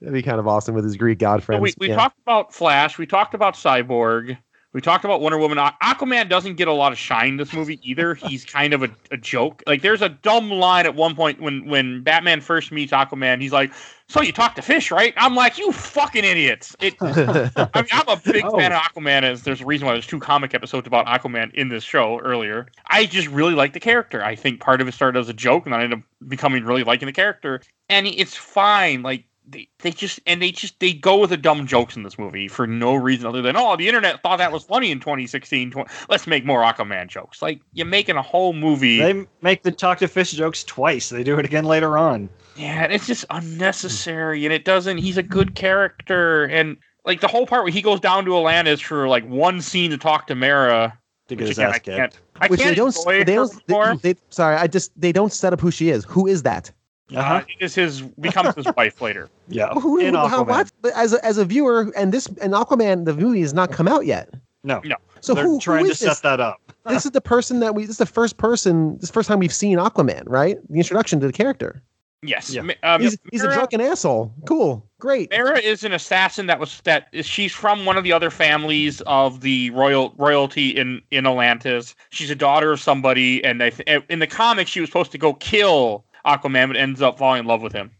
That'd 0.00 0.12
be 0.12 0.22
kind 0.22 0.38
of 0.38 0.46
awesome 0.48 0.74
with 0.74 0.84
his 0.84 0.96
Greek 0.96 1.18
god 1.18 1.40
So 1.40 1.46
friends. 1.46 1.62
we 1.62 1.74
we 1.78 1.88
yeah. 1.88 1.96
talked 1.96 2.18
about 2.20 2.54
Flash, 2.54 2.98
we 2.98 3.06
talked 3.06 3.34
about 3.34 3.54
Cyborg, 3.54 4.38
we 4.74 4.80
talked 4.82 5.04
about 5.04 5.20
Wonder 5.20 5.38
Woman. 5.38 5.56
Aquaman 5.82 6.28
doesn't 6.28 6.56
get 6.56 6.68
a 6.68 6.72
lot 6.72 6.92
of 6.92 6.98
shine 6.98 7.28
in 7.28 7.36
this 7.38 7.52
movie 7.52 7.80
either. 7.82 8.14
He's 8.26 8.44
kind 8.44 8.74
of 8.74 8.82
a, 8.82 8.90
a 9.10 9.16
joke. 9.16 9.62
Like 9.66 9.82
there's 9.82 10.02
a 10.02 10.08
dumb 10.10 10.50
line 10.50 10.84
at 10.86 10.94
one 10.94 11.14
point 11.14 11.40
when 11.40 11.66
when 11.66 12.02
Batman 12.02 12.40
first 12.40 12.70
meets 12.70 12.92
Aquaman. 12.92 13.40
He's 13.40 13.52
like, 13.52 13.72
"So 14.08 14.20
you 14.20 14.32
talk 14.32 14.54
to 14.56 14.62
fish, 14.62 14.90
right?" 14.90 15.14
I'm 15.16 15.34
like, 15.34 15.56
"You 15.58 15.72
fucking 15.72 16.24
idiots!" 16.24 16.76
It, 16.80 16.96
I 17.00 17.42
mean, 17.76 17.86
I'm 17.92 18.08
a 18.08 18.20
big 18.24 18.44
Oh. 18.44 18.58
fan 18.58 18.72
of 18.72 18.80
Aquaman. 18.82 19.22
As 19.22 19.42
there's 19.42 19.60
a 19.62 19.66
reason 19.66 19.86
why 19.86 19.94
there's 19.94 20.06
two 20.06 20.20
comic 20.20 20.52
episodes 20.54 20.86
about 20.86 21.06
Aquaman 21.06 21.52
in 21.54 21.68
this 21.70 21.82
show 21.84 22.20
earlier. 22.20 22.66
I 22.88 23.06
just 23.06 23.28
really 23.28 23.54
like 23.54 23.72
the 23.72 23.80
character. 23.80 24.22
I 24.22 24.34
think 24.34 24.60
part 24.60 24.80
of 24.80 24.88
it 24.88 24.92
started 24.92 25.18
as 25.18 25.28
a 25.30 25.34
joke, 25.34 25.64
and 25.64 25.74
I 25.74 25.82
ended 25.84 26.00
up 26.00 26.04
becoming 26.28 26.64
really 26.64 26.84
liking 26.84 27.06
the 27.06 27.12
character. 27.12 27.62
And 27.88 28.06
it's 28.06 28.36
fine. 28.36 29.02
Like 29.02 29.24
they, 29.50 29.68
they 29.78 29.90
just 29.90 30.20
and 30.26 30.42
they 30.42 30.50
just 30.52 30.78
they 30.80 30.92
go 30.92 31.16
with 31.18 31.30
the 31.30 31.36
dumb 31.36 31.66
jokes 31.66 31.96
in 31.96 32.02
this 32.02 32.18
movie 32.18 32.48
for 32.48 32.66
no 32.66 32.94
reason 32.94 33.26
other 33.26 33.40
than 33.42 33.56
oh 33.56 33.76
the 33.76 33.86
internet 33.88 34.22
thought 34.22 34.36
that 34.38 34.52
was 34.52 34.64
funny 34.64 34.90
in 34.90 35.00
2016 35.00 35.70
tw- 35.70 35.76
let's 36.08 36.26
make 36.26 36.44
more 36.44 36.62
aquaman 36.62 37.08
jokes 37.08 37.40
like 37.40 37.60
you're 37.72 37.86
making 37.86 38.16
a 38.16 38.22
whole 38.22 38.52
movie 38.52 38.98
They 38.98 39.26
make 39.42 39.62
the 39.62 39.72
talk 39.72 39.98
to 39.98 40.08
fish 40.08 40.32
jokes 40.32 40.64
twice. 40.64 41.08
They 41.08 41.24
do 41.24 41.38
it 41.38 41.44
again 41.44 41.64
later 41.64 41.96
on. 41.96 42.28
yeah 42.56 42.84
it's 42.84 43.06
just 43.06 43.24
unnecessary 43.30 44.44
and 44.44 44.52
it 44.52 44.64
doesn't 44.64 44.98
he's 44.98 45.16
a 45.16 45.22
good 45.22 45.54
character 45.54 46.44
and 46.46 46.76
like 47.04 47.20
the 47.20 47.28
whole 47.28 47.46
part 47.46 47.64
where 47.64 47.72
he 47.72 47.80
goes 47.82 48.00
down 48.00 48.24
to 48.26 48.36
atlantis 48.36 48.80
for 48.80 49.08
like 49.08 49.26
one 49.28 49.60
scene 49.60 49.90
to 49.90 49.98
talk 49.98 50.26
to 50.26 50.34
mara 50.34 50.98
To 51.28 51.36
get 51.36 51.44
which 51.44 51.48
his 51.48 51.58
again, 51.58 51.68
ass 51.70 51.74
I 51.74 51.78
can't, 51.78 52.12
kicked. 52.12 52.22
I 52.40 52.46
Which 52.48 52.60
can't 52.60 52.70
they 52.70 52.74
don't. 52.76 52.96
enjoy 52.96 53.24
They 53.24 53.34
don't. 53.34 54.02
They, 54.02 54.12
they, 54.12 54.20
sorry, 54.30 54.56
I 54.56 54.66
just 54.68 54.92
they 55.00 55.10
don't 55.12 55.32
set 55.32 55.52
up 55.52 55.60
who 55.60 55.70
she 55.72 55.88
is. 55.90 56.04
Who 56.04 56.26
is 56.28 56.42
that? 56.44 56.70
Uh, 57.14 57.18
Uh-huh. 57.18 57.40
it 57.48 57.64
is 57.64 57.74
his 57.74 58.00
becomes 58.02 58.54
his 58.54 58.66
wife 58.76 59.00
later 59.00 59.28
Yeah. 59.48 59.72
Who, 59.74 59.98
in 59.98 60.14
how, 60.14 60.28
Aquaman. 60.44 60.46
what? 60.48 60.72
But 60.82 60.92
as 60.94 61.14
a, 61.14 61.24
as 61.24 61.38
a 61.38 61.44
viewer, 61.44 61.90
and 61.96 62.12
this 62.12 62.26
and 62.42 62.52
Aquaman, 62.52 63.04
the 63.06 63.14
movie 63.14 63.40
has 63.40 63.54
not 63.54 63.72
come 63.72 63.88
out 63.88 64.04
yet. 64.06 64.28
No. 64.64 64.80
No. 64.84 64.96
So 65.20 65.34
They're 65.34 65.44
who, 65.44 65.58
trying 65.58 65.80
who 65.80 65.86
to 65.86 65.92
is 65.92 65.98
set 65.98 66.22
that 66.22 66.38
up. 66.40 66.60
this 66.86 67.04
is 67.06 67.12
the 67.12 67.20
person 67.20 67.60
that 67.60 67.74
we. 67.74 67.82
This 67.82 67.92
is 67.92 67.96
the 67.98 68.06
first 68.06 68.36
person. 68.36 68.98
This 68.98 69.10
first 69.10 69.26
time 69.28 69.38
we've 69.38 69.52
seen 69.54 69.78
Aquaman, 69.78 70.22
right? 70.26 70.58
The 70.68 70.78
introduction 70.78 71.18
to 71.20 71.26
the 71.26 71.32
character. 71.32 71.82
yes 72.22 72.50
Yeah. 72.52 72.62
Um, 72.82 73.00
He's, 73.00 73.16
he's 73.30 73.42
a 73.42 73.52
drunken 73.52 73.80
asshole. 73.80 74.32
Cool, 74.46 74.84
great. 75.00 75.30
Mara 75.30 75.58
is 75.58 75.82
an 75.84 75.92
assassin 75.92 76.46
that 76.46 76.60
was 76.60 76.80
that 76.82 77.08
is 77.12 77.24
she's 77.26 77.52
from 77.52 77.84
one 77.86 77.96
of 77.96 78.04
the 78.04 78.12
other 78.12 78.30
families 78.30 79.00
of 79.06 79.40
the 79.40 79.70
royal 79.70 80.12
royalty 80.18 80.68
in 80.70 81.00
in 81.10 81.26
Atlantis. 81.26 81.94
She's 82.10 82.30
a 82.30 82.34
daughter 82.36 82.70
of 82.72 82.80
somebody, 82.80 83.42
and 83.44 83.62
I 83.62 83.70
th- 83.70 84.02
in 84.10 84.18
the 84.18 84.26
comics 84.26 84.70
she 84.70 84.80
was 84.80 84.88
supposed 84.90 85.12
to 85.12 85.18
go 85.18 85.34
kill 85.34 86.04
Aquaman, 86.26 86.68
but 86.68 86.76
ends 86.76 87.02
up 87.02 87.18
falling 87.18 87.40
in 87.40 87.46
love 87.46 87.62
with 87.62 87.72
him. 87.72 87.90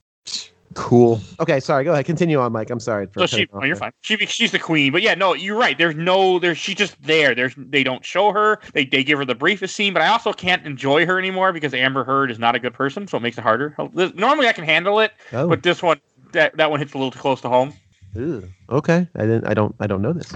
Cool. 0.75 1.21
Okay, 1.41 1.61
sorry. 1.61 1.83
Go 1.83 1.93
ahead. 1.93 2.05
Continue 2.05 2.39
on, 2.39 2.53
Mike. 2.53 2.71
I'm 2.71 2.79
sorry. 2.79 3.07
For 3.07 3.21
So 3.21 3.27
she, 3.27 3.49
oh, 3.53 3.65
you're 3.65 3.75
fine. 3.75 3.91
She 4.03 4.17
she's 4.27 4.53
the 4.53 4.59
queen, 4.59 4.93
but 4.93 5.01
yeah, 5.03 5.15
no, 5.15 5.33
you're 5.33 5.57
right. 5.57 5.77
There's 5.77 5.97
no, 5.97 6.39
there's 6.39 6.59
she's 6.59 6.77
just 6.77 7.01
there. 7.03 7.35
There's 7.35 7.55
they 7.57 7.83
don't 7.83 8.05
show 8.05 8.33
her. 8.33 8.61
They 8.75 8.85
they 8.85 9.03
give 9.03 9.19
her 9.19 9.25
the 9.25 9.35
briefest 9.35 9.75
scene, 9.75 9.93
but 9.95 10.03
I 10.03 10.09
also 10.09 10.33
can't 10.33 10.65
enjoy 10.67 11.07
her 11.07 11.19
anymore 11.19 11.53
because 11.53 11.73
Amber 11.73 12.05
Heard 12.05 12.31
is 12.31 12.39
not 12.39 12.55
a 12.55 12.59
good 12.59 12.75
person, 12.75 13.09
so 13.09 13.17
it 13.17 13.23
makes 13.23 13.39
it 13.39 13.41
harder. 13.43 13.75
Normally 14.15 14.47
I 14.47 14.53
can 14.53 14.65
handle 14.65 15.01
it, 15.01 15.13
Oh, 15.33 15.49
but 15.49 15.63
this 15.63 15.83
one 15.83 16.01
that 16.33 16.57
that 16.59 16.71
one 16.71 16.81
hits 16.81 16.93
a 16.93 16.99
little 16.99 17.11
too 17.11 17.19
close 17.19 17.41
to 17.41 17.49
home. 17.49 17.73
ew. 18.15 18.47
okay. 18.71 19.09
I 19.17 19.21
didn't. 19.21 19.47
I 19.49 19.55
don't. 19.55 19.75
I 19.81 19.87
don't 19.87 20.03
know 20.03 20.13
this. 20.13 20.33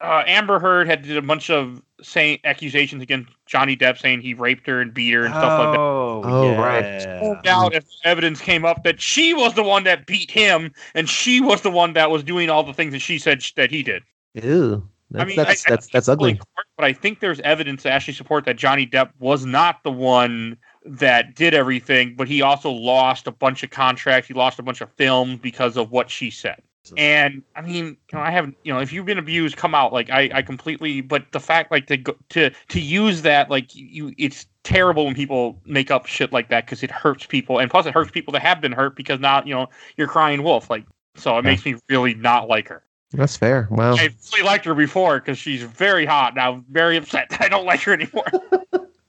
Uh, 0.00 0.22
Amber 0.26 0.58
Heard 0.58 0.86
had 0.86 1.02
did 1.02 1.16
a 1.16 1.22
bunch 1.22 1.50
of 1.50 1.82
saying 2.02 2.40
accusations 2.44 3.02
against 3.02 3.30
Johnny 3.46 3.76
Depp, 3.76 3.98
saying 3.98 4.20
he 4.20 4.34
raped 4.34 4.66
her 4.66 4.80
and 4.80 4.92
beat 4.92 5.12
her 5.12 5.24
and 5.24 5.34
stuff 5.34 5.58
like 5.58 5.72
that. 5.72 5.80
Oh, 5.80 6.22
Oh, 6.24 6.50
yeah. 6.52 6.60
right. 6.60 7.20
Found 7.20 7.46
out 7.46 7.74
if 7.74 7.84
evidence 8.04 8.40
came 8.40 8.64
up 8.64 8.84
that 8.84 9.00
she 9.00 9.32
was 9.34 9.54
the 9.54 9.62
one 9.62 9.84
that 9.84 10.06
beat 10.06 10.30
him, 10.30 10.72
and 10.94 11.08
she 11.08 11.40
was 11.40 11.62
the 11.62 11.70
one 11.70 11.92
that 11.94 12.10
was 12.10 12.22
doing 12.22 12.50
all 12.50 12.62
the 12.62 12.72
things 12.74 12.92
that 12.92 13.00
she 13.00 13.18
said 13.18 13.42
sh- 13.42 13.52
that 13.54 13.70
he 13.70 13.82
did. 13.82 14.02
Ew. 14.34 14.86
That's 15.10 15.28
mean, 15.28 15.36
that's 15.36 15.66
I- 15.66 15.70
I 15.70 15.70
that's 15.76 15.88
that's 15.88 16.08
ugly. 16.08 16.34
court, 16.34 16.66
But 16.76 16.84
I 16.84 16.92
think 16.92 17.20
there's 17.20 17.40
evidence 17.40 17.82
to 17.84 17.90
actually 17.90 18.14
support 18.14 18.44
that 18.46 18.56
Johnny 18.56 18.86
Depp 18.86 19.10
was 19.18 19.46
not 19.46 19.82
the 19.84 19.92
one 19.92 20.56
that 20.84 21.34
did 21.34 21.54
everything, 21.54 22.14
but 22.16 22.28
he 22.28 22.42
also 22.42 22.70
lost 22.70 23.26
a 23.26 23.30
bunch 23.32 23.62
of 23.62 23.70
contracts. 23.70 24.28
He 24.28 24.34
lost 24.34 24.58
a 24.58 24.62
bunch 24.62 24.80
of 24.80 24.92
films 24.94 25.38
because 25.40 25.76
of 25.76 25.90
what 25.90 26.10
she 26.10 26.30
said. 26.30 26.60
And 26.96 27.42
I 27.54 27.60
mean, 27.62 27.84
you 27.86 27.96
know, 28.12 28.20
I 28.20 28.30
haven't, 28.30 28.56
you 28.62 28.72
know, 28.72 28.80
if 28.80 28.92
you've 28.92 29.06
been 29.06 29.18
abused, 29.18 29.56
come 29.56 29.74
out. 29.74 29.92
Like 29.92 30.10
I, 30.10 30.30
I 30.32 30.42
completely. 30.42 31.00
But 31.00 31.24
the 31.32 31.40
fact, 31.40 31.70
like 31.70 31.86
to 31.86 31.96
go, 31.96 32.16
to 32.30 32.50
to 32.50 32.80
use 32.80 33.22
that, 33.22 33.50
like 33.50 33.74
you, 33.74 34.12
it's 34.18 34.46
terrible 34.62 35.04
when 35.04 35.14
people 35.14 35.60
make 35.64 35.90
up 35.90 36.06
shit 36.06 36.32
like 36.32 36.48
that 36.50 36.66
because 36.66 36.82
it 36.82 36.90
hurts 36.90 37.26
people, 37.26 37.58
and 37.58 37.70
plus 37.70 37.86
it 37.86 37.94
hurts 37.94 38.10
people 38.10 38.32
that 38.32 38.42
have 38.42 38.60
been 38.60 38.72
hurt 38.72 38.96
because 38.96 39.20
now 39.20 39.42
you 39.44 39.54
know 39.54 39.68
you're 39.96 40.08
crying 40.08 40.42
wolf. 40.42 40.70
Like 40.70 40.84
so, 41.16 41.38
it 41.38 41.42
makes 41.42 41.64
me 41.64 41.76
really 41.88 42.14
not 42.14 42.48
like 42.48 42.68
her. 42.68 42.82
That's 43.12 43.36
fair. 43.36 43.68
Wow. 43.70 43.94
I 43.96 44.10
really 44.32 44.44
liked 44.44 44.64
her 44.64 44.74
before 44.74 45.20
because 45.20 45.38
she's 45.38 45.62
very 45.62 46.04
hot. 46.04 46.34
Now 46.34 46.54
I'm 46.54 46.64
very 46.70 46.96
upset 46.96 47.30
that 47.30 47.40
I 47.44 47.48
don't 47.48 47.64
like 47.64 47.80
her 47.82 47.92
anymore. 47.92 48.26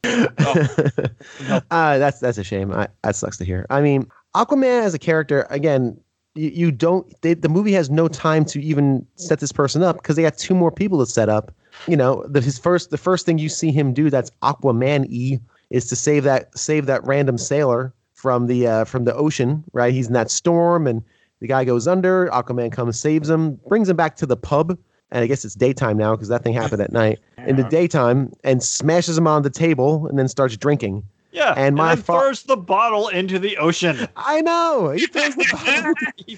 uh, 1.71 1.97
that's 1.97 2.19
that's 2.19 2.37
a 2.37 2.43
shame. 2.43 2.71
I, 2.71 2.87
that 3.03 3.15
sucks 3.15 3.37
to 3.37 3.45
hear. 3.45 3.65
I 3.69 3.81
mean, 3.81 4.09
Aquaman 4.35 4.83
as 4.83 4.93
a 4.93 4.99
character, 4.99 5.47
again, 5.49 5.99
you, 6.37 6.49
you 6.49 6.71
don't. 6.71 7.19
They, 7.21 7.33
the 7.33 7.49
movie 7.49 7.73
has 7.73 7.89
no 7.89 8.07
time 8.07 8.45
to 8.45 8.61
even 8.61 9.05
set 9.15 9.39
this 9.39 9.51
person 9.51 9.83
up 9.83 9.97
because 9.97 10.15
they 10.15 10.21
got 10.21 10.37
two 10.37 10.55
more 10.55 10.71
people 10.71 10.99
to 10.99 11.05
set 11.05 11.29
up. 11.29 11.53
You 11.87 11.97
know, 11.97 12.25
the, 12.27 12.41
his 12.41 12.57
first 12.57 12.89
the 12.89 12.97
first 12.97 13.25
thing 13.25 13.37
you 13.37 13.49
see 13.49 13.71
him 13.71 13.93
do 13.93 14.09
that's 14.09 14.31
Aquaman 14.41 15.05
e 15.09 15.39
is 15.69 15.87
to 15.87 15.95
save 15.95 16.23
that 16.23 16.57
save 16.57 16.85
that 16.85 17.05
random 17.05 17.37
sailor 17.37 17.93
from 18.13 18.47
the 18.47 18.67
uh, 18.67 18.85
from 18.85 19.05
the 19.05 19.13
ocean. 19.15 19.63
Right, 19.73 19.93
he's 19.93 20.07
in 20.07 20.13
that 20.13 20.31
storm 20.31 20.87
and 20.87 21.03
the 21.39 21.47
guy 21.47 21.65
goes 21.65 21.87
under. 21.87 22.27
Aquaman 22.27 22.71
comes, 22.71 22.99
saves 22.99 23.29
him, 23.29 23.59
brings 23.67 23.89
him 23.89 23.95
back 23.95 24.15
to 24.17 24.25
the 24.25 24.37
pub. 24.37 24.77
And 25.11 25.23
I 25.23 25.27
guess 25.27 25.45
it's 25.45 25.55
daytime 25.55 25.97
now 25.97 26.15
because 26.15 26.27
that 26.27 26.43
thing 26.43 26.53
happened 26.53 26.81
at 26.81 26.91
night. 26.91 27.19
In 27.45 27.55
the 27.55 27.63
daytime, 27.63 28.33
and 28.43 28.61
smashes 28.61 29.17
him 29.17 29.25
on 29.25 29.43
the 29.43 29.49
table, 29.49 30.05
and 30.07 30.19
then 30.19 30.27
starts 30.27 30.57
drinking. 30.57 31.03
Yeah. 31.31 31.53
And 31.57 31.75
my 31.75 31.95
then 31.95 32.03
fa- 32.03 32.13
throws 32.13 32.43
the 32.43 32.57
bottle 32.57 33.09
into 33.09 33.37
the 33.39 33.57
ocean. 33.57 34.07
I 34.15 34.41
know. 34.41 34.91
He 34.91 35.05
throws 35.07 35.35
the 35.35 35.45
bottle. 35.51 35.93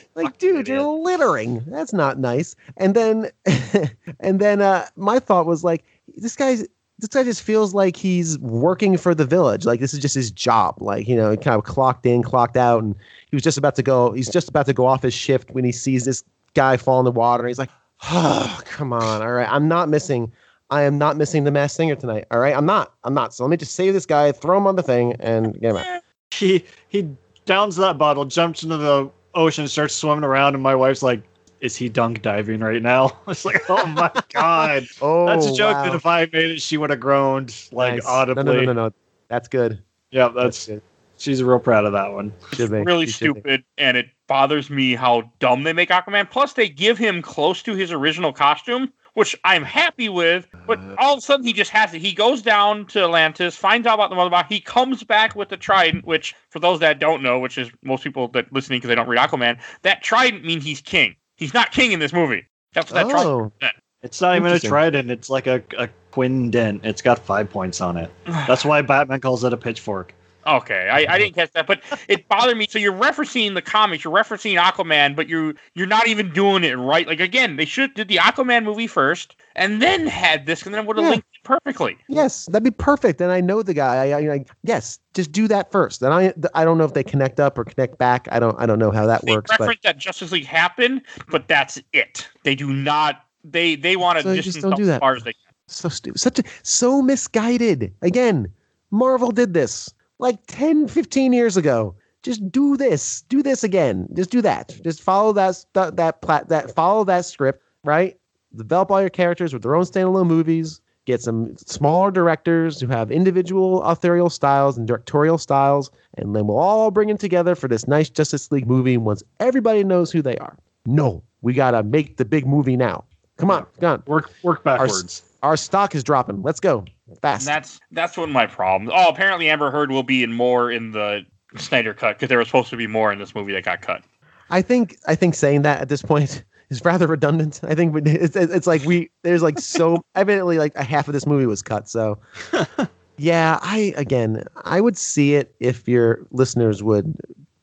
Like, 0.15 0.37
dude, 0.37 0.67
you're 0.67 0.81
littering. 0.81 1.63
That's 1.67 1.93
not 1.93 2.19
nice. 2.19 2.55
And 2.77 2.95
then, 2.95 3.29
and 4.19 4.39
then, 4.39 4.61
uh, 4.61 4.87
my 4.95 5.19
thought 5.19 5.45
was 5.45 5.63
like, 5.63 5.83
this 6.17 6.35
guy's. 6.35 6.65
This 7.01 7.07
guy 7.07 7.23
just 7.23 7.41
feels 7.41 7.73
like 7.73 7.95
he's 7.95 8.37
working 8.39 8.97
for 8.97 9.15
the 9.15 9.23
village. 9.23 9.63
Like 9.63 9.79
this 9.79 9.93
is 9.93 10.01
just 10.01 10.15
his 10.15 10.31
job. 10.31 10.81
Like 10.81 11.07
you 11.07 11.15
know, 11.15 11.31
he 11.31 11.37
kind 11.37 11.55
of 11.55 11.63
clocked 11.63 12.05
in, 12.05 12.21
clocked 12.23 12.57
out, 12.57 12.83
and 12.83 12.93
he 13.29 13.37
was 13.37 13.41
just 13.41 13.57
about 13.57 13.75
to 13.75 13.81
go. 13.81 14.11
He's 14.11 14.29
just 14.29 14.49
about 14.49 14.65
to 14.65 14.73
go 14.73 14.85
off 14.85 15.01
his 15.03 15.13
shift 15.13 15.49
when 15.51 15.63
he 15.63 15.71
sees 15.71 16.03
this 16.03 16.25
guy 16.55 16.75
fall 16.75 16.99
in 16.99 17.05
the 17.05 17.11
water. 17.11 17.43
And 17.43 17.49
he's 17.49 17.57
like, 17.57 17.69
"Oh, 18.11 18.59
come 18.65 18.91
on! 18.91 19.21
All 19.21 19.31
right, 19.31 19.47
I'm 19.49 19.69
not 19.69 19.87
missing. 19.87 20.29
I 20.71 20.83
am 20.83 20.97
not 20.97 21.17
missing 21.17 21.43
the 21.43 21.51
Masked 21.51 21.77
Singer 21.77 21.95
tonight. 21.95 22.25
All 22.31 22.39
right, 22.39 22.55
I'm 22.55 22.65
not. 22.65 22.93
I'm 23.03 23.13
not. 23.13 23.33
So 23.33 23.43
let 23.43 23.49
me 23.49 23.57
just 23.57 23.73
save 23.75 23.93
this 23.93 24.05
guy, 24.05 24.31
throw 24.31 24.57
him 24.57 24.67
on 24.67 24.75
the 24.75 24.83
thing, 24.83 25.13
and 25.19 25.53
get 25.59 25.71
him 25.71 25.77
out. 25.77 26.01
he 26.31 26.63
he 26.89 27.07
downs 27.45 27.75
that 27.77 27.97
bottle, 27.97 28.25
jumps 28.25 28.63
into 28.63 28.77
the 28.77 29.09
ocean, 29.33 29.67
starts 29.67 29.95
swimming 29.95 30.23
around, 30.23 30.53
and 30.53 30.61
my 30.63 30.75
wife's 30.75 31.01
like, 31.01 31.21
"Is 31.61 31.75
he 31.75 31.89
dunk 31.89 32.21
diving 32.21 32.59
right 32.59 32.81
now?" 32.81 33.17
It's 33.27 33.45
like, 33.45 33.63
"Oh 33.69 33.85
my 33.87 34.11
god, 34.33 34.87
Oh, 35.01 35.25
that's 35.25 35.47
a 35.47 35.53
joke 35.53 35.75
wow. 35.77 35.83
that 35.85 35.95
if 35.95 36.05
I 36.05 36.21
made 36.31 36.51
it, 36.51 36.61
she 36.61 36.77
would 36.77 36.89
have 36.91 36.99
groaned 36.99 37.55
like 37.71 37.95
Nice. 37.95 38.05
audibly." 38.05 38.43
No, 38.43 38.51
no, 38.53 38.59
no, 38.59 38.65
no, 38.73 38.73
no. 38.87 38.93
That's 39.27 39.47
good. 39.47 39.81
Yeah, 40.11 40.27
that's 40.29 40.67
good. 40.67 40.81
she's 41.17 41.41
real 41.43 41.59
proud 41.59 41.85
of 41.85 41.93
that 41.93 42.11
one. 42.13 42.31
Should 42.53 42.71
be. 42.71 42.81
really 42.81 43.05
She 43.07 43.11
should 43.11 43.33
be. 43.35 43.39
stupid, 43.41 43.63
and 43.77 43.97
it 43.97 44.07
bothers 44.27 44.69
me 44.69 44.93
how 44.95 45.31
dumb 45.39 45.63
they 45.63 45.73
make 45.73 45.89
Aquaman. 45.89 46.29
Plus, 46.29 46.53
they 46.53 46.69
give 46.69 46.97
him 46.99 47.21
close 47.23 47.61
to 47.63 47.73
his 47.75 47.91
original 47.91 48.31
costume, 48.33 48.91
which 49.19 49.35
I'm 49.43 49.63
happy 49.63 50.07
with. 50.07 50.47
But 50.65 50.79
all 50.97 51.15
of 51.15 51.17
a 51.17 51.21
sudden, 51.21 51.45
he 51.45 51.51
just 51.51 51.71
has 51.71 51.93
it. 51.93 51.99
He 51.99 52.13
goes 52.13 52.41
down 52.41 52.85
to 52.87 53.03
Atlantis, 53.03 53.53
finds 53.53 53.85
out 53.85 53.95
about 53.95 54.09
the 54.09 54.15
mother 54.15 54.29
box. 54.29 54.47
He 54.47 54.61
comes 54.61 55.03
back 55.03 55.35
with 55.35 55.49
the 55.49 55.57
trident, 55.57 56.05
which, 56.05 56.33
for 56.49 56.59
those 56.59 56.79
that 56.79 56.99
don't 56.99 57.21
know, 57.21 57.37
which 57.37 57.57
is 57.57 57.69
most 57.83 58.01
people 58.01 58.29
that 58.29 58.51
listening 58.53 58.77
because 58.77 58.87
they 58.87 58.95
don't 58.95 59.09
read 59.09 59.19
Aquaman, 59.19 59.59
that 59.81 60.01
trident 60.03 60.45
means 60.45 60.63
he's 60.63 60.79
king. 60.79 61.17
He's 61.35 61.53
not 61.53 61.73
king 61.73 61.91
in 61.91 61.99
this 61.99 62.13
movie. 62.13 62.45
That's 62.73 62.93
what 62.93 63.03
that 63.03 63.09
trident. 63.09 63.51
Oh, 63.61 63.69
It's 64.03 64.21
not 64.21 64.37
even 64.37 64.53
a 64.53 64.59
trident; 64.59 65.11
it's 65.11 65.29
like 65.29 65.47
a, 65.47 65.61
a 65.77 65.89
quindent. 66.11 66.85
It's 66.85 67.01
got 67.01 67.19
five 67.19 67.49
points 67.49 67.81
on 67.81 67.97
it. 67.97 68.09
That's 68.25 68.63
why 68.63 68.81
Batman 68.81 69.19
calls 69.19 69.43
it 69.43 69.51
a 69.51 69.57
pitchfork. 69.57 70.13
Okay, 70.57 70.89
I, 70.89 71.13
I 71.13 71.17
didn't 71.19 71.35
catch 71.35 71.51
that, 71.51 71.67
but 71.67 71.81
it 72.07 72.27
bothered 72.27 72.57
me. 72.57 72.65
So 72.69 72.79
you're 72.79 72.93
referencing 72.93 73.53
the 73.53 73.61
comics, 73.61 74.03
you're 74.03 74.13
referencing 74.13 74.59
Aquaman, 74.59 75.15
but 75.15 75.27
you 75.29 75.53
you're 75.75 75.87
not 75.87 76.07
even 76.07 76.31
doing 76.33 76.63
it 76.63 76.73
right. 76.73 77.07
Like 77.07 77.19
again, 77.19 77.55
they 77.57 77.65
should 77.65 77.93
did 77.93 78.07
the 78.07 78.15
Aquaman 78.17 78.63
movie 78.63 78.87
first, 78.87 79.35
and 79.55 79.81
then 79.81 80.07
had 80.07 80.45
this, 80.45 80.63
and 80.63 80.73
then 80.73 80.83
it 80.83 80.87
would 80.87 80.97
have 80.97 81.05
Yeah. 81.05 81.11
linked 81.11 81.27
it 81.33 81.43
perfectly. 81.43 81.97
yes, 82.07 82.45
that'd 82.47 82.63
be 82.63 82.71
perfect. 82.71 83.21
And 83.21 83.31
I 83.31 83.41
know 83.41 83.61
the 83.61 83.73
guy. 83.73 84.09
I, 84.09 84.33
I, 84.33 84.45
yes, 84.63 84.99
just 85.13 85.31
do 85.31 85.47
that 85.47 85.71
first. 85.71 86.01
And 86.01 86.13
I, 86.13 86.33
I 86.53 86.65
don't 86.65 86.77
know 86.77 86.83
if 86.85 86.93
they 86.93 87.03
connect 87.03 87.39
up 87.39 87.57
or 87.57 87.63
connect 87.63 87.97
back. 87.97 88.27
I 88.31 88.39
don't, 88.39 88.59
I 88.59 88.65
don't 88.65 88.79
know 88.79 88.91
how 88.91 89.05
that 89.05 89.25
They 89.25 89.31
works. 89.33 89.49
But 89.51 89.59
reference 89.61 89.81
that 89.83 89.97
Justice 89.97 90.31
League 90.31 90.45
happened, 90.45 91.01
but 91.29 91.47
that's 91.47 91.81
it. 91.93 92.27
They 92.43 92.55
do 92.55 92.71
not. 92.73 93.25
They 93.43 93.75
they 93.75 93.95
want 93.95 94.17
to 94.19 94.23
So 94.23 94.35
just 94.41 94.61
don't 94.61 94.75
do 94.75 94.85
that. 94.85 94.95
as 94.95 94.99
far 94.99 95.15
as 95.15 95.23
they 95.23 95.33
can. 95.33 95.53
so 95.67 95.89
stupid, 95.89 96.19
such 96.19 96.39
a, 96.39 96.43
so 96.63 97.01
misguided. 97.01 97.93
Again, 98.01 98.51
Marvel 98.91 99.31
did 99.31 99.53
this 99.53 99.93
like 100.19 100.39
10, 100.47 100.87
15 100.87 101.33
years 101.33 101.57
ago. 101.57 101.95
Just 102.21 102.51
do 102.51 102.77
this. 102.77 103.21
Do 103.23 103.41
this 103.41 103.63
again. 103.63 104.07
Just 104.13 104.29
do 104.29 104.41
that. 104.41 104.77
Just 104.83 105.01
follow 105.01 105.31
that 105.33 105.65
that 105.73 105.95
that 105.95 106.21
plat 106.21 106.49
that 106.49 106.75
follow 106.75 107.05
that 107.05 107.25
script, 107.25 107.63
right? 107.83 108.17
Develop 108.55 108.91
all 108.91 108.99
your 108.99 109.09
characters 109.09 109.53
with 109.53 109.63
their 109.63 109.75
own 109.75 109.85
standalone 109.85 110.27
movies. 110.27 110.81
Get 111.05 111.21
some 111.21 111.55
smaller 111.57 112.11
directors 112.11 112.79
who 112.79 112.87
have 112.87 113.09
individual 113.09 113.81
authorial 113.83 114.29
styles 114.29 114.77
and 114.77 114.85
directorial 114.85 115.37
styles, 115.37 115.89
and 116.17 116.35
then 116.35 116.45
we'll 116.45 116.57
all 116.57 116.91
bring 116.91 117.07
them 117.07 117.17
together 117.17 117.55
for 117.55 117.67
this 117.67 117.87
nice 117.87 118.09
Justice 118.09 118.51
League 118.51 118.67
movie 118.67 118.97
once 118.97 119.23
everybody 119.39 119.83
knows 119.83 120.11
who 120.11 120.21
they 120.21 120.37
are. 120.37 120.57
No, 120.85 121.23
we 121.41 121.53
gotta 121.53 121.83
make 121.83 122.17
the 122.17 122.25
big 122.25 122.45
movie 122.45 122.75
now. 122.75 123.05
Come 123.37 123.49
on, 123.49 123.65
come 123.79 123.91
on. 123.91 124.03
Work 124.07 124.31
work 124.43 124.63
backwards. 124.65 125.23
Our 125.23 125.28
stock 125.55 125.95
is 125.95 126.03
dropping. 126.03 126.41
Let's 126.41 126.59
go 126.59 126.85
And 127.07 127.19
fast. 127.21 127.45
that's 127.45 127.79
that's 127.91 128.17
one 128.17 128.29
of 128.29 128.33
my 128.33 128.45
problems. 128.47 128.91
Oh, 128.93 129.09
apparently 129.09 129.49
Amber 129.49 129.71
Heard 129.71 129.91
will 129.91 130.03
be 130.03 130.23
in 130.23 130.33
more 130.33 130.71
in 130.71 130.91
the 130.91 131.25
Snyder 131.57 131.93
cut 131.93 132.17
because 132.17 132.29
there 132.29 132.37
was 132.37 132.47
supposed 132.47 132.69
to 132.69 132.77
be 132.77 132.87
more 132.87 133.11
in 133.11 133.19
this 133.19 133.33
movie 133.33 133.53
that 133.53 133.63
got 133.63 133.81
cut. 133.81 134.03
I 134.49 134.61
think 134.61 134.97
I 135.07 135.15
think 135.15 135.35
saying 135.35 135.61
that 135.63 135.81
at 135.81 135.89
this 135.89 136.01
point 136.01 136.43
is 136.69 136.83
rather 136.85 137.07
redundant. 137.07 137.59
I 137.63 137.73
think 137.75 137.95
it's 138.07 138.35
it's 138.35 138.67
like 138.67 138.83
we 138.83 139.09
there's 139.23 139.41
like 139.41 139.59
so 139.59 140.03
evidently 140.15 140.57
like 140.57 140.75
a 140.75 140.83
half 140.83 141.07
of 141.07 141.13
this 141.13 141.25
movie 141.25 141.45
was 141.45 141.61
cut. 141.61 141.89
So 141.89 142.17
yeah, 143.17 143.59
I 143.61 143.93
again 143.97 144.43
I 144.63 144.81
would 144.81 144.97
see 144.97 145.35
it 145.35 145.53
if 145.59 145.87
your 145.87 146.25
listeners 146.31 146.83
would 146.83 147.15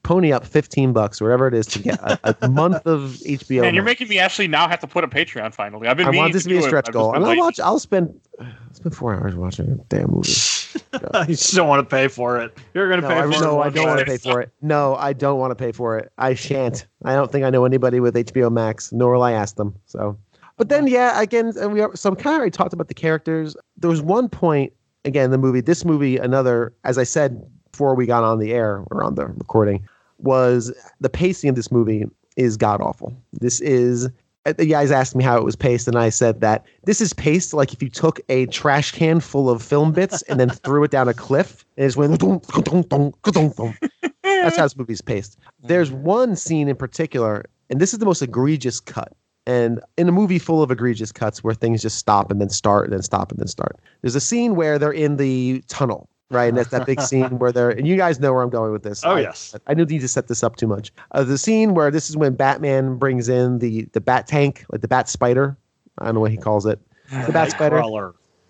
pony 0.06 0.30
up 0.30 0.46
15 0.46 0.92
bucks 0.92 1.20
whatever 1.20 1.48
it 1.48 1.54
is 1.54 1.66
to 1.66 1.80
get 1.80 1.98
a, 2.00 2.36
a 2.42 2.48
month 2.48 2.86
of 2.86 3.18
HBO. 3.26 3.62
Man, 3.62 3.74
you're 3.74 3.82
making 3.82 4.06
me 4.08 4.20
actually 4.20 4.46
now 4.46 4.68
have 4.68 4.78
to 4.80 4.86
put 4.86 5.02
a 5.02 5.08
Patreon 5.08 5.52
finally. 5.52 5.88
I've 5.88 5.96
been 5.96 6.06
I 6.06 6.10
want 6.10 6.32
this 6.32 6.44
to 6.44 6.48
be 6.48 6.56
a 6.56 6.60
do 6.60 6.64
it, 6.64 6.68
stretch 6.68 6.92
goal. 6.92 7.12
And 7.12 7.26
I'll 7.26 7.36
watch 7.36 7.58
I'll 7.58 7.80
spend 7.80 8.18
I'll 8.38 8.46
spend 8.72 8.94
four 8.94 9.14
hours 9.14 9.34
watching 9.34 9.68
a 9.68 9.74
damn 9.88 10.12
movie. 10.12 10.28
you 11.28 11.34
just 11.34 11.54
don't 11.54 11.66
want 11.66 11.88
to 11.88 11.94
pay 11.94 12.06
for 12.06 12.38
it. 12.38 12.56
You're 12.72 12.88
gonna 12.88 13.02
No, 13.02 13.08
pay 13.08 13.18
I, 13.18 13.22
for 13.22 13.32
it. 13.32 13.40
no, 13.40 13.60
I 13.60 13.68
don't 13.68 13.88
want 13.88 13.98
to 13.98 14.06
pay 14.06 14.16
for 14.16 14.40
it. 14.40 14.52
No, 14.62 14.94
I 14.94 15.12
don't 15.12 15.40
want 15.40 15.50
to 15.50 15.56
pay 15.56 15.72
for 15.72 15.98
it. 15.98 16.12
I 16.18 16.34
shan't. 16.34 16.86
I 17.04 17.14
don't 17.14 17.32
think 17.32 17.44
I 17.44 17.50
know 17.50 17.64
anybody 17.64 17.98
with 17.98 18.14
HBO 18.14 18.52
Max, 18.52 18.92
nor 18.92 19.12
will 19.12 19.24
I 19.24 19.32
ask 19.32 19.56
them. 19.56 19.74
So, 19.86 20.16
but 20.56 20.68
then, 20.68 20.86
yeah, 20.86 21.20
again, 21.20 21.52
and 21.60 21.72
we 21.72 21.80
are, 21.80 21.94
so 21.96 22.10
I'm 22.10 22.16
kind 22.16 22.34
of 22.34 22.38
already 22.38 22.52
talked 22.52 22.72
about 22.72 22.86
the 22.88 22.94
characters. 22.94 23.56
There 23.76 23.90
was 23.90 24.02
one 24.02 24.28
point, 24.28 24.72
again, 25.04 25.32
the 25.32 25.38
movie, 25.38 25.60
this 25.60 25.84
movie, 25.84 26.16
another, 26.16 26.72
as 26.84 26.96
I 26.96 27.04
said 27.04 27.44
before 27.72 27.94
we 27.94 28.06
got 28.06 28.22
on 28.22 28.38
the 28.38 28.52
air 28.52 28.84
or 28.90 29.02
on 29.02 29.16
the 29.16 29.26
recording, 29.26 29.86
was 30.26 30.72
the 31.00 31.08
pacing 31.08 31.48
of 31.48 31.56
this 31.56 31.72
movie 31.72 32.04
is 32.36 32.56
god 32.58 32.80
awful. 32.82 33.16
This 33.32 33.60
is. 33.62 34.06
uh, 34.44 34.52
The 34.52 34.66
guys 34.66 34.90
asked 34.90 35.16
me 35.16 35.24
how 35.24 35.36
it 35.38 35.44
was 35.44 35.56
paced, 35.56 35.88
and 35.88 35.96
I 35.96 36.10
said 36.10 36.40
that 36.40 36.64
this 36.84 37.00
is 37.00 37.12
paced 37.14 37.54
like 37.54 37.72
if 37.72 37.82
you 37.82 37.88
took 37.88 38.20
a 38.28 38.46
trash 38.46 38.92
can 38.92 39.20
full 39.20 39.48
of 39.48 39.62
film 39.62 39.92
bits 39.92 40.22
and 40.28 40.38
then 40.38 40.50
threw 40.50 40.84
it 40.84 40.90
down 40.90 41.08
a 41.08 41.14
cliff, 41.14 41.64
and 41.76 41.84
it 41.84 41.88
just 41.88 41.96
went. 41.96 42.20
That's 44.22 44.56
how 44.56 44.64
this 44.64 44.76
movie's 44.76 45.00
paced. 45.00 45.38
There's 45.62 45.90
one 45.90 46.36
scene 46.36 46.68
in 46.68 46.76
particular, 46.76 47.44
and 47.70 47.80
this 47.80 47.92
is 47.92 47.98
the 47.98 48.06
most 48.06 48.22
egregious 48.22 48.78
cut. 48.80 49.12
And 49.48 49.80
in 49.96 50.08
a 50.08 50.12
movie 50.12 50.38
full 50.40 50.62
of 50.62 50.70
egregious 50.72 51.12
cuts 51.12 51.42
where 51.44 51.54
things 51.54 51.80
just 51.80 51.98
stop 51.98 52.30
and 52.32 52.40
then 52.40 52.48
start 52.48 52.84
and 52.84 52.92
then 52.92 53.02
stop 53.02 53.30
and 53.30 53.38
then 53.38 53.46
start, 53.46 53.76
there's 54.02 54.16
a 54.16 54.20
scene 54.20 54.56
where 54.56 54.78
they're 54.78 54.90
in 54.92 55.16
the 55.16 55.62
tunnel, 55.68 56.08
right? 56.30 56.46
And 56.48 56.56
that's 56.58 56.70
that 56.70 56.86
big 56.86 57.00
scene 57.00 57.38
where 57.38 57.52
they're, 57.52 57.70
and 57.70 57.86
you 57.86 57.96
guys 57.96 58.18
know 58.20 58.32
where 58.32 58.42
I'm 58.42 58.50
going 58.50 58.72
with 58.72 58.82
this. 58.82 59.04
Oh 59.04 59.12
I- 59.12 59.20
yes. 59.20 59.54
I 59.66 59.74
didn't 59.74 59.90
need 59.90 60.00
to 60.00 60.08
set 60.08 60.28
this 60.28 60.42
up 60.42 60.56
too 60.56 60.66
much. 60.66 60.92
Uh, 61.12 61.24
the 61.24 61.38
scene 61.38 61.74
where 61.74 61.90
this 61.90 62.10
is 62.10 62.16
when 62.16 62.34
Batman 62.34 62.96
brings 62.96 63.28
in 63.28 63.58
the 63.58 63.82
the 63.92 64.00
bat 64.00 64.26
tank, 64.26 64.64
like 64.70 64.80
the 64.80 64.88
bat 64.88 65.08
spider. 65.08 65.56
I 65.98 66.04
don't 66.06 66.14
know 66.14 66.20
what 66.20 66.30
he 66.30 66.36
calls 66.36 66.66
it. 66.66 66.78
The 67.26 67.32
bat 67.32 67.50
spider, 67.52 67.76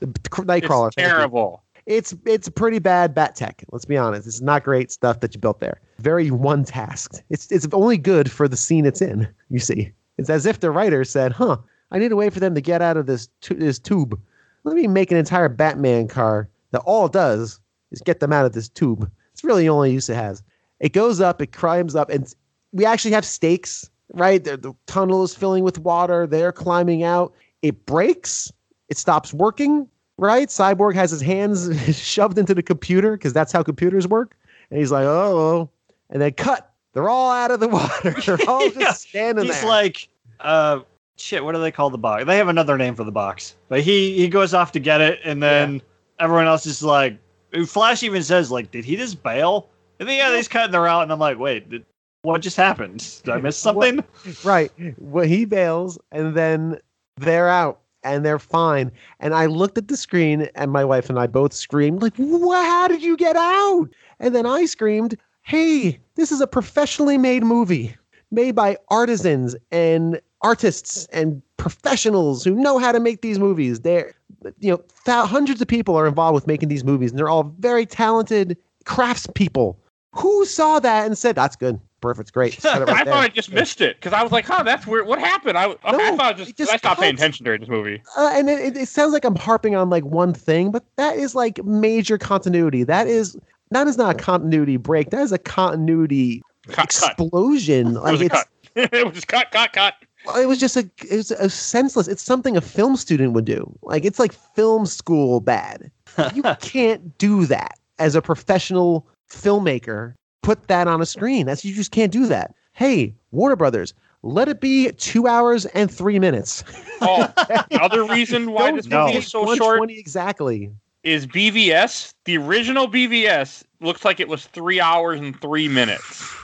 the 0.01 0.07
Knightcrawler. 0.07 0.89
It's 0.89 0.97
terrible. 0.97 1.63
it's 1.87 2.15
it's 2.25 2.49
pretty 2.49 2.79
bad 2.81 3.15
bat 3.15 3.37
tech. 3.37 3.63
Let's 3.71 3.85
be 3.85 3.97
honest. 3.97 4.27
It's 4.27 4.41
not 4.41 4.65
great 4.65 4.91
stuff 4.91 5.21
that 5.21 5.35
you 5.35 5.41
built 5.41 5.61
there. 5.61 5.81
Very 5.99 6.31
one 6.31 6.65
tasked. 6.65 7.23
It's 7.31 7.51
it's 7.53 7.67
only 7.73 7.99
good 7.99 8.31
for 8.31 8.49
the 8.49 8.57
scene 8.57 8.85
it's 8.87 9.01
in. 9.03 9.29
You 9.51 9.59
see, 9.61 9.93
it's 10.19 10.29
as 10.31 10.45
if 10.47 10.61
the 10.61 10.71
writer 10.71 11.05
said, 11.05 11.33
"Huh, 11.33 11.59
I 11.93 11.99
need 11.99 12.11
a 12.13 12.17
way 12.17 12.31
for 12.31 12.41
them 12.41 12.55
to 12.55 12.61
get 12.61 12.83
out 12.83 12.97
of 12.97 13.07
this 13.07 13.29
tu- 13.43 13.55
this 13.55 13.79
tube. 13.79 14.19
Let 14.65 14.75
me 14.75 14.87
make 14.89 15.13
an 15.13 15.19
entire 15.19 15.49
Batman 15.49 16.09
car 16.09 16.49
that 16.73 16.81
all 16.81 17.07
it 17.07 17.13
does 17.13 17.61
is 17.97 18.03
get 18.03 18.21
them 18.21 18.33
out 18.33 18.47
of 18.47 18.53
this 18.53 18.69
tube. 18.69 19.11
It's 19.33 19.43
really 19.43 19.65
the 19.65 19.71
only 19.71 19.93
use 19.93 20.09
it 20.09 20.15
has. 20.15 20.43
It 20.81 20.93
goes 20.93 21.21
up, 21.21 21.43
it 21.43 21.53
climbs 21.53 21.97
up, 21.97 22.11
and 22.11 22.33
we 22.73 22.85
actually 22.85 23.13
have 23.13 23.25
stakes. 23.25 23.91
Right, 24.15 24.45
the, 24.45 24.57
the 24.57 24.73
tunnel 24.87 25.25
is 25.25 25.35
filling 25.35 25.65
with 25.65 25.81
water. 25.81 26.29
They're 26.29 26.53
climbing 26.53 27.03
out. 27.03 27.35
It 27.63 27.87
breaks. 27.87 28.53
It 28.89 28.97
stops 28.97 29.35
working 29.35 29.89
right? 30.19 30.49
Cyborg 30.49 30.95
has 30.95 31.11
his 31.11 31.21
hands 31.21 31.97
shoved 31.97 32.39
into 32.39 32.55
the 32.55 32.63
computer 32.63 33.13
because 33.13 33.33
that's 33.33 33.53
how 33.53 33.63
computers 33.63 34.07
work. 34.07 34.37
And 34.71 34.79
he's 34.79 34.91
like, 34.91 35.05
oh, 35.05 35.71
and 36.11 36.21
then 36.21 36.33
cut. 36.33 36.73
They're 36.93 37.09
all 37.09 37.31
out 37.31 37.51
of 37.51 37.61
the 37.61 37.69
water. 37.69 38.15
They're 38.25 38.49
all 38.49 38.65
Yeah, 38.75 38.81
just 38.81 39.09
standing 39.09 39.45
He's 39.45 39.55
there. 39.55 39.63
He's 39.63 39.69
like, 39.69 40.09
uh, 40.41 40.81
shit. 41.17 41.45
What 41.45 41.55
do 41.55 41.61
they 41.61 41.71
call 41.71 41.91
the 41.91 41.99
box? 41.99 42.25
They 42.25 42.37
have 42.39 42.49
another 42.49 42.79
name 42.79 42.95
for 42.95 43.05
the 43.05 43.13
box, 43.13 43.57
but 43.69 43.81
he 43.81 44.17
he 44.17 44.29
goes 44.29 44.55
off 44.55 44.73
to 44.73 44.81
get 44.81 45.01
it, 45.01 45.21
and 45.25 45.43
then 45.43 45.83
everyone 46.19 46.47
else 46.47 46.67
is 46.67 46.83
like, 46.83 47.19
Flash 47.67 48.03
even 48.03 48.23
says 48.23 48.51
like, 48.51 48.71
did 48.71 48.85
he 48.85 48.97
just 48.97 49.23
bail? 49.23 49.69
And 49.99 50.09
then 50.09 50.19
yeah, 50.19 50.31
they 50.31 50.39
just 50.39 50.51
cut. 50.51 50.71
They're 50.73 50.87
out, 50.87 51.03
and 51.03 51.13
I'm 51.13 51.19
like, 51.19 51.39
wait, 51.39 51.71
did, 51.71 51.85
what 52.23 52.43
just 52.43 52.57
happened? 52.57 53.21
Did 53.25 53.33
I 53.33 53.39
miss 53.39 53.57
something? 53.67 54.05
right. 54.45 54.71
Well, 54.99 55.25
he 55.25 55.45
bails, 55.45 55.99
and 56.13 56.35
then 56.35 56.79
they're 57.17 57.49
out 57.49 57.81
and 58.05 58.25
they're 58.25 58.39
fine. 58.39 58.93
And 59.21 59.35
I 59.35 59.47
looked 59.47 59.79
at 59.79 59.89
the 59.89 59.97
screen, 59.97 60.49
and 60.55 60.71
my 60.71 60.85
wife 60.85 61.11
and 61.11 61.19
I 61.19 61.27
both 61.27 61.53
screamed, 61.53 62.03
like, 62.03 62.17
How 62.17 62.89
did 62.89 63.03
you 63.03 63.17
get 63.17 63.37
out?" 63.37 63.89
And 64.21 64.35
then 64.35 64.47
I 64.47 64.67
screamed, 64.67 65.17
"Hey, 65.43 65.99
this 66.15 66.31
is 66.31 66.41
a 66.41 66.47
professionally 66.47 67.19
made 67.19 67.43
movie, 67.43 67.97
made 68.31 68.55
by 68.55 68.77
artisans 68.89 69.57
and 69.73 70.21
artists 70.43 71.07
and 71.13 71.43
professionals 71.57 72.45
who 72.45 72.55
know 72.55 72.79
how 72.79 72.93
to 72.93 73.01
make 73.01 73.23
these 73.23 73.39
movies. 73.39 73.81
They're, 73.81 74.15
you 74.61 74.73
know, 74.73 74.83
thou- 75.05 75.27
hundreds 75.27 75.61
of 75.61 75.69
people 75.69 75.97
are 75.97 76.07
involved 76.07 76.35
with 76.35 76.47
making 76.47 76.69
these 76.69 76.85
movies, 76.85 77.11
and 77.11 77.19
they're 77.19 77.29
all 77.29 77.55
very 77.59 77.87
talented 77.87 78.57
craftspeople." 78.85 79.77
Who 80.13 80.45
saw 80.47 80.79
that 80.81 81.07
and 81.07 81.17
said, 81.19 81.35
"That's 81.37 81.57
good, 81.57 81.79
perfect, 82.01 82.33
great"? 82.33 82.55
It 82.65 82.65
right 82.65 82.89
I 82.89 83.05
there." 83.05 83.13
thought 83.13 83.25
I 83.25 83.29
just 83.29 83.53
missed 83.53 83.81
it 83.83 83.97
because 83.97 84.13
I 84.15 84.23
was 84.23 84.33
like, 84.33 84.47
"Huh, 84.47 84.63
that's 84.63 84.87
weird. 84.87 85.07
What 85.07 85.19
happened?" 85.19 85.59
I, 85.59 85.67
okay, 85.67 85.79
I 85.85 85.93
No, 85.93 86.17
thought 86.17 86.33
it 86.41 86.45
just, 86.45 86.57
just 86.57 86.73
I 86.73 86.77
stopped 86.79 87.01
paying 87.01 87.15
attention 87.15 87.45
during 87.45 87.61
this 87.61 87.69
movie. 87.69 88.03
uh, 88.17 88.33
and 88.35 88.49
it, 88.49 88.59
it, 88.61 88.77
it 88.79 88.89
sounds 88.89 89.13
like 89.13 89.25
I'm 89.25 89.37
harping 89.37 89.75
on 89.77 89.91
like 89.91 90.05
one 90.05 90.33
thing, 90.33 90.71
but 90.71 90.85
that 90.97 91.17
is 91.17 91.35
like 91.35 91.63
major 91.65 92.17
continuity. 92.17 92.83
That 92.83 93.07
is 93.09 93.37
that 93.73 93.87
is 93.89 93.99
not 93.99 94.15
a 94.15 94.19
continuity 94.19 94.79
break. 94.79 95.11
That 95.11 95.21
is 95.21 95.33
a 95.33 95.39
continuity 95.39 96.43
Cut, 96.69 96.89
cut. 96.89 97.11
explosion. 97.13 97.89
It 97.89 98.01
Like 98.01 98.13
was 98.13 98.21
a 98.23 98.25
it's 98.27 98.35
cut. 98.35 98.49
it 98.95 99.05
was 99.07 99.15
just 99.15 99.29
cut, 99.29 99.51
cut, 99.51 99.73
cut. 99.73 99.95
It 100.35 100.47
was 100.47 100.59
just 100.59 100.77
a 100.77 100.89
it 101.09 101.17
was 101.17 101.31
a 101.31 101.49
senseless. 101.51 102.09
It's 102.09 102.23
something 102.23 102.57
a 102.57 102.61
film 102.61 102.97
student 102.97 103.33
would 103.33 103.45
do. 103.45 103.77
Like 103.83 104.05
it's 104.05 104.19
like 104.19 104.33
film 104.33 104.87
school 104.87 105.41
bad. 105.41 105.91
You 106.35 106.43
can't 106.61 107.17
do 107.19 107.47
that 107.47 107.79
as 107.99 108.15
a 108.15 108.23
professional 108.23 109.07
filmmaker. 109.31 110.15
Put 110.43 110.69
that 110.69 110.87
on 110.89 111.01
a 111.01 111.07
screen. 111.07 111.47
That's 111.47 111.65
you 111.65 111.75
just 111.75 111.91
can't 111.91 112.13
do 112.13 112.27
that. 112.27 112.55
Hey, 112.73 113.15
Warner 113.31 113.57
Brothers, 113.57 113.95
let 114.23 114.49
it 114.49 114.61
be 114.61 114.91
two 114.93 115.27
hours 115.27 115.67
and 115.67 115.91
three 115.91 116.19
minutes. 116.19 116.65
Oh, 116.99 117.31
the 117.69 117.79
other 117.83 118.05
reason 118.05 118.53
why 118.53 118.69
Don't 118.69 118.77
this 118.77 118.87
no. 118.87 119.03
movie 119.03 119.13
take 119.13 119.23
is 119.25 119.29
so 119.29 119.41
short 119.41 119.81
120 119.81 119.99
exactly. 119.99 120.71
is 121.03 121.27
BVS. 121.27 122.15
The 122.25 122.39
original 122.39 122.89
BVS 122.89 123.65
looks 123.83 124.03
like 124.03 124.19
it 124.19 124.29
was 124.29 124.47
three 124.47 124.81
hours 124.81 125.21
and 125.21 125.39
three 125.39 125.69
minutes. 125.69 126.35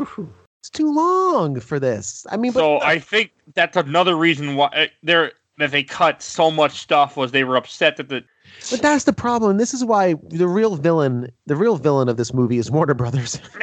It's 0.62 0.70
too 0.70 0.94
long 0.94 1.58
for 1.58 1.80
this. 1.80 2.24
I 2.30 2.36
mean, 2.36 2.52
but 2.52 2.60
So 2.60 2.80
I 2.82 3.00
think 3.00 3.32
that's 3.54 3.76
another 3.76 4.14
reason 4.14 4.54
why 4.54 4.66
uh, 4.68 4.86
they're 5.02 5.32
that 5.58 5.72
they 5.72 5.82
cut 5.82 6.22
so 6.22 6.52
much 6.52 6.78
stuff 6.78 7.16
was 7.16 7.32
they 7.32 7.42
were 7.42 7.56
upset 7.56 7.96
that 7.96 8.08
the 8.08 8.22
but 8.70 8.80
that's 8.80 9.02
the 9.02 9.12
problem. 9.12 9.56
This 9.56 9.74
is 9.74 9.84
why 9.84 10.14
the 10.28 10.46
real 10.46 10.76
villain, 10.76 11.32
the 11.46 11.56
real 11.56 11.76
villain 11.78 12.08
of 12.08 12.16
this 12.16 12.32
movie 12.32 12.58
is 12.58 12.70
Warner 12.70 12.94
Brothers. 12.94 13.36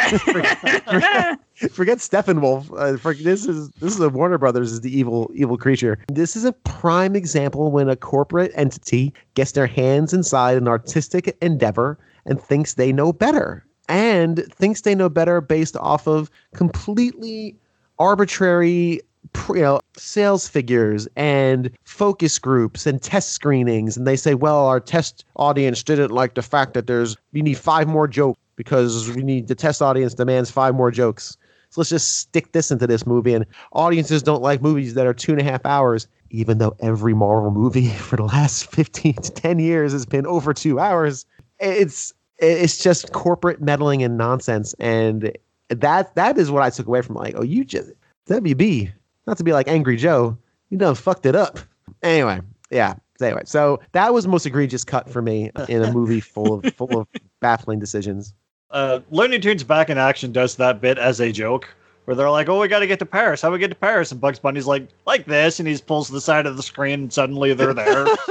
Forget 1.72 2.00
Steppenwolf. 2.00 2.70
Uh, 2.78 2.98
for, 2.98 3.14
this 3.14 3.46
is 3.46 3.70
this 3.72 3.94
is 3.94 4.00
a 4.02 4.10
Warner 4.10 4.38
Brothers 4.38 4.74
is 4.74 4.82
the 4.82 4.94
evil 4.94 5.32
evil 5.34 5.58
creature. 5.58 6.00
This 6.10 6.36
is 6.36 6.44
a 6.44 6.52
prime 6.52 7.16
example 7.16 7.72
when 7.72 7.88
a 7.88 7.96
corporate 7.96 8.52
entity 8.56 9.14
gets 9.36 9.54
their 9.54 9.68
hands 9.68 10.14
inside 10.14 10.58
an 10.58 10.68
artistic 10.68 11.38
endeavor 11.42 11.98
and 12.26 12.42
thinks 12.42 12.74
they 12.74 12.92
know 12.92 13.14
better, 13.14 13.66
and 13.90 14.46
thinks 14.54 14.82
they 14.82 14.96
know 14.96 15.10
better 15.10 15.42
based 15.42 15.76
off 15.78 16.08
of 16.08 16.32
completely 16.54 17.56
arbitrary 17.98 19.02
you 19.50 19.62
know 19.62 19.80
sales 19.98 20.48
figures 20.48 21.08
and 21.18 21.70
focus 21.84 22.40
groups 22.40 22.86
and 22.86 23.02
test 23.02 23.32
screenings. 23.32 23.98
And 23.98 24.08
they 24.08 24.16
say 24.16 24.36
well 24.36 24.66
our 24.66 24.80
test 24.80 25.26
audience 25.36 25.84
didn't 25.84 26.12
like 26.12 26.36
the 26.36 26.42
fact 26.42 26.74
that 26.76 26.88
there's 26.88 27.18
we 27.34 27.42
need 27.42 27.58
five 27.58 27.88
more 27.88 28.08
jokes 28.08 28.40
because 28.56 29.10
we 29.12 29.24
need 29.24 29.48
the 29.48 29.56
test 29.56 29.82
audience 29.82 30.14
demands 30.14 30.50
five 30.50 30.76
more 30.76 30.92
jokes. 30.92 31.38
So 31.72 31.82
let's 31.82 31.90
just 31.90 32.18
stick 32.18 32.52
this 32.54 32.72
into 32.72 32.88
this 32.88 33.06
movie. 33.06 33.34
And 33.34 33.46
audiences 33.74 34.24
don't 34.24 34.42
like 34.42 34.62
movies 34.62 34.96
that 34.96 35.06
are 35.06 35.14
two 35.14 35.32
and 35.34 35.42
a 35.42 35.44
half 35.44 35.66
hours 35.66 36.08
even 36.32 36.60
though 36.60 36.76
every 36.80 37.14
marvel 37.14 37.52
movie 37.52 37.90
for 37.90 38.16
the 38.16 38.24
last 38.24 38.70
15 38.72 39.14
to 39.16 39.32
10 39.32 39.60
years 39.60 39.92
has 39.92 40.06
been 40.06 40.26
over 40.26 40.54
two 40.54 40.80
hours. 40.80 41.26
It's 41.60 42.14
it's 42.42 42.78
just 42.78 43.12
corporate 43.12 43.62
meddling 43.62 44.02
and 44.04 44.18
nonsense 44.18 44.74
and 44.80 45.38
that 45.70 46.16
that 46.16 46.38
is 46.38 46.50
what 46.50 46.64
i 46.64 46.70
took 46.70 46.88
away 46.88 47.02
from 47.02 47.16
like 47.16 47.36
oh 47.36 47.44
you 47.44 47.64
just 47.64 47.92
WB, 48.30 48.92
not 49.28 49.38
to 49.38 49.44
be 49.44 49.54
like 49.54 49.68
Angry 49.68 49.98
Joe, 49.98 50.38
you 50.70 50.78
done 50.78 50.96
fucked 50.96 51.26
it 51.26 51.36
up. 51.36 51.60
Anyway, 52.04 52.40
yeah. 52.70 52.94
Anyway, 53.22 53.42
so 53.44 53.82
that 53.92 54.14
was 54.14 54.24
the 54.24 54.30
most 54.30 54.46
egregious 54.46 54.86
cut 54.86 55.10
for 55.10 55.22
me 55.22 55.52
in 55.68 55.84
a 55.84 55.92
movie 55.92 56.20
full 56.22 56.54
of 56.54 56.74
full 56.76 57.00
of 57.00 57.08
baffling 57.42 57.80
decisions. 57.80 58.34
Uh, 58.72 59.00
Looney 59.10 59.40
Tunes 59.40 59.64
Back 59.64 59.90
in 59.90 59.98
Action 59.98 60.32
does 60.32 60.56
that 60.56 60.80
bit 60.80 60.98
as 60.98 61.20
a 61.20 61.32
joke, 61.32 61.68
where 62.06 62.16
they're 62.16 62.30
like, 62.30 62.48
"Oh, 62.48 62.62
we 62.62 62.70
got 62.70 62.80
to 62.80 62.88
get 62.88 63.00
to 63.00 63.06
Paris. 63.06 63.42
How 63.42 63.52
we 63.52 63.60
get 63.60 63.70
to 63.70 63.76
Paris?" 63.76 64.12
And 64.14 64.22
Bugs 64.22 64.40
Bunny's 64.40 64.68
like, 64.68 64.88
"Like 65.06 65.26
this," 65.26 65.60
and 65.60 65.68
he 65.68 65.78
pulls 65.80 66.08
to 66.08 66.14
the 66.14 66.22
side 66.22 66.46
of 66.46 66.56
the 66.56 66.64
screen, 66.64 67.02
and 67.02 67.14
suddenly 67.14 67.54
they're 67.54 67.74
there. 67.74 68.06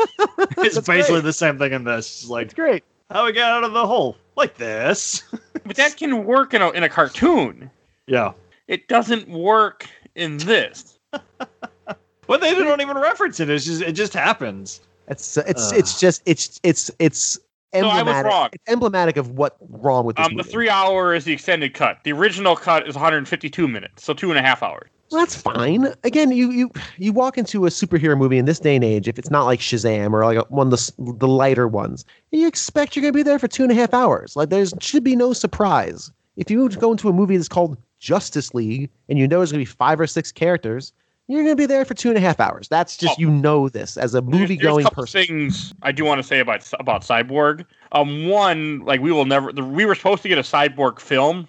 it's 0.57 0.77
That's 0.77 0.87
basically 0.87 1.17
great. 1.17 1.25
the 1.25 1.33
same 1.35 1.59
thing 1.59 1.73
in 1.73 1.85
this. 1.85 2.23
It's 2.23 2.31
like, 2.31 2.47
It's 2.47 2.55
great. 2.55 2.85
How 3.11 3.25
we 3.27 3.33
get 3.33 3.45
out 3.51 3.65
of 3.65 3.73
the 3.73 3.87
hole? 3.87 4.17
Like 4.37 4.57
this. 4.57 5.23
but 5.65 5.77
that 5.77 5.97
can 5.97 6.25
work 6.25 6.55
in 6.55 6.63
a 6.63 6.71
in 6.71 6.83
a 6.83 6.89
cartoon. 6.89 7.71
yeah. 8.07 8.33
It 8.69 8.87
doesn't 8.89 9.29
work 9.29 9.87
in 10.15 10.37
this. 10.39 10.99
Well, 12.27 12.39
they 12.39 12.55
don't 12.55 12.83
even 12.83 12.99
reference 12.99 13.41
it. 13.41 13.49
It's 13.49 13.65
just 13.65 13.81
it 13.81 13.93
just 13.93 14.13
happens. 14.13 14.83
It's 15.09 15.39
it's 15.39 15.73
Ugh. 15.73 15.79
it's 15.79 15.99
just 15.99 16.21
it's 16.27 16.61
it's 16.63 16.91
it's 16.99 17.39
I 17.73 17.81
was 17.81 17.97
emblematic. 18.01 18.31
wrong. 18.31 18.49
It's 18.53 18.65
emblematic 18.71 19.17
of 19.17 19.31
what 19.31 19.57
wrong 19.71 20.05
with 20.05 20.17
this 20.17 20.27
Um, 20.27 20.33
the 20.33 20.43
movie. 20.43 20.51
three 20.51 20.69
hour 20.69 21.15
is 21.15 21.25
the 21.25 21.33
extended 21.33 21.73
cut. 21.73 22.01
The 22.05 22.13
original 22.13 22.55
cut 22.55 22.87
is 22.87 22.95
152 22.95 23.67
minutes, 23.67 24.05
so 24.05 24.13
two 24.13 24.29
and 24.31 24.39
a 24.39 24.43
half 24.43 24.63
hours. 24.63 24.91
Well, 25.11 25.21
that's 25.23 25.35
fine. 25.35 25.93
Again, 26.05 26.33
you 26.33 26.51
you 26.51 26.71
you 26.99 27.13
walk 27.13 27.39
into 27.39 27.67
a 27.67 27.71
superhero 27.71 28.17
movie 28.17 28.39
in 28.39 28.45
this 28.45 28.59
day 28.61 28.77
and 28.77 28.85
age, 28.85 29.09
if 29.09 29.19
it's 29.19 29.31
not 29.31 29.45
like 29.45 29.61
Shazam 29.61 30.13
or 30.13 30.25
like 30.25 30.39
a, 30.39 30.43
one 30.49 30.67
of 30.67 30.71
the 30.73 30.93
the 31.19 31.29
lighter 31.29 31.67
ones, 31.67 32.05
you 32.31 32.47
expect 32.47 32.95
you're 32.95 33.03
gonna 33.03 33.13
be 33.13 33.23
there 33.23 33.39
for 33.39 33.49
two 33.49 33.63
and 33.63 33.73
a 33.73 33.75
half 33.75 33.95
hours. 33.95 34.37
Like 34.37 34.51
there 34.51 34.65
should 34.81 35.05
be 35.05 35.17
no 35.17 35.33
surprise. 35.33 36.11
If 36.37 36.51
you 36.51 36.69
go 36.69 36.93
into 36.93 37.09
a 37.09 37.13
movie 37.13 37.37
that's 37.37 37.49
called 37.49 37.79
Justice 37.99 38.55
League 38.55 38.91
and 39.09 39.19
you 39.19 39.27
know 39.27 39.39
there's 39.39 39.51
gonna 39.51 39.63
be 39.63 39.65
five 39.65 39.99
or 39.99 40.07
six 40.07 40.31
characters, 40.31 40.93
you're 41.27 41.43
gonna 41.43 41.57
be 41.57 41.67
there 41.67 41.85
for 41.85 41.95
two 41.95 42.09
and 42.11 42.17
a 42.19 42.21
half 42.21 42.39
hours. 42.39 42.69
That's 42.69 42.97
just 42.97 43.15
Oh. 43.19 43.21
you 43.21 43.31
know 43.31 43.69
this 43.69 43.97
as 43.97 44.15
a 44.15 44.23
movie 44.23 44.57
there's 44.57 44.61
going 44.61 44.87
a 44.87 44.91
person. 44.91 45.25
things 45.27 45.75
I 45.83 45.93
do 45.93 46.05
want 46.05 46.19
to 46.21 46.23
say 46.23 46.41
about 46.41 46.71
about 46.79 47.03
Cyborg. 47.03 47.65
Um, 47.93 48.29
one, 48.29 48.81
like 48.85 49.01
we 49.01 49.11
will 49.11 49.25
never. 49.25 49.53
The, 49.53 49.65
we 49.65 49.85
were 49.87 49.95
supposed 49.95 50.23
to 50.23 50.29
get 50.29 50.39
a 50.39 50.43
Cyborg 50.43 51.01
film, 51.01 51.49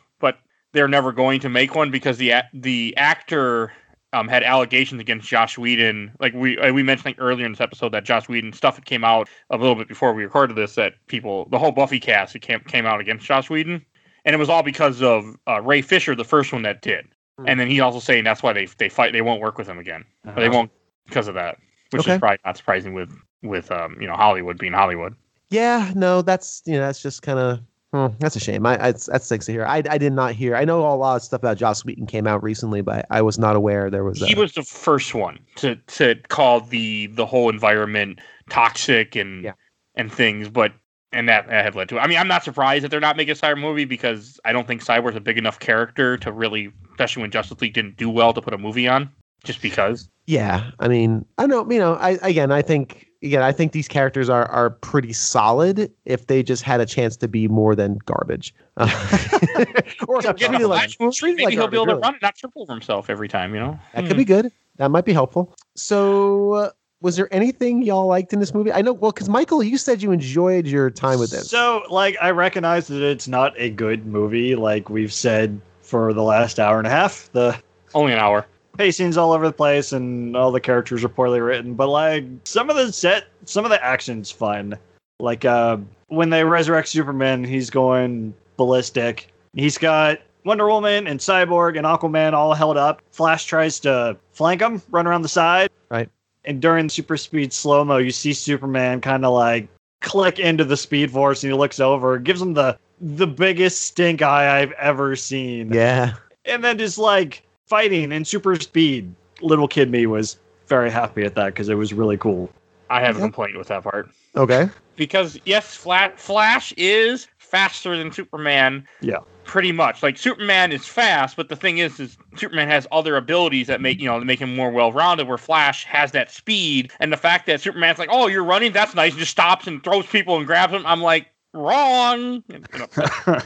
they're 0.74 0.88
never 0.88 1.12
going 1.12 1.40
to 1.42 1.50
make 1.50 1.76
one 1.76 1.92
because 1.92 2.18
the 2.18 2.34
the 2.54 2.96
actor 2.98 3.72
um, 4.14 4.28
had 4.28 4.44
allegations 4.44 5.00
against 5.02 5.28
Joss 5.28 5.58
Whedon. 5.58 6.12
Like 6.20 6.34
we 6.34 6.58
uh, 6.58 6.74
we 6.74 6.84
mentioned 6.84 7.06
like, 7.08 7.16
earlier 7.20 7.46
in 7.46 7.52
this 7.54 7.62
episode 7.62 7.90
that 7.94 8.06
Joss 8.06 8.28
Whedon 8.28 8.54
stuff 8.54 8.76
had 8.76 8.86
came 8.86 9.04
out 9.04 9.30
a 9.50 9.58
little 9.58 9.76
bit 9.76 9.88
before 9.88 10.14
we 10.14 10.24
recorded 10.24 10.56
this 10.56 10.76
that 10.76 10.94
people 11.08 11.48
the 11.50 11.60
whole 11.60 11.72
Buffy 11.72 12.00
cast 12.00 12.36
it 12.36 12.40
came 12.42 12.60
came 12.62 12.86
out 12.86 13.00
against 13.02 13.26
Joss 13.26 13.50
Whedon, 13.50 13.86
and 14.26 14.36
it 14.36 14.40
was 14.40 14.50
all 14.50 14.64
because 14.64 15.02
of 15.02 15.36
uh, 15.48 15.62
Ray 15.62 15.82
Fisher, 15.82 16.16
the 16.16 16.24
first 16.24 16.52
one 16.54 16.64
that 16.64 16.82
did. 16.82 17.06
And 17.46 17.60
then 17.60 17.68
he 17.68 17.80
also 17.80 18.00
saying 18.00 18.24
that's 18.24 18.44
why 18.44 18.54
they 18.54 18.66
they 18.78 18.90
fight 18.90 19.14
they 19.14 19.22
won't 19.22 19.42
work 19.42 19.58
with 19.58 19.68
him 19.68 19.80
again. 19.80 20.06
They 20.36 20.50
Uh-huh. 20.50 20.50
won't 20.50 20.72
because 21.08 21.28
of 21.28 21.36
that, 21.36 21.58
which 21.92 22.02
Okay. 22.02 22.14
is 22.14 22.18
probably 22.18 22.40
not 22.46 22.58
surprising 22.58 22.94
with 22.94 23.12
with 23.44 23.72
um 23.72 23.98
you 24.02 24.08
know 24.08 24.16
Hollywood 24.16 24.58
being 24.58 24.74
Hollywood. 24.74 25.16
Yeah, 25.50 25.92
no, 25.96 26.22
that's 26.22 26.62
you 26.66 26.74
know 26.74 26.82
that's 26.82 27.02
just 27.02 27.22
kind 27.22 27.40
of 27.40 27.60
hmm, 27.94 28.08
that's 28.20 28.36
a 28.36 28.40
shame. 28.40 28.66
I, 28.66 28.88
I 28.88 28.92
that 28.92 29.24
stinks 29.24 29.46
to 29.48 29.52
hear. 29.52 29.66
I 29.66 29.84
I 29.90 29.98
did 29.98 30.14
not 30.14 30.34
hear. 30.34 30.56
I 30.56 30.66
know 30.66 30.82
a 30.82 30.96
lot 30.96 31.18
of 31.18 31.24
stuff 31.24 31.40
about 31.40 31.58
Joss 31.58 31.84
Whedon 31.86 32.08
came 32.08 32.28
out 32.28 32.44
recently, 32.44 32.82
but 32.82 33.06
I 33.10 33.22
was 33.22 33.38
not 33.40 33.56
aware 33.56 33.90
there 33.90 34.04
was. 34.04 34.22
A... 34.22 34.26
He 34.26 34.36
was 34.36 34.54
the 34.54 34.64
first 34.64 35.14
one 35.14 35.40
to 35.58 35.76
to 35.76 36.16
call 36.30 36.62
the 36.62 37.08
the 37.08 37.26
whole 37.26 37.50
environment 37.50 38.20
toxic 38.50 39.16
and 39.16 39.44
Yeah. 39.44 39.54
and 39.96 40.12
things, 40.12 40.50
but 40.50 40.74
and 41.12 41.28
that, 41.28 41.48
that 41.48 41.66
had 41.66 41.76
led 41.76 41.90
to. 41.90 41.98
it. 41.98 42.02
I 42.02 42.08
mean, 42.08 42.20
I'm 42.20 42.28
not 42.28 42.44
surprised 42.44 42.84
that 42.84 42.90
they're 42.90 43.00
not 43.00 43.18
making 43.18 43.32
a 43.32 43.36
Cyber 43.36 43.60
movie 43.60 43.86
because 43.86 44.40
I 44.46 44.54
don't 44.54 44.68
think 44.68 44.84
Cyborg's 44.84 45.16
a 45.16 45.20
big 45.20 45.40
enough 45.40 45.60
character 45.60 46.18
to 46.18 46.32
really, 46.32 46.72
especially 46.92 47.22
when 47.22 47.32
Justice 47.32 47.60
League 47.62 47.74
didn't 47.74 47.98
do 47.98 48.10
well 48.12 48.32
to 48.34 48.42
put 48.42 48.54
a 48.54 48.60
movie 48.60 48.88
on. 48.88 49.10
Just 49.44 49.62
because. 49.62 50.10
Yeah, 50.28 50.70
I 50.80 50.88
mean, 50.88 51.26
I 51.38 51.48
know, 51.48 51.68
you 51.72 51.80
know, 51.80 51.96
I 51.96 52.20
again, 52.22 52.52
I 52.52 52.62
think 52.62 53.08
again, 53.22 53.44
I 53.44 53.52
think 53.52 53.72
these 53.72 53.88
characters 53.88 54.30
are 54.30 54.46
are 54.48 54.70
pretty 54.70 55.14
solid 55.14 55.92
if 56.06 56.28
they 56.28 56.44
just 56.44 56.64
had 56.64 56.80
a 56.82 56.86
chance 56.86 57.18
to 57.18 57.28
be 57.28 57.48
more 57.48 57.76
than 57.76 57.98
garbage, 58.06 58.54
Uh, 58.78 58.88
or 60.08 60.22
Get 60.22 60.38
treated 60.38 60.62
the 60.62 60.68
like, 60.68 60.82
Flash 60.82 61.00
movie, 61.00 61.16
treated 61.16 61.38
maybe 61.38 61.46
like 61.46 61.54
he'll 61.54 61.68
be 61.68 61.78
able 61.78 61.86
to 61.88 61.92
really. 61.94 62.02
run 62.02 62.16
it, 62.16 62.22
not 62.22 62.36
trip 62.36 62.52
over 62.56 62.72
himself 62.74 63.10
every 63.10 63.28
time. 63.28 63.54
You 63.54 63.60
know, 63.60 63.80
That 63.94 64.08
could 64.08 64.18
be 64.18 64.26
good. 64.26 64.52
That 64.78 64.90
might 64.92 65.06
be 65.06 65.14
helpful. 65.14 65.54
So, 65.76 66.54
uh, 66.54 66.70
was 67.02 67.16
there 67.16 67.34
anything 67.34 67.82
y'all 67.82 68.08
liked 68.08 68.34
in 68.34 68.40
this 68.40 68.54
movie? 68.54 68.72
I 68.72 68.82
know, 68.82 68.94
well, 68.94 69.12
because 69.12 69.30
Michael, 69.30 69.62
you 69.64 69.78
said 69.78 70.02
you 70.02 70.12
enjoyed 70.12 70.68
your 70.68 70.90
time 70.90 71.20
with 71.20 71.32
this. 71.32 71.50
So, 71.50 71.84
like, 71.90 72.18
I 72.22 72.32
recognize 72.32 72.88
that 72.88 73.02
it's 73.02 73.28
not 73.28 73.54
a 73.58 73.70
good 73.70 74.06
movie, 74.06 74.56
like 74.56 74.90
we've 74.90 75.14
said 75.14 75.60
for 75.82 76.14
the 76.14 76.24
last 76.24 76.60
hour 76.60 76.78
and 76.78 76.88
a 76.88 76.90
half. 76.90 77.30
The 77.34 77.58
only 77.94 78.14
an 78.14 78.20
hour. 78.20 78.46
Pacing's 78.80 79.18
all 79.18 79.34
over 79.34 79.46
the 79.46 79.54
place 79.54 79.92
and 79.92 80.38
all 80.38 80.54
the 80.54 80.60
characters 80.62 81.04
are 81.04 81.10
poorly 81.10 81.42
written, 81.42 81.74
but 81.74 81.90
like 81.90 82.24
some 82.46 82.70
of 82.70 82.78
the 82.78 82.94
set, 82.94 83.26
some 83.44 83.66
of 83.66 83.72
the 83.72 83.84
action's 83.84 84.32
fun. 84.32 84.80
Like 85.20 85.44
uh, 85.44 85.78
when 86.08 86.30
they 86.30 86.46
resurrect 86.46 86.88
Superman, 86.88 87.44
he's 87.44 87.70
going 87.70 88.34
ballistic. 88.56 89.28
He's 89.54 89.78
got 89.78 90.22
Wonder 90.46 90.66
Woman 90.70 91.08
and 91.08 91.20
Cyborg 91.20 91.78
and 91.78 91.86
Aquaman 91.86 92.32
all 92.32 92.54
held 92.54 92.78
up. 92.78 93.02
Flash 93.12 93.44
tries 93.44 93.82
to 93.82 94.16
flank 94.32 94.62
him, 94.62 94.82
run 94.92 95.06
around 95.06 95.24
the 95.24 95.28
side. 95.28 95.70
Right. 95.90 96.10
And 96.46 96.62
during 96.62 96.88
super 96.88 97.18
speed 97.18 97.52
slow 97.52 97.84
mo, 97.84 97.98
you 97.98 98.12
see 98.12 98.32
Superman 98.32 99.02
kind 99.02 99.26
of 99.26 99.34
like 99.34 99.68
click 100.00 100.40
into 100.40 100.64
the 100.64 100.78
Speed 100.78 101.12
Force, 101.12 101.44
and 101.44 101.52
he 101.52 101.58
looks 101.58 101.82
over, 101.82 102.18
gives 102.18 102.42
him 102.42 102.54
the 102.54 102.80
the 103.02 103.28
biggest 103.28 103.82
stink 103.82 104.22
eye 104.22 104.62
I've 104.62 104.72
ever 104.74 105.16
seen 105.16 105.72
yeah, 105.74 106.14
and 106.46 106.64
then 106.64 106.78
just 106.78 106.98
like 106.98 107.44
fighting 107.70 108.12
in 108.12 108.26
super 108.26 108.56
speed. 108.56 109.14
Little 109.42 109.68
kid 109.68 109.90
me 109.90 110.06
was 110.06 110.38
very 110.68 110.90
happy 110.92 111.24
at 111.24 111.36
that 111.36 111.48
because 111.48 111.70
it 111.70 111.76
was 111.76 111.94
really 111.94 112.18
cool. 112.18 112.50
I 112.90 113.00
have 113.02 113.16
a 113.16 113.20
Yeah. 113.20 113.26
complaint 113.26 113.58
with 113.58 113.68
that 113.68 113.84
part. 113.84 114.10
okay, 114.36 114.70
because 114.96 115.40
yes, 115.46 115.76
Flash, 115.76 116.12
Flash 116.18 116.74
is 116.78 117.28
faster 117.38 117.96
than 117.98 118.12
Superman. 118.12 118.86
Yeah. 119.02 119.18
pretty 119.46 119.72
much. 119.72 120.04
Like 120.04 120.16
Superman 120.16 120.72
is 120.72 120.86
fast, 120.86 121.36
but 121.36 121.50
the 121.50 121.56
thing 121.56 121.80
is, 121.80 122.00
is 122.00 122.18
Superman 122.36 122.68
has 122.68 122.86
other 122.92 123.18
abilities 123.18 123.66
that 123.66 123.82
make 123.82 124.00
you 124.00 124.06
know 124.08 124.20
make 124.20 124.40
him 124.40 124.56
more 124.56 124.70
well-rounded. 124.70 125.28
Where 125.28 125.40
Flash 125.40 125.86
has 125.86 126.12
that 126.12 126.30
speed, 126.32 126.92
and 127.00 127.12
the 127.12 127.18
fact 127.18 127.48
that 127.48 127.60
Superman's 127.62 127.98
like, 127.98 128.10
"Oh, 128.12 128.28
you're 128.28 128.44
running, 128.44 128.74
that's 128.74 128.94
nice," 128.94 129.12
and 129.14 129.20
just 129.20 129.32
stops 129.32 129.66
and 129.66 129.84
throws 129.84 130.06
people 130.06 130.38
and 130.38 130.46
grabs 130.46 130.72
them. 130.74 130.84
I'm 130.86 131.02
like, 131.02 131.28
wrong. 131.54 132.44
You 132.50 132.60
know, 132.78 132.88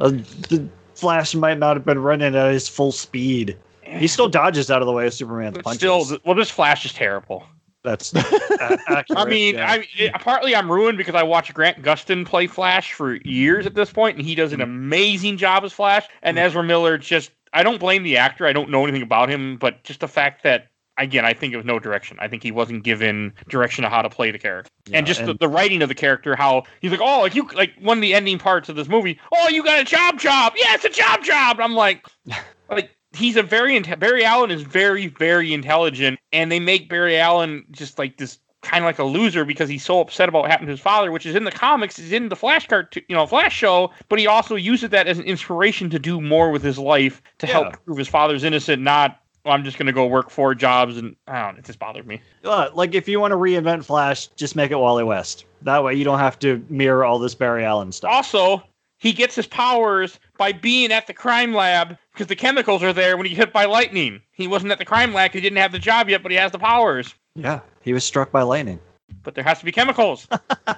Uh, 0.00 0.08
the 0.48 0.66
Flash 1.00 1.34
might 1.34 1.58
not 1.58 1.76
have 1.76 1.84
been 1.84 1.98
running 1.98 2.34
at 2.34 2.52
his 2.52 2.68
full 2.68 2.92
speed. 2.92 3.56
He 3.82 4.06
still 4.06 4.28
dodges 4.28 4.70
out 4.70 4.82
of 4.82 4.86
the 4.86 4.92
way 4.92 5.06
of 5.06 5.14
Superman's 5.14 5.56
but 5.56 5.64
punches. 5.64 5.78
still, 5.78 6.18
well, 6.24 6.34
this 6.34 6.50
Flash 6.50 6.84
is 6.84 6.92
terrible. 6.92 7.44
that's 7.82 8.14
a- 8.14 8.18
accurate. 8.88 9.18
I 9.18 9.24
mean, 9.24 9.56
yeah. 9.56 9.70
I 9.70 9.86
it, 9.96 10.12
partly 10.14 10.54
I'm 10.54 10.70
ruined 10.70 10.98
because 10.98 11.14
I 11.14 11.22
watched 11.22 11.52
Grant 11.54 11.82
Gustin 11.82 12.24
play 12.24 12.46
Flash 12.46 12.92
for 12.92 13.16
years 13.16 13.66
at 13.66 13.74
this 13.74 13.92
point, 13.92 14.16
and 14.16 14.24
he 14.24 14.34
does 14.34 14.52
an 14.52 14.60
mm-hmm. 14.60 14.70
amazing 14.70 15.36
job 15.38 15.64
as 15.64 15.72
Flash. 15.72 16.06
And 16.22 16.36
mm-hmm. 16.36 16.46
Ezra 16.46 16.62
Miller 16.62 16.98
just 16.98 17.32
I 17.52 17.62
don't 17.62 17.80
blame 17.80 18.02
the 18.02 18.16
actor. 18.16 18.46
I 18.46 18.52
don't 18.52 18.70
know 18.70 18.84
anything 18.84 19.02
about 19.02 19.28
him, 19.28 19.56
but 19.56 19.82
just 19.82 20.00
the 20.00 20.08
fact 20.08 20.44
that 20.44 20.69
again, 21.02 21.24
I 21.24 21.32
think 21.34 21.52
it 21.52 21.56
was 21.56 21.66
no 21.66 21.78
direction. 21.78 22.16
I 22.20 22.28
think 22.28 22.42
he 22.42 22.50
wasn't 22.50 22.84
given 22.84 23.32
direction 23.48 23.84
of 23.84 23.90
how 23.90 24.02
to 24.02 24.10
play 24.10 24.30
the 24.30 24.38
character, 24.38 24.70
Yeah, 24.88 24.98
and 24.98 25.06
just 25.06 25.24
the, 25.24 25.30
and- 25.30 25.38
the 25.38 25.48
writing 25.48 25.82
of 25.82 25.88
the 25.88 25.94
character. 25.94 26.36
How 26.36 26.64
he's 26.80 26.90
like, 26.90 27.00
oh, 27.02 27.20
like 27.20 27.34
you 27.34 27.48
like 27.54 27.72
one 27.80 27.98
of 27.98 28.02
the 28.02 28.14
ending 28.14 28.38
parts 28.38 28.68
of 28.68 28.76
this 28.76 28.88
movie. 28.88 29.18
Oh, 29.34 29.48
you 29.48 29.64
got 29.64 29.80
a 29.80 29.84
job, 29.84 30.18
job. 30.18 30.52
Yeah, 30.56 30.74
it's 30.74 30.84
a 30.84 30.88
job, 30.90 31.24
job. 31.24 31.56
And 31.56 31.64
I'm 31.64 31.74
like, 31.74 32.06
like 32.70 32.90
he's 33.12 33.36
a 33.36 33.42
very 33.42 33.78
inte- 33.78 33.98
Barry 33.98 34.24
Allen 34.24 34.50
is 34.50 34.62
very 34.62 35.08
very 35.08 35.52
intelligent, 35.52 36.18
and 36.32 36.52
they 36.52 36.60
make 36.60 36.88
Barry 36.88 37.18
Allen 37.18 37.64
just 37.70 37.98
like 37.98 38.16
this 38.18 38.38
kind 38.62 38.84
of 38.84 38.86
like 38.86 38.98
a 38.98 39.04
loser 39.04 39.46
because 39.46 39.70
he's 39.70 39.82
so 39.82 40.00
upset 40.02 40.28
about 40.28 40.42
what 40.42 40.50
happened 40.50 40.66
to 40.66 40.72
his 40.72 40.80
father, 40.80 41.10
which 41.10 41.24
is 41.24 41.34
in 41.34 41.44
the 41.44 41.50
comics, 41.50 41.98
is 41.98 42.12
in 42.12 42.28
the 42.28 42.36
Flash 42.36 42.66
cartoon, 42.66 43.02
you 43.08 43.16
know, 43.16 43.26
Flash 43.26 43.56
show. 43.56 43.90
But 44.10 44.18
he 44.18 44.26
also 44.26 44.54
uses 44.54 44.90
that 44.90 45.06
as 45.06 45.18
an 45.18 45.24
inspiration 45.24 45.88
to 45.88 45.98
do 45.98 46.20
more 46.20 46.50
with 46.50 46.62
his 46.62 46.78
life 46.78 47.22
to 47.38 47.46
Yeah. 47.46 47.52
help 47.54 47.84
prove 47.86 47.96
his 47.96 48.06
father's 48.08 48.44
innocent. 48.44 48.82
Not 48.82 49.18
well, 49.44 49.54
I'm 49.54 49.64
just 49.64 49.78
going 49.78 49.86
to 49.86 49.92
go 49.92 50.06
work 50.06 50.30
four 50.30 50.54
jobs, 50.54 50.96
and 50.96 51.16
I 51.26 51.42
don't. 51.42 51.54
know, 51.54 51.58
It 51.60 51.64
just 51.64 51.78
bothered 51.78 52.06
me. 52.06 52.20
Uh, 52.44 52.70
like 52.74 52.94
if 52.94 53.08
you 53.08 53.20
want 53.20 53.32
to 53.32 53.36
reinvent 53.36 53.84
Flash, 53.84 54.28
just 54.36 54.56
make 54.56 54.70
it 54.70 54.76
Wally 54.76 55.04
West. 55.04 55.44
That 55.62 55.82
way 55.82 55.94
you 55.94 56.04
don't 56.04 56.18
have 56.18 56.38
to 56.40 56.64
mirror 56.68 57.04
all 57.04 57.18
this 57.18 57.34
Barry 57.34 57.64
Allen 57.64 57.92
stuff. 57.92 58.10
Also, 58.12 58.62
he 58.98 59.12
gets 59.12 59.34
his 59.34 59.46
powers 59.46 60.18
by 60.36 60.52
being 60.52 60.92
at 60.92 61.06
the 61.06 61.14
crime 61.14 61.54
lab 61.54 61.96
because 62.12 62.26
the 62.26 62.36
chemicals 62.36 62.82
are 62.82 62.92
there 62.92 63.16
when 63.16 63.26
he 63.26 63.34
hit 63.34 63.52
by 63.52 63.64
lightning. 63.64 64.20
He 64.32 64.46
wasn't 64.46 64.72
at 64.72 64.78
the 64.78 64.84
crime 64.84 65.14
lab; 65.14 65.32
he 65.32 65.40
didn't 65.40 65.58
have 65.58 65.72
the 65.72 65.78
job 65.78 66.08
yet, 66.08 66.22
but 66.22 66.30
he 66.32 66.38
has 66.38 66.52
the 66.52 66.58
powers. 66.58 67.14
Yeah, 67.34 67.60
he 67.80 67.92
was 67.92 68.04
struck 68.04 68.30
by 68.30 68.42
lightning. 68.42 68.78
But 69.22 69.34
there 69.34 69.44
has 69.44 69.58
to 69.60 69.64
be 69.64 69.72
chemicals. 69.72 70.26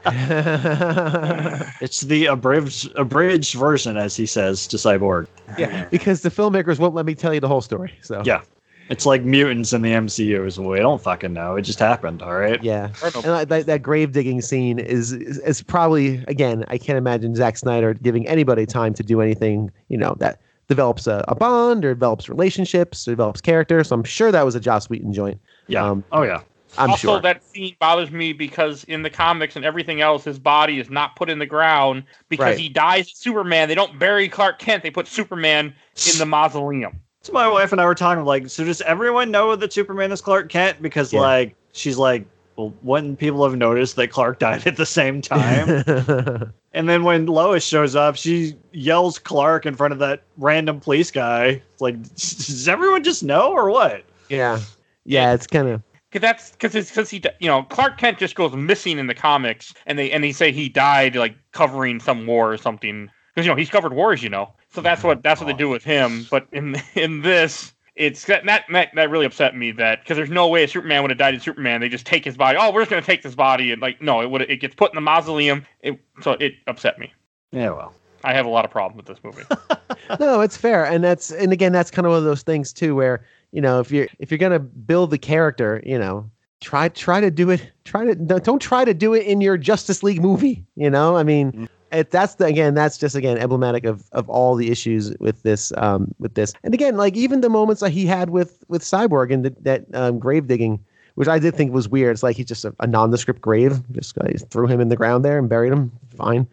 It's 1.80 2.00
the 2.02 2.26
abridged, 2.26 2.90
abridged 2.96 3.54
version, 3.54 3.96
as 3.96 4.16
he 4.16 4.26
says 4.26 4.66
to 4.68 4.76
Cyborg. 4.76 5.26
yeah, 5.58 5.86
because 5.90 6.22
the 6.22 6.30
filmmakers 6.30 6.78
won't 6.78 6.94
let 6.94 7.06
me 7.06 7.14
tell 7.14 7.34
you 7.34 7.40
the 7.40 7.48
whole 7.48 7.60
story. 7.60 7.92
So 8.02 8.22
Yeah. 8.24 8.42
It's 8.88 9.06
like 9.06 9.22
mutants 9.22 9.72
in 9.72 9.80
the 9.82 9.92
MCU. 9.92 10.52
So 10.52 10.62
we 10.68 10.78
don't 10.78 11.00
fucking 11.00 11.32
know. 11.32 11.54
It 11.56 11.62
just 11.62 11.78
happened. 11.78 12.20
All 12.20 12.34
right. 12.34 12.62
yeah. 12.62 12.90
And 13.24 13.26
I- 13.32 13.44
that, 13.44 13.66
that 13.66 13.82
grave 13.82 14.12
digging 14.12 14.40
scene 14.42 14.78
is, 14.78 15.12
is 15.12 15.38
is 15.38 15.62
probably 15.62 16.22
again 16.28 16.64
I 16.68 16.76
can't 16.78 16.98
imagine 16.98 17.34
Zack 17.34 17.56
Snyder 17.56 17.94
giving 17.94 18.26
anybody 18.28 18.66
time 18.66 18.92
to 18.94 19.02
do 19.02 19.20
anything 19.22 19.70
you 19.88 19.96
know 19.96 20.14
that 20.18 20.40
develops 20.68 21.06
a, 21.06 21.24
a 21.28 21.34
bond 21.34 21.84
or 21.84 21.94
develops 21.94 22.28
relationships 22.28 23.06
or 23.08 23.12
develops 23.12 23.40
character. 23.40 23.82
So 23.84 23.94
I'm 23.94 24.04
sure 24.04 24.30
that 24.32 24.44
was 24.44 24.54
a 24.56 24.60
Joss 24.60 24.90
Whedon 24.90 25.12
joint. 25.12 25.40
Yeah. 25.68 25.84
Um, 25.84 26.04
oh 26.12 26.22
yeah. 26.22 26.42
I'm 26.78 26.90
also, 26.90 27.08
sure. 27.08 27.20
that 27.20 27.42
scene 27.44 27.76
bothers 27.80 28.10
me 28.10 28.32
because 28.32 28.84
in 28.84 29.02
the 29.02 29.10
comics 29.10 29.56
and 29.56 29.64
everything 29.64 30.00
else, 30.00 30.24
his 30.24 30.38
body 30.38 30.78
is 30.80 30.88
not 30.90 31.16
put 31.16 31.28
in 31.28 31.38
the 31.38 31.46
ground 31.46 32.04
because 32.28 32.46
Right. 32.46 32.58
he 32.58 32.68
dies 32.68 33.06
as 33.10 33.18
Superman. 33.18 33.68
They 33.68 33.74
don't 33.74 33.98
bury 33.98 34.28
Clark 34.28 34.58
Kent; 34.58 34.82
they 34.82 34.90
put 34.90 35.06
Superman 35.06 35.74
in 36.12 36.18
the 36.18 36.26
mausoleum. 36.26 37.00
So 37.22 37.32
my 37.32 37.46
wife 37.46 37.72
and 37.72 37.80
I 37.80 37.84
were 37.84 37.94
talking 37.94 38.24
like, 38.24 38.48
so 38.48 38.64
does 38.64 38.80
everyone 38.82 39.30
know 39.30 39.54
that 39.54 39.72
Superman 39.72 40.10
is 40.12 40.20
Clark 40.20 40.48
Kent? 40.48 40.80
Because 40.82 41.12
Yeah. 41.12 41.20
like 41.20 41.54
she's 41.72 41.96
like, 41.98 42.24
well, 42.56 42.72
when 42.82 43.16
people 43.16 43.44
have 43.44 43.56
noticed 43.56 43.96
that 43.96 44.08
Clark 44.08 44.38
died 44.38 44.66
at 44.66 44.76
the 44.76 44.86
same 44.86 45.22
time. 45.22 45.84
and 46.72 46.88
then 46.88 47.04
when 47.04 47.26
Lois 47.26 47.64
shows 47.64 47.94
up, 47.94 48.16
she 48.16 48.56
yells 48.72 49.18
Clark 49.18 49.66
in 49.66 49.74
front 49.76 49.92
of 49.92 49.98
that 50.00 50.22
random 50.36 50.80
police 50.80 51.10
guy. 51.10 51.62
It's 51.72 51.80
like, 51.80 52.02
does 52.14 52.66
everyone 52.68 53.04
just 53.04 53.22
know 53.22 53.52
or 53.52 53.70
what? 53.70 54.02
yeah. 54.28 54.58
Yeah, 55.04 55.32
it's 55.34 55.46
kind 55.48 55.68
of 55.68 55.82
Cause 56.12 56.20
that's 56.20 56.50
because 56.50 56.74
it's 56.74 56.90
because 56.90 57.08
he, 57.08 57.22
you 57.40 57.48
know, 57.48 57.62
Clark 57.62 57.96
Kent 57.96 58.18
just 58.18 58.34
goes 58.34 58.52
missing 58.54 58.98
in 58.98 59.06
the 59.06 59.14
comics, 59.14 59.72
and 59.86 59.98
they 59.98 60.10
and 60.10 60.22
they 60.22 60.32
say 60.32 60.52
he 60.52 60.68
died 60.68 61.16
like 61.16 61.34
covering 61.52 62.00
some 62.00 62.26
war 62.26 62.52
or 62.52 62.58
something. 62.58 63.10
Because 63.34 63.46
you 63.46 63.50
know 63.50 63.56
he's 63.56 63.70
covered 63.70 63.94
wars, 63.94 64.22
you 64.22 64.28
know. 64.28 64.52
So 64.68 64.82
that's 64.82 65.02
what 65.02 65.22
that's 65.22 65.40
what 65.40 65.46
they 65.46 65.54
do 65.54 65.70
with 65.70 65.82
him. 65.82 66.26
But 66.30 66.46
in 66.52 66.76
in 66.94 67.22
this, 67.22 67.72
it's 67.96 68.26
that 68.26 68.44
that 68.44 68.66
that, 68.68 69.10
really 69.10 69.24
upset 69.24 69.56
me 69.56 69.72
that 69.72 70.00
because 70.00 70.18
there's 70.18 70.28
no 70.28 70.48
way 70.48 70.64
a 70.64 70.68
Superman 70.68 71.00
would 71.00 71.10
have 71.10 71.18
died 71.18 71.32
in 71.32 71.40
Superman. 71.40 71.80
They 71.80 71.88
just 71.88 72.04
take 72.04 72.26
his 72.26 72.36
body. 72.36 72.58
Oh, 72.60 72.70
we're 72.70 72.82
just 72.82 72.90
gonna 72.90 73.00
take 73.00 73.22
this 73.22 73.34
body 73.34 73.72
and 73.72 73.80
like 73.80 74.02
no, 74.02 74.20
it 74.20 74.30
would 74.30 74.42
it 74.42 74.60
gets 74.60 74.74
put 74.74 74.90
in 74.90 74.96
the 74.96 75.00
mausoleum. 75.00 75.64
It, 75.80 75.98
so 76.20 76.32
it 76.32 76.56
upset 76.66 76.98
me. 76.98 77.10
Yeah, 77.52 77.70
well. 77.70 77.94
I 78.24 78.34
have 78.34 78.46
a 78.46 78.50
lot 78.50 78.64
of 78.64 78.70
problems 78.70 78.96
with 78.96 79.06
this 79.06 79.24
movie. 79.24 79.42
no, 80.20 80.42
it's 80.42 80.56
fair, 80.56 80.84
and 80.84 81.02
that's 81.02 81.32
and 81.32 81.52
again, 81.52 81.72
that's 81.72 81.90
kind 81.90 82.06
of 82.06 82.10
one 82.10 82.18
of 82.18 82.24
those 82.24 82.42
things 82.42 82.72
too, 82.72 82.94
where 82.94 83.24
you 83.52 83.60
know, 83.60 83.80
if 83.80 83.90
you're 83.90 84.08
if 84.18 84.30
you're 84.30 84.38
gonna 84.38 84.58
build 84.58 85.10
the 85.10 85.18
character, 85.18 85.82
you 85.86 85.98
know, 85.98 86.28
try 86.60 86.88
try 86.88 87.20
to 87.20 87.30
do 87.30 87.50
it. 87.50 87.70
Try 87.84 88.04
to 88.06 88.14
don't 88.14 88.60
try 88.60 88.84
to 88.84 88.94
do 88.94 89.14
it 89.14 89.26
in 89.26 89.40
your 89.40 89.56
Justice 89.56 90.02
League 90.02 90.20
movie. 90.22 90.64
You 90.76 90.90
know, 90.90 91.16
I 91.16 91.22
mean, 91.22 91.52
Mhm. 91.52 91.68
it, 91.92 92.10
that's 92.10 92.36
the 92.36 92.46
again, 92.46 92.74
that's 92.74 92.96
just 92.98 93.14
again 93.14 93.38
emblematic 93.38 93.84
of 93.84 94.04
of 94.12 94.28
all 94.30 94.54
the 94.56 94.70
issues 94.70 95.14
with 95.20 95.42
this 95.42 95.72
um 95.76 96.12
with 96.18 96.34
this, 96.34 96.52
and 96.64 96.72
again, 96.74 96.96
like 96.96 97.16
even 97.16 97.40
the 97.40 97.50
moments 97.50 97.80
that 97.82 97.90
he 97.90 98.06
had 98.06 98.30
with 98.30 98.62
with 98.68 98.82
Cyborg 98.82 99.32
and 99.32 99.44
that 99.44 99.64
that 99.64 99.84
um, 99.94 100.18
grave 100.18 100.46
digging. 100.46 100.78
Which 101.14 101.28
I 101.28 101.38
did 101.38 101.54
think 101.54 101.74
was 101.74 101.90
weird. 101.90 102.12
It's 102.14 102.22
like 102.22 102.36
he's 102.36 102.46
just 102.46 102.64
a, 102.64 102.74
a 102.80 102.86
nondescript 102.86 103.42
grave. 103.42 103.82
Just 103.92 104.16
uh, 104.16 104.28
threw 104.48 104.66
him 104.66 104.80
in 104.80 104.88
the 104.88 104.96
ground 104.96 105.26
there 105.26 105.38
and 105.38 105.46
buried 105.46 105.70
him. 105.70 105.92
Fine. 106.16 106.46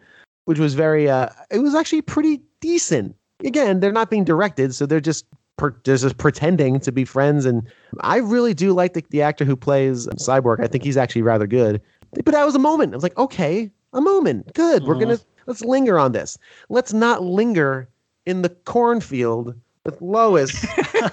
Which 0.44 0.58
was 0.58 0.74
very. 0.74 1.08
uh 1.08 1.30
It 1.50 1.60
was 1.60 1.74
actually 1.74 2.02
pretty 2.02 2.42
decent. 2.60 3.16
Again, 3.42 3.80
they're 3.80 3.90
not 3.90 4.10
being 4.10 4.22
directed, 4.22 4.74
so 4.74 4.84
they're 4.84 5.00
just 5.00 5.24
per, 5.60 5.70
just 5.84 6.16
pretending 6.16 6.80
to 6.80 6.90
be 6.90 7.04
friends. 7.04 7.44
And 7.44 7.62
I 8.00 8.16
really 8.16 8.54
do 8.54 8.72
like 8.72 8.94
the, 8.94 9.04
the 9.10 9.22
actor 9.22 9.44
who 9.44 9.54
plays 9.54 10.06
Cyborg. 10.08 10.64
I 10.64 10.66
think 10.66 10.82
he's 10.82 10.96
actually 10.96 11.22
rather 11.22 11.46
good. 11.46 11.80
But 12.24 12.32
that 12.32 12.44
was 12.44 12.54
a 12.54 12.58
moment. 12.58 12.94
I 12.94 12.96
was 12.96 13.02
like, 13.02 13.16
okay, 13.18 13.70
a 13.92 14.00
moment. 14.00 14.52
Good. 14.54 14.84
We're 14.84 14.94
gonna 14.94 15.14
mm-hmm. 15.14 15.42
let's 15.46 15.60
linger 15.62 15.98
on 15.98 16.12
this. 16.12 16.38
Let's 16.70 16.92
not 16.92 17.22
linger 17.22 17.88
in 18.26 18.42
the 18.42 18.48
cornfield 18.48 19.54
with 19.84 20.00
Lois 20.00 20.64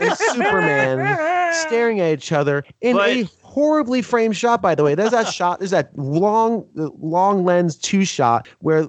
and 0.02 0.18
Superman 0.18 1.54
staring 1.54 2.00
at 2.00 2.14
each 2.14 2.32
other 2.32 2.64
in 2.82 2.96
But- 2.96 3.10
a 3.10 3.30
horribly 3.44 4.02
framed 4.02 4.38
shot. 4.38 4.62
By 4.62 4.76
the 4.76 4.84
way, 4.84 4.96
there's 4.96 5.12
that 5.12 5.28
shot. 5.34 5.60
There's 5.60 5.72
that 5.72 5.92
long, 5.98 6.66
long 6.74 7.44
lens 7.44 7.76
two 7.76 8.06
shot 8.06 8.48
where 8.60 8.88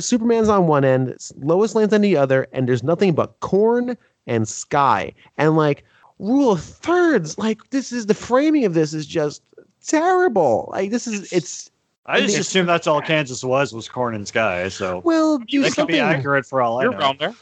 Superman's 0.00 0.48
on 0.48 0.66
one 0.66 0.84
end, 0.84 1.16
Lois 1.36 1.74
lands 1.74 1.94
on 1.94 2.00
the 2.00 2.16
other, 2.16 2.46
and 2.52 2.68
there's 2.68 2.82
nothing 2.82 3.14
but 3.14 3.38
corn 3.40 3.96
and 4.26 4.48
sky. 4.48 5.12
And 5.38 5.56
like 5.56 5.84
rule 6.18 6.52
of 6.52 6.62
thirds, 6.62 7.38
like 7.38 7.70
this 7.70 7.92
is 7.92 8.06
the 8.06 8.14
framing 8.14 8.64
of 8.64 8.74
this 8.74 8.94
is 8.94 9.06
just 9.06 9.42
terrible. 9.86 10.70
Like 10.72 10.90
this 10.90 11.06
is 11.06 11.32
it's 11.32 11.70
I 12.06 12.20
just 12.20 12.34
think- 12.34 12.40
assumed 12.40 12.68
that's 12.68 12.86
all 12.86 13.00
Kansas 13.00 13.44
was 13.44 13.72
was 13.72 13.88
corn 13.88 14.14
and 14.14 14.26
sky. 14.26 14.68
So 14.68 15.00
well 15.04 15.38
do 15.38 15.62
that 15.62 15.74
could 15.74 15.88
be 15.88 16.00
accurate 16.00 16.46
for 16.46 16.62
all 16.62 16.78
I 16.80 16.84
You're 16.84 16.92
know. 16.92 16.98
around 16.98 17.18
there. 17.18 17.34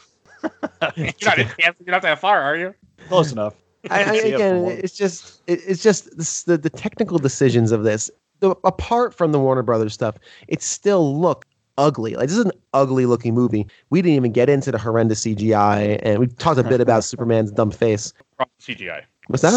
You're 0.95 1.13
not 1.23 1.39
in 1.39 1.47
Kansas. 1.47 1.81
You're 1.85 1.91
not 1.93 2.01
that 2.01 2.19
far, 2.19 2.41
are 2.41 2.55
you? 2.57 2.73
Close 3.07 3.31
enough. 3.31 3.55
I, 3.89 4.03
I, 4.03 4.13
again, 4.15 4.65
it's 4.65 4.95
just 4.95 5.41
it, 5.47 5.59
it's 5.67 5.83
just 5.83 6.17
this, 6.17 6.43
the 6.43 6.57
the 6.57 6.69
technical 6.69 7.17
decisions 7.19 7.71
of 7.71 7.83
this. 7.83 8.09
The, 8.39 8.55
apart 8.63 9.13
from 9.13 9.31
the 9.31 9.39
Warner 9.39 9.61
Brothers 9.61 9.93
stuff, 9.93 10.17
it 10.47 10.63
still 10.63 11.19
looked 11.19 11.47
ugly. 11.81 12.15
Like 12.15 12.29
this 12.29 12.37
is 12.37 12.45
an 12.45 12.51
ugly 12.73 13.05
looking 13.05 13.33
movie. 13.33 13.67
We 13.89 14.01
didn't 14.01 14.15
even 14.15 14.31
get 14.31 14.49
into 14.49 14.71
the 14.71 14.77
horrendous 14.77 15.25
CGI, 15.25 15.99
and 16.03 16.19
we 16.19 16.27
talked 16.27 16.59
a 16.59 16.63
bit 16.63 16.79
about 16.79 17.03
Superman's 17.03 17.51
dumb 17.51 17.71
face. 17.71 18.13
Problem 18.37 18.53
CGI. 18.61 19.01
Was 19.29 19.41
that? 19.41 19.53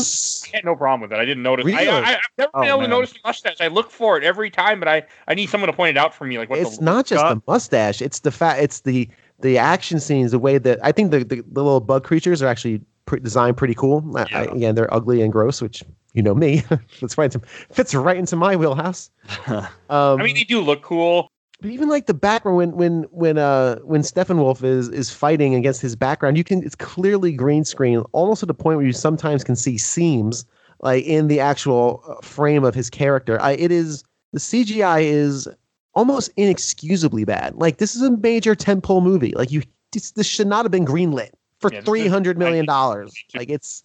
I 0.53 0.57
had 0.57 0.65
no 0.65 0.77
problem 0.77 1.01
with 1.03 1.13
it. 1.13 1.21
I 1.21 1.25
didn't 1.25 1.43
notice. 1.43 1.65
Really? 1.65 1.89
I, 1.89 1.99
I, 2.01 2.13
I've 2.15 2.19
never 2.39 2.51
Oh, 2.55 2.61
been 2.61 2.69
able 2.69 2.79
man. 2.81 2.91
to 2.91 2.95
notice 2.97 3.13
the 3.13 3.19
mustache. 3.25 3.57
I 3.61 3.67
look 3.69 3.91
for 3.91 4.17
it 4.17 4.23
every 4.25 4.51
time, 4.51 4.79
but 4.79 4.89
I, 4.89 5.03
I 5.27 5.35
need 5.35 5.49
someone 5.49 5.69
to 5.69 5.73
point 5.77 5.97
it 5.97 6.01
out 6.01 6.15
for 6.15 6.25
me. 6.27 6.39
Like 6.39 6.51
what 6.51 6.59
It's 6.61 6.79
the, 6.79 6.85
not 6.85 7.07
just 7.07 7.21
Scott? 7.21 7.37
the 7.37 7.43
mustache. 7.51 8.01
It's 8.03 8.21
the 8.21 8.31
fact. 8.31 8.61
It's 8.63 8.81
the 8.81 9.09
the 9.41 9.59
action 9.59 10.01
scenes. 10.01 10.31
The 10.31 10.39
way 10.39 10.59
that 10.59 10.79
I 10.85 10.93
think 10.93 11.11
the 11.11 11.19
the, 11.25 11.37
the 11.51 11.63
little 11.63 11.81
bug 11.81 12.05
creatures 12.05 12.41
are 12.43 12.47
actually 12.47 12.81
pre- 13.07 13.21
designed 13.21 13.57
pretty 13.57 13.75
cool. 13.75 14.05
I- 14.17 14.23
I, 14.23 14.27
Yeah. 14.45 14.53
again, 14.53 14.75
they're 14.75 14.93
ugly 14.95 15.23
and 15.23 15.33
gross, 15.33 15.61
which 15.61 15.83
you 16.13 16.23
know 16.23 16.35
me. 16.35 16.63
That's 17.01 17.19
right. 17.19 17.35
Fits 17.73 17.95
right 17.95 18.17
into 18.19 18.37
my 18.37 18.55
wheelhouse. 18.57 19.11
Um, 19.49 19.67
I 19.91 20.23
mean, 20.23 20.35
they 20.37 20.45
do 20.45 20.61
look 20.61 20.83
cool. 20.83 21.29
But 21.65 21.73
even 21.73 21.89
like 21.89 22.05
the 22.05 22.13
background 22.13 22.59
when 22.59 22.77
when 22.77 23.03
when 23.05 23.39
uh 23.39 23.79
when 23.79 24.03
Steppenwolf 24.03 24.63
is 24.63 24.91
is 24.91 25.11
fighting 25.11 25.55
against 25.55 25.81
his 25.81 25.97
background, 25.97 26.37
you 26.37 26.45
can 26.45 26.63
it's 26.63 26.75
clearly 26.75 27.33
green 27.33 27.65
screen, 27.65 28.01
almost 28.13 28.41
to 28.41 28.47
the 28.47 28.53
point 28.53 28.77
where 28.77 28.85
you 28.85 28.93
sometimes 28.93 29.43
can 29.43 29.57
see 29.57 29.79
seams 29.79 30.45
like 30.81 31.07
in 31.07 31.29
the 31.29 31.41
actual 31.41 32.05
uh, 32.07 32.17
frame 32.21 32.65
of 32.65 32.75
his 32.75 32.91
character. 32.91 33.41
I 33.41 33.53
it 33.53 33.73
is 33.73 34.05
the 34.35 34.41
CGI 34.41 35.05
is 35.05 35.49
almost 35.95 36.31
inexcusably 36.37 37.25
bad. 37.25 37.55
Like 37.55 37.79
this 37.79 37.97
is 37.97 38.03
a 38.03 38.11
major 38.11 38.55
tentpole 38.55 39.03
movie. 39.03 39.33
Like 39.35 39.51
you 39.51 39.63
this, 39.93 40.11
this 40.11 40.27
should 40.27 40.49
not 40.49 40.67
have 40.67 40.71
been 40.71 40.85
greenlit 40.85 41.31
for 41.61 41.73
Yeah, 41.73 41.81
three 41.81 42.09
hundred 42.09 42.37
million 42.37 42.67
dollars. 42.67 43.15
Like 43.35 43.49
it's 43.49 43.85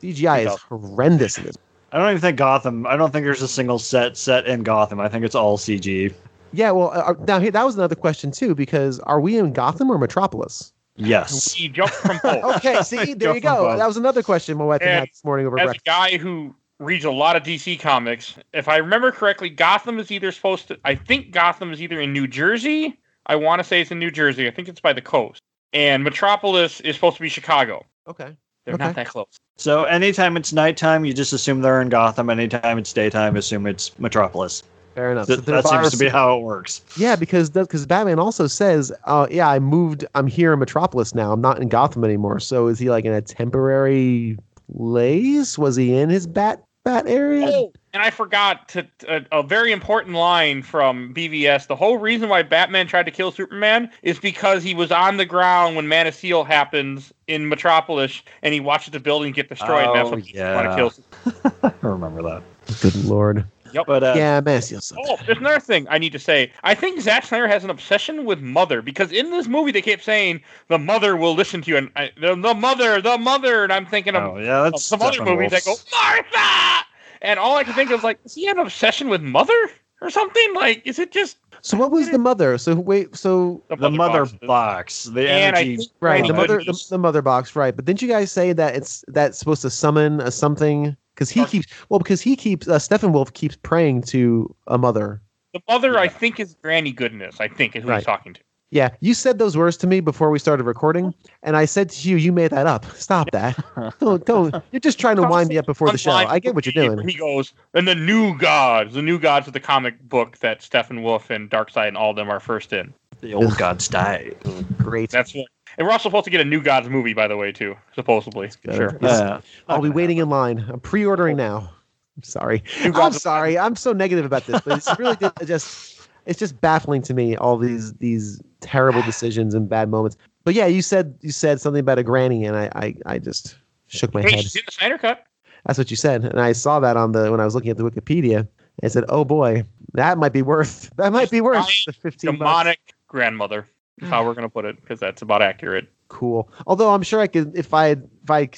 CGI 0.00 0.46
is 0.46 0.58
horrendous. 0.62 1.38
I 1.38 1.98
don't 1.98 2.08
even 2.08 2.22
think 2.22 2.38
Gotham. 2.38 2.86
I 2.86 2.96
don't 2.96 3.12
think 3.12 3.26
there's 3.26 3.42
a 3.42 3.48
single 3.48 3.78
set 3.78 4.16
set 4.16 4.46
in 4.46 4.62
Gotham. 4.62 4.98
I 4.98 5.10
think 5.10 5.26
it's 5.26 5.34
all 5.34 5.58
CG. 5.58 6.14
Yeah, 6.52 6.70
well, 6.72 6.90
uh, 6.94 7.14
now 7.26 7.40
here 7.40 7.50
that 7.50 7.64
was 7.64 7.76
another 7.76 7.94
question 7.94 8.30
too 8.30 8.54
because 8.54 8.98
are 9.00 9.20
we 9.20 9.38
in 9.38 9.52
Gotham 9.52 9.90
or 9.90 9.98
Metropolis? 9.98 10.72
Yes. 10.96 11.52
He 11.54 11.68
jumped 11.68 11.94
from 11.94 12.20
both. 12.22 12.44
Okay, 12.56 12.82
see, 12.82 13.14
there 13.14 13.34
you 13.34 13.40
Go 13.40 13.54
from 13.54 13.56
go. 13.56 13.68
both. 13.68 13.78
That 13.78 13.86
was 13.86 13.96
another 13.96 14.22
question 14.22 14.58
my 14.58 14.64
wife 14.64 14.82
And 14.82 14.90
had 14.90 15.08
this 15.08 15.24
morning 15.24 15.46
over 15.46 15.58
As 15.58 15.62
a 15.62 15.66
breakfast. 15.66 15.84
guy 15.86 16.18
who 16.18 16.54
reads 16.78 17.04
a 17.04 17.10
lot 17.10 17.36
of 17.36 17.42
DC 17.44 17.80
comics, 17.80 18.34
if 18.52 18.68
I 18.68 18.76
remember 18.76 19.10
correctly, 19.12 19.48
Gotham 19.48 19.98
is 19.98 20.10
either 20.10 20.30
supposed 20.32 20.68
to. 20.68 20.78
I 20.84 20.94
think 20.94 21.30
Gotham 21.30 21.72
is 21.72 21.80
either 21.80 22.00
in 22.00 22.12
New 22.12 22.26
Jersey. 22.26 22.98
I 23.26 23.36
want 23.36 23.60
to 23.60 23.64
say 23.64 23.80
it's 23.80 23.90
in 23.90 23.98
New 23.98 24.10
Jersey. 24.10 24.46
I 24.46 24.50
think 24.50 24.68
it's 24.68 24.80
by 24.80 24.92
the 24.92 25.00
coast. 25.00 25.40
And 25.72 26.04
Metropolis 26.04 26.80
is 26.80 26.94
supposed 26.96 27.16
to 27.16 27.22
be 27.22 27.28
Chicago. 27.30 27.86
Okay. 28.06 28.36
They're 28.64 28.74
Okay. 28.74 28.84
not 28.84 28.94
that 28.96 29.06
close. 29.08 29.26
So 29.56 29.84
anytime 29.84 30.36
it's 30.36 30.52
nighttime, 30.52 31.04
you 31.04 31.14
just 31.14 31.32
assume 31.32 31.62
they're 31.62 31.80
in 31.80 31.88
Gotham. 31.88 32.28
Anytime 32.30 32.78
it's 32.78 32.92
daytime, 32.92 33.36
assume 33.36 33.66
it's 33.66 33.96
Metropolis. 33.98 34.62
Fair 34.94 35.12
enough. 35.12 35.26
Th- 35.26 35.38
So 35.38 35.44
that 35.52 35.66
seems 35.66 35.90
to 35.90 35.96
be 35.96 36.08
how 36.08 36.36
it 36.38 36.42
works. 36.42 36.82
Yeah, 36.96 37.16
because 37.16 37.48
because 37.50 37.86
Batman 37.86 38.18
also 38.18 38.46
says, 38.46 38.92
"Oh 39.06 39.26
yeah, 39.30 39.48
I 39.48 39.58
moved. 39.58 40.04
I'm 40.14 40.26
here 40.26 40.52
in 40.52 40.58
Metropolis 40.58 41.14
now. 41.14 41.32
I'm 41.32 41.40
not 41.40 41.60
in 41.60 41.68
Gotham 41.68 42.04
anymore." 42.04 42.40
So 42.40 42.66
is 42.68 42.78
he 42.78 42.90
like 42.90 43.04
in 43.04 43.12
a 43.12 43.22
temporary 43.22 44.36
place? 44.76 45.56
Was 45.58 45.76
he 45.76 45.94
in 45.96 46.10
his 46.10 46.26
bat 46.26 46.62
bat 46.84 47.04
area? 47.06 47.46
Oh, 47.48 47.72
and 47.94 48.02
I 48.02 48.10
forgot 48.10 48.68
to 48.70 48.86
a, 49.08 49.22
a 49.32 49.42
very 49.42 49.72
important 49.72 50.14
line 50.16 50.62
from 50.62 51.14
BVS. 51.14 51.66
The 51.68 51.76
whole 51.76 51.98
reason 51.98 52.28
why 52.28 52.42
Batman 52.42 52.86
tried 52.86 53.04
to 53.06 53.10
kill 53.12 53.30
Superman 53.30 53.90
is 54.02 54.18
because 54.18 54.62
he 54.62 54.74
was 54.74 54.90
on 54.90 55.16
the 55.16 55.24
ground 55.26 55.76
when 55.76 55.88
Man 55.88 56.06
of 56.06 56.14
Steel 56.14 56.44
happens 56.44 57.12
in 57.28 57.48
Metropolis, 57.48 58.22
and 58.42 58.52
he 58.52 58.60
watches 58.60 58.92
the 58.92 59.00
building 59.00 59.32
get 59.32 59.48
destroyed. 59.48 59.86
and 59.86 59.94
that's 59.96 60.08
Oh, 60.08 60.12
what 60.12 60.20
he 60.20 60.36
yeah. 60.36 60.54
want 60.54 60.70
to 60.70 60.76
kill. 60.76 60.90
Superman. 61.32 61.74
I 61.82 61.86
remember 61.86 62.22
that. 62.22 62.42
Good 62.80 63.04
lord. 63.04 63.44
But 63.86 64.02
uh, 64.02 64.14
yeah, 64.16 64.40
Man 64.40 64.58
of 64.58 64.64
Steel 64.64 64.80
sucks. 64.80 65.00
Oh, 65.04 65.18
there's 65.26 65.38
another 65.38 65.60
thing 65.60 65.86
I 65.90 65.98
need 65.98 66.12
to 66.12 66.18
say. 66.18 66.52
I 66.62 66.74
think 66.74 67.00
Zack 67.00 67.24
Snyder 67.24 67.48
has 67.48 67.64
an 67.64 67.70
obsession 67.70 68.24
with 68.24 68.40
mother 68.40 68.82
because 68.82 69.12
in 69.12 69.30
this 69.30 69.46
movie 69.48 69.72
they 69.72 69.82
kept 69.82 70.04
saying 70.04 70.42
the 70.68 70.78
mother 70.78 71.16
will 71.16 71.34
listen 71.34 71.62
to 71.62 71.70
you, 71.70 71.76
and 71.76 71.90
I, 71.96 72.10
the, 72.20 72.34
the 72.34 72.54
mother, 72.54 73.00
the 73.00 73.18
mother, 73.18 73.64
and 73.64 73.72
I'm 73.72 73.86
thinking 73.86 74.14
of 74.14 74.22
oh 74.24 74.38
yeah, 74.38 74.58
of 74.58 74.72
that's 74.72 74.84
some 74.84 75.02
other 75.02 75.24
movies 75.24 75.50
that 75.50 75.64
go 75.64 75.76
Martha, 75.90 76.86
and 77.22 77.38
all 77.38 77.56
I 77.56 77.64
can 77.64 77.74
think 77.74 77.90
of 77.90 78.00
is 78.00 78.04
like, 78.04 78.18
is 78.24 78.34
he 78.34 78.48
an 78.48 78.58
obsession 78.58 79.08
with 79.08 79.22
mother 79.22 79.70
or 80.00 80.10
something? 80.10 80.54
Like, 80.54 80.82
is 80.86 80.98
it 80.98 81.12
just 81.12 81.38
So 81.62 81.76
what 81.76 81.90
was 81.90 82.10
the 82.10 82.18
mother? 82.18 82.58
So 82.58 82.74
wait, 82.74 83.16
so 83.16 83.62
the 83.68 83.90
mother 83.90 84.24
boxes? 84.26 84.38
box, 84.46 85.04
the 85.04 85.28
And 85.28 85.56
energy. 85.56 85.88
right, 86.00 86.26
the 86.26 86.34
mother, 86.34 86.62
the, 86.64 86.84
the 86.90 86.98
mother 86.98 87.22
box, 87.22 87.56
right? 87.56 87.74
But 87.74 87.84
didn't 87.84 88.02
you 88.02 88.08
guys 88.08 88.32
say 88.32 88.52
that 88.52 88.74
it's 88.74 89.04
that's 89.08 89.38
supposed 89.38 89.62
to 89.62 89.70
summon 89.70 90.20
a 90.20 90.30
something? 90.30 90.96
Because 91.14 91.30
he 91.30 91.40
Dark- 91.40 91.50
keeps 91.50 91.66
well, 91.88 91.98
because 91.98 92.20
he 92.20 92.36
keeps 92.36 92.68
uh, 92.68 92.78
Steppenwolf 92.78 93.32
keeps 93.34 93.56
praying 93.56 94.02
to 94.02 94.54
a 94.66 94.78
mother. 94.78 95.20
The 95.52 95.60
mother, 95.68 95.98
I 95.98 96.08
think, 96.08 96.40
is 96.40 96.54
Granny 96.62 96.92
Goodness. 96.92 97.40
I 97.40 97.48
think 97.48 97.76
is 97.76 97.82
who 97.82 97.90
Right. 97.90 97.96
he's 97.98 98.06
talking 98.06 98.34
to. 98.34 98.40
Yeah, 98.70 98.88
you 99.00 99.12
said 99.12 99.38
those 99.38 99.54
words 99.54 99.76
to 99.78 99.86
me 99.86 100.00
before 100.00 100.30
we 100.30 100.38
started 100.38 100.64
recording, 100.64 101.12
and 101.42 101.58
I 101.58 101.66
said 101.66 101.90
to 101.90 102.08
you, 102.08 102.16
"You 102.16 102.32
made 102.32 102.52
that 102.52 102.66
up. 102.66 102.86
Stop 102.96 103.30
that. 103.32 103.62
don't, 104.00 104.24
don't. 104.24 104.54
You're 104.72 104.80
just 104.80 104.98
trying 104.98 105.16
to 105.16 105.22
wind 105.22 105.50
me 105.50 105.58
up 105.58 105.66
before 105.66 105.90
the 105.90 105.98
show. 105.98 106.12
I 106.12 106.38
get 106.38 106.54
what 106.54 106.64
you're 106.64 106.72
doing. 106.72 107.06
He 107.06 107.18
goes, 107.18 107.52
and 107.74 107.86
the 107.86 107.94
new 107.94 108.34
gods, 108.38 108.94
the 108.94 109.02
new 109.02 109.18
gods 109.18 109.46
of 109.46 109.52
the 109.52 109.60
comic 109.60 110.00
book 110.08 110.38
that 110.38 110.60
Steppenwolf 110.60 111.28
and 111.28 111.50
Darkseid 111.50 111.88
and 111.88 111.98
all 111.98 112.10
of 112.10 112.16
them 112.16 112.30
are 112.30 112.40
first 112.40 112.72
in. 112.72 112.94
The 113.20 113.34
old 113.34 113.58
gods 113.58 113.88
die. 113.88 114.32
Great. 114.78 115.10
That's 115.10 115.34
what. 115.34 115.46
And 115.78 115.86
we're 115.86 115.92
also 115.92 116.08
supposed 116.08 116.24
to 116.24 116.30
get 116.30 116.40
a 116.40 116.44
new 116.44 116.62
gods 116.62 116.88
movie, 116.88 117.14
by 117.14 117.26
the 117.28 117.36
way, 117.36 117.52
too. 117.52 117.76
Supposedly. 117.94 118.50
Sure. 118.72 118.98
Yes. 119.00 119.20
Yeah. 119.20 119.40
I'll 119.68 119.80
be 119.80 119.90
waiting 119.90 120.18
in 120.18 120.28
line. 120.28 120.64
I'm 120.68 120.80
pre-ordering 120.80 121.36
now. 121.36 121.70
I'm 122.16 122.22
sorry. 122.22 122.62
You 122.84 122.92
I'm 122.94 123.12
sorry. 123.12 123.58
I'm 123.58 123.74
so 123.74 123.92
negative 123.92 124.24
about 124.24 124.46
this, 124.46 124.60
but 124.60 124.76
it's 124.76 124.98
really 124.98 125.16
just, 125.16 125.46
just 125.46 126.08
it's 126.26 126.38
just 126.38 126.60
baffling 126.60 127.00
to 127.02 127.14
me 127.14 127.36
all 127.36 127.56
these 127.56 127.94
these 127.94 128.40
terrible 128.60 129.02
decisions 129.02 129.54
and 129.54 129.68
bad 129.68 129.88
moments. 129.88 130.16
But 130.44 130.52
yeah, 130.54 130.66
you 130.66 130.82
said 130.82 131.16
you 131.22 131.30
said 131.30 131.60
something 131.60 131.80
about 131.80 131.98
a 131.98 132.02
granny, 132.02 132.44
and 132.44 132.54
I 132.54 132.70
I, 132.74 132.94
I 133.06 133.18
just 133.18 133.56
shook 133.86 134.12
my 134.12 134.20
Hey, 134.20 134.32
head. 134.32 134.42
she's 134.42 134.56
in 134.56 134.62
the 134.66 134.72
Snyder 134.72 134.98
cut. 134.98 135.24
That's 135.64 135.78
what 135.78 135.90
you 135.90 135.96
said, 135.96 136.24
and 136.24 136.40
I 136.40 136.52
saw 136.52 136.80
that 136.80 136.96
on 136.96 137.12
the 137.12 137.30
when 137.30 137.40
I 137.40 137.44
was 137.44 137.54
looking 137.54 137.70
at 137.70 137.78
the 137.78 137.88
Wikipedia. 137.88 138.46
I 138.82 138.88
said, 138.88 139.04
"Oh 139.08 139.24
boy, 139.24 139.64
that 139.94 140.18
might 140.18 140.32
be 140.32 140.42
worth 140.42 140.90
that 140.96 141.12
might 141.12 141.30
be 141.30 141.40
worth 141.40 141.66
the 141.86 141.92
fifteen 141.92 142.32
bucks." 142.32 142.38
Demonic 142.38 142.80
grandmother 143.08 143.66
is 144.00 144.08
how 144.08 144.24
we're 144.24 144.34
gonna 144.34 144.48
put 144.48 144.64
it 144.64 144.80
because 144.80 145.00
that's 145.00 145.22
about 145.22 145.42
accurate. 145.42 145.88
Cool. 146.08 146.50
Although 146.66 146.92
I'm 146.92 147.02
sure 147.02 147.20
I 147.20 147.26
could, 147.26 147.56
if 147.56 147.72
I, 147.72 147.88
if 147.88 148.30
I, 148.30 148.50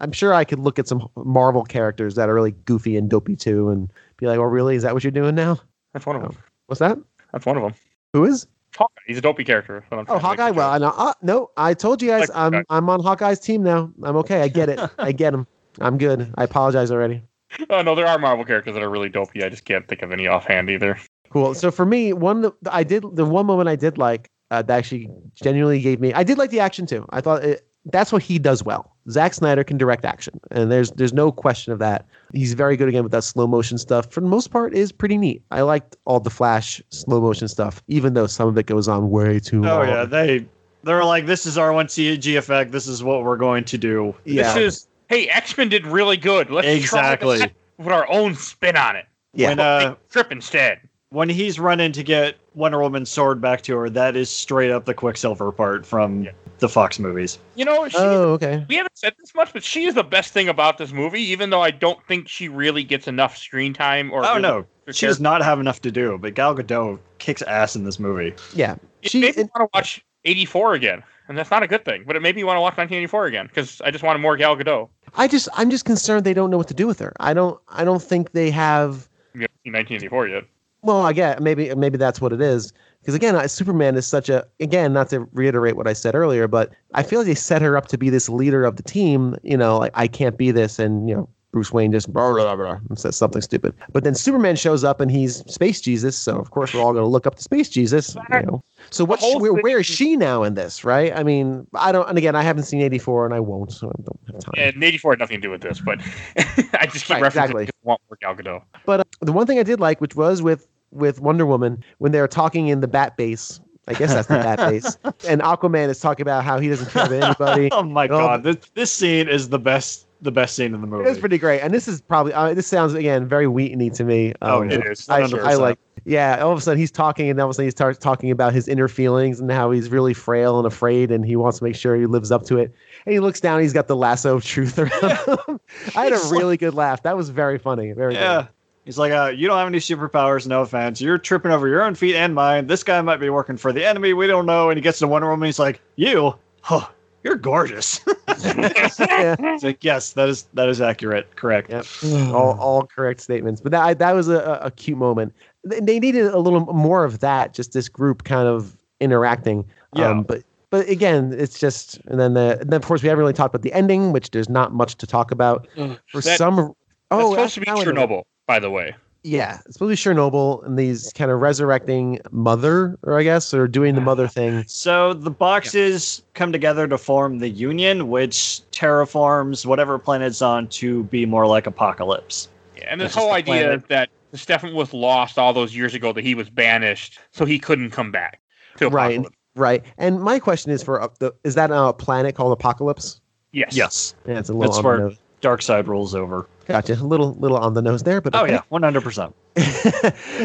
I'm 0.00 0.12
sure 0.12 0.32
I 0.32 0.44
could 0.44 0.60
look 0.60 0.78
at 0.78 0.86
some 0.86 1.08
Marvel 1.16 1.64
characters 1.64 2.14
that 2.14 2.28
are 2.28 2.34
really 2.34 2.52
goofy 2.52 2.96
and 2.96 3.10
dopey 3.10 3.34
too, 3.34 3.68
and 3.70 3.92
be 4.16 4.26
like, 4.26 4.38
"Oh, 4.38 4.44
really? 4.44 4.76
Is 4.76 4.84
that 4.84 4.94
what 4.94 5.02
you're 5.02 5.10
doing 5.10 5.34
now? 5.34 5.58
That's 5.92 6.06
one 6.06 6.16
of 6.16 6.22
them. 6.22 6.36
What's 6.66 6.78
that? 6.78 6.98
That's 7.32 7.46
one 7.46 7.56
of 7.56 7.62
them. 7.64 7.74
Who 8.12 8.24
is? 8.24 8.46
Hawkeye. 8.76 9.00
He's 9.06 9.18
a 9.18 9.20
dopey 9.20 9.44
character. 9.44 9.84
Oh, 9.90 10.04
to 10.04 10.18
Hawkeye. 10.18 10.50
Well, 10.50 10.70
I 10.70 10.78
know. 10.78 10.92
Uh, 10.96 11.12
no, 11.22 11.50
I 11.56 11.74
told 11.74 12.02
you 12.02 12.08
guys, 12.08 12.28
Like 12.28 12.36
I'm, 12.36 12.52
Hawkeye. 12.52 12.64
I'm 12.70 12.90
on 12.90 13.00
Hawkeye's 13.00 13.40
team 13.40 13.62
now. 13.62 13.90
I'm 14.02 14.16
okay. 14.16 14.42
I 14.42 14.48
get 14.48 14.68
it. 14.68 14.80
I 14.98 15.12
get 15.12 15.34
him. 15.34 15.46
I'm 15.80 15.98
good. 15.98 16.32
I 16.36 16.44
apologize 16.44 16.90
already. 16.90 17.22
oh 17.70 17.82
no, 17.82 17.94
there 17.94 18.06
are 18.06 18.18
Marvel 18.18 18.44
characters 18.44 18.74
that 18.74 18.82
are 18.82 18.90
really 18.90 19.08
dopey. 19.08 19.44
I 19.44 19.48
just 19.48 19.64
can't 19.64 19.86
think 19.86 20.02
of 20.02 20.12
any 20.12 20.26
offhand 20.26 20.70
either. 20.70 20.98
Cool. 21.30 21.54
So 21.54 21.70
for 21.70 21.84
me, 21.84 22.12
one 22.12 22.52
I 22.70 22.84
did 22.84 23.04
the 23.14 23.24
one 23.24 23.46
moment 23.46 23.68
I 23.68 23.76
did 23.76 23.98
like 23.98 24.30
uh, 24.50 24.62
that 24.62 24.78
actually 24.78 25.08
genuinely 25.34 25.80
gave 25.80 26.00
me. 26.00 26.12
I 26.12 26.22
did 26.22 26.38
like 26.38 26.50
the 26.50 26.60
action 26.60 26.86
too. 26.86 27.06
I 27.10 27.20
thought 27.20 27.44
it, 27.44 27.66
that's 27.86 28.12
what 28.12 28.22
he 28.22 28.38
does 28.38 28.62
well. 28.64 28.92
Zack 29.10 29.34
Snyder 29.34 29.62
can 29.64 29.76
direct 29.76 30.04
action, 30.06 30.40
and 30.50 30.72
there's 30.72 30.90
there's 30.92 31.12
no 31.12 31.30
question 31.30 31.72
of 31.72 31.78
that. 31.80 32.06
He's 32.32 32.54
very 32.54 32.76
good 32.76 32.88
again 32.88 33.02
with 33.02 33.12
that 33.12 33.24
slow 33.24 33.46
motion 33.46 33.76
stuff. 33.78 34.10
For 34.10 34.20
the 34.20 34.26
most 34.26 34.50
part, 34.50 34.74
is 34.74 34.90
pretty 34.92 35.18
neat. 35.18 35.42
I 35.50 35.60
liked 35.62 35.96
all 36.06 36.20
the 36.20 36.30
Flash 36.30 36.80
slow 36.88 37.20
motion 37.20 37.46
stuff, 37.48 37.82
even 37.88 38.14
though 38.14 38.26
some 38.26 38.48
of 38.48 38.56
it 38.56 38.66
goes 38.66 38.88
on 38.88 39.10
way 39.10 39.38
too 39.38 39.58
Oh 39.66 39.78
long. 39.78 39.88
yeah, 39.88 40.04
they 40.06 40.46
they're 40.84 41.04
like, 41.04 41.26
this 41.26 41.44
is 41.46 41.58
our 41.58 41.72
one 41.72 41.86
CG 41.86 42.36
effect. 42.38 42.72
This 42.72 42.86
is 42.86 43.02
what 43.04 43.22
we're 43.24 43.36
going 43.36 43.64
to 43.64 43.78
do. 43.78 44.14
yeah, 44.24 44.54
This 44.54 44.56
is 44.76 44.88
hey, 45.08 45.28
X 45.28 45.56
Men 45.58 45.68
did 45.68 45.86
really 45.86 46.16
good. 46.16 46.50
Let's 46.50 46.66
Exactly. 46.68 47.38
try 47.38 47.46
that 47.48 47.54
with 47.78 47.88
our 47.92 48.10
own 48.10 48.34
spin 48.34 48.76
on 48.76 48.96
it. 48.96 49.06
yeah. 49.34 49.48
When 49.50 49.60
uh, 49.60 49.94
Trip 50.10 50.32
instead. 50.32 50.80
when 51.10 51.28
he's 51.28 51.60
running 51.60 51.92
to 51.92 52.02
get 52.02 52.36
Wonder 52.54 52.80
Woman's 52.80 53.10
sword 53.10 53.40
back 53.40 53.62
to 53.62 53.76
her, 53.76 53.90
that 53.90 54.16
is 54.16 54.30
straight 54.30 54.70
up 54.70 54.84
the 54.84 54.94
Quicksilver 54.94 55.50
part 55.52 55.84
from 55.84 56.22
Yeah. 56.24 56.30
the 56.60 56.68
Fox 56.68 56.98
movies. 56.98 57.38
You 57.56 57.64
know, 57.64 57.88
she, 57.88 57.96
oh, 57.98 58.32
okay. 58.34 58.64
we 58.68 58.76
haven't 58.76 58.96
said 58.96 59.14
this 59.18 59.34
much, 59.34 59.52
but 59.52 59.64
she 59.64 59.84
is 59.86 59.94
the 59.94 60.04
best 60.04 60.32
thing 60.32 60.48
about 60.48 60.78
this 60.78 60.92
movie. 60.92 61.20
Even 61.22 61.50
though 61.50 61.62
I 61.62 61.70
don't 61.72 62.04
think 62.06 62.28
she 62.28 62.48
really 62.48 62.84
gets 62.84 63.08
enough 63.08 63.36
screen 63.36 63.72
time. 63.74 64.12
Or 64.12 64.24
Oh 64.24 64.30
really- 64.36 64.42
no, 64.42 64.66
she 64.92 65.06
does 65.06 65.20
not 65.20 65.42
have 65.42 65.58
enough 65.60 65.80
to 65.82 65.90
do. 65.90 66.16
But 66.18 66.34
Gal 66.34 66.54
Gadot 66.54 66.98
kicks 67.18 67.42
ass 67.42 67.74
in 67.76 67.84
this 67.84 67.98
movie. 67.98 68.34
Yeah, 68.54 68.76
It 69.02 69.10
she. 69.10 69.20
made 69.20 69.36
me 69.36 69.42
want 69.54 69.70
to 69.72 69.76
watch 69.76 70.04
'84 70.24 70.74
again, 70.74 71.02
and 71.28 71.36
that's 71.36 71.50
not 71.50 71.62
a 71.62 71.66
good 71.66 71.84
thing. 71.84 72.04
But 72.06 72.16
it 72.16 72.22
made 72.22 72.36
me 72.36 72.44
want 72.44 72.56
to 72.56 72.60
watch 72.60 72.76
1984 72.76 73.26
again 73.26 73.46
because 73.46 73.80
I 73.80 73.90
just 73.90 74.04
wanted 74.04 74.20
more 74.20 74.36
Gal 74.36 74.56
Gadot. 74.56 74.88
I 75.16 75.28
just, 75.28 75.48
I'm 75.54 75.70
just 75.70 75.84
concerned 75.84 76.24
they 76.24 76.34
don't 76.34 76.50
know 76.50 76.56
what 76.58 76.68
to 76.68 76.74
do 76.74 76.86
with 76.86 76.98
her. 77.00 77.12
I 77.20 77.34
don't, 77.34 77.60
I 77.68 77.84
don't 77.84 78.02
think 78.02 78.32
they 78.32 78.50
have. 78.50 79.08
We 79.34 79.40
haven't 79.42 79.60
seen 79.64 79.72
1984 79.72 80.28
yet. 80.28 80.44
Well, 80.84 81.00
I 81.02 81.12
get 81.14 81.42
maybe 81.42 81.74
maybe 81.74 81.96
that's 81.96 82.20
what 82.20 82.32
it 82.32 82.40
is. 82.42 82.72
Because 83.00 83.14
again, 83.14 83.34
I- 83.36 83.46
Superman 83.46 83.96
is 83.96 84.06
such 84.06 84.28
a 84.28 84.46
again 84.60 84.92
not 84.92 85.08
to 85.10 85.20
reiterate 85.32 85.76
what 85.76 85.86
I 85.88 85.94
said 85.94 86.14
earlier, 86.14 86.46
but 86.46 86.72
I 86.92 87.02
feel 87.02 87.20
like 87.20 87.26
they 87.26 87.34
set 87.34 87.62
her 87.62 87.76
up 87.76 87.88
to 87.88 87.98
be 87.98 88.10
this 88.10 88.28
leader 88.28 88.64
of 88.64 88.76
the 88.76 88.82
team. 88.82 89.34
You 89.42 89.56
know, 89.56 89.78
like 89.78 89.92
I 89.94 90.06
can't 90.06 90.36
be 90.36 90.50
this, 90.50 90.78
and 90.78 91.08
you 91.08 91.14
know 91.16 91.28
Bruce 91.52 91.72
Wayne 91.72 91.92
just 91.92 92.12
blah, 92.12 92.32
blah, 92.32 92.56
blah, 92.56 92.78
and 92.88 92.98
says 92.98 93.16
something 93.16 93.40
stupid. 93.40 93.74
But 93.92 94.04
then 94.04 94.14
Superman 94.14 94.56
shows 94.56 94.84
up 94.84 95.00
and 95.00 95.10
he's 95.10 95.36
Space 95.50 95.80
Jesus, 95.80 96.18
so 96.18 96.36
of 96.36 96.50
course 96.50 96.74
we're 96.74 96.80
all 96.82 96.92
going 96.92 97.04
to 97.04 97.08
look 97.08 97.26
up 97.26 97.36
to 97.36 97.42
Space 97.42 97.68
Jesus. 97.68 98.16
You 98.32 98.42
know, 98.42 98.64
so 98.90 99.04
what? 99.04 99.20
Where, 99.40 99.54
where 99.54 99.78
is 99.80 99.86
she 99.86 100.16
now 100.16 100.42
in 100.42 100.54
this? 100.54 100.84
Right? 100.84 101.16
I 101.16 101.22
mean, 101.22 101.66
I 101.74 101.92
don't. 101.92 102.08
And 102.08 102.18
again, 102.18 102.34
I 102.36 102.42
haven't 102.42 102.64
seen 102.64 102.82
'84, 102.82 103.24
and 103.24 103.34
I 103.34 103.40
won't, 103.40 103.72
so 103.72 103.88
I 103.88 104.02
don't 104.02 104.20
have 104.32 104.44
time. 104.44 104.54
And 104.56 104.84
84 104.84 105.12
had 105.12 105.18
nothing 105.20 105.36
to 105.38 105.40
do 105.40 105.50
with 105.50 105.62
this, 105.62 105.80
but 105.80 106.00
I 106.78 106.86
just 106.86 107.06
keep 107.06 107.14
Right, 107.16 107.22
referencing 107.22 107.26
exactly. 107.26 107.68
want 107.84 108.00
more 108.10 108.18
Gal 108.20 108.34
Gadot. 108.34 108.62
But 108.84 109.00
uh, 109.00 109.04
the 109.20 109.32
one 109.32 109.46
thing 109.46 109.58
I 109.58 109.62
did 109.62 109.78
like, 109.80 110.00
which 110.00 110.16
was 110.16 110.42
with 110.42 110.66
with 110.94 111.20
Wonder 111.20 111.44
Woman, 111.46 111.82
when 111.98 112.12
they're 112.12 112.28
talking 112.28 112.68
in 112.68 112.80
the 112.80 112.88
Bat 112.88 113.16
Base, 113.16 113.60
I 113.88 113.94
guess 113.94 114.14
that's 114.14 114.28
the 114.28 114.34
Bat 114.34 114.58
Base, 114.70 114.96
and 115.28 115.42
Aquaman 115.42 115.88
is 115.88 116.00
talking 116.00 116.22
about 116.22 116.44
how 116.44 116.58
he 116.58 116.68
doesn't 116.68 116.90
care 116.90 117.04
about 117.06 117.22
anybody. 117.22 117.68
Oh 117.72 117.82
my 117.82 118.04
Oh. 118.06 118.08
god, 118.08 118.42
this 118.42 118.56
this 118.74 118.90
scene 118.92 119.28
is 119.28 119.48
the 119.50 119.58
best 119.58 120.06
the 120.22 120.32
best 120.32 120.56
scene 120.56 120.74
in 120.74 120.80
the 120.80 120.86
movie. 120.86 121.08
It's 121.10 121.20
pretty 121.20 121.36
great, 121.36 121.60
and 121.60 121.74
this 121.74 121.86
is 121.86 122.00
probably 122.00 122.32
uh, 122.32 122.54
this 122.54 122.66
sounds 122.66 122.94
again 122.94 123.28
very 123.28 123.44
Wheatony 123.46 123.92
to 123.94 124.04
me. 124.04 124.32
Oh, 124.40 124.62
Um, 124.62 124.70
it 124.70 124.82
is. 124.86 125.06
I, 125.10 125.20
I 125.20 125.54
like, 125.56 125.78
yeah. 126.06 126.38
All 126.42 126.50
of 126.50 126.56
a 126.56 126.60
sudden, 126.62 126.78
he's 126.78 126.90
talking, 126.90 127.28
and 127.28 127.38
all 127.38 127.46
of 127.48 127.50
a 127.50 127.54
sudden, 127.54 127.66
he 127.66 127.70
starts 127.70 127.98
talking 127.98 128.30
about 128.30 128.54
his 128.54 128.66
inner 128.66 128.88
feelings 128.88 129.38
and 129.38 129.50
how 129.52 129.70
he's 129.70 129.90
really 129.90 130.14
frail 130.14 130.56
and 130.58 130.66
afraid, 130.66 131.10
and 131.10 131.26
he 131.26 131.36
wants 131.36 131.58
to 131.58 131.64
make 131.64 131.76
sure 131.76 131.94
he 131.96 132.06
lives 132.06 132.32
up 132.32 132.44
to 132.44 132.56
it. 132.56 132.72
And 133.04 133.12
he 133.12 133.20
looks 133.20 133.38
down, 133.38 133.60
he's 133.60 133.74
got 133.74 133.86
the 133.86 133.96
lasso 133.96 134.36
of 134.36 134.44
truth 134.44 134.78
around 134.78 134.90
him. 135.48 135.60
I 135.94 136.04
had 136.04 136.14
a 136.14 136.20
really 136.30 136.56
good 136.56 136.72
laugh. 136.72 137.02
That 137.02 137.18
was 137.18 137.28
very 137.28 137.58
funny. 137.58 137.92
Very 137.92 138.14
good. 138.14 138.20
Yeah. 138.20 138.36
good. 138.42 138.48
He's 138.84 138.98
like, 138.98 139.12
uh, 139.12 139.32
you 139.34 139.46
don't 139.48 139.56
have 139.56 139.66
any 139.66 139.78
superpowers, 139.78 140.46
no 140.46 140.60
offense. 140.60 141.00
You're 141.00 141.16
tripping 141.18 141.50
over 141.50 141.66
your 141.68 141.82
own 141.82 141.94
feet 141.94 142.16
and 142.16 142.34
mine. 142.34 142.66
This 142.66 142.82
guy 142.82 143.00
might 143.00 143.16
be 143.16 143.30
working 143.30 143.56
for 143.56 143.72
the 143.72 143.84
enemy. 143.84 144.12
We 144.12 144.26
don't 144.26 144.44
know. 144.44 144.68
And 144.68 144.76
he 144.76 144.82
gets 144.82 144.98
to 144.98 145.08
Wonder 145.08 145.28
Woman. 145.30 145.46
He's 145.46 145.58
like, 145.58 145.80
you, 145.96 146.34
huh, 146.60 146.86
you're 147.22 147.36
gorgeous. 147.36 148.00
yeah. 148.44 149.36
It's 149.38 149.64
like, 149.64 149.82
yes, 149.82 150.12
that 150.12 150.28
is 150.28 150.42
that 150.52 150.68
is 150.68 150.82
accurate. 150.82 151.34
Correct. 151.36 151.70
Yep. 151.70 151.86
all, 152.34 152.58
all 152.60 152.86
correct 152.86 153.20
statements. 153.22 153.60
But 153.62 153.72
that 153.72 153.98
that 153.98 154.12
was 154.12 154.28
a, 154.28 154.60
a 154.62 154.70
cute 154.70 154.98
moment. 154.98 155.34
They 155.64 155.80
they 155.80 155.98
needed 155.98 156.26
a 156.26 156.38
little 156.38 156.60
more 156.66 157.04
of 157.04 157.20
that. 157.20 157.54
Just 157.54 157.72
this 157.72 157.88
group 157.88 158.24
kind 158.24 158.46
of 158.46 158.76
interacting. 159.00 159.64
Yeah. 159.94 160.10
Um, 160.10 160.24
but 160.24 160.42
but 160.68 160.86
again, 160.88 161.34
it's 161.36 161.58
just 161.58 161.98
and 162.06 162.20
then 162.20 162.34
the 162.34 162.58
and 162.60 162.70
then 162.70 162.76
of 162.76 162.86
course 162.86 163.02
we 163.02 163.08
haven't 163.08 163.20
really 163.20 163.32
talked 163.32 163.54
about 163.54 163.62
the 163.62 163.72
ending, 163.72 164.12
which 164.12 164.30
there's 164.30 164.50
not 164.50 164.74
much 164.74 164.96
to 164.96 165.06
talk 165.06 165.30
about 165.30 165.66
for 165.74 166.20
That- 166.20 166.36
some. 166.36 166.74
Oh, 167.10 167.32
supposed 167.32 167.54
to 167.54 167.60
be 167.60 167.66
now 167.66 167.76
I. 167.76 167.84
Chernobyl, 167.84 168.22
by 168.46 168.58
the 168.58 168.70
way. 168.70 168.94
Yeah, 169.26 169.60
it's 169.64 169.74
supposed 169.76 170.02
to 170.02 170.10
be 170.10 170.16
Chernobyl 170.16 170.62
and 170.66 170.78
these 170.78 171.10
kind 171.14 171.30
of 171.30 171.40
resurrecting 171.40 172.18
mother, 172.30 172.98
or 173.04 173.18
I 173.18 173.22
guess, 173.22 173.54
or 173.54 173.66
doing 173.66 173.94
the 173.94 174.02
mother 174.02 174.28
thing. 174.28 174.64
So 174.66 175.14
the 175.14 175.30
boxes 175.30 176.22
come 176.34 176.52
together 176.52 176.86
to 176.86 176.98
form 176.98 177.38
the 177.38 177.48
Unity, 177.48 178.02
which 178.02 178.60
terraforms 178.70 179.64
whatever 179.64 179.98
planet's 179.98 180.42
on 180.42 180.68
to 180.68 181.04
be 181.04 181.24
more 181.24 181.46
like 181.46 181.64
Apokolips. 181.64 182.48
Yeah, 182.76 182.84
and 182.90 183.00
this 183.00 183.14
That's 183.14 183.24
whole 183.24 183.32
idea 183.32 183.62
planet. 183.64 183.88
that 183.88 184.10
Stefan 184.34 184.74
was 184.74 184.92
lost 184.92 185.38
all 185.38 185.54
those 185.54 185.74
years 185.74 185.94
ago, 185.94 186.12
that 186.12 186.22
he 186.22 186.34
was 186.34 186.50
banished, 186.50 187.18
so 187.32 187.46
he 187.46 187.58
couldn't 187.58 187.92
come 187.92 188.12
back. 188.12 188.40
To 188.76 188.90
Right. 188.90 189.20
Apokolips. 189.20 189.30
Right. 189.56 189.84
And 189.96 190.20
my 190.20 190.38
question 190.38 190.70
is 190.70 190.82
for 190.82 191.00
uh, 191.00 191.08
the 191.20 191.32
is 191.44 191.54
that 191.54 191.70
a 191.72 191.94
planet 191.94 192.34
called 192.34 192.58
Apokolips? 192.58 193.20
Yes. 193.52 193.74
Yes. 193.74 194.14
Yeah, 194.26 194.38
it's 194.38 194.50
a 194.50 194.52
little 194.52 194.72
That's 194.74 194.84
where- 194.84 194.96
the 194.98 195.02
nose. 195.04 195.18
Dark 195.44 195.60
side 195.60 195.86
rolls 195.86 196.14
over. 196.14 196.48
Gotcha. 196.66 196.94
A 196.94 197.04
little 197.04 197.34
little 197.34 197.58
on 197.58 197.74
the 197.74 197.82
nose 197.82 198.02
there, 198.02 198.20
but 198.22 198.34
Oh 198.34 198.44
okay. 198.44 198.52
yeah, 198.54 198.62
one 198.70 198.82
hundred 198.82 199.02
percent. 199.02 199.34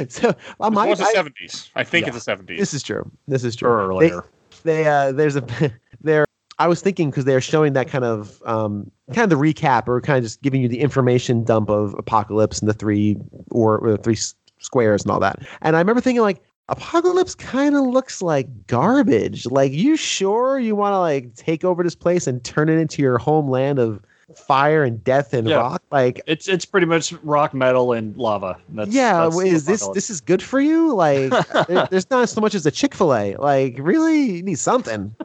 so 0.10 0.36
um, 0.60 0.74
It 0.74 0.78
I, 0.80 0.86
was 0.88 1.00
the 1.00 1.06
I- 1.06 1.12
seventies. 1.14 1.70
I 1.76 1.84
think 1.86 2.04
Yeah. 2.04 2.10
it's 2.10 2.18
the 2.18 2.22
seventies. 2.22 2.60
this 2.60 2.74
is 2.74 2.84
true. 2.84 3.10
This 3.28 3.44
is 3.46 3.56
true. 3.56 3.70
Or 3.70 3.88
earlier. 3.88 4.26
They 4.64 4.86
uh, 4.86 5.14
there's 5.14 5.38
a 5.38 5.44
there. 6.02 6.26
I 6.58 6.68
was 6.68 6.82
thinking 6.82 7.10
because 7.10 7.24
they're 7.24 7.40
showing 7.40 7.72
that 7.74 7.88
kind 7.88 8.04
of 8.04 8.42
um, 8.46 8.92
kind 9.14 9.24
of 9.24 9.30
the 9.30 9.38
recap 9.44 9.88
or 9.88 10.02
kind 10.02 10.18
of 10.18 10.24
just 10.26 10.42
giving 10.42 10.62
you 10.62 10.68
the 10.68 10.80
information 10.82 11.46
dump 11.46 11.70
of 11.70 11.94
Apokolips 11.94 12.60
and 12.60 12.68
the 12.68 12.74
three 12.74 13.16
or, 13.52 13.78
or 13.78 13.92
the 13.92 13.98
three 13.98 14.16
s- 14.16 14.36
squares 14.58 15.04
and 15.04 15.12
all 15.12 15.22
that. 15.22 15.40
And 15.62 15.76
I 15.76 15.80
remember 15.80 16.02
thinking 16.02 16.22
like. 16.22 16.44
Apokolips 16.70 17.36
kind 17.36 17.76
of 17.76 17.82
looks 17.84 18.22
like 18.22 18.48
garbage. 18.68 19.48
Like, 19.48 19.72
you 19.72 19.98
sure 19.98 20.60
you 20.60 20.76
want 20.76 20.94
to 20.94 21.00
like 21.00 21.34
take 21.34 21.64
over 21.64 21.82
this 21.82 21.96
place 21.96 22.28
and 22.28 22.44
turn 22.44 22.70
it 22.70 22.78
into 22.78 23.02
your 23.02 23.18
homeland 23.18 23.80
of 23.80 24.00
fire 24.36 24.84
and 24.84 25.04
death 25.04 25.34
and 25.34 25.48
Yeah. 25.48 25.58
rock? 25.58 25.82
Like, 25.92 26.22
It's 26.28 26.48
it's 26.48 26.66
pretty 26.66 26.86
much 26.88 27.14
rock 27.24 27.54
metal 27.54 27.94
and 27.94 28.16
lava. 28.18 28.58
That's, 28.70 28.92
yeah, 28.92 29.24
that's 29.24 29.40
is 29.42 29.66
this 29.66 29.88
this 29.90 30.10
is 30.10 30.22
good 30.22 30.42
for 30.44 30.60
you? 30.60 30.94
Like, 30.94 31.32
uh, 31.56 31.64
there- 31.66 31.88
there's 31.90 32.10
not 32.10 32.30
so 32.30 32.42
much 32.42 32.56
as 32.56 32.66
a 32.66 32.72
Chick 32.72 32.94
Fil 32.96 33.14
A. 33.14 33.36
Like, 33.38 33.76
really, 33.80 34.22
you 34.38 34.44
need 34.44 34.60
something. 34.60 35.16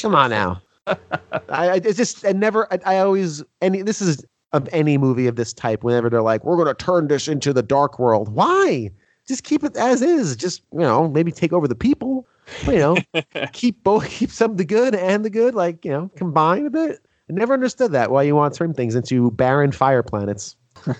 Come 0.00 0.14
on 0.14 0.30
now. 0.30 0.62
I, 0.86 0.96
I 1.48 1.74
it's 1.76 1.96
just 1.96 2.24
I 2.26 2.32
never. 2.32 2.72
I, 2.72 2.78
I 2.86 2.98
always 2.98 3.42
any. 3.62 3.82
This 3.82 4.00
is 4.00 4.24
of 4.52 4.68
any 4.72 4.98
movie 4.98 5.26
of 5.28 5.36
this 5.36 5.52
type. 5.52 5.84
Whenever 5.84 6.10
they're 6.10 6.22
like, 6.22 6.44
we're 6.44 6.56
going 6.56 6.66
to 6.68 6.74
turn 6.74 7.06
this 7.08 7.28
into 7.28 7.52
the 7.52 7.62
dark 7.62 7.98
world. 8.00 8.28
Why? 8.34 8.90
Just 9.28 9.44
keep 9.44 9.62
it 9.62 9.76
as 9.76 10.02
is. 10.02 10.34
Just 10.34 10.62
you 10.72 10.80
know, 10.80 11.06
maybe 11.08 11.30
take 11.30 11.52
over 11.52 11.68
the 11.68 11.74
people. 11.76 12.26
You 12.66 12.78
know, 12.78 12.96
keep 13.52 13.84
both 13.84 14.08
keep 14.08 14.30
some 14.30 14.50
of 14.52 14.56
the 14.56 14.64
good 14.64 14.94
and 14.96 15.24
the 15.24 15.30
good. 15.30 15.54
Like 15.54 15.84
you 15.84 15.92
know, 15.92 16.10
combine 16.16 16.66
a 16.66 16.70
bit. 16.70 16.98
I 17.30 17.32
never 17.32 17.54
understood 17.54 17.92
that. 17.92 18.10
Why 18.10 18.24
you 18.24 18.34
want 18.34 18.52
to 18.54 18.58
turn 18.58 18.74
things 18.74 18.96
into 18.96 19.30
barren 19.30 19.72
fire 19.72 20.02
planets. 20.02 20.56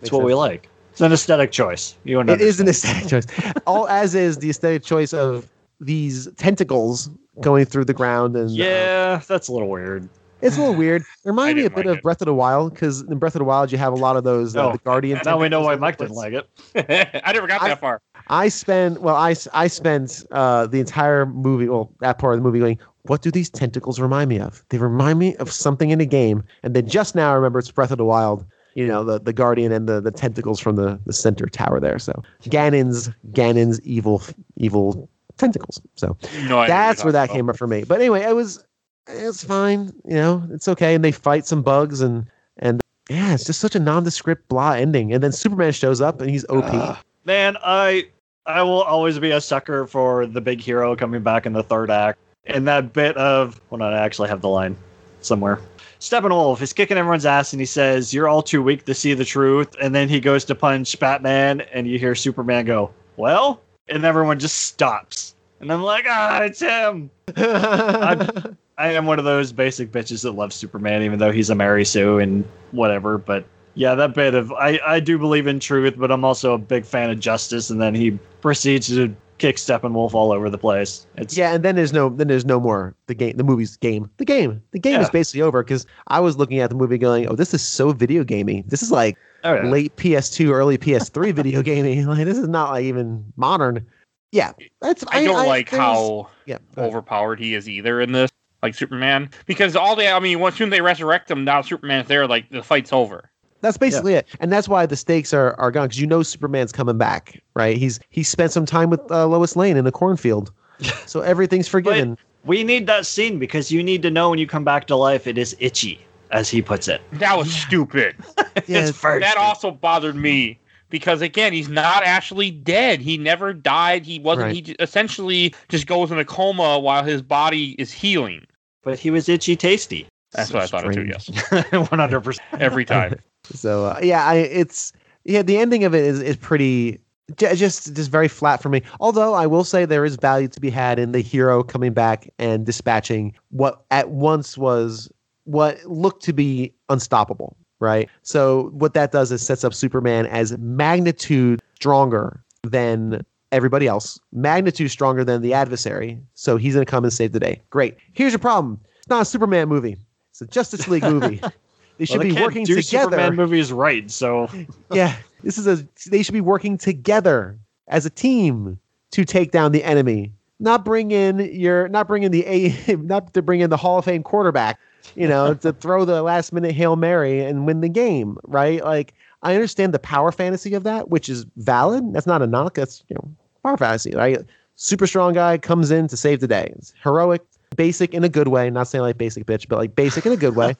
It's 0.00 0.12
what 0.12 0.22
we 0.22 0.32
like. 0.32 0.68
It's 0.92 1.00
an 1.00 1.12
aesthetic 1.12 1.50
choice. 1.50 1.96
You 2.04 2.20
It 2.20 2.40
is 2.40 2.60
an 2.60 2.68
aesthetic 2.68 3.08
choice. 3.08 3.26
All 3.66 3.88
as 3.88 4.14
is 4.14 4.38
the 4.38 4.48
aesthetic 4.48 4.84
choice 4.84 5.12
of 5.12 5.48
these 5.80 6.28
tentacles 6.36 7.10
going 7.40 7.64
through 7.64 7.84
the 7.86 7.94
ground 7.94 8.36
and 8.36 8.48
uh, 8.48 8.52
Yeah, 8.52 9.20
that's 9.26 9.48
a 9.48 9.52
little 9.52 9.68
weird. 9.68 10.08
It's 10.40 10.56
a 10.56 10.60
little 10.60 10.76
weird. 10.76 11.02
It 11.24 11.28
reminded 11.30 11.56
me 11.56 11.64
a 11.66 11.70
bit 11.70 11.76
like 11.78 11.86
of 11.86 11.96
it. 11.98 12.02
Breath 12.04 12.22
of 12.22 12.26
the 12.26 12.34
Wild 12.34 12.74
because 12.74 13.00
in 13.02 13.18
Breath 13.18 13.34
of 13.34 13.40
the 13.40 13.44
Wild 13.44 13.72
you 13.72 13.78
have 13.78 13.92
a 13.92 13.96
lot 13.96 14.16
of 14.16 14.22
those 14.22 14.54
uh, 14.54 14.68
Oh, 14.68 14.72
the 14.72 14.78
guardian. 14.78 15.20
Now 15.24 15.36
we 15.36 15.48
know 15.48 15.62
why 15.62 15.74
Mike 15.74 15.98
didn't 15.98 16.14
like 16.14 16.32
it. 16.32 16.48
I 17.24 17.32
never 17.32 17.48
got 17.48 17.60
I- 17.60 17.68
that 17.70 17.80
far. 17.80 18.00
I 18.28 18.48
spent 18.48 19.00
well, 19.00 19.16
I 19.16 19.34
I 19.54 19.66
spent 19.68 20.24
uh, 20.30 20.66
the 20.66 20.80
entire 20.80 21.24
movie, 21.26 21.68
well, 21.68 21.90
that 22.00 22.18
part 22.18 22.34
of 22.34 22.40
the 22.40 22.44
movie, 22.44 22.58
going, 22.60 22.78
what 23.08 23.22
do 23.22 23.30
these 23.30 23.50
tentacles 23.50 24.00
remind 24.00 24.28
me 24.28 24.38
of? 24.38 24.64
They 24.68 24.78
remind 24.78 25.18
me 25.18 25.36
of 25.36 25.50
something 25.50 25.90
in 25.90 26.00
a 26.00 26.06
game, 26.06 26.44
and 26.62 26.74
then 26.74 26.86
just 26.86 27.14
now 27.14 27.30
I 27.30 27.34
remember 27.34 27.58
it's 27.58 27.70
Breath 27.70 27.90
of 27.90 27.98
the 27.98 28.04
Wild. 28.04 28.44
You 28.74 28.86
know, 28.86 29.02
the, 29.02 29.18
the 29.18 29.32
guardian 29.32 29.72
and 29.72 29.88
the, 29.88 30.00
the 30.00 30.12
tentacles 30.12 30.60
from 30.60 30.76
the, 30.76 31.00
the 31.04 31.12
center 31.12 31.46
tower 31.46 31.80
there. 31.80 31.98
So 31.98 32.22
Ganon's 32.44 33.10
Ganon's 33.32 33.80
evil 33.80 34.22
evil 34.56 35.08
tentacles. 35.36 35.80
So 35.96 36.16
No, 36.46 36.64
that's 36.66 37.02
where 37.02 37.12
that 37.12 37.26
talking 37.26 37.40
came 37.40 37.50
up 37.50 37.56
for 37.56 37.66
me. 37.66 37.84
But 37.84 38.00
anyway, 38.00 38.22
it 38.22 38.36
was 38.36 38.64
it's 39.08 39.42
fine. 39.42 39.92
You 40.04 40.14
know, 40.14 40.48
it's 40.50 40.68
okay. 40.68 40.94
And 40.94 41.04
they 41.04 41.12
fight 41.12 41.46
some 41.46 41.62
bugs 41.62 42.00
and 42.00 42.30
and 42.58 42.80
yeah, 43.08 43.34
it's 43.34 43.44
just 43.44 43.60
such 43.60 43.74
a 43.74 43.80
nondescript 43.80 44.48
blah 44.48 44.72
ending. 44.72 45.12
And 45.12 45.22
then 45.22 45.32
Superman 45.32 45.72
shows 45.72 46.00
up 46.00 46.20
and 46.20 46.30
he's 46.30 46.44
OP. 46.48 46.64
Ugh. 46.66 46.98
man, 47.24 47.56
I 47.62 48.08
I 48.46 48.62
will 48.62 48.82
always 48.82 49.18
be 49.18 49.30
a 49.30 49.40
sucker 49.40 49.86
for 49.86 50.26
the 50.26 50.40
big 50.40 50.60
hero 50.60 50.94
coming 50.94 51.22
back 51.22 51.46
in 51.46 51.52
the 51.52 51.62
third 51.62 51.90
act. 51.90 52.18
And 52.48 52.66
that 52.66 52.92
bit 52.92 53.16
of 53.16 53.60
hold 53.68 53.82
on, 53.82 53.92
I 53.92 53.98
actually 53.98 54.28
have 54.28 54.40
the 54.40 54.48
line 54.48 54.76
somewhere. 55.20 55.60
Steppenwolf 56.00 56.60
is 56.60 56.72
kicking 56.72 56.96
everyone's 56.96 57.26
ass 57.26 57.52
and 57.52 57.60
he 57.60 57.66
says, 57.66 58.14
You're 58.14 58.28
all 58.28 58.42
too 58.42 58.62
weak 58.62 58.84
to 58.84 58.94
see 58.94 59.14
the 59.14 59.24
truth. 59.24 59.74
And 59.80 59.94
then 59.94 60.08
he 60.08 60.20
goes 60.20 60.44
to 60.46 60.54
punch 60.54 60.98
Batman 60.98 61.62
and 61.72 61.88
you 61.88 61.98
hear 61.98 62.14
Superman 62.14 62.66
go, 62.66 62.90
Well? 63.16 63.60
And 63.88 64.04
everyone 64.04 64.38
just 64.38 64.58
stops. 64.58 65.34
And 65.60 65.72
I'm 65.72 65.82
like, 65.82 66.04
ah, 66.08 66.42
it's 66.42 66.60
him. 66.60 67.10
I 67.36 68.92
am 68.92 69.06
one 69.06 69.18
of 69.18 69.24
those 69.24 69.52
basic 69.52 69.90
bitches 69.90 70.22
that 70.22 70.32
loves 70.32 70.54
Superman, 70.54 71.02
even 71.02 71.18
though 71.18 71.32
he's 71.32 71.50
a 71.50 71.54
Mary 71.54 71.84
Sue 71.84 72.18
and 72.20 72.44
whatever. 72.70 73.18
But 73.18 73.44
yeah, 73.74 73.96
that 73.96 74.14
bit 74.14 74.34
of 74.34 74.52
I, 74.52 74.78
I 74.86 75.00
do 75.00 75.18
believe 75.18 75.48
in 75.48 75.58
truth, 75.58 75.94
but 75.96 76.12
I'm 76.12 76.24
also 76.24 76.54
a 76.54 76.58
big 76.58 76.84
fan 76.84 77.10
of 77.10 77.18
justice. 77.18 77.70
And 77.70 77.80
then 77.80 77.94
he 77.94 78.12
proceeds 78.40 78.86
to 78.88 79.14
kick 79.38 79.56
Steppenwolf 79.56 80.14
all 80.14 80.32
over 80.32 80.50
the 80.50 80.58
place. 80.58 81.06
It's 81.16 81.36
yeah, 81.36 81.54
and 81.54 81.64
then 81.64 81.76
there's 81.76 81.92
no 81.92 82.08
then 82.10 82.28
there's 82.28 82.44
no 82.44 82.60
more 82.60 82.94
the 83.06 83.14
game 83.14 83.36
the 83.36 83.44
movie's 83.44 83.76
game. 83.76 84.10
The 84.18 84.24
game. 84.24 84.62
The 84.72 84.78
game 84.78 85.00
is 85.00 85.10
basically 85.10 85.42
over 85.42 85.62
because 85.62 85.86
I 86.08 86.20
was 86.20 86.36
looking 86.36 86.58
at 86.60 86.70
the 86.70 86.76
movie 86.76 86.98
going, 86.98 87.28
Oh, 87.28 87.34
this 87.34 87.54
is 87.54 87.62
so 87.62 87.92
video 87.92 88.24
gamey. 88.24 88.64
This 88.66 88.82
is 88.82 88.90
like 88.90 89.16
oh, 89.44 89.54
yeah. 89.54 89.62
late 89.62 89.96
PS2, 89.96 90.50
early 90.50 90.76
PS3 90.78 91.32
video 91.34 91.62
gaming. 91.62 92.06
Like 92.06 92.24
this 92.24 92.38
is 92.38 92.48
not 92.48 92.70
like 92.70 92.84
even 92.84 93.24
modern. 93.36 93.86
Yeah. 94.32 94.52
That's 94.80 95.04
I 95.08 95.24
don't 95.24 95.46
like 95.46 95.70
there's- 95.70 95.82
how 95.82 96.28
yeah. 96.46 96.58
overpowered 96.76 97.40
he 97.40 97.54
is 97.54 97.68
either 97.68 98.00
in 98.00 98.12
this, 98.12 98.30
like 98.62 98.74
Superman. 98.74 99.30
Because 99.46 99.76
all 99.76 99.96
they, 99.96 100.10
I 100.10 100.18
mean, 100.20 100.40
once 100.40 100.56
soon 100.56 100.70
they 100.70 100.80
resurrect 100.80 101.30
him, 101.30 101.44
now 101.44 101.62
Superman's 101.62 102.08
there, 102.08 102.26
like 102.26 102.50
the 102.50 102.62
fight's 102.62 102.92
over. 102.92 103.30
That's 103.60 103.76
basically 103.76 104.14
it, 104.14 104.28
and 104.40 104.52
that's 104.52 104.68
why 104.68 104.86
the 104.86 104.96
stakes 104.96 105.34
are 105.34 105.54
are 105.58 105.70
gone 105.70 105.86
because 105.88 106.00
you 106.00 106.06
know 106.06 106.22
Superman's 106.22 106.72
coming 106.72 106.96
back, 106.98 107.40
right? 107.54 107.76
He's 107.76 107.98
he 108.10 108.22
spent 108.22 108.52
some 108.52 108.64
time 108.66 108.90
with 108.90 109.00
uh, 109.10 109.26
Lois 109.26 109.56
Lane 109.56 109.76
in 109.76 109.86
a 109.86 109.92
cornfield, 109.92 110.52
so 111.06 111.20
everything's 111.22 111.66
forgiven. 111.68 112.16
we 112.44 112.62
need 112.64 112.86
that 112.86 113.04
scene 113.06 113.38
because 113.38 113.70
you 113.72 113.82
need 113.82 114.02
to 114.02 114.10
know 114.10 114.30
when 114.30 114.38
you 114.38 114.46
come 114.46 114.64
back 114.64 114.86
to 114.86 114.96
life, 114.96 115.26
it 115.26 115.36
is 115.38 115.56
itchy, 115.58 116.00
as 116.30 116.48
he 116.48 116.62
puts 116.62 116.86
it. 116.88 117.00
That 117.14 117.36
was 117.36 117.52
stupid. 117.52 118.16
Yeah, 118.66 118.80
it's 118.86 118.98
very 119.00 119.20
that 119.20 119.30
stupid. 119.32 119.44
also 119.44 119.70
bothered 119.70 120.16
me 120.16 120.58
because 120.90 121.22
again, 121.22 121.52
he's 121.52 121.68
not 121.68 122.02
actually 122.04 122.50
dead. 122.50 123.00
He 123.00 123.16
never 123.16 123.52
died. 123.52 124.04
He 124.04 124.18
wasn't. 124.18 124.46
Right. 124.46 124.66
He 124.66 124.72
essentially 124.80 125.54
just 125.68 125.86
goes 125.86 126.10
in 126.10 126.18
a 126.18 126.24
coma 126.24 126.78
while 126.78 127.04
his 127.04 127.22
body 127.22 127.74
is 127.78 127.92
healing. 127.92 128.46
but 128.82 128.98
he 128.98 129.10
was 129.10 129.28
itchy 129.28 129.54
tasty. 129.56 130.06
That's 130.32 130.50
So 130.50 130.56
what 130.56 130.64
I 130.64 130.66
thought 130.66 130.86
of 130.86 130.92
too. 130.94 131.06
Yes, 131.06 131.26
100%. 131.28 132.38
every 132.60 132.84
time. 132.84 133.14
So 133.54 133.86
uh, 133.86 134.00
yeah, 134.02 134.24
I 134.24 134.36
it's 134.36 134.92
yeah 135.24 135.42
the 135.42 135.58
ending 135.58 135.84
of 135.84 135.94
it 135.94 136.04
is 136.04 136.20
is 136.20 136.36
pretty 136.36 137.00
j- 137.36 137.54
just 137.54 137.94
just 137.94 138.10
very 138.10 138.28
flat 138.28 138.62
for 138.62 138.68
me. 138.68 138.82
Although 139.00 139.34
I 139.34 139.46
will 139.46 139.64
say 139.64 139.84
there 139.84 140.04
is 140.04 140.16
value 140.16 140.48
to 140.48 140.60
be 140.60 140.70
had 140.70 140.98
in 140.98 141.12
the 141.12 141.20
hero 141.20 141.62
coming 141.62 141.92
back 141.92 142.28
and 142.38 142.64
dispatching 142.64 143.34
what 143.50 143.84
at 143.90 144.10
once 144.10 144.56
was 144.56 145.10
what 145.44 145.82
looked 145.84 146.22
to 146.24 146.32
be 146.32 146.72
unstoppable. 146.88 147.56
Right. 147.80 148.08
So 148.22 148.70
what 148.72 148.94
that 148.94 149.12
does 149.12 149.30
is 149.30 149.44
sets 149.44 149.62
up 149.62 149.72
Superman 149.72 150.26
as 150.26 150.56
magnitude 150.58 151.62
stronger 151.76 152.42
than 152.64 153.24
everybody 153.52 153.86
else, 153.86 154.18
magnitude 154.32 154.90
stronger 154.90 155.24
than 155.24 155.42
the 155.42 155.54
adversary. 155.54 156.20
So 156.34 156.56
he's 156.56 156.74
going 156.74 156.84
to 156.84 156.90
come 156.90 157.04
and 157.04 157.12
save 157.12 157.32
the 157.32 157.40
day. 157.40 157.62
Great. 157.70 157.96
Here's 158.12 158.32
your 158.32 158.40
problem. 158.40 158.80
It's 158.98 159.08
not 159.08 159.22
a 159.22 159.24
Superman 159.24 159.68
movie. 159.68 159.96
It's 160.30 160.40
a 160.40 160.46
Justice 160.46 160.88
League 160.88 161.04
movie. 161.04 161.40
They 161.98 162.04
should 162.04 162.18
Well, 162.18 162.28
they 162.28 162.34
be 162.34 162.40
working 162.40 162.64
do 162.64 162.80
together 162.80 163.10
Superman 163.10 163.34
movies 163.34 163.72
right, 163.72 164.08
so 164.08 164.48
yeah, 164.92 165.16
this 165.42 165.58
is 165.58 165.66
a. 165.66 165.86
They 166.08 166.22
should 166.22 166.32
be 166.32 166.40
working 166.40 166.78
together 166.78 167.58
as 167.88 168.06
a 168.06 168.10
team 168.10 168.78
to 169.10 169.24
take 169.24 169.50
down 169.50 169.72
the 169.72 169.82
enemy. 169.82 170.32
Not 170.60 170.84
bring 170.84 171.10
in 171.10 171.38
your, 171.52 171.88
not 171.88 172.06
bring 172.06 172.22
in 172.22 172.30
the 172.30 172.46
a, 172.46 172.96
not 172.96 173.34
to 173.34 173.42
bring 173.42 173.60
in 173.60 173.70
the 173.70 173.76
Hall 173.76 173.98
of 173.98 174.04
Fame 174.04 174.22
quarterback. 174.22 174.78
You 175.16 175.26
know, 175.26 175.54
to 175.62 175.72
throw 175.72 176.04
the 176.04 176.22
last 176.22 176.52
minute 176.52 176.72
hail 176.72 176.94
mary 176.94 177.40
and 177.40 177.66
win 177.66 177.80
the 177.80 177.88
game, 177.88 178.38
right? 178.44 178.82
Like 178.84 179.14
I 179.42 179.54
understand 179.54 179.92
the 179.92 179.98
power 179.98 180.30
fantasy 180.30 180.74
of 180.74 180.84
that, 180.84 181.08
which 181.08 181.28
is 181.28 181.46
valid. 181.56 182.12
That's 182.12 182.26
not 182.26 182.42
a 182.42 182.46
knock. 182.46 182.74
That's 182.74 183.02
you 183.08 183.14
know 183.14 183.28
power 183.64 183.76
fantasy, 183.76 184.12
right? 184.14 184.38
Super 184.76 185.08
strong 185.08 185.32
guy 185.32 185.58
comes 185.58 185.90
in 185.90 186.06
to 186.06 186.16
save 186.16 186.38
the 186.38 186.46
day. 186.46 186.72
It's 186.76 186.94
heroic, 187.02 187.42
basic 187.74 188.14
in 188.14 188.22
a 188.22 188.28
good 188.28 188.46
way. 188.46 188.70
Not 188.70 188.86
saying 188.86 189.02
like 189.02 189.18
basic 189.18 189.46
bitch, 189.46 189.66
but 189.66 189.78
like 189.78 189.96
basic 189.96 190.24
in 190.24 190.30
a 190.30 190.36
good 190.36 190.54
way 190.54 190.76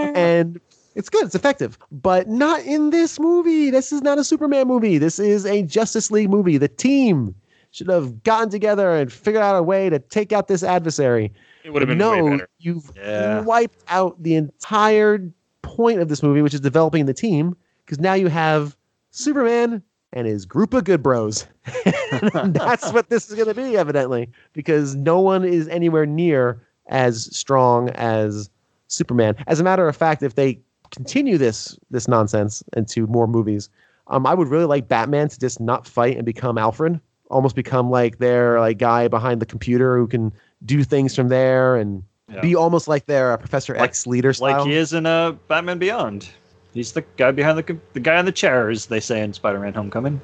and 0.16 0.60
it's 0.94 1.08
good 1.08 1.24
it's 1.26 1.34
effective. 1.34 1.78
But 1.92 2.28
not 2.28 2.60
in 2.62 2.90
this 2.90 3.18
movie. 3.20 3.70
This 3.70 3.92
is 3.92 4.02
not 4.02 4.18
a 4.18 4.24
superman 4.24 4.66
movie. 4.66 4.98
This 4.98 5.18
is 5.18 5.46
a 5.46 5.62
justice 5.62 6.10
league 6.10 6.30
movie. 6.30 6.56
The 6.58 6.68
team 6.68 7.34
should 7.72 7.88
have 7.88 8.22
gotten 8.24 8.50
together 8.50 8.90
and 8.96 9.12
figured 9.12 9.42
out 9.42 9.56
a 9.56 9.62
way 9.62 9.88
to 9.88 9.98
take 10.00 10.32
out 10.32 10.48
this 10.48 10.62
adversary. 10.64 11.32
It 11.62 11.72
would 11.72 11.82
have 11.82 11.88
been 11.88 11.98
no 11.98 12.24
way 12.24 12.30
better. 12.30 12.48
you've 12.58 12.90
Yeah. 12.96 13.42
wiped 13.42 13.84
out 13.88 14.20
the 14.22 14.34
entire 14.34 15.20
point 15.62 16.00
of 16.00 16.08
this 16.08 16.22
movie 16.22 16.42
which 16.42 16.54
is 16.54 16.60
developing 16.60 17.06
the 17.06 17.14
team 17.14 17.56
because 17.84 18.00
now 18.00 18.14
you 18.14 18.26
have 18.28 18.76
superman 19.10 19.82
and 20.12 20.26
his 20.26 20.44
group 20.46 20.74
of 20.74 20.82
good 20.84 21.02
bros. 21.02 21.46
That's 21.84 22.92
what 22.92 23.08
this 23.10 23.28
is 23.30 23.36
going 23.36 23.46
to 23.48 23.54
be 23.54 23.76
evidently 23.76 24.30
because 24.52 24.96
no 24.96 25.20
one 25.20 25.44
is 25.44 25.68
anywhere 25.68 26.06
near 26.06 26.60
as 26.88 27.34
strong 27.36 27.90
as 27.90 28.50
Superman. 28.94 29.36
As 29.46 29.60
a 29.60 29.64
matter 29.64 29.88
of 29.88 29.96
fact, 29.96 30.22
if 30.22 30.34
they 30.34 30.58
continue 30.90 31.38
this 31.38 31.78
this 31.90 32.08
nonsense 32.08 32.62
into 32.76 33.06
more 33.06 33.26
movies, 33.26 33.70
um, 34.08 34.26
I 34.26 34.34
would 34.34 34.48
really 34.48 34.64
like 34.66 34.88
Batman 34.88 35.28
to 35.28 35.38
just 35.38 35.60
not 35.60 35.86
fight 35.86 36.16
and 36.16 36.26
become 36.26 36.58
Alfred, 36.58 37.00
almost 37.30 37.56
become 37.56 37.90
like 37.90 38.18
their 38.18 38.60
like 38.60 38.78
guy 38.78 39.08
behind 39.08 39.40
the 39.40 39.46
computer 39.46 39.96
who 39.96 40.06
can 40.06 40.32
do 40.66 40.84
things 40.84 41.14
from 41.16 41.28
there 41.28 41.76
and 41.76 42.02
Yeah. 42.28 42.40
be 42.42 42.54
almost 42.54 42.86
like 42.88 43.06
their 43.06 43.32
uh, 43.32 43.36
Professor 43.36 43.74
Like- 43.74 43.82
X 43.90 44.06
leader 44.06 44.32
style. 44.32 44.58
like 44.58 44.66
he 44.68 44.74
is 44.74 44.92
in 44.92 45.06
uh, 45.06 45.32
Batman 45.48 45.78
Beyond. 45.78 46.28
He's 46.74 46.92
the 46.92 47.02
guy 47.16 47.30
behind 47.32 47.58
the 47.58 47.62
com- 47.64 47.80
the 47.94 48.00
guy 48.00 48.16
on 48.18 48.24
the 48.24 48.32
chair, 48.32 48.68
as 48.70 48.86
they 48.86 49.00
say 49.00 49.22
in 49.22 49.32
Spider-Man: 49.32 49.74
Homecoming. 49.74 50.20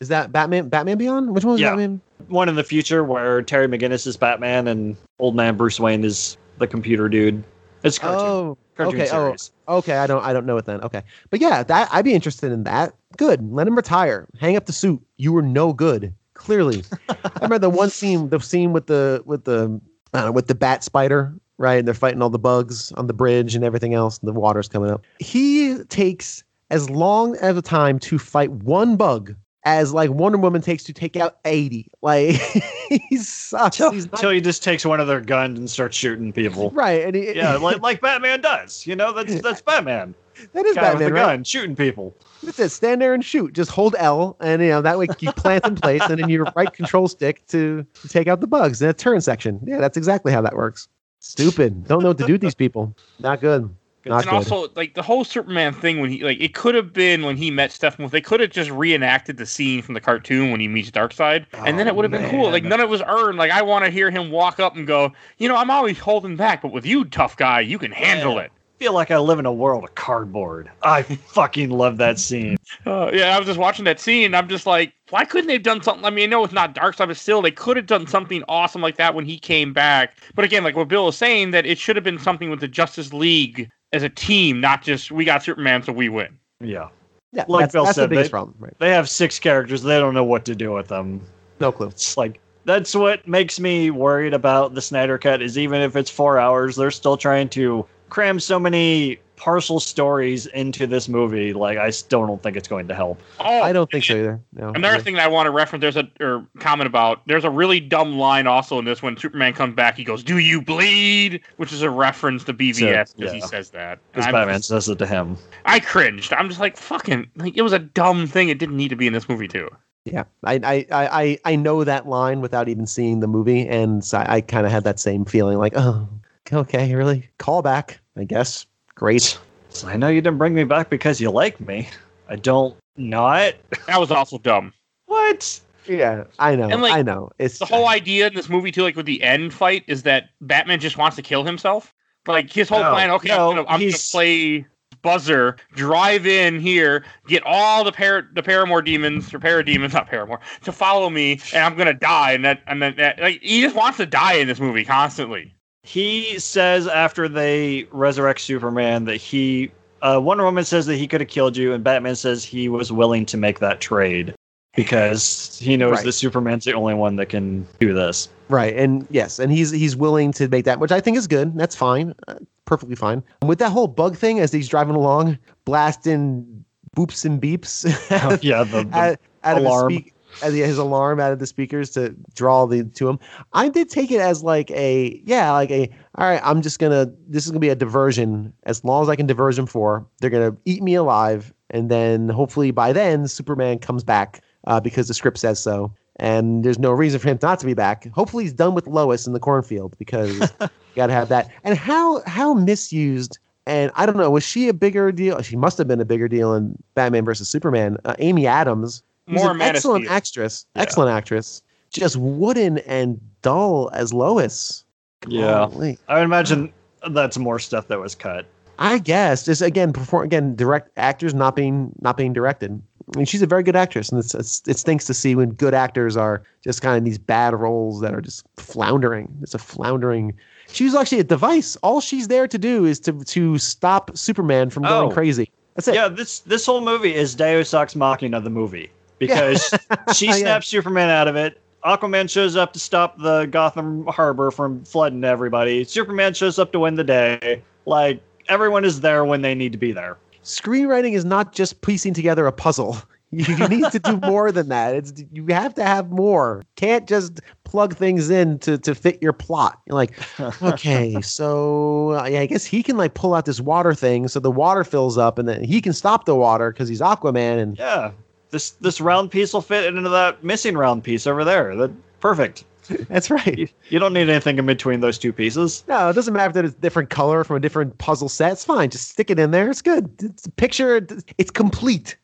Is 0.00 0.06
that 0.08 0.30
Batman? 0.30 0.68
Batman 0.68 0.96
Beyond? 0.98 1.34
Which 1.34 1.44
one 1.44 1.52
was 1.54 1.60
Yeah. 1.60 1.70
Batman? 1.70 2.00
One 2.28 2.48
in 2.48 2.54
the 2.54 2.62
future 2.64 3.02
where 3.02 3.42
Terry 3.42 3.66
McGinnis 3.66 4.06
is 4.06 4.16
Batman 4.16 4.68
and 4.68 4.96
old 5.18 5.34
man 5.34 5.56
Bruce 5.56 5.80
Wayne 5.80 6.04
is 6.04 6.36
the 6.58 6.66
computer 6.68 7.08
dude. 7.08 7.42
It's 7.82 7.98
cartoon. 7.98 8.26
Oh, 8.26 8.58
cartoon 8.76 9.00
okay. 9.00 9.10
Oh. 9.12 9.36
Okay, 9.78 9.96
I 9.96 10.06
don't 10.06 10.24
I 10.24 10.32
don't 10.32 10.46
know 10.46 10.56
it 10.56 10.64
then. 10.64 10.80
Okay. 10.80 11.02
But 11.30 11.40
yeah, 11.40 11.62
that 11.62 11.88
I'd 11.92 12.04
be 12.04 12.14
interested 12.14 12.52
in 12.52 12.64
that. 12.64 12.94
Good. 13.16 13.42
Let 13.52 13.66
him 13.66 13.76
retire. 13.76 14.26
Hang 14.40 14.56
up 14.56 14.66
the 14.66 14.72
suit. 14.72 15.02
You 15.16 15.32
were 15.32 15.42
no 15.42 15.72
good. 15.72 16.14
Clearly. 16.34 16.84
I 17.08 17.16
remember 17.34 17.58
the 17.58 17.70
one 17.70 17.90
scene 17.90 18.28
the 18.30 18.40
scene 18.40 18.72
with 18.72 18.86
the 18.86 19.22
with 19.24 19.44
the 19.44 19.80
know, 20.14 20.32
with 20.32 20.46
the 20.46 20.54
bat 20.54 20.84
spider, 20.84 21.34
right? 21.58 21.78
And 21.78 21.86
they're 21.86 21.94
fighting 21.94 22.22
all 22.22 22.30
the 22.30 22.38
bugs 22.38 22.92
on 22.92 23.06
the 23.06 23.12
bridge 23.12 23.54
and 23.54 23.64
everything 23.64 23.94
else, 23.94 24.18
and 24.18 24.28
the 24.28 24.38
water's 24.38 24.68
coming 24.68 24.90
up. 24.90 25.04
He 25.18 25.82
takes 25.84 26.42
as 26.70 26.90
long 26.90 27.36
as 27.36 27.56
a 27.56 27.62
time 27.62 27.98
to 28.00 28.18
fight 28.18 28.50
one 28.50 28.96
bug 28.96 29.34
as 29.68 29.92
like 29.92 30.10
Wonder 30.10 30.38
Woman 30.38 30.62
takes 30.62 30.82
to 30.84 30.94
take 30.94 31.14
out 31.16 31.38
80. 31.44 31.90
Like 32.00 32.30
he 32.88 33.16
sucks. 33.18 33.78
Until, 33.78 33.92
He's 33.92 34.10
not 34.10 34.18
till 34.20 34.30
he 34.30 34.40
just 34.40 34.64
takes 34.64 34.84
one 34.86 34.98
of 34.98 35.06
their 35.06 35.20
guns 35.20 35.58
and 35.58 35.68
starts 35.68 35.94
shooting 35.96 36.32
people. 36.32 36.70
right. 36.70 37.04
And 37.04 37.14
he, 37.14 37.34
yeah, 37.34 37.56
like 37.60 37.82
like 37.82 38.00
Batman 38.00 38.40
does. 38.40 38.86
You 38.86 38.96
know, 38.96 39.12
that's 39.12 39.40
that's 39.42 39.60
Batman. 39.60 40.14
that 40.54 40.64
is 40.64 40.74
Guy 40.74 40.80
Batman, 40.80 40.98
with 40.98 41.08
a 41.08 41.12
right? 41.12 41.20
gun 41.20 41.44
shooting 41.44 41.76
people. 41.76 42.16
That's 42.42 42.58
it. 42.58 42.70
Stand 42.70 43.02
there 43.02 43.12
and 43.12 43.22
shoot. 43.22 43.52
Just 43.52 43.70
hold 43.70 43.94
L, 43.98 44.36
and 44.40 44.62
you 44.62 44.68
know 44.68 44.80
that 44.80 44.98
way 44.98 45.06
you 45.20 45.32
plant 45.32 45.66
in 45.66 45.74
place, 45.74 46.02
and 46.08 46.18
then 46.18 46.30
your 46.30 46.46
right 46.56 46.72
control 46.72 47.06
stick 47.06 47.46
to, 47.48 47.84
to 48.00 48.08
take 48.08 48.26
out 48.26 48.40
the 48.40 48.46
bugs 48.46 48.80
in 48.80 48.88
a 48.88 48.94
turn 48.94 49.20
section. 49.20 49.60
Yeah, 49.66 49.78
that's 49.78 49.98
exactly 49.98 50.32
how 50.32 50.40
that 50.40 50.56
works. 50.56 50.88
Stupid. 51.20 51.86
Don't 51.86 52.02
know 52.02 52.08
what 52.08 52.18
to 52.18 52.26
do 52.26 52.34
with 52.34 52.40
these 52.40 52.54
people. 52.54 52.96
Not 53.18 53.40
good. 53.40 53.68
Not 54.04 54.22
and 54.22 54.30
good. 54.30 54.36
also, 54.52 54.72
like 54.76 54.94
the 54.94 55.02
whole 55.02 55.24
Superman 55.24 55.74
thing, 55.74 56.00
when 56.00 56.10
he 56.10 56.22
like 56.24 56.40
it 56.40 56.54
could 56.54 56.74
have 56.74 56.92
been 56.92 57.24
when 57.24 57.36
he 57.36 57.50
met 57.50 57.70
Steppenwolf, 57.70 58.10
they 58.10 58.20
could 58.20 58.40
have 58.40 58.50
just 58.50 58.70
reenacted 58.70 59.36
the 59.36 59.44
scene 59.44 59.82
from 59.82 59.94
the 59.94 60.00
cartoon 60.00 60.50
when 60.50 60.60
he 60.60 60.68
meets 60.68 60.90
Darkseid, 60.90 61.46
and 61.52 61.78
then 61.78 61.86
Oh, 61.86 61.90
it 61.90 61.96
would 61.96 62.04
have 62.04 62.12
been 62.12 62.30
cool. 62.30 62.50
Like 62.50 62.64
none 62.64 62.80
of 62.80 62.84
it 62.88 62.90
was 62.90 63.02
earned. 63.06 63.38
Like 63.38 63.50
I 63.50 63.62
want 63.62 63.84
to 63.84 63.90
hear 63.90 64.10
him 64.10 64.30
walk 64.30 64.60
up 64.60 64.76
and 64.76 64.86
go, 64.86 65.12
you 65.38 65.48
know, 65.48 65.56
I'm 65.56 65.70
always 65.70 65.98
holding 65.98 66.36
back, 66.36 66.62
but 66.62 66.72
with 66.72 66.86
you, 66.86 67.04
tough 67.06 67.36
guy, 67.36 67.60
you 67.60 67.78
can 67.78 67.90
handle 67.92 68.36
Yeah. 68.36 68.42
it. 68.42 68.52
feel 68.78 68.92
like 68.94 69.10
I 69.10 69.18
live 69.18 69.40
in 69.40 69.46
a 69.46 69.52
world 69.52 69.82
of 69.82 69.94
cardboard. 69.96 70.70
I 70.84 71.02
fucking 71.32 71.70
love 71.70 71.96
that 71.98 72.18
scene. 72.20 72.56
Uh, 72.86 73.10
yeah, 73.12 73.34
I 73.34 73.38
was 73.38 73.46
just 73.48 73.58
watching 73.58 73.84
that 73.86 73.98
scene. 73.98 74.34
I'm 74.34 74.48
just 74.48 74.64
like, 74.66 74.92
why 75.10 75.24
couldn't 75.24 75.48
they 75.48 75.54
have 75.54 75.64
done 75.64 75.82
something? 75.82 76.04
I 76.04 76.10
mean, 76.10 76.24
I 76.24 76.26
know 76.30 76.44
it's 76.44 76.52
not 76.52 76.74
Darkseid, 76.76 77.08
but 77.08 77.16
still, 77.16 77.42
they 77.42 77.50
could 77.50 77.76
have 77.76 77.86
done 77.86 78.06
something 78.06 78.44
awesome 78.48 78.80
like 78.80 78.96
that 78.98 79.14
when 79.16 79.24
he 79.24 79.36
came 79.38 79.72
back. 79.72 80.16
But 80.36 80.44
again, 80.44 80.62
like 80.62 80.76
what 80.76 80.86
Bill 80.86 81.06
was 81.06 81.16
saying, 81.16 81.50
that 81.50 81.66
it 81.66 81.76
should 81.78 81.96
have 81.96 82.04
been 82.04 82.20
something 82.20 82.48
with 82.50 82.60
the 82.60 82.68
Justice 82.68 83.12
League 83.12 83.68
as 83.92 84.02
a 84.02 84.08
team, 84.08 84.60
not 84.60 84.82
just 84.82 85.10
we 85.10 85.24
got 85.24 85.42
Superman, 85.42 85.82
so 85.82 85.92
we 85.92 86.08
win. 86.08 86.38
Yeah. 86.60 86.88
Yeah, 87.32 87.44
Like 87.46 87.64
that's, 87.64 87.72
Bill 87.74 87.84
that's 87.84 87.96
the 87.96 88.02
said, 88.02 88.10
biggest 88.10 88.28
they- 88.28 88.30
problem. 88.30 88.56
Right. 88.58 88.74
They 88.78 88.90
have 88.90 89.08
six 89.08 89.38
characters. 89.38 89.82
They 89.82 89.98
don't 89.98 90.14
know 90.14 90.24
what 90.24 90.44
to 90.46 90.54
do 90.54 90.72
with 90.72 90.88
them. 90.88 91.20
No 91.60 91.70
clue. 91.72 91.88
It's 91.88 92.16
like 92.16 92.40
that's 92.64 92.94
what 92.94 93.26
makes 93.28 93.58
me 93.60 93.90
worried 93.90 94.32
about 94.34 94.74
the 94.74 94.80
Snyder 94.82 95.18
Cut 95.18 95.42
is 95.42 95.58
even 95.58 95.80
if 95.80 95.94
it's 95.96 96.10
four 96.10 96.38
hours, 96.38 96.76
they're 96.76 96.90
still 96.90 97.16
trying 97.16 97.48
to 97.50 97.84
cram 98.08 98.40
so 98.40 98.58
many 98.58 99.18
partial 99.38 99.78
stories 99.78 100.46
into 100.46 100.86
this 100.86 101.08
movie. 101.08 101.52
Like 101.52 101.78
I 101.78 101.90
still 101.90 102.26
don't 102.26 102.42
think 102.42 102.56
it's 102.56 102.68
going 102.68 102.88
to 102.88 102.94
help. 102.94 103.20
Oh, 103.40 103.62
I 103.62 103.72
don't 103.72 103.90
think 103.90 104.04
so 104.04 104.14
either. 104.14 104.40
No. 104.52 104.68
Another 104.74 105.00
thing 105.00 105.14
that 105.14 105.24
I 105.24 105.28
want 105.28 105.46
to 105.46 105.50
reference, 105.50 105.80
there's 105.80 105.96
a 105.96 106.08
or 106.20 106.46
comment 106.58 106.86
about. 106.86 107.22
There's 107.26 107.44
a 107.44 107.50
really 107.50 107.80
dumb 107.80 108.18
line 108.18 108.46
also 108.46 108.78
in 108.78 108.84
this 108.84 109.00
when 109.02 109.16
Superman 109.16 109.54
comes 109.54 109.74
back. 109.74 109.96
He 109.96 110.04
goes, 110.04 110.22
"Do 110.22 110.38
you 110.38 110.60
bleed?" 110.60 111.40
Which 111.56 111.72
is 111.72 111.82
a 111.82 111.90
reference 111.90 112.44
to 112.44 112.52
BVS 112.54 113.16
because 113.16 113.32
he 113.32 113.38
yeah. 113.38 113.46
says 113.46 113.70
that. 113.70 114.00
Because 114.12 114.26
I'm 114.26 114.32
Batman 114.32 114.56
just- 114.56 114.68
says 114.68 114.88
it 114.88 114.98
to 114.98 115.06
him. 115.06 115.36
I 115.64 115.80
cringed. 115.80 116.32
I'm 116.32 116.48
just 116.48 116.60
like, 116.60 116.76
fucking, 116.76 117.30
like 117.36 117.56
it 117.56 117.62
was 117.62 117.72
a 117.72 117.78
dumb 117.78 118.26
thing. 118.26 118.48
It 118.48 118.58
didn't 118.58 118.76
need 118.76 118.88
to 118.88 118.96
be 118.96 119.06
in 119.06 119.12
this 119.12 119.28
movie 119.28 119.48
too. 119.48 119.68
Yeah, 120.04 120.24
I 120.44 120.54
I, 120.54 120.86
I 120.90 121.08
I 121.22 121.38
I 121.44 121.56
know 121.56 121.84
that 121.84 122.08
line 122.08 122.40
without 122.40 122.68
even 122.68 122.86
seeing 122.86 123.20
the 123.20 123.26
movie, 123.26 123.66
and 123.68 124.04
so 124.04 124.18
I, 124.18 124.36
I 124.36 124.40
kind 124.40 124.64
of 124.66 124.72
had 124.72 124.84
that 124.84 124.98
same 124.98 125.24
feeling, 125.24 125.58
like, 125.58 125.74
oh, 125.76 126.08
okay, 126.52 126.94
really, 126.94 127.28
call 127.38 127.62
back, 127.62 128.00
I 128.16 128.24
guess. 128.24 128.66
Great. 128.94 129.38
So 129.70 129.88
I 129.88 129.96
know 129.96 130.08
you 130.08 130.20
didn't 130.20 130.38
bring 130.38 130.54
me 130.54 130.64
back 130.64 130.90
because 130.90 131.20
you 131.20 131.30
like 131.30 131.60
me. 131.60 131.88
I 132.28 132.36
don't 132.36 132.76
not. 132.96 133.54
That 133.86 134.00
was 134.00 134.10
also 134.10 134.38
dumb. 134.38 134.72
What? 135.06 135.60
Yeah, 135.86 136.24
I 136.38 136.54
know, 136.54 136.68
And, 136.68 136.82
like, 136.82 136.92
I 136.92 137.02
know. 137.02 137.30
It's 137.38 137.58
The 137.58 137.64
whole 137.64 137.88
idea 137.88 138.26
in 138.26 138.34
this 138.34 138.48
movie 138.48 138.70
too, 138.70 138.82
like 138.82 138.96
with 138.96 139.06
the 139.06 139.22
end 139.22 139.54
fight, 139.54 139.84
is 139.86 140.02
that 140.02 140.30
Batman 140.42 140.80
just 140.80 140.98
wants 140.98 141.16
to 141.16 141.22
kill 141.22 141.44
himself. 141.44 141.94
Like 142.26 142.52
his 142.52 142.68
whole 142.68 142.82
No, 142.82 142.92
plan. 142.92 143.10
Okay, 143.12 143.28
no, 143.28 143.50
I'm, 143.50 143.56
gonna, 143.56 143.68
I'm 143.68 143.80
gonna 143.80 143.92
play 144.10 144.66
Buzzer, 145.00 145.56
drive 145.74 146.26
in 146.26 146.60
here, 146.60 147.04
get 147.26 147.42
all 147.46 147.84
the 147.84 147.92
par 147.92 148.28
the 148.34 148.42
Paramore 148.42 148.82
demons 148.82 149.32
or 149.32 149.38
parademons, 149.38 149.94
not 149.94 150.08
Paramore, 150.08 150.40
to 150.64 150.72
follow 150.72 151.08
me, 151.08 151.40
and 151.54 151.64
I'm 151.64 151.76
gonna 151.76 151.94
die. 151.94 152.32
And 152.32 152.44
that, 152.44 152.62
and 152.66 152.82
then 152.82 152.96
that, 152.96 153.18
like 153.20 153.40
he 153.40 153.62
just 153.62 153.74
wants 153.76 153.96
to 153.96 154.06
die 154.06 154.34
in 154.34 154.46
this 154.46 154.60
movie 154.60 154.84
constantly. 154.84 155.54
He 155.88 156.38
says 156.38 156.86
after 156.86 157.28
they 157.28 157.86
resurrect 157.92 158.40
Superman 158.40 159.04
that 159.06 159.16
he 159.16 159.70
uh, 160.02 160.20
Wonder 160.22 160.44
Woman 160.44 160.64
says 160.64 160.84
that 160.86 160.96
he 160.96 161.08
could 161.08 161.20
have 161.22 161.30
killed 161.30 161.56
you, 161.56 161.72
and 161.72 161.82
Batman 161.82 162.14
says 162.14 162.44
he 162.44 162.68
was 162.68 162.92
willing 162.92 163.24
to 163.26 163.36
make 163.38 163.58
that 163.60 163.80
trade 163.80 164.34
because 164.76 165.58
he 165.60 165.76
knows 165.78 165.92
Right. 165.92 166.04
that 166.04 166.12
Superman's 166.12 166.64
the 166.66 166.74
only 166.74 166.94
one 166.94 167.16
that 167.16 167.26
can 167.30 167.66
do 167.80 167.92
this. 167.94 168.28
right, 168.48 168.76
and 168.76 169.06
yes, 169.10 169.38
and 169.38 169.50
he's 169.50 169.70
he's 169.70 169.96
willing 169.96 170.30
to 170.32 170.46
make 170.48 170.66
that, 170.66 170.78
which 170.78 170.92
I 170.92 171.00
think 171.00 171.16
is 171.16 171.26
good. 171.26 171.56
That's 171.56 171.74
fine, 171.74 172.14
uh, 172.28 172.34
perfectly 172.66 172.94
fine. 172.94 173.22
With 173.44 173.58
that 173.60 173.70
whole 173.72 173.88
bug 173.88 174.14
thing, 174.16 174.40
as 174.40 174.52
he's 174.52 174.68
driving 174.68 174.94
along, 174.94 175.38
blasting 175.64 176.64
boops 176.96 177.24
and 177.24 177.40
beeps 177.40 177.84
yeah, 178.42 178.62
the, 178.62 178.84
the- 178.84 179.18
out 179.44 179.56
of 179.56 179.62
alarm. 179.64 179.90
speak, 179.92 180.06
out 180.08 180.12
of 180.12 180.17
his 180.40 180.78
alarm 180.78 181.20
out 181.20 181.32
of 181.32 181.38
the 181.38 181.46
speakers 181.46 181.90
to 181.90 182.14
draw 182.34 182.66
the 182.66 182.84
to 182.84 183.08
him. 183.08 183.18
I 183.52 183.68
did 183.68 183.88
take 183.88 184.10
it 184.10 184.20
as 184.20 184.42
like 184.42 184.70
a 184.70 185.20
yeah, 185.24 185.52
like 185.52 185.70
a 185.70 185.90
all 186.16 186.28
right. 186.28 186.40
I'm 186.44 186.62
just 186.62 186.78
gonna 186.78 187.10
this 187.28 187.44
is 187.44 187.50
gonna 187.50 187.60
be 187.60 187.68
a 187.68 187.74
diversion. 187.74 188.52
As 188.64 188.84
long 188.84 189.02
as 189.02 189.08
I 189.08 189.16
can 189.16 189.26
diverge 189.26 189.58
him 189.58 189.66
for, 189.66 190.06
they're 190.20 190.30
gonna 190.30 190.56
eat 190.64 190.82
me 190.82 190.94
alive, 190.94 191.52
and 191.70 191.90
then 191.90 192.28
hopefully 192.28 192.70
by 192.70 192.92
then 192.92 193.28
Superman 193.28 193.78
comes 193.78 194.04
back 194.04 194.42
uh, 194.66 194.80
because 194.80 195.08
the 195.08 195.14
script 195.14 195.38
says 195.38 195.60
so. 195.60 195.92
And 196.20 196.64
there's 196.64 196.80
no 196.80 196.90
reason 196.90 197.20
for 197.20 197.28
him 197.28 197.38
not 197.42 197.60
to 197.60 197.66
be 197.66 197.74
back. 197.74 198.08
Hopefully 198.08 198.42
he's 198.42 198.52
done 198.52 198.74
with 198.74 198.88
Lois 198.88 199.28
in 199.28 199.34
the 199.34 199.40
cornfield 199.40 199.96
because 199.98 200.40
you 200.60 200.68
gotta 200.96 201.12
have 201.12 201.28
that. 201.28 201.50
And 201.62 201.78
how 201.78 202.22
how 202.26 202.54
misused 202.54 203.38
and 203.68 203.92
I 203.96 204.06
don't 204.06 204.16
know, 204.16 204.30
was 204.30 204.44
she 204.44 204.68
a 204.68 204.72
bigger 204.72 205.12
deal? 205.12 205.42
She 205.42 205.54
must 205.54 205.76
have 205.76 205.86
been 205.86 206.00
a 206.00 206.06
bigger 206.06 206.26
deal 206.26 206.54
in 206.54 206.74
Batman 206.94 207.26
versus 207.26 207.50
Superman. 207.50 207.98
Uh, 208.06 208.14
Amy 208.18 208.46
Adams, 208.46 209.02
More 209.28 209.50
an 209.52 209.60
excellent 209.60 210.04
Steel. 210.04 210.12
actress, 210.16 210.66
Yeah. 210.74 210.82
excellent 210.82 211.10
actress, 211.10 211.62
just 211.90 212.16
wooden 212.16 212.78
and 212.78 213.20
dull 213.42 213.90
as 213.92 214.12
Lois. 214.12 214.84
Yeah. 215.26 215.68
I 216.08 216.14
would 216.14 216.22
imagine 216.24 216.72
that's 217.10 217.38
more 217.38 217.58
stuff 217.58 217.88
that 217.88 218.00
was 218.00 218.14
cut. 218.14 218.46
I 218.78 218.98
guess 218.98 219.44
just 219.44 219.60
again, 219.62 219.92
perform 219.92 220.24
again, 220.24 220.54
direct 220.54 220.90
actors 220.96 221.34
not 221.34 221.56
being 221.56 221.92
not 222.00 222.16
being 222.16 222.32
directed. 222.32 222.80
I 223.14 223.18
mean, 223.18 223.26
she's 223.26 223.42
a 223.42 223.46
very 223.46 223.62
good 223.62 223.74
actress, 223.74 224.10
and 224.10 224.18
it's 224.20 224.34
it's, 224.34 224.62
it 224.68 224.78
stinks 224.78 225.06
to 225.06 225.14
see 225.14 225.34
when 225.34 225.50
good 225.50 225.74
actors 225.74 226.16
are 226.16 226.42
just 226.62 226.82
kind 226.82 226.96
of 226.96 227.04
these 227.04 227.18
bad 227.18 227.54
roles 227.54 228.00
that 228.02 228.14
are 228.14 228.20
just 228.20 228.44
floundering. 228.56 229.28
It's 229.42 229.54
a 229.54 229.58
floundering. 229.58 230.34
She 230.70 230.84
was 230.84 230.94
actually 230.94 231.18
a 231.20 231.24
device. 231.24 231.74
All 231.82 232.00
she's 232.00 232.28
there 232.28 232.46
to 232.46 232.58
do 232.58 232.84
is 232.84 233.00
to 233.00 233.12
to 233.24 233.58
stop 233.58 234.16
Superman 234.16 234.70
from 234.70 234.84
going 234.84 235.10
Oh. 235.10 235.12
crazy. 235.14 235.50
That's 235.74 235.88
it. 235.88 235.94
Yeah, 235.94 236.08
this 236.08 236.40
this 236.40 236.64
whole 236.66 236.80
movie 236.82 237.14
is 237.14 237.34
Deus 237.34 237.74
Ex 237.74 237.96
Machina 237.96 238.40
the 238.40 238.50
movie 238.50 238.90
because 239.18 239.72
she 240.14 240.26
Yeah. 240.26 240.32
snaps 240.34 240.68
Superman 240.68 241.10
out 241.10 241.28
of 241.28 241.36
it. 241.36 241.60
Aquaman 241.84 242.28
shows 242.28 242.56
up 242.56 242.72
to 242.72 242.78
stop 242.80 243.18
the 243.18 243.46
Gotham 243.46 244.04
Harbor 244.06 244.50
from 244.50 244.84
flooding 244.84 245.22
everybody. 245.24 245.84
Superman 245.84 246.34
shows 246.34 246.58
up 246.58 246.72
to 246.72 246.80
win 246.80 246.96
the 246.96 247.04
day. 247.04 247.62
Like 247.86 248.20
everyone 248.48 248.84
is 248.84 249.00
there 249.00 249.24
when 249.24 249.42
they 249.42 249.54
need 249.54 249.72
to 249.72 249.78
be 249.78 249.92
there. 249.92 250.16
Screenwriting 250.42 251.12
is 251.12 251.24
not 251.24 251.52
just 251.52 251.80
piecing 251.82 252.14
together 252.14 252.46
a 252.46 252.52
puzzle. 252.52 252.98
You, 253.30 253.44
you 253.58 253.68
need 253.68 253.84
to 253.92 253.98
do 253.98 254.16
more 254.16 254.50
than 254.50 254.70
that. 254.70 254.94
It's 254.94 255.12
you 255.32 255.46
have 255.48 255.74
to 255.74 255.84
have 255.84 256.10
more. 256.10 256.64
Can't 256.76 257.06
just 257.06 257.40
plug 257.64 257.94
things 257.94 258.30
in 258.30 258.58
to, 258.60 258.78
to 258.78 258.94
fit 258.94 259.22
your 259.22 259.34
plot. 259.34 259.78
You're 259.86 259.94
like, 259.96 260.12
okay, 260.62 261.20
so 261.20 262.12
uh, 262.18 262.24
yeah, 262.26 262.40
I 262.40 262.46
guess 262.46 262.64
he 262.64 262.82
can 262.82 262.96
like 262.96 263.12
pull 263.14 263.34
out 263.34 263.44
this 263.44 263.60
water 263.60 263.92
thing, 263.94 264.26
so 264.28 264.40
the 264.40 264.50
water 264.50 264.82
fills 264.82 265.18
up, 265.18 265.38
and 265.38 265.46
then 265.46 265.62
he 265.62 265.80
can 265.82 265.92
stop 265.92 266.24
the 266.24 266.34
water 266.34 266.72
because 266.72 266.88
he's 266.88 267.02
Aquaman. 267.02 267.58
And 267.60 267.78
Yeah, 267.78 268.12
this 268.50 268.70
this 268.72 269.00
round 269.00 269.30
piece 269.30 269.52
will 269.52 269.60
fit 269.62 269.84
into 269.86 270.08
that 270.08 270.42
missing 270.44 270.76
round 270.76 271.04
piece 271.04 271.26
over 271.26 271.44
there. 271.44 271.76
That 271.76 271.90
perfect. 272.20 272.64
that's 273.08 273.30
right. 273.30 273.58
You, 273.58 273.68
you 273.90 273.98
don't 273.98 274.14
need 274.14 274.30
anything 274.30 274.58
in 274.58 274.64
between 274.64 275.00
those 275.00 275.18
two 275.18 275.32
pieces. 275.32 275.84
No, 275.88 276.08
it 276.08 276.14
doesn't 276.14 276.32
matter 276.32 276.54
that 276.54 276.64
it's 276.64 276.74
different 276.74 277.10
color 277.10 277.44
from 277.44 277.56
a 277.56 277.60
different 277.60 277.98
puzzle 277.98 278.30
set. 278.30 278.52
It's 278.52 278.64
fine. 278.64 278.88
Just 278.88 279.10
stick 279.10 279.28
it 279.30 279.38
in 279.38 279.50
there. 279.50 279.68
It's 279.68 279.82
good. 279.82 280.10
It's 280.22 280.46
a 280.46 280.50
picture. 280.50 281.06
It's 281.36 281.50
complete. 281.50 282.16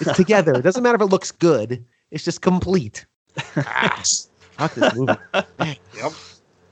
It's 0.00 0.16
together. 0.16 0.54
it 0.54 0.62
doesn't 0.62 0.82
matter 0.82 0.96
if 0.96 1.02
it 1.02 1.06
looks 1.06 1.30
good. 1.30 1.84
It's 2.10 2.24
just 2.24 2.40
complete. 2.40 3.04
Ah, 3.56 4.02
Fuck 4.52 4.74
this 4.74 4.94
movie. 4.94 5.12
yep, 5.94 6.12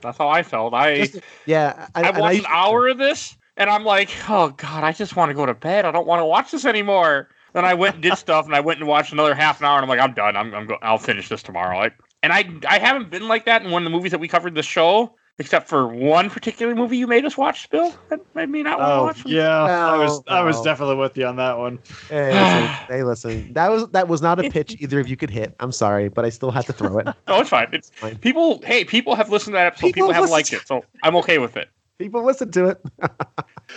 that's 0.01 0.17
how 0.17 0.27
I 0.27 0.41
felt. 0.41 0.73
I 0.73 1.05
Just- 1.05 1.19
Yeah, 1.45 1.87
I, 1.93 2.01
I 2.01 2.07
and 2.09 2.17
watched 2.17 2.39
an 2.39 2.45
hour 2.49 2.87
of 2.87 2.97
this, 2.97 3.35
and 3.57 3.69
I'm 3.69 3.83
like, 3.83 4.09
oh 4.27 4.49
god, 4.57 4.83
I 4.83 4.91
just 4.91 5.15
want 5.15 5.29
to 5.29 5.35
go 5.35 5.45
to 5.45 5.53
bed. 5.53 5.85
I 5.85 5.91
don't 5.91 6.07
want 6.07 6.21
to 6.21 6.25
watch 6.25 6.49
this 6.49 6.65
anymore. 6.65 7.29
Then 7.55 7.63
I 7.65 7.73
went 7.73 7.95
and 7.95 8.03
did 8.03 8.17
stuff, 8.17 8.45
and 8.45 8.53
I 8.53 8.59
went 8.59 8.79
and 8.79 8.87
watched 8.87 9.13
another 9.13 9.33
half 9.33 9.61
an 9.61 9.65
hour, 9.65 9.77
and 9.77 9.83
I'm 9.83 9.89
like, 9.89 9.99
I'm 10.01 10.13
done. 10.13 10.35
I'm, 10.35 10.53
I'm 10.53 10.67
go- 10.67 10.77
I'll 10.81 10.97
finish 10.97 11.29
this 11.29 11.41
tomorrow. 11.41 11.79
I, 11.79 11.91
and 12.21 12.33
I 12.33 12.43
I 12.69 12.79
haven't 12.79 13.09
been 13.09 13.29
like 13.29 13.45
that 13.45 13.63
in 13.63 13.71
one 13.71 13.81
of 13.81 13.85
the 13.85 13.95
movies 13.97 14.11
that 14.11 14.19
we 14.19 14.27
covered 14.27 14.55
this 14.55 14.65
show, 14.65 15.15
except 15.39 15.69
for 15.69 15.87
one 15.87 16.29
particular 16.29 16.75
movie 16.75 16.97
you 16.97 17.07
made 17.07 17.23
us 17.23 17.37
watch, 17.37 17.69
Bill. 17.69 17.93
That 18.09 18.19
made 18.35 18.49
me 18.49 18.61
not 18.61 18.79
want 18.79 18.89
to 18.89 18.93
Oh 18.95 19.03
watch. 19.03 19.25
yeah, 19.25 19.63
I 19.63 19.97
was 19.97 20.21
I 20.27 20.43
was 20.43 20.61
definitely 20.61 20.97
with 20.97 21.15
you 21.17 21.25
on 21.27 21.37
that 21.37 21.57
one. 21.57 21.79
Hey, 22.09 22.33
listen, 22.33 22.69
hey, 22.89 23.03
listen. 23.03 23.53
That 23.53 23.71
was 23.71 23.87
that 23.91 24.09
was 24.09 24.21
not 24.21 24.43
a 24.43 24.49
pitch 24.49 24.75
either 24.81 24.99
of 24.99 25.07
you 25.07 25.15
could 25.15 25.29
hit. 25.29 25.55
I'm 25.61 25.71
sorry, 25.71 26.09
but 26.09 26.25
I 26.25 26.29
still 26.29 26.51
had 26.51 26.65
to 26.65 26.73
throw 26.73 26.99
it. 26.99 27.07
No, 27.29 27.39
it's 27.39 27.49
fine. 27.49 27.69
It's 27.71 27.89
Fine. 27.91 28.17
people. 28.17 28.61
Hey, 28.65 28.83
people 28.83 29.15
have 29.15 29.29
listened 29.29 29.53
to 29.53 29.57
that 29.59 29.67
episode. 29.67 29.87
People 29.87 30.07
People, 30.09 30.13
have 30.13 30.29
liked 30.29 30.51
it, 30.51 30.67
so 30.67 30.83
I'm 31.03 31.15
okay 31.17 31.37
with 31.37 31.55
it. 31.55 31.69
People 31.99 32.25
listen 32.25 32.51
to 32.51 32.65
it. 32.65 32.81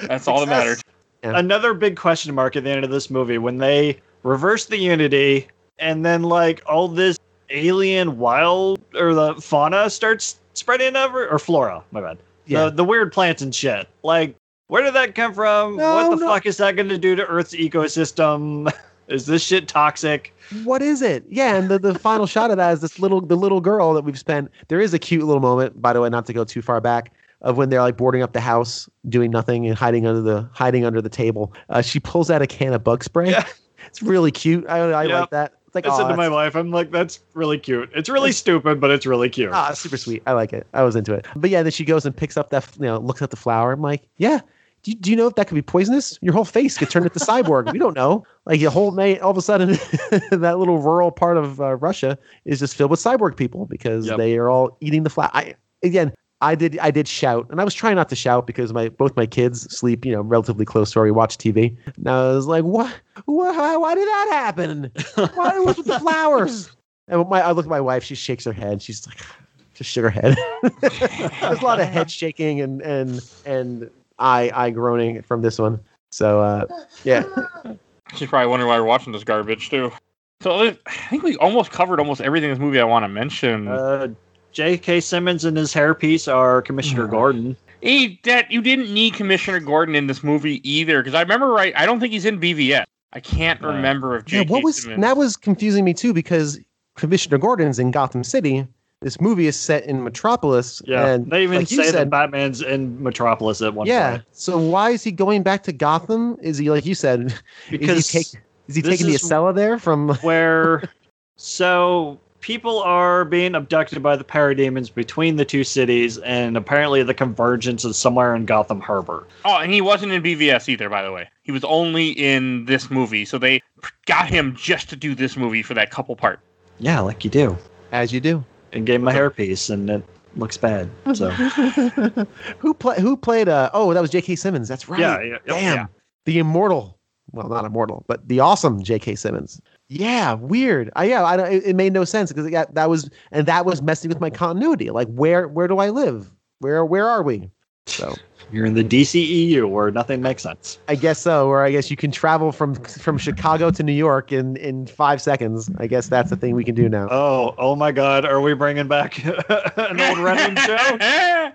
That's 0.08 0.26
all 0.26 0.40
that 0.40 0.48
matters. 0.48 0.82
Yeah. 1.22 1.38
Another 1.38 1.74
big 1.74 1.96
question 1.96 2.34
mark 2.34 2.56
at 2.56 2.64
the 2.64 2.70
end 2.70 2.84
of 2.84 2.90
this 2.90 3.10
movie 3.10 3.38
when 3.38 3.58
they 3.58 4.00
reverse 4.22 4.66
the 4.66 4.76
Unity 4.76 5.48
and 5.78 6.04
then 6.04 6.22
like 6.22 6.62
all 6.66 6.88
this 6.88 7.18
alien 7.50 8.18
wild 8.18 8.80
or 8.94 9.14
the 9.14 9.34
fauna 9.36 9.90
starts 9.90 10.38
spreading 10.54 10.96
over 10.96 11.26
or 11.28 11.38
flora, 11.38 11.82
my 11.90 12.00
bad. 12.00 12.18
Yeah. 12.46 12.64
The 12.64 12.70
the 12.70 12.84
weird 12.84 13.12
plants 13.12 13.42
and 13.42 13.54
shit. 13.54 13.88
Like 14.02 14.36
where 14.68 14.82
did 14.82 14.94
that 14.94 15.14
come 15.14 15.34
from? 15.34 15.76
No, 15.76 15.94
what 15.94 16.10
the 16.10 16.24
no. 16.24 16.28
fuck 16.28 16.46
is 16.46 16.58
that 16.58 16.76
going 16.76 16.88
to 16.90 16.98
do 16.98 17.16
to 17.16 17.26
Earth's 17.26 17.54
ecosystem? 17.54 18.72
is 19.08 19.26
this 19.26 19.42
shit 19.42 19.66
toxic? 19.66 20.34
What 20.64 20.82
is 20.82 21.02
it? 21.02 21.24
Yeah, 21.28 21.56
and 21.56 21.68
the, 21.68 21.78
the 21.78 21.98
final 21.98 22.26
shot 22.26 22.50
of 22.50 22.58
that 22.58 22.72
is 22.74 22.80
this 22.80 22.98
little 22.98 23.20
the 23.20 23.36
little 23.36 23.60
girl 23.60 23.94
that 23.94 24.04
we've 24.04 24.18
spent. 24.18 24.50
There 24.68 24.80
is 24.80 24.94
a 24.94 24.98
cute 24.98 25.24
little 25.24 25.40
moment, 25.40 25.80
by 25.80 25.92
the 25.92 26.00
way, 26.00 26.08
not 26.08 26.26
to 26.26 26.32
go 26.32 26.44
too 26.44 26.62
far 26.62 26.80
back, 26.80 27.12
of 27.42 27.56
when 27.56 27.68
they're 27.70 27.80
like 27.82 27.96
boarding 27.96 28.22
up 28.22 28.32
the 28.32 28.40
house, 28.40 28.88
doing 29.08 29.30
nothing 29.30 29.66
and 29.66 29.76
hiding 29.76 30.06
under 30.06 30.20
the 30.20 30.48
hiding 30.52 30.84
under 30.84 31.00
the 31.00 31.08
table. 31.08 31.52
Uh, 31.68 31.82
she 31.82 32.00
pulls 32.00 32.30
out 32.30 32.42
a 32.42 32.46
can 32.46 32.72
of 32.72 32.82
bug 32.84 33.04
spray. 33.04 33.30
Yeah. 33.30 33.44
It's 33.86 34.02
really 34.02 34.30
cute. 34.32 34.66
I, 34.68 34.78
I 34.80 35.04
like 35.06 35.30
that. 35.30 35.54
It's 35.66 35.74
like 35.74 35.86
I 35.86 35.96
said 35.96 36.08
to 36.08 36.16
my 36.16 36.24
that's- 36.28 36.30
wife, 36.32 36.56
I'm 36.56 36.70
like, 36.70 36.90
that's 36.90 37.20
really 37.32 37.58
cute. 37.58 37.88
It's 37.94 38.10
really 38.10 38.32
stupid, 38.32 38.80
but 38.80 38.90
it's 38.90 39.06
really 39.06 39.30
cute. 39.30 39.50
Ah, 39.50 39.72
super 39.72 39.96
sweet. 39.96 40.22
I 40.26 40.32
like 40.32 40.52
it. 40.52 40.66
I 40.74 40.82
was 40.82 40.94
into 40.94 41.14
it. 41.14 41.24
But 41.36 41.48
yeah, 41.48 41.62
then 41.62 41.72
she 41.72 41.84
goes 41.86 42.04
and 42.04 42.14
picks 42.14 42.36
up 42.36 42.50
that, 42.50 42.68
you 42.78 42.84
know, 42.84 42.98
looks 42.98 43.22
at 43.22 43.30
the 43.30 43.36
flower. 43.36 43.72
I'm 43.72 43.80
like, 43.80 44.06
yeah. 44.18 44.40
Do 44.82 44.90
you, 44.90 44.96
do 44.98 45.10
you 45.10 45.16
know 45.16 45.26
if 45.26 45.36
that 45.36 45.48
could 45.48 45.54
be 45.54 45.62
poisonous? 45.62 46.18
Your 46.20 46.34
whole 46.34 46.44
face 46.44 46.76
could 46.76 46.90
turn 46.90 47.04
into 47.04 47.18
cyborg. 47.18 47.72
we 47.72 47.78
don't 47.78 47.94
know. 47.96 48.26
Like 48.44 48.60
your 48.60 48.70
whole 48.72 48.90
night, 48.92 49.20
all 49.20 49.30
of 49.30 49.38
a 49.38 49.42
sudden, 49.42 49.70
that 50.32 50.56
little 50.58 50.80
rural 50.80 51.10
part 51.10 51.38
of 51.38 51.60
uh, 51.62 51.76
Russia 51.76 52.18
is 52.44 52.58
just 52.58 52.76
filled 52.76 52.90
with 52.90 53.00
cyborg 53.00 53.36
people 53.36 53.64
because 53.64 54.06
Yep. 54.06 54.18
they 54.18 54.36
are 54.36 54.50
all 54.50 54.76
eating 54.80 55.02
the 55.04 55.10
flower. 55.10 55.30
I 55.32 55.54
again, 55.82 56.12
I 56.40 56.54
did, 56.54 56.78
I 56.78 56.90
did 56.90 57.08
shout, 57.08 57.46
and 57.50 57.60
I 57.60 57.64
was 57.64 57.74
trying 57.74 57.96
not 57.96 58.08
to 58.10 58.16
shout 58.16 58.46
because 58.46 58.72
my 58.72 58.88
both 58.88 59.16
my 59.16 59.26
kids 59.26 59.62
sleep, 59.76 60.04
you 60.04 60.12
know, 60.12 60.20
relatively 60.20 60.64
close 60.64 60.92
to 60.92 60.98
where 60.98 61.04
we 61.04 61.10
watch 61.10 61.36
TV. 61.36 61.76
And 61.96 62.08
I 62.08 62.32
was 62.34 62.46
like, 62.46 62.64
what? 62.64 62.94
Why, 63.24 63.76
why 63.76 63.94
did 63.94 64.06
that 64.06 64.28
happen? 64.30 64.92
Why 65.34 65.58
was 65.58 65.78
with 65.78 65.86
the 65.86 65.98
flowers? 65.98 66.70
And 67.10 67.26
my, 67.30 67.40
I 67.40 67.52
look 67.52 67.64
at 67.64 67.70
my 67.70 67.80
wife. 67.80 68.04
She 68.04 68.14
shakes 68.14 68.44
her 68.44 68.52
head. 68.52 68.82
She's 68.82 69.06
like, 69.06 69.16
just 69.74 69.88
shook 69.88 70.04
her 70.04 70.10
head. 70.10 70.36
There's 70.82 71.58
a 71.58 71.64
lot 71.64 71.80
of 71.80 71.88
head 71.88 72.10
shaking 72.10 72.60
and 72.60 72.82
and 72.82 73.26
and 73.46 73.90
eye 74.18 74.50
eye 74.52 74.68
groaning 74.68 75.22
from 75.22 75.40
this 75.40 75.58
one. 75.58 75.80
So 76.10 76.40
uh, 76.40 76.66
yeah, 77.04 77.24
She's 78.14 78.28
probably 78.28 78.48
wondering 78.48 78.68
why 78.68 78.78
we're 78.78 78.86
watching 78.86 79.12
this 79.12 79.24
garbage 79.24 79.70
too. 79.70 79.92
So 80.40 80.68
I 80.86 81.08
think 81.10 81.22
we 81.22 81.36
almost 81.36 81.70
covered 81.70 81.98
almost 81.98 82.20
everything 82.20 82.50
in 82.50 82.54
this 82.54 82.60
movie 82.60 82.80
I 82.80 82.84
want 82.84 83.04
to 83.04 83.08
mention. 83.08 83.68
Uh, 83.68 84.08
J.K. 84.52 85.00
Simmons 85.00 85.44
and 85.44 85.56
his 85.56 85.72
hairpiece 85.72 86.32
are 86.32 86.62
Commissioner 86.62 87.06
Mm. 87.06 87.10
Gordon. 87.10 87.56
Hey, 87.80 88.18
that 88.24 88.50
you 88.50 88.60
didn't 88.60 88.92
need 88.92 89.14
Commissioner 89.14 89.60
Gordon 89.60 89.94
in 89.94 90.06
this 90.08 90.24
movie 90.24 90.60
either, 90.68 91.00
because 91.00 91.14
I 91.14 91.20
remember 91.22 91.48
right. 91.48 91.72
I 91.76 91.86
don't 91.86 92.00
think 92.00 92.12
he's 92.12 92.24
in 92.24 92.40
BVS. 92.40 92.84
I 93.12 93.20
can't 93.20 93.62
Uh, 93.62 93.68
remember 93.68 94.16
if 94.16 94.32
yeah. 94.32 94.40
J.K. 94.40 94.52
What 94.52 94.64
was 94.64 94.82
Simmons- 94.82 95.02
that 95.02 95.16
was 95.16 95.36
confusing 95.36 95.84
me 95.84 95.94
too 95.94 96.12
because 96.12 96.58
Commissioner 96.96 97.38
Gordon's 97.38 97.78
in 97.78 97.90
Gotham 97.90 98.24
City. 98.24 98.66
This 99.00 99.20
movie 99.20 99.46
is 99.46 99.54
set 99.56 99.84
in 99.86 100.02
Metropolis. 100.02 100.82
Yeah, 100.84 101.06
and 101.06 101.30
they 101.30 101.44
even 101.44 101.58
like 101.58 101.70
you 101.70 101.84
say 101.84 101.92
that 101.92 102.10
Batman's 102.10 102.62
in 102.62 103.00
Metropolis 103.00 103.62
at 103.62 103.72
one 103.72 103.86
point. 103.86 103.88
yeah. 103.90 104.10
point. 104.10 104.24
So 104.32 104.58
why 104.58 104.90
is 104.90 105.04
he 105.04 105.12
going 105.12 105.44
back 105.44 105.62
to 105.62 105.72
Gotham? 105.72 106.36
Is 106.42 106.58
he 106.58 106.68
like 106.68 106.84
you 106.84 106.96
said? 106.96 107.32
Because 107.70 107.98
is 107.98 108.10
he, 108.10 108.18
take, 108.18 108.26
is 108.66 108.74
he 108.74 108.82
this 108.82 108.90
taking 108.90 109.06
the 109.06 109.14
is- 109.14 109.22
Acela 109.22 109.54
there 109.54 109.78
from? 109.78 110.16
where 110.16 110.82
so 111.36 112.18
people 112.40 112.80
are 112.80 113.24
being 113.24 113.54
abducted 113.54 114.02
by 114.02 114.16
the 114.16 114.24
parademons 114.24 114.92
between 114.92 115.36
the 115.36 115.44
two 115.44 115.64
cities, 115.64 116.18
and 116.18 116.56
apparently 116.56 117.02
the 117.02 117.14
convergence 117.14 117.84
is 117.84 117.96
somewhere 117.96 118.34
in 118.34 118.46
Gotham 118.46 118.80
Harbor. 118.80 119.26
Oh, 119.44 119.58
and 119.58 119.72
he 119.72 119.80
wasn't 119.80 120.12
in 120.12 120.22
BVS 120.22 120.68
either, 120.68 120.88
by 120.88 121.02
the 121.02 121.12
way. 121.12 121.28
He 121.42 121.52
was 121.52 121.64
only 121.64 122.10
in 122.10 122.64
this 122.66 122.90
movie, 122.90 123.24
so 123.24 123.38
they 123.38 123.62
got 124.06 124.28
him 124.28 124.54
just 124.56 124.88
to 124.90 124.96
do 124.96 125.14
this 125.14 125.36
movie 125.36 125.62
for 125.62 125.74
that 125.74 125.90
couple 125.90 126.14
part. 126.16 126.40
Yeah, 126.78 127.00
like 127.00 127.24
you 127.24 127.30
do. 127.30 127.56
As 127.92 128.12
you 128.12 128.20
do. 128.20 128.44
And 128.72 128.86
gave 128.86 129.00
him 129.00 129.08
a 129.08 129.12
hairpiece, 129.12 129.70
and 129.70 129.88
it 129.88 130.04
looks 130.36 130.56
bad. 130.56 130.90
So 131.14 131.30
who 132.58 132.74
play 132.74 133.00
who 133.00 133.16
played 133.16 133.48
uh 133.48 133.70
oh 133.72 133.94
that 133.94 134.00
was 134.00 134.10
J.K. 134.10 134.36
Simmons. 134.36 134.68
That's 134.68 134.88
right. 134.88 135.00
yeah, 135.00 135.22
yeah, 135.22 135.38
Damn. 135.46 135.76
yeah. 135.76 135.86
The 136.26 136.38
immortal. 136.38 136.98
Well, 137.32 137.48
not 137.48 137.64
immortal, 137.64 138.04
but 138.08 138.26
the 138.28 138.40
awesome 138.40 138.82
J.K. 138.82 139.14
Simmons. 139.16 139.60
Yeah, 139.88 140.34
weird. 140.34 140.90
I 140.96 141.04
yeah, 141.04 141.22
I 141.24 141.48
it, 141.48 141.62
it 141.68 141.76
made 141.76 141.92
no 141.94 142.04
sense 142.04 142.30
because 142.30 142.50
yeah, 142.50 142.66
that 142.72 142.90
was 142.90 143.08
and 143.32 143.46
that 143.46 143.64
was 143.64 143.80
messing 143.80 144.08
with 144.10 144.20
my 144.20 144.28
continuity. 144.30 144.90
Like 144.90 145.08
where 145.08 145.48
where 145.48 145.66
do 145.66 145.78
I 145.78 145.88
live? 145.90 146.30
Where 146.58 146.84
where 146.84 147.08
are 147.08 147.22
we? 147.22 147.50
So 147.88 148.14
You're 148.52 148.64
in 148.66 148.74
the 148.74 148.84
DCEU 148.84 149.68
where 149.68 149.90
nothing 149.90 150.22
makes 150.22 150.42
sense. 150.42 150.78
I 150.88 150.94
guess 150.94 151.18
so. 151.18 151.48
Or 151.48 151.62
I 151.64 151.70
guess 151.70 151.90
you 151.90 151.96
can 151.96 152.10
travel 152.10 152.50
from 152.52 152.74
from 152.76 153.18
Chicago 153.18 153.70
to 153.70 153.82
New 153.82 153.92
York 153.92 154.32
in 154.32 154.56
in 154.56 154.86
five 154.86 155.20
seconds. 155.20 155.70
I 155.78 155.86
guess 155.86 156.08
that's 156.08 156.30
the 156.30 156.36
thing 156.36 156.54
we 156.54 156.64
can 156.64 156.74
do 156.74 156.88
now. 156.88 157.08
Oh, 157.10 157.54
oh 157.58 157.76
my 157.76 157.92
God! 157.92 158.24
Are 158.24 158.40
we 158.40 158.54
bringing 158.54 158.88
back 158.88 159.22
an 159.78 160.00
old 160.00 160.18
running 160.18 160.56
show? 160.64 160.76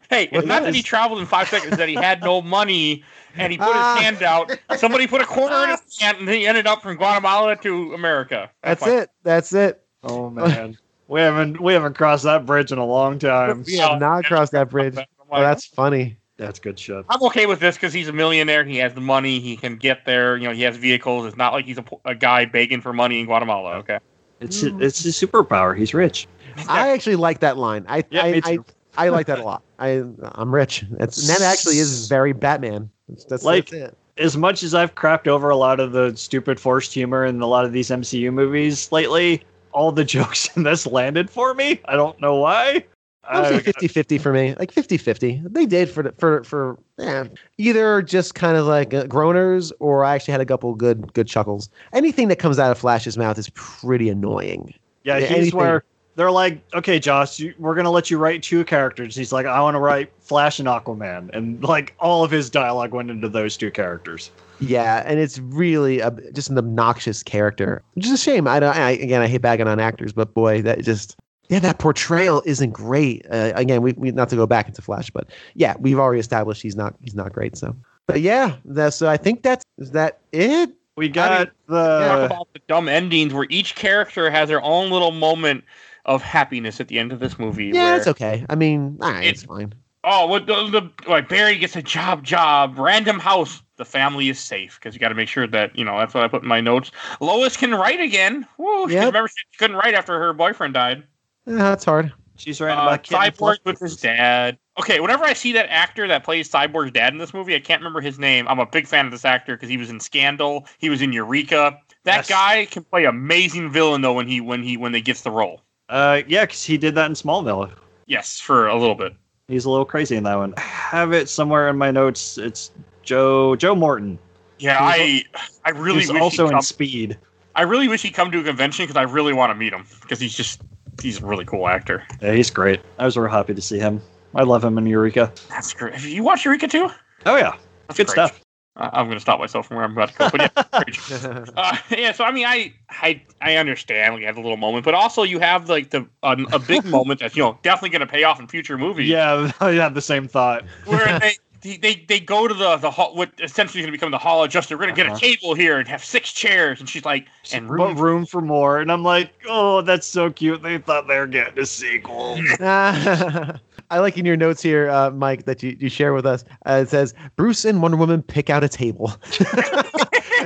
hey, 0.10 0.28
What 0.32 0.40
it's 0.40 0.48
not 0.48 0.64
that 0.64 0.76
he 0.76 0.84
traveled 0.84 1.20
in 1.20 1.26
five 1.26 1.48
seconds, 1.50 1.78
that 1.78 1.90
he 1.90 1.96
had 1.96 2.22
no 2.22 2.42
money 2.42 3.04
and 3.36 3.52
he 3.52 3.58
put 3.58 3.68
Ah. 3.70 3.96
his 3.96 4.04
hand 4.04 4.22
out. 4.22 4.52
Somebody 4.78 5.08
put 5.08 5.22
a 5.22 5.26
quarter 5.26 5.56
in 5.64 5.70
his 5.72 5.98
hand 6.00 6.18
and 6.20 6.30
he 6.30 6.46
ended 6.46 6.68
up 6.68 6.84
from 6.84 6.98
Guatemala 6.98 7.56
to 7.58 7.94
America. 7.96 8.52
That's 8.62 8.82
my- 8.86 8.90
it. 8.92 9.10
That's 9.24 9.54
it. 9.54 9.82
Oh 10.04 10.30
man, 10.30 10.78
we 11.08 11.22
haven't 11.22 11.60
we 11.62 11.74
haven't 11.74 11.96
crossed 11.96 12.26
that 12.26 12.46
bridge 12.46 12.72
in 12.72 12.78
a 12.78 12.86
long 12.86 13.18
time. 13.20 13.64
We 13.66 13.78
have 13.78 14.00
not 14.00 14.26
crossed 14.26 14.52
that 14.52 14.70
bridge. 14.70 14.96
I'm 14.98 15.06
Oh, 15.32 15.42
that's 15.42 15.66
funny. 15.66 16.18
That's 16.38 16.60
good 16.60 16.80
shit. 16.80 17.06
I'm 17.10 17.22
okay 17.24 17.46
with 17.46 17.60
this 17.60 17.76
because 17.76 17.94
he's 17.94 18.08
a 18.08 18.14
millionaire. 18.14 18.64
He 18.64 18.78
has 18.78 18.94
the 18.94 19.02
money. 19.02 19.40
He 19.40 19.56
can 19.56 19.76
get 19.76 20.06
there. 20.06 20.36
You 20.38 20.48
know, 20.48 20.54
he 20.54 20.64
has 20.64 20.76
vehicles. 20.78 21.26
It's 21.28 21.38
not 21.38 21.54
like 21.54 21.66
he's 21.66 21.78
a, 21.78 21.86
a 22.06 22.16
guy 22.16 22.46
begging 22.46 22.82
for 22.82 22.92
money 22.92 23.20
in 23.20 23.26
Guatemala. 23.28 23.76
Okay. 23.78 24.00
It's 24.40 24.64
it's 24.64 25.04
his 25.04 25.16
superpower. 25.16 25.78
He's 25.78 25.94
rich. 25.94 26.28
I 26.68 26.90
actually 26.90 27.16
like 27.16 27.40
that 27.42 27.58
line. 27.58 27.86
I 27.88 28.04
Yeah, 28.10 28.24
I, 28.24 28.32
me 28.32 28.42
I, 28.44 28.56
too. 28.58 28.66
I 28.98 29.10
like 29.10 29.28
that 29.28 29.40
a 29.40 29.44
lot. 29.44 29.64
I 29.80 30.04
I'm 30.22 30.54
rich. 30.54 30.86
That's 30.92 31.20
and 31.20 31.30
that 31.30 31.42
actually 31.42 31.78
is 31.78 32.08
very 32.08 32.34
Batman. 32.34 32.90
That's, 33.08 33.26
that's, 33.26 33.44
Like- 33.44 33.70
that's 33.70 33.92
it. 33.92 33.98
as 34.18 34.36
much 34.38 34.64
as 34.64 34.74
I've 34.76 34.96
crapped 34.96 35.28
over 35.28 35.50
a 35.50 35.56
lot 35.56 35.80
of 35.80 35.92
the 35.94 36.16
stupid 36.16 36.60
forced 36.60 36.94
humor 36.94 37.26
in 37.26 37.42
a 37.42 37.48
lot 37.48 37.64
of 37.66 37.72
these 37.74 37.90
MCU 37.90 38.34
movies 38.34 38.92
lately, 38.92 39.44
all 39.72 39.92
the 39.92 40.04
jokes 40.16 40.50
in 40.58 40.64
this 40.64 40.86
landed 40.88 41.30
for 41.30 41.54
me. 41.54 41.80
I 41.86 41.96
don't 41.96 42.20
know 42.20 42.36
why. 42.36 42.86
I 43.26 43.52
would 43.52 43.64
say 43.64 43.72
50-50 43.72 44.22
for 44.22 44.34
me. 44.34 44.56
Like 44.60 44.74
50-50. 44.74 45.54
They 45.54 45.66
did 45.66 45.90
for 45.90 46.12
for 46.18 46.44
for 46.44 46.78
yeah, 46.98 47.26
either 47.58 48.02
just 48.02 48.36
kind 48.36 48.58
of 48.58 48.66
like 48.66 48.94
uh, 48.94 49.06
groaners 49.06 49.72
or 49.80 50.04
I 50.04 50.16
actually 50.16 50.34
had 50.34 50.42
a 50.42 50.46
couple 50.46 50.74
good 50.76 51.14
good 51.14 51.28
chuckles. 51.28 51.70
Anything 51.94 52.28
that 52.28 52.38
comes 52.38 52.60
out 52.60 52.72
of 52.72 52.78
Flash's 52.78 53.18
mouth 53.18 53.38
is 53.38 53.50
pretty 53.54 54.10
annoying. 54.10 54.74
yeah, 55.04 55.18
yeah, 55.18 55.28
he's 55.28 55.38
anything- 55.38 55.60
where 55.60 55.84
they're 56.16 56.32
like, 56.32 56.62
okay, 56.76 57.00
Joss, 57.00 57.40
you, 57.40 57.56
we're 57.58 57.76
gonna 57.76 57.90
let 57.90 58.12
you 58.12 58.18
write 58.18 58.44
two 58.44 58.64
characters. 58.66 59.16
He's 59.16 59.34
like, 59.34 59.46
I 59.46 59.62
want 59.62 59.76
to 59.76 59.80
write 59.80 60.12
Flash 60.20 60.60
and 60.60 60.68
Aquaman, 60.68 61.34
and 61.34 61.64
like 61.64 61.96
all 62.00 62.24
of 62.24 62.30
his 62.32 62.50
dialogue 62.50 62.94
went 62.94 63.10
into 63.10 63.30
those 63.30 63.58
two 63.58 63.72
characters. 63.72 64.30
Yeah, 64.60 65.04
and 65.06 65.20
it's 65.20 65.40
really 65.40 66.00
a, 66.00 66.12
just 66.32 66.50
an 66.50 66.58
obnoxious 66.58 67.24
character, 67.24 67.82
which 67.96 68.06
is 68.06 68.12
a 68.12 68.18
shame. 68.18 68.48
I 68.48 68.60
don't. 68.60 68.76
I, 68.76 68.92
again, 68.92 69.22
I 69.22 69.28
hate 69.28 69.42
bagging 69.42 69.68
on 69.68 69.80
actors, 69.80 70.14
but 70.14 70.34
boy, 70.34 70.62
that 70.62 70.84
just 70.84 71.18
yeah, 71.54 71.60
that 71.60 71.78
portrayal 71.78 72.42
isn't 72.46 72.72
great. 72.72 73.26
Uh, 73.30 73.52
again, 73.56 73.82
we, 73.84 73.94
we 73.94 74.12
not 74.12 74.30
to 74.30 74.36
go 74.36 74.48
back 74.48 74.68
into 74.68 74.82
Flash, 74.82 75.12
but 75.12 75.30
yeah, 75.54 75.76
we've 75.80 76.00
already 76.00 76.20
established 76.20 76.62
he's 76.62 76.76
not 76.76 76.96
he's 77.02 77.14
not 77.16 77.32
great. 77.32 77.56
So, 77.56 77.76
but 78.08 78.22
yeah, 78.22 78.56
that's 78.66 78.96
so 78.96 79.08
I 79.08 79.18
think 79.18 79.44
that's 79.44 79.64
is 79.78 79.92
that 79.92 80.20
it. 80.32 80.72
We 80.96 81.10
got 81.10 81.46
Talk 81.46 81.54
the 81.68 82.26
about 82.26 82.48
the 82.54 82.60
dumb 82.68 82.88
endings 82.88 83.34
where 83.34 83.48
each 83.50 83.76
character 83.76 84.30
has 84.30 84.50
their 84.50 84.62
own 84.64 84.92
little 84.92 85.12
moment 85.12 85.64
of 86.06 86.22
happiness 86.22 86.80
at 86.80 86.88
the 86.88 87.00
end 87.00 87.12
of 87.12 87.20
this 87.20 87.40
movie. 87.40 87.66
Yeah, 87.66 87.84
where, 87.84 87.98
it's 87.98 88.08
okay. 88.08 88.46
I 88.50 88.56
mean, 88.56 88.98
all 89.02 89.12
right, 89.12 89.24
It- 89.24 89.30
it's 89.30 89.44
fine. 89.44 89.74
Oh, 90.06 90.28
what 90.28 90.48
the, 90.48 90.56
the 90.68 91.10
like 91.10 91.30
Barry 91.30 91.58
gets 91.58 91.78
a 91.78 91.82
job, 91.82 92.24
job, 92.24 92.78
random 92.78 93.20
house. 93.20 93.62
The 93.78 93.86
family 93.86 94.28
is 94.30 94.38
safe 94.38 94.78
because 94.80 94.94
you 94.94 95.00
got 95.00 95.10
to 95.10 95.16
make 95.16 95.30
sure 95.30 95.48
that 95.48 95.76
you 95.78 95.86
know. 95.86 95.98
That's 95.98 96.14
what 96.14 96.24
I 96.24 96.28
put 96.28 96.44
in 96.44 96.48
my 96.50 96.60
notes. 96.62 96.92
Lois 97.22 97.56
can 97.56 97.74
write 97.74 98.02
again. 98.02 98.46
Woo! 98.58 98.90
she- 98.90 98.98
Remember, 98.98 99.30
she 99.30 99.58
couldn't 99.58 99.78
write 99.78 99.94
after 99.94 100.20
her 100.20 100.34
boyfriend 100.34 100.74
died. 100.74 101.04
Yeah, 101.46 101.56
that's 101.58 101.86
hard. 101.86 102.14
she's 102.36 102.60
right 102.62 102.78
Uh, 102.78 102.82
about 102.84 103.04
Cyborg 103.04 103.58
with 103.66 103.80
his 103.80 103.98
dad. 103.98 104.58
Okay, 104.80 105.00
whenever 105.00 105.24
I 105.24 105.34
see 105.34 105.52
that 105.54 105.68
actor 105.70 106.08
that 106.08 106.24
plays 106.24 106.50
Cyborg's 106.50 106.92
dad 106.92 107.14
in 107.14 107.20
this 107.20 107.34
movie, 107.34 107.54
I 107.56 107.60
can't 107.60 107.80
remember 107.82 108.02
his 108.02 108.18
name. 108.18 108.48
I'm 108.48 108.60
a 108.60 108.66
big 108.66 108.88
fan 108.88 109.06
of 109.06 109.12
this 109.12 109.24
actor 109.26 109.56
because 109.56 109.70
he 109.70 109.78
was 109.78 109.90
in 109.90 110.00
Scandal. 110.00 110.66
He 110.80 110.90
was 110.90 111.02
in 111.02 111.14
Eureka. 111.14 111.78
That 112.06 112.18
Yes. 112.18 112.30
guy 112.30 112.66
can 112.66 112.84
play 112.84 113.06
amazing 113.06 113.72
villain 113.72 114.02
though 114.02 114.14
when 114.14 114.28
he 114.28 114.42
when 114.42 114.64
he 114.64 114.78
when 114.78 114.92
they 114.92 115.02
gets 115.02 115.22
the 115.22 115.32
role. 115.32 115.62
Uh, 115.90 116.22
yeah, 116.28 116.46
because 116.46 116.64
he 116.64 116.78
did 116.78 116.96
that 116.96 117.06
in 117.06 117.14
Smallville. 117.14 117.72
Yes, 118.08 118.40
for 118.40 118.68
a 118.68 118.76
little 118.76 118.96
bit. 118.96 119.14
He's 119.48 119.66
a 119.66 119.70
little 119.70 119.86
crazy 119.86 120.16
in 120.16 120.24
that 120.24 120.36
one. 120.38 120.54
I 120.58 120.62
have 120.62 121.14
it 121.14 121.30
somewhere 121.30 121.70
in 121.70 121.78
my 121.78 121.92
notes. 121.92 122.38
It's 122.38 122.72
Joe 123.04 123.56
Joe 123.56 123.76
Morton. 123.76 124.18
Yeah, 124.58 124.78
I 124.80 125.24
I 125.66 125.70
really 125.72 126.00
He's 126.00 126.12
wish 126.12 126.22
also 126.22 126.44
he'd 126.46 126.50
in 126.50 126.54
come, 126.56 126.62
Speed. 126.62 127.18
I 127.56 127.62
really 127.64 127.88
wish 127.88 128.02
he'd 128.02 128.14
come 128.14 128.32
to 128.32 128.40
a 128.40 128.44
convention 128.44 128.84
because 128.86 128.98
I 128.98 129.04
really 129.04 129.34
want 129.34 129.52
to 129.52 129.56
meet 129.56 129.74
him 129.74 129.86
because 130.02 130.20
he's 130.20 130.34
just 130.34 130.62
he's 131.02 131.22
a 131.22 131.26
really 131.26 131.46
cool 131.46 131.68
actor. 131.68 132.04
Yeah, 132.22 132.34
he's 132.34 132.50
great. 132.50 132.82
I 133.00 133.06
was 133.06 133.18
real 133.18 133.30
happy 133.32 133.54
to 133.54 133.62
see 133.62 133.80
him. 133.80 134.02
I 134.36 134.44
love 134.44 134.64
him 134.64 134.78
in 134.78 134.86
Eureka. 134.86 135.32
That's 135.50 135.74
great. 135.74 135.94
Have 135.94 136.06
you 136.06 136.24
watched 136.24 136.46
Eureka 136.46 136.68
too? 136.68 136.90
Oh 137.26 137.36
yeah, 137.36 137.56
That's 137.88 137.98
good 137.98 138.08
great. 138.08 138.14
stuff. 138.28 138.40
I- 138.76 138.90
I'm 138.94 139.06
going 139.06 139.18
to 139.18 139.22
stop 139.22 139.40
myself 139.40 139.68
from 139.68 139.78
where 139.78 139.86
I'm 139.86 139.92
about 139.92 140.10
to 140.10 140.18
go. 140.18 140.30
But 140.32 140.42
yeah. 140.42 141.46
Uh, 141.56 141.78
yeah, 141.92 142.12
so 142.12 142.24
I 142.24 142.32
mean, 142.32 142.46
I 142.48 142.74
I 142.90 143.22
I 143.42 143.58
understand. 143.58 144.16
We 144.16 144.24
have 144.24 144.36
a 144.38 144.42
little 144.42 144.58
moment, 144.58 144.84
but 144.84 144.96
also 144.96 145.22
you 145.22 145.38
have 145.40 145.70
like 145.70 145.92
the 145.92 146.08
a, 146.24 146.32
a 146.52 146.58
big 146.58 146.84
moment 146.98 147.20
that's 147.20 147.36
you 147.36 147.44
know 147.44 147.60
definitely 147.62 147.90
going 147.90 148.00
to 148.08 148.12
pay 148.12 148.24
off 148.24 148.40
in 148.40 148.48
future 148.48 148.78
movies. 148.78 149.08
Yeah, 149.10 149.52
I 149.60 149.74
had 149.74 149.94
the 149.94 150.02
same 150.02 150.28
thought. 150.28 150.66
where 150.86 151.20
they. 151.20 151.36
They, 151.64 151.78
they, 151.78 152.06
they 152.08 152.20
go 152.20 152.48
to 152.48 152.54
the 152.54 152.76
the 152.78 152.92
hall, 152.92 153.16
what 153.16 153.32
essentially 153.42 153.80
is 153.80 153.86
going 153.86 153.92
to 153.94 153.98
become 153.98 154.12
the 154.12 154.18
Hall 154.18 154.44
of 154.44 154.50
Justice. 154.50 154.72
We're 154.72 154.84
going 154.84 154.94
to 154.94 154.96
get 154.96 155.08
Uh-huh. 155.08 155.16
a 155.16 155.20
table 155.20 155.54
here 155.56 155.80
and 155.80 155.88
have 155.88 156.04
six 156.04 156.32
chairs, 156.34 156.80
and 156.80 156.90
she's 156.90 157.06
like, 157.06 157.28
and 157.54 157.68
but 157.68 157.74
room. 157.74 157.96
room 157.98 158.26
for 158.26 158.42
more, 158.42 158.80
and 158.80 158.92
I'm 158.92 159.04
like, 159.04 159.32
oh, 159.48 159.82
that's 159.82 160.06
so 160.06 160.30
cute. 160.30 160.62
They 160.62 160.78
thought 160.78 161.08
they 161.08 161.18
were 161.18 161.28
getting 161.28 161.58
a 161.58 161.66
sequel. 161.66 162.38
I 162.60 163.58
I 163.90 164.00
like 164.00 164.18
in 164.18 164.26
your 164.26 164.36
notes 164.38 164.62
here, 164.62 164.90
uh, 164.90 165.12
Mike, 165.12 165.46
that 165.46 165.62
you, 165.64 165.78
you 165.80 165.88
share 165.90 166.14
with 166.14 166.26
us. 166.26 166.44
Uh, 166.66 166.82
it 166.84 166.90
says 166.90 167.14
Bruce 167.36 167.64
and 167.64 167.82
Wonder 167.82 167.98
Woman 167.98 168.22
pick 168.24 168.50
out 168.50 168.64
a 168.64 168.70
table. 168.70 169.14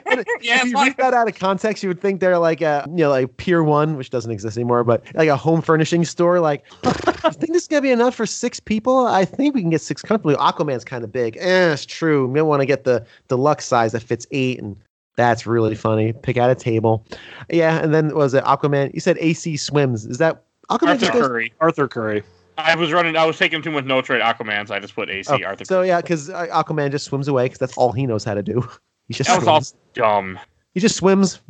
And 0.09 0.25
Yeah, 0.41 0.57
if 0.57 0.65
you 0.65 0.73
like- 0.73 0.87
read 0.89 0.97
that 0.97 1.13
out 1.13 1.27
of 1.27 1.35
context, 1.37 1.83
you 1.83 1.89
would 1.89 2.01
think 2.01 2.19
they're 2.19 2.37
like 2.39 2.61
a 2.61 2.85
you 2.89 2.95
know 2.97 3.09
like 3.09 3.37
Pier 3.37 3.63
One, 3.63 3.97
which 3.97 4.09
doesn't 4.09 4.31
exist 4.31 4.57
anymore, 4.57 4.83
but 4.83 5.03
like 5.15 5.29
a 5.29 5.37
home 5.37 5.61
furnishing 5.61 6.05
store. 6.05 6.39
Like, 6.39 6.63
I 6.83 7.29
think 7.31 7.53
this 7.53 7.63
is 7.63 7.67
gonna 7.67 7.81
be 7.81 7.91
enough 7.91 8.15
for 8.15 8.25
six 8.25 8.59
people? 8.59 9.05
I 9.07 9.25
think 9.25 9.55
we 9.55 9.61
can 9.61 9.69
get 9.69 9.81
six 9.81 10.01
comfortably. 10.01 10.35
Aquaman's 10.35 10.85
kind 10.85 11.03
of 11.03 11.11
big. 11.11 11.37
Eh, 11.37 11.73
it's 11.73 11.85
true. 11.85 12.27
We 12.27 12.41
want 12.41 12.61
to 12.61 12.65
get 12.65 12.83
the 12.83 13.05
deluxe 13.27 13.65
size 13.65 13.91
that 13.93 14.01
fits 14.03 14.25
eight, 14.31 14.59
and 14.61 14.75
that's 15.15 15.45
really 15.47 15.75
funny. 15.75 16.13
Pick 16.13 16.37
out 16.37 16.49
a 16.49 16.55
table. 16.55 17.05
Yeah, 17.49 17.79
and 17.79 17.93
then 17.93 18.15
was 18.15 18.33
it 18.33 18.43
Aquaman? 18.43 18.93
You 18.93 18.99
said 18.99 19.17
AC 19.19 19.57
swims. 19.57 20.05
Is 20.05 20.19
that 20.19 20.43
Aquaman? 20.69 20.89
Arthur 20.89 21.11
goes, 21.11 21.27
Curry. 21.27 21.53
Arthur 21.59 21.87
Curry. 21.87 22.23
I 22.59 22.75
was 22.75 22.91
running. 22.91 23.15
I 23.15 23.25
was 23.25 23.37
taking 23.37 23.61
too 23.61 23.69
much 23.71 23.85
notes 23.85 24.09
right. 24.09 24.21
Aquaman, 24.21 24.67
so 24.67 24.73
I 24.75 24.79
just 24.79 24.95
put 24.95 25.09
AC. 25.09 25.29
Oh, 25.31 25.45
Arthur. 25.45 25.65
so 25.65 25.81
yeah, 25.83 26.01
because 26.01 26.29
Aquaman 26.29 26.89
just 26.91 27.05
swims 27.05 27.27
away 27.27 27.45
because 27.45 27.59
that's 27.59 27.77
all 27.77 27.91
he 27.91 28.05
knows 28.07 28.23
how 28.23 28.33
to 28.33 28.41
do. 28.43 28.67
He 29.07 29.13
just 29.13 29.29
that 29.29 29.39
was 29.39 29.47
all 29.47 29.61
swims. 29.61 29.75
dumb. 29.93 30.39
He 30.73 30.79
just 30.79 30.95
swims. 30.97 31.41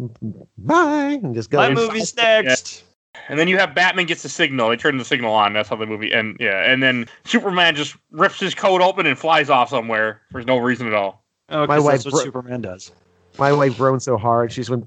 Bye, 0.57 1.19
and 1.23 1.35
just 1.35 1.49
goes. 1.49 1.57
My 1.57 1.73
movie's 1.73 2.15
next. 2.15 2.83
And 3.29 3.37
then 3.39 3.47
you 3.47 3.57
have 3.57 3.73
Batman 3.75 4.05
gets 4.05 4.23
the 4.23 4.29
signal. 4.29 4.69
They 4.69 4.77
turn 4.77 4.97
the 4.97 5.03
signal 5.03 5.33
on. 5.33 5.53
That's 5.53 5.67
how 5.69 5.75
the 5.75 5.85
movie. 5.87 6.11
And 6.13 6.37
yeah, 6.39 6.71
and 6.71 6.81
then 6.83 7.07
Superman 7.25 7.75
just 7.75 7.95
rips 8.11 8.39
his 8.39 8.53
coat 8.55 8.81
open 8.81 9.05
and 9.05 9.17
flies 9.17 9.49
off 9.49 9.69
somewhere 9.69 10.21
for 10.31 10.41
no 10.43 10.57
reason 10.57 10.87
at 10.87 10.93
all. 10.93 11.23
Oh, 11.49 11.65
My 11.65 11.77
'cause 11.77 11.83
wife 11.83 11.93
that's 11.93 12.05
what 12.05 12.11
bro- 12.11 12.23
Superman 12.23 12.61
does. 12.61 12.91
My 13.39 13.51
wife 13.51 13.75
groaned 13.77 14.01
so 14.03 14.17
hard 14.17 14.51
she 14.51 14.61
just 14.61 14.69
went. 14.69 14.83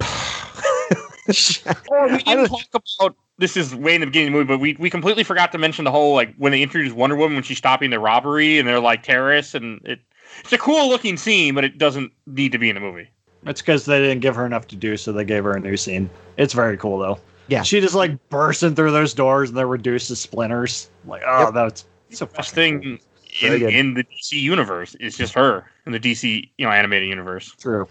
Oh, 1.90 2.08
we 2.10 2.18
didn't 2.18 2.48
don't- 2.48 2.48
talk 2.48 2.82
about 3.00 3.16
this 3.38 3.56
is 3.56 3.74
way 3.74 3.94
in 3.94 4.00
the 4.00 4.06
beginning 4.06 4.28
of 4.28 4.32
the 4.32 4.38
movie, 4.38 4.48
but 4.48 4.58
we, 4.58 4.76
we 4.78 4.90
completely 4.90 5.22
forgot 5.24 5.50
to 5.52 5.58
mention 5.58 5.84
the 5.84 5.90
whole 5.90 6.14
like 6.14 6.34
when 6.36 6.52
they 6.52 6.62
introduced 6.62 6.94
Wonder 6.94 7.16
Woman 7.16 7.34
when 7.36 7.42
she's 7.42 7.58
stopping 7.58 7.90
the 7.90 7.98
robbery 7.98 8.58
and 8.58 8.68
they're 8.68 8.80
like 8.80 9.02
terrorists 9.02 9.54
and 9.54 9.80
it 9.84 10.00
it's 10.40 10.52
a 10.52 10.58
cool 10.58 10.88
looking 10.88 11.16
scene, 11.16 11.54
but 11.54 11.64
it 11.64 11.78
doesn't 11.78 12.12
need 12.26 12.52
to 12.52 12.58
be 12.58 12.68
in 12.68 12.74
the 12.74 12.80
movie. 12.80 13.08
It's 13.46 13.60
because 13.62 13.86
they 13.86 13.98
didn't 14.00 14.20
give 14.20 14.36
her 14.36 14.44
enough 14.44 14.66
to 14.68 14.76
do, 14.76 14.96
so 14.96 15.12
they 15.12 15.24
gave 15.24 15.44
her 15.44 15.52
a 15.52 15.60
new 15.60 15.76
scene. 15.76 16.10
It's 16.36 16.52
very 16.52 16.76
cool 16.76 16.98
though. 16.98 17.18
Yeah. 17.48 17.62
She 17.62 17.80
just 17.80 17.94
like 17.94 18.12
bursting 18.28 18.74
through 18.74 18.92
those 18.92 19.14
doors 19.14 19.48
and 19.48 19.58
they're 19.58 19.66
reduced 19.66 20.08
to 20.08 20.16
splinters. 20.16 20.88
Like, 21.06 21.22
oh, 21.26 21.44
Yep. 21.46 21.54
that's 21.54 21.84
so 22.10 22.26
Best 22.26 22.50
fucking 22.54 22.80
thing 22.82 23.00
Very 23.40 23.62
in, 23.64 23.70
in 23.70 23.94
the 23.94 24.04
DC 24.04 24.32
universe 24.32 24.94
is 24.96 25.16
just 25.16 25.32
her 25.34 25.64
in 25.86 25.92
the 25.92 26.00
DC 26.00 26.48
you 26.58 26.66
know 26.66 26.70
animated 26.72 27.08
universe. 27.08 27.54
true. 27.58 27.88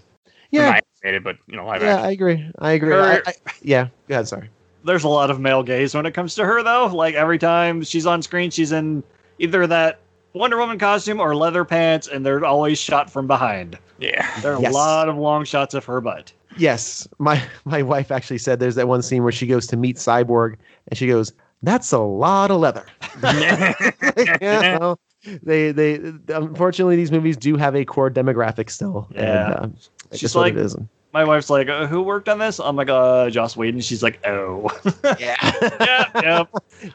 yeah, 0.52 0.70
Not 0.72 0.84
animated, 1.04 1.24
but 1.24 1.38
you 1.48 1.56
know 1.56 1.66
live 1.66 1.82
yeah, 1.82 1.96
action. 1.96 2.06
I 2.06 2.12
agree. 2.12 2.52
I 2.60 2.72
agree. 2.74 2.92
Her- 2.94 3.02
I, 3.26 3.30
I, 3.30 3.34
yeah, 3.62 3.88
go 4.08 4.16
ahead. 4.16 4.28
Sorry. 4.28 4.50
There's 4.86 5.04
a 5.04 5.10
lot 5.10 5.30
of 5.30 5.40
male 5.42 5.64
gaze 5.64 5.94
when 5.96 6.06
it 6.06 6.14
comes 6.14 6.36
to 6.36 6.46
her 6.46 6.64
though. 6.64 6.88
Like 6.88 7.16
every 7.16 7.38
time 7.40 7.84
she's 7.84 8.06
on 8.06 8.22
screen, 8.22 8.50
she's 8.52 8.72
in 8.72 9.04
either 9.40 9.66
that 9.68 10.00
Wonder 10.34 10.58
Woman 10.58 10.78
costume 10.78 11.20
or 11.20 11.36
leather 11.36 11.66
pants, 11.66 12.08
and 12.08 12.26
they're 12.26 12.44
always 12.46 12.78
shot 12.80 13.10
from 13.10 13.28
behind. 13.28 13.78
Yeah. 14.00 14.28
There 14.42 14.54
are 14.56 14.62
Yes. 14.62 14.72
a 14.72 14.76
lot 14.76 15.10
of 15.10 15.18
long 15.18 15.44
shots 15.46 15.74
of 15.74 15.84
her 15.86 16.00
butt. 16.02 16.32
Yes, 16.58 17.08
my 17.20 17.42
my 17.66 17.82
wife 17.82 18.12
actually 18.12 18.38
said 18.40 18.60
there's 18.60 18.76
that 18.76 18.88
one 18.88 19.02
scene 19.02 19.24
where 19.24 19.32
she 19.32 19.48
goes 19.48 19.66
to 19.68 19.78
meet 19.78 19.98
Cyborg 19.98 20.56
and 20.88 20.98
she 20.98 21.08
goes, 21.08 21.32
"That's 21.64 21.92
a 21.92 22.00
lot 22.00 22.52
of 22.52 22.60
leather." 22.60 22.86
you 23.24 24.40
know, 24.42 24.98
they 25.44 25.72
they 25.72 25.96
unfortunately 26.30 26.96
these 26.96 27.12
movies 27.12 27.38
do 27.38 27.56
have 27.58 27.76
a 27.76 27.86
core 27.86 28.10
demographic 28.10 28.70
still. 28.70 29.08
Yeah. 29.12 29.46
and, 29.46 29.54
uh, 29.54 29.68
it's 29.76 29.90
She's 30.12 30.22
just 30.22 30.36
what 30.36 30.42
like- 30.42 30.54
it 30.54 30.60
is. 30.60 30.76
My 31.12 31.24
wife's 31.24 31.50
like, 31.50 31.70
uh, 31.70 31.88
"Who 31.88 32.04
worked 32.04 32.30
on 32.30 32.38
this?" 32.38 32.60
I'm 32.60 32.76
like, 32.76 32.90
"Uh, 32.90 33.32
Joss 33.32 33.58
Whedon." 33.58 33.82
She's 33.82 34.04
like, 34.04 34.20
"Oh, 34.28 34.70
Yeah, 35.20 35.36
yeah, 35.80 36.06
yeah." 36.22 36.44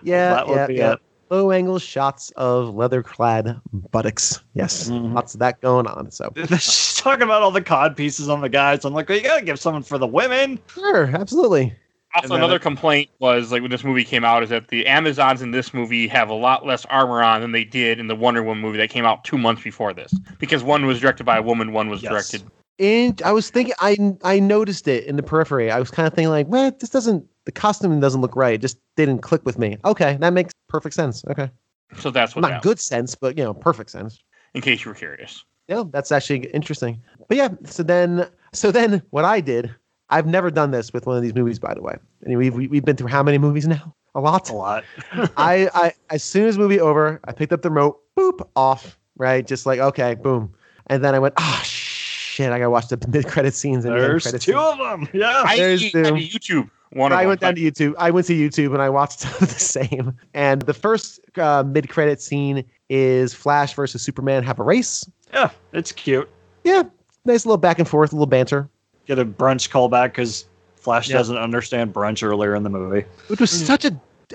yeah, 0.05 0.35
that 0.35 0.47
would 0.47 0.55
yeah, 0.57 0.67
be 0.69 0.75
yeah. 0.75 0.93
it. 0.93 0.99
Low 1.31 1.51
angle 1.51 1.79
shots 1.79 2.31
of 2.37 2.75
leather 2.75 3.03
clad 3.03 3.61
buttocks. 3.91 4.41
Yes, 4.55 4.89
Mhm. 4.89 5.15
lots 5.15 5.35
of 5.35 5.41
that 5.41 5.61
going 5.61 5.87
on. 5.87 6.11
So 6.11 6.33
She's 6.49 6.97
talking 6.97 7.23
about 7.23 7.43
all 7.43 7.51
the 7.51 7.63
cod 7.63 7.97
pieces 7.97 8.29
on 8.29 8.41
the 8.41 8.49
guys. 8.49 8.85
I'm 8.85 8.95
like, 8.95 9.09
well, 9.09 9.19
you 9.19 9.25
gotta 9.25 9.45
give 9.45 9.59
someone 9.59 9.83
for 9.83 9.99
the 9.99 10.07
women. 10.07 10.59
sure, 10.73 11.07
absolutely. 11.15 11.75
Also, 12.15 12.29
then 12.29 12.39
another 12.39 12.57
it- 12.57 12.63
complaint 12.63 13.11
was 13.19 13.51
like 13.51 13.63
when 13.63 13.71
this 13.73 13.83
movie 13.83 14.05
came 14.05 14.25
out 14.25 14.43
is 14.45 14.49
that 14.51 14.69
the 14.69 14.87
Amazons 14.87 15.43
in 15.43 15.51
this 15.51 15.75
movie 15.75 16.07
have 16.07 16.29
a 16.29 16.35
lot 16.35 16.65
less 16.65 16.85
armor 16.87 17.23
on 17.23 17.41
than 17.41 17.51
they 17.53 17.65
did 17.65 17.99
in 17.99 18.07
the 18.07 18.15
Wonder 18.15 18.43
Woman 18.43 18.63
movie 18.63 18.79
that 18.79 18.91
came 18.91 19.05
out 19.05 19.25
two 19.25 19.37
months 19.39 19.63
before 19.63 19.93
this 19.93 20.15
because 20.39 20.63
one 20.63 20.87
was 20.87 21.01
directed 21.01 21.25
by 21.25 21.39
a 21.39 21.43
woman, 21.43 21.73
one 21.73 21.89
was 21.89 22.03
Yes. 22.03 22.11
directed. 22.13 22.43
And 22.79 23.21
I 23.25 23.33
was 23.33 23.51
thinking, 23.51 23.75
I 23.81 23.97
I 24.23 24.39
noticed 24.41 24.87
it 24.89 25.05
in 25.05 25.17
the 25.17 25.23
periphery. 25.23 25.71
I 25.71 25.79
was 25.81 25.91
kind 25.91 26.07
of 26.07 26.13
thinking 26.15 26.31
like, 26.31 26.47
well, 26.49 26.71
this 26.79 26.91
doesn't. 26.91 27.25
The 27.47 27.53
costume 27.53 28.01
doesn't 28.01 28.21
look 28.21 28.37
right. 28.37 28.55
It 28.55 28.61
just 28.61 28.79
didn't 28.97 29.19
click 29.21 29.45
with 29.45 29.59
me. 29.59 29.77
Okay, 29.85 30.17
that 30.21 30.33
makes 30.33 30.53
perfect 30.69 30.95
sense. 30.95 31.25
Okay, 31.31 31.51
So 31.99 32.11
that's 32.11 32.35
what 32.35 32.41
not 32.43 32.51
that 32.51 32.63
good 32.63 32.81
sense, 32.81 33.15
but 33.15 33.37
you 33.37 33.45
know, 33.45 33.53
perfect 33.55 33.91
sense. 33.91 34.23
in 34.55 34.61
case 34.63 34.85
you 34.85 34.91
were 34.91 34.95
curious. 34.95 35.45
Yeah, 35.69 35.85
that's 35.91 36.13
actually 36.13 36.47
interesting. 36.53 37.01
But 37.29 37.37
yeah, 37.39 37.49
so 37.65 37.83
then, 37.83 38.29
so 38.53 38.71
then, 38.71 39.03
what 39.11 39.25
I 39.25 39.41
did, 39.41 39.75
I've 40.11 40.27
never 40.27 40.51
done 40.51 40.71
this 40.71 40.93
with 40.93 41.07
one 41.07 41.17
of 41.17 41.23
these 41.23 41.35
movies, 41.35 41.59
by 41.59 41.73
the 41.75 41.81
way. 41.83 41.97
And 42.23 42.37
we've 42.39 42.55
we- 42.55 42.69
we've 42.69 42.85
been 42.85 42.97
through 42.97 43.09
how 43.09 43.23
many 43.23 43.39
movies 43.39 43.67
now? 43.67 43.95
A 44.15 44.21
lot. 44.21 44.49
A 44.51 44.53
lot. 44.55 44.85
I, 45.37 45.69
I 45.75 45.93
as 46.11 46.23
soon 46.23 46.47
as 46.47 46.57
movie 46.59 46.79
over, 46.81 47.19
I 47.25 47.33
picked 47.33 47.53
up 47.53 47.63
the 47.63 47.71
remote, 47.71 48.01
boop, 48.17 48.47
off, 48.57 48.99
right? 49.17 49.47
Just 49.47 49.67
like 49.67 49.81
okay, 49.81 50.15
boom, 50.15 50.55
and 50.89 51.03
then 51.03 51.15
I 51.15 51.19
went, 51.19 51.35
ah, 51.39 51.61
shit, 51.65 52.51
I 52.53 52.59
gotta 52.59 52.71
watch 52.71 52.89
the 52.89 52.99
mid 53.09 53.27
credit 53.27 53.55
scenes 53.55 53.85
and 53.85 53.95
the 53.97 54.01
There's 54.01 54.23
credit 54.23 54.41
two 54.43 54.53
scenes. 54.53 54.65
of 54.65 54.79
them. 54.79 55.09
Yeah. 55.13 55.43
I 55.45 55.57
there's 55.57 55.83
had 55.83 55.93
two. 55.93 56.03
to 56.05 56.13
YouTube 56.13 56.71
one 56.95 57.13
of 57.13 57.19
I 57.19 57.23
them. 57.23 57.29
went 57.29 57.41
down 57.41 57.55
to 57.57 57.61
YouTube. 57.61 57.95
I 57.99 58.11
went 58.11 58.27
to 58.29 58.35
YouTube 58.35 58.73
and 58.73 58.81
I 58.83 58.89
watched 58.91 59.21
the 59.41 59.47
same. 59.47 60.17
And 60.33 60.63
the 60.63 60.75
first 60.75 61.21
uh, 61.37 61.63
mid 61.67 61.89
credit 61.89 62.21
scene 62.23 62.65
is 62.89 63.35
Flash 63.35 63.75
versus 63.75 64.03
Superman 64.03 64.43
have 64.45 64.59
a 64.59 64.63
race. 64.63 65.05
yeah, 65.33 65.51
it's 65.73 65.93
cute. 65.93 66.29
Yeah, 66.65 66.83
nice 67.25 67.45
little 67.45 67.59
back 67.59 67.79
and 67.79 67.89
forth, 67.89 68.13
a 68.13 68.17
little 68.17 68.27
banter, 68.27 68.69
Get 69.07 69.19
a 69.19 69.25
brunch 69.25 69.69
callback 69.71 70.09
because 70.13 70.47
Flash 70.77 71.09
Yeah. 71.11 71.17
doesn't 71.19 71.37
understand 71.37 71.93
brunch 71.93 72.23
earlier 72.23 72.55
in 72.55 72.63
the 72.63 72.71
movie. 72.71 73.05
which 73.29 73.41
was 73.41 73.51
such 73.51 73.85
a 73.85 73.91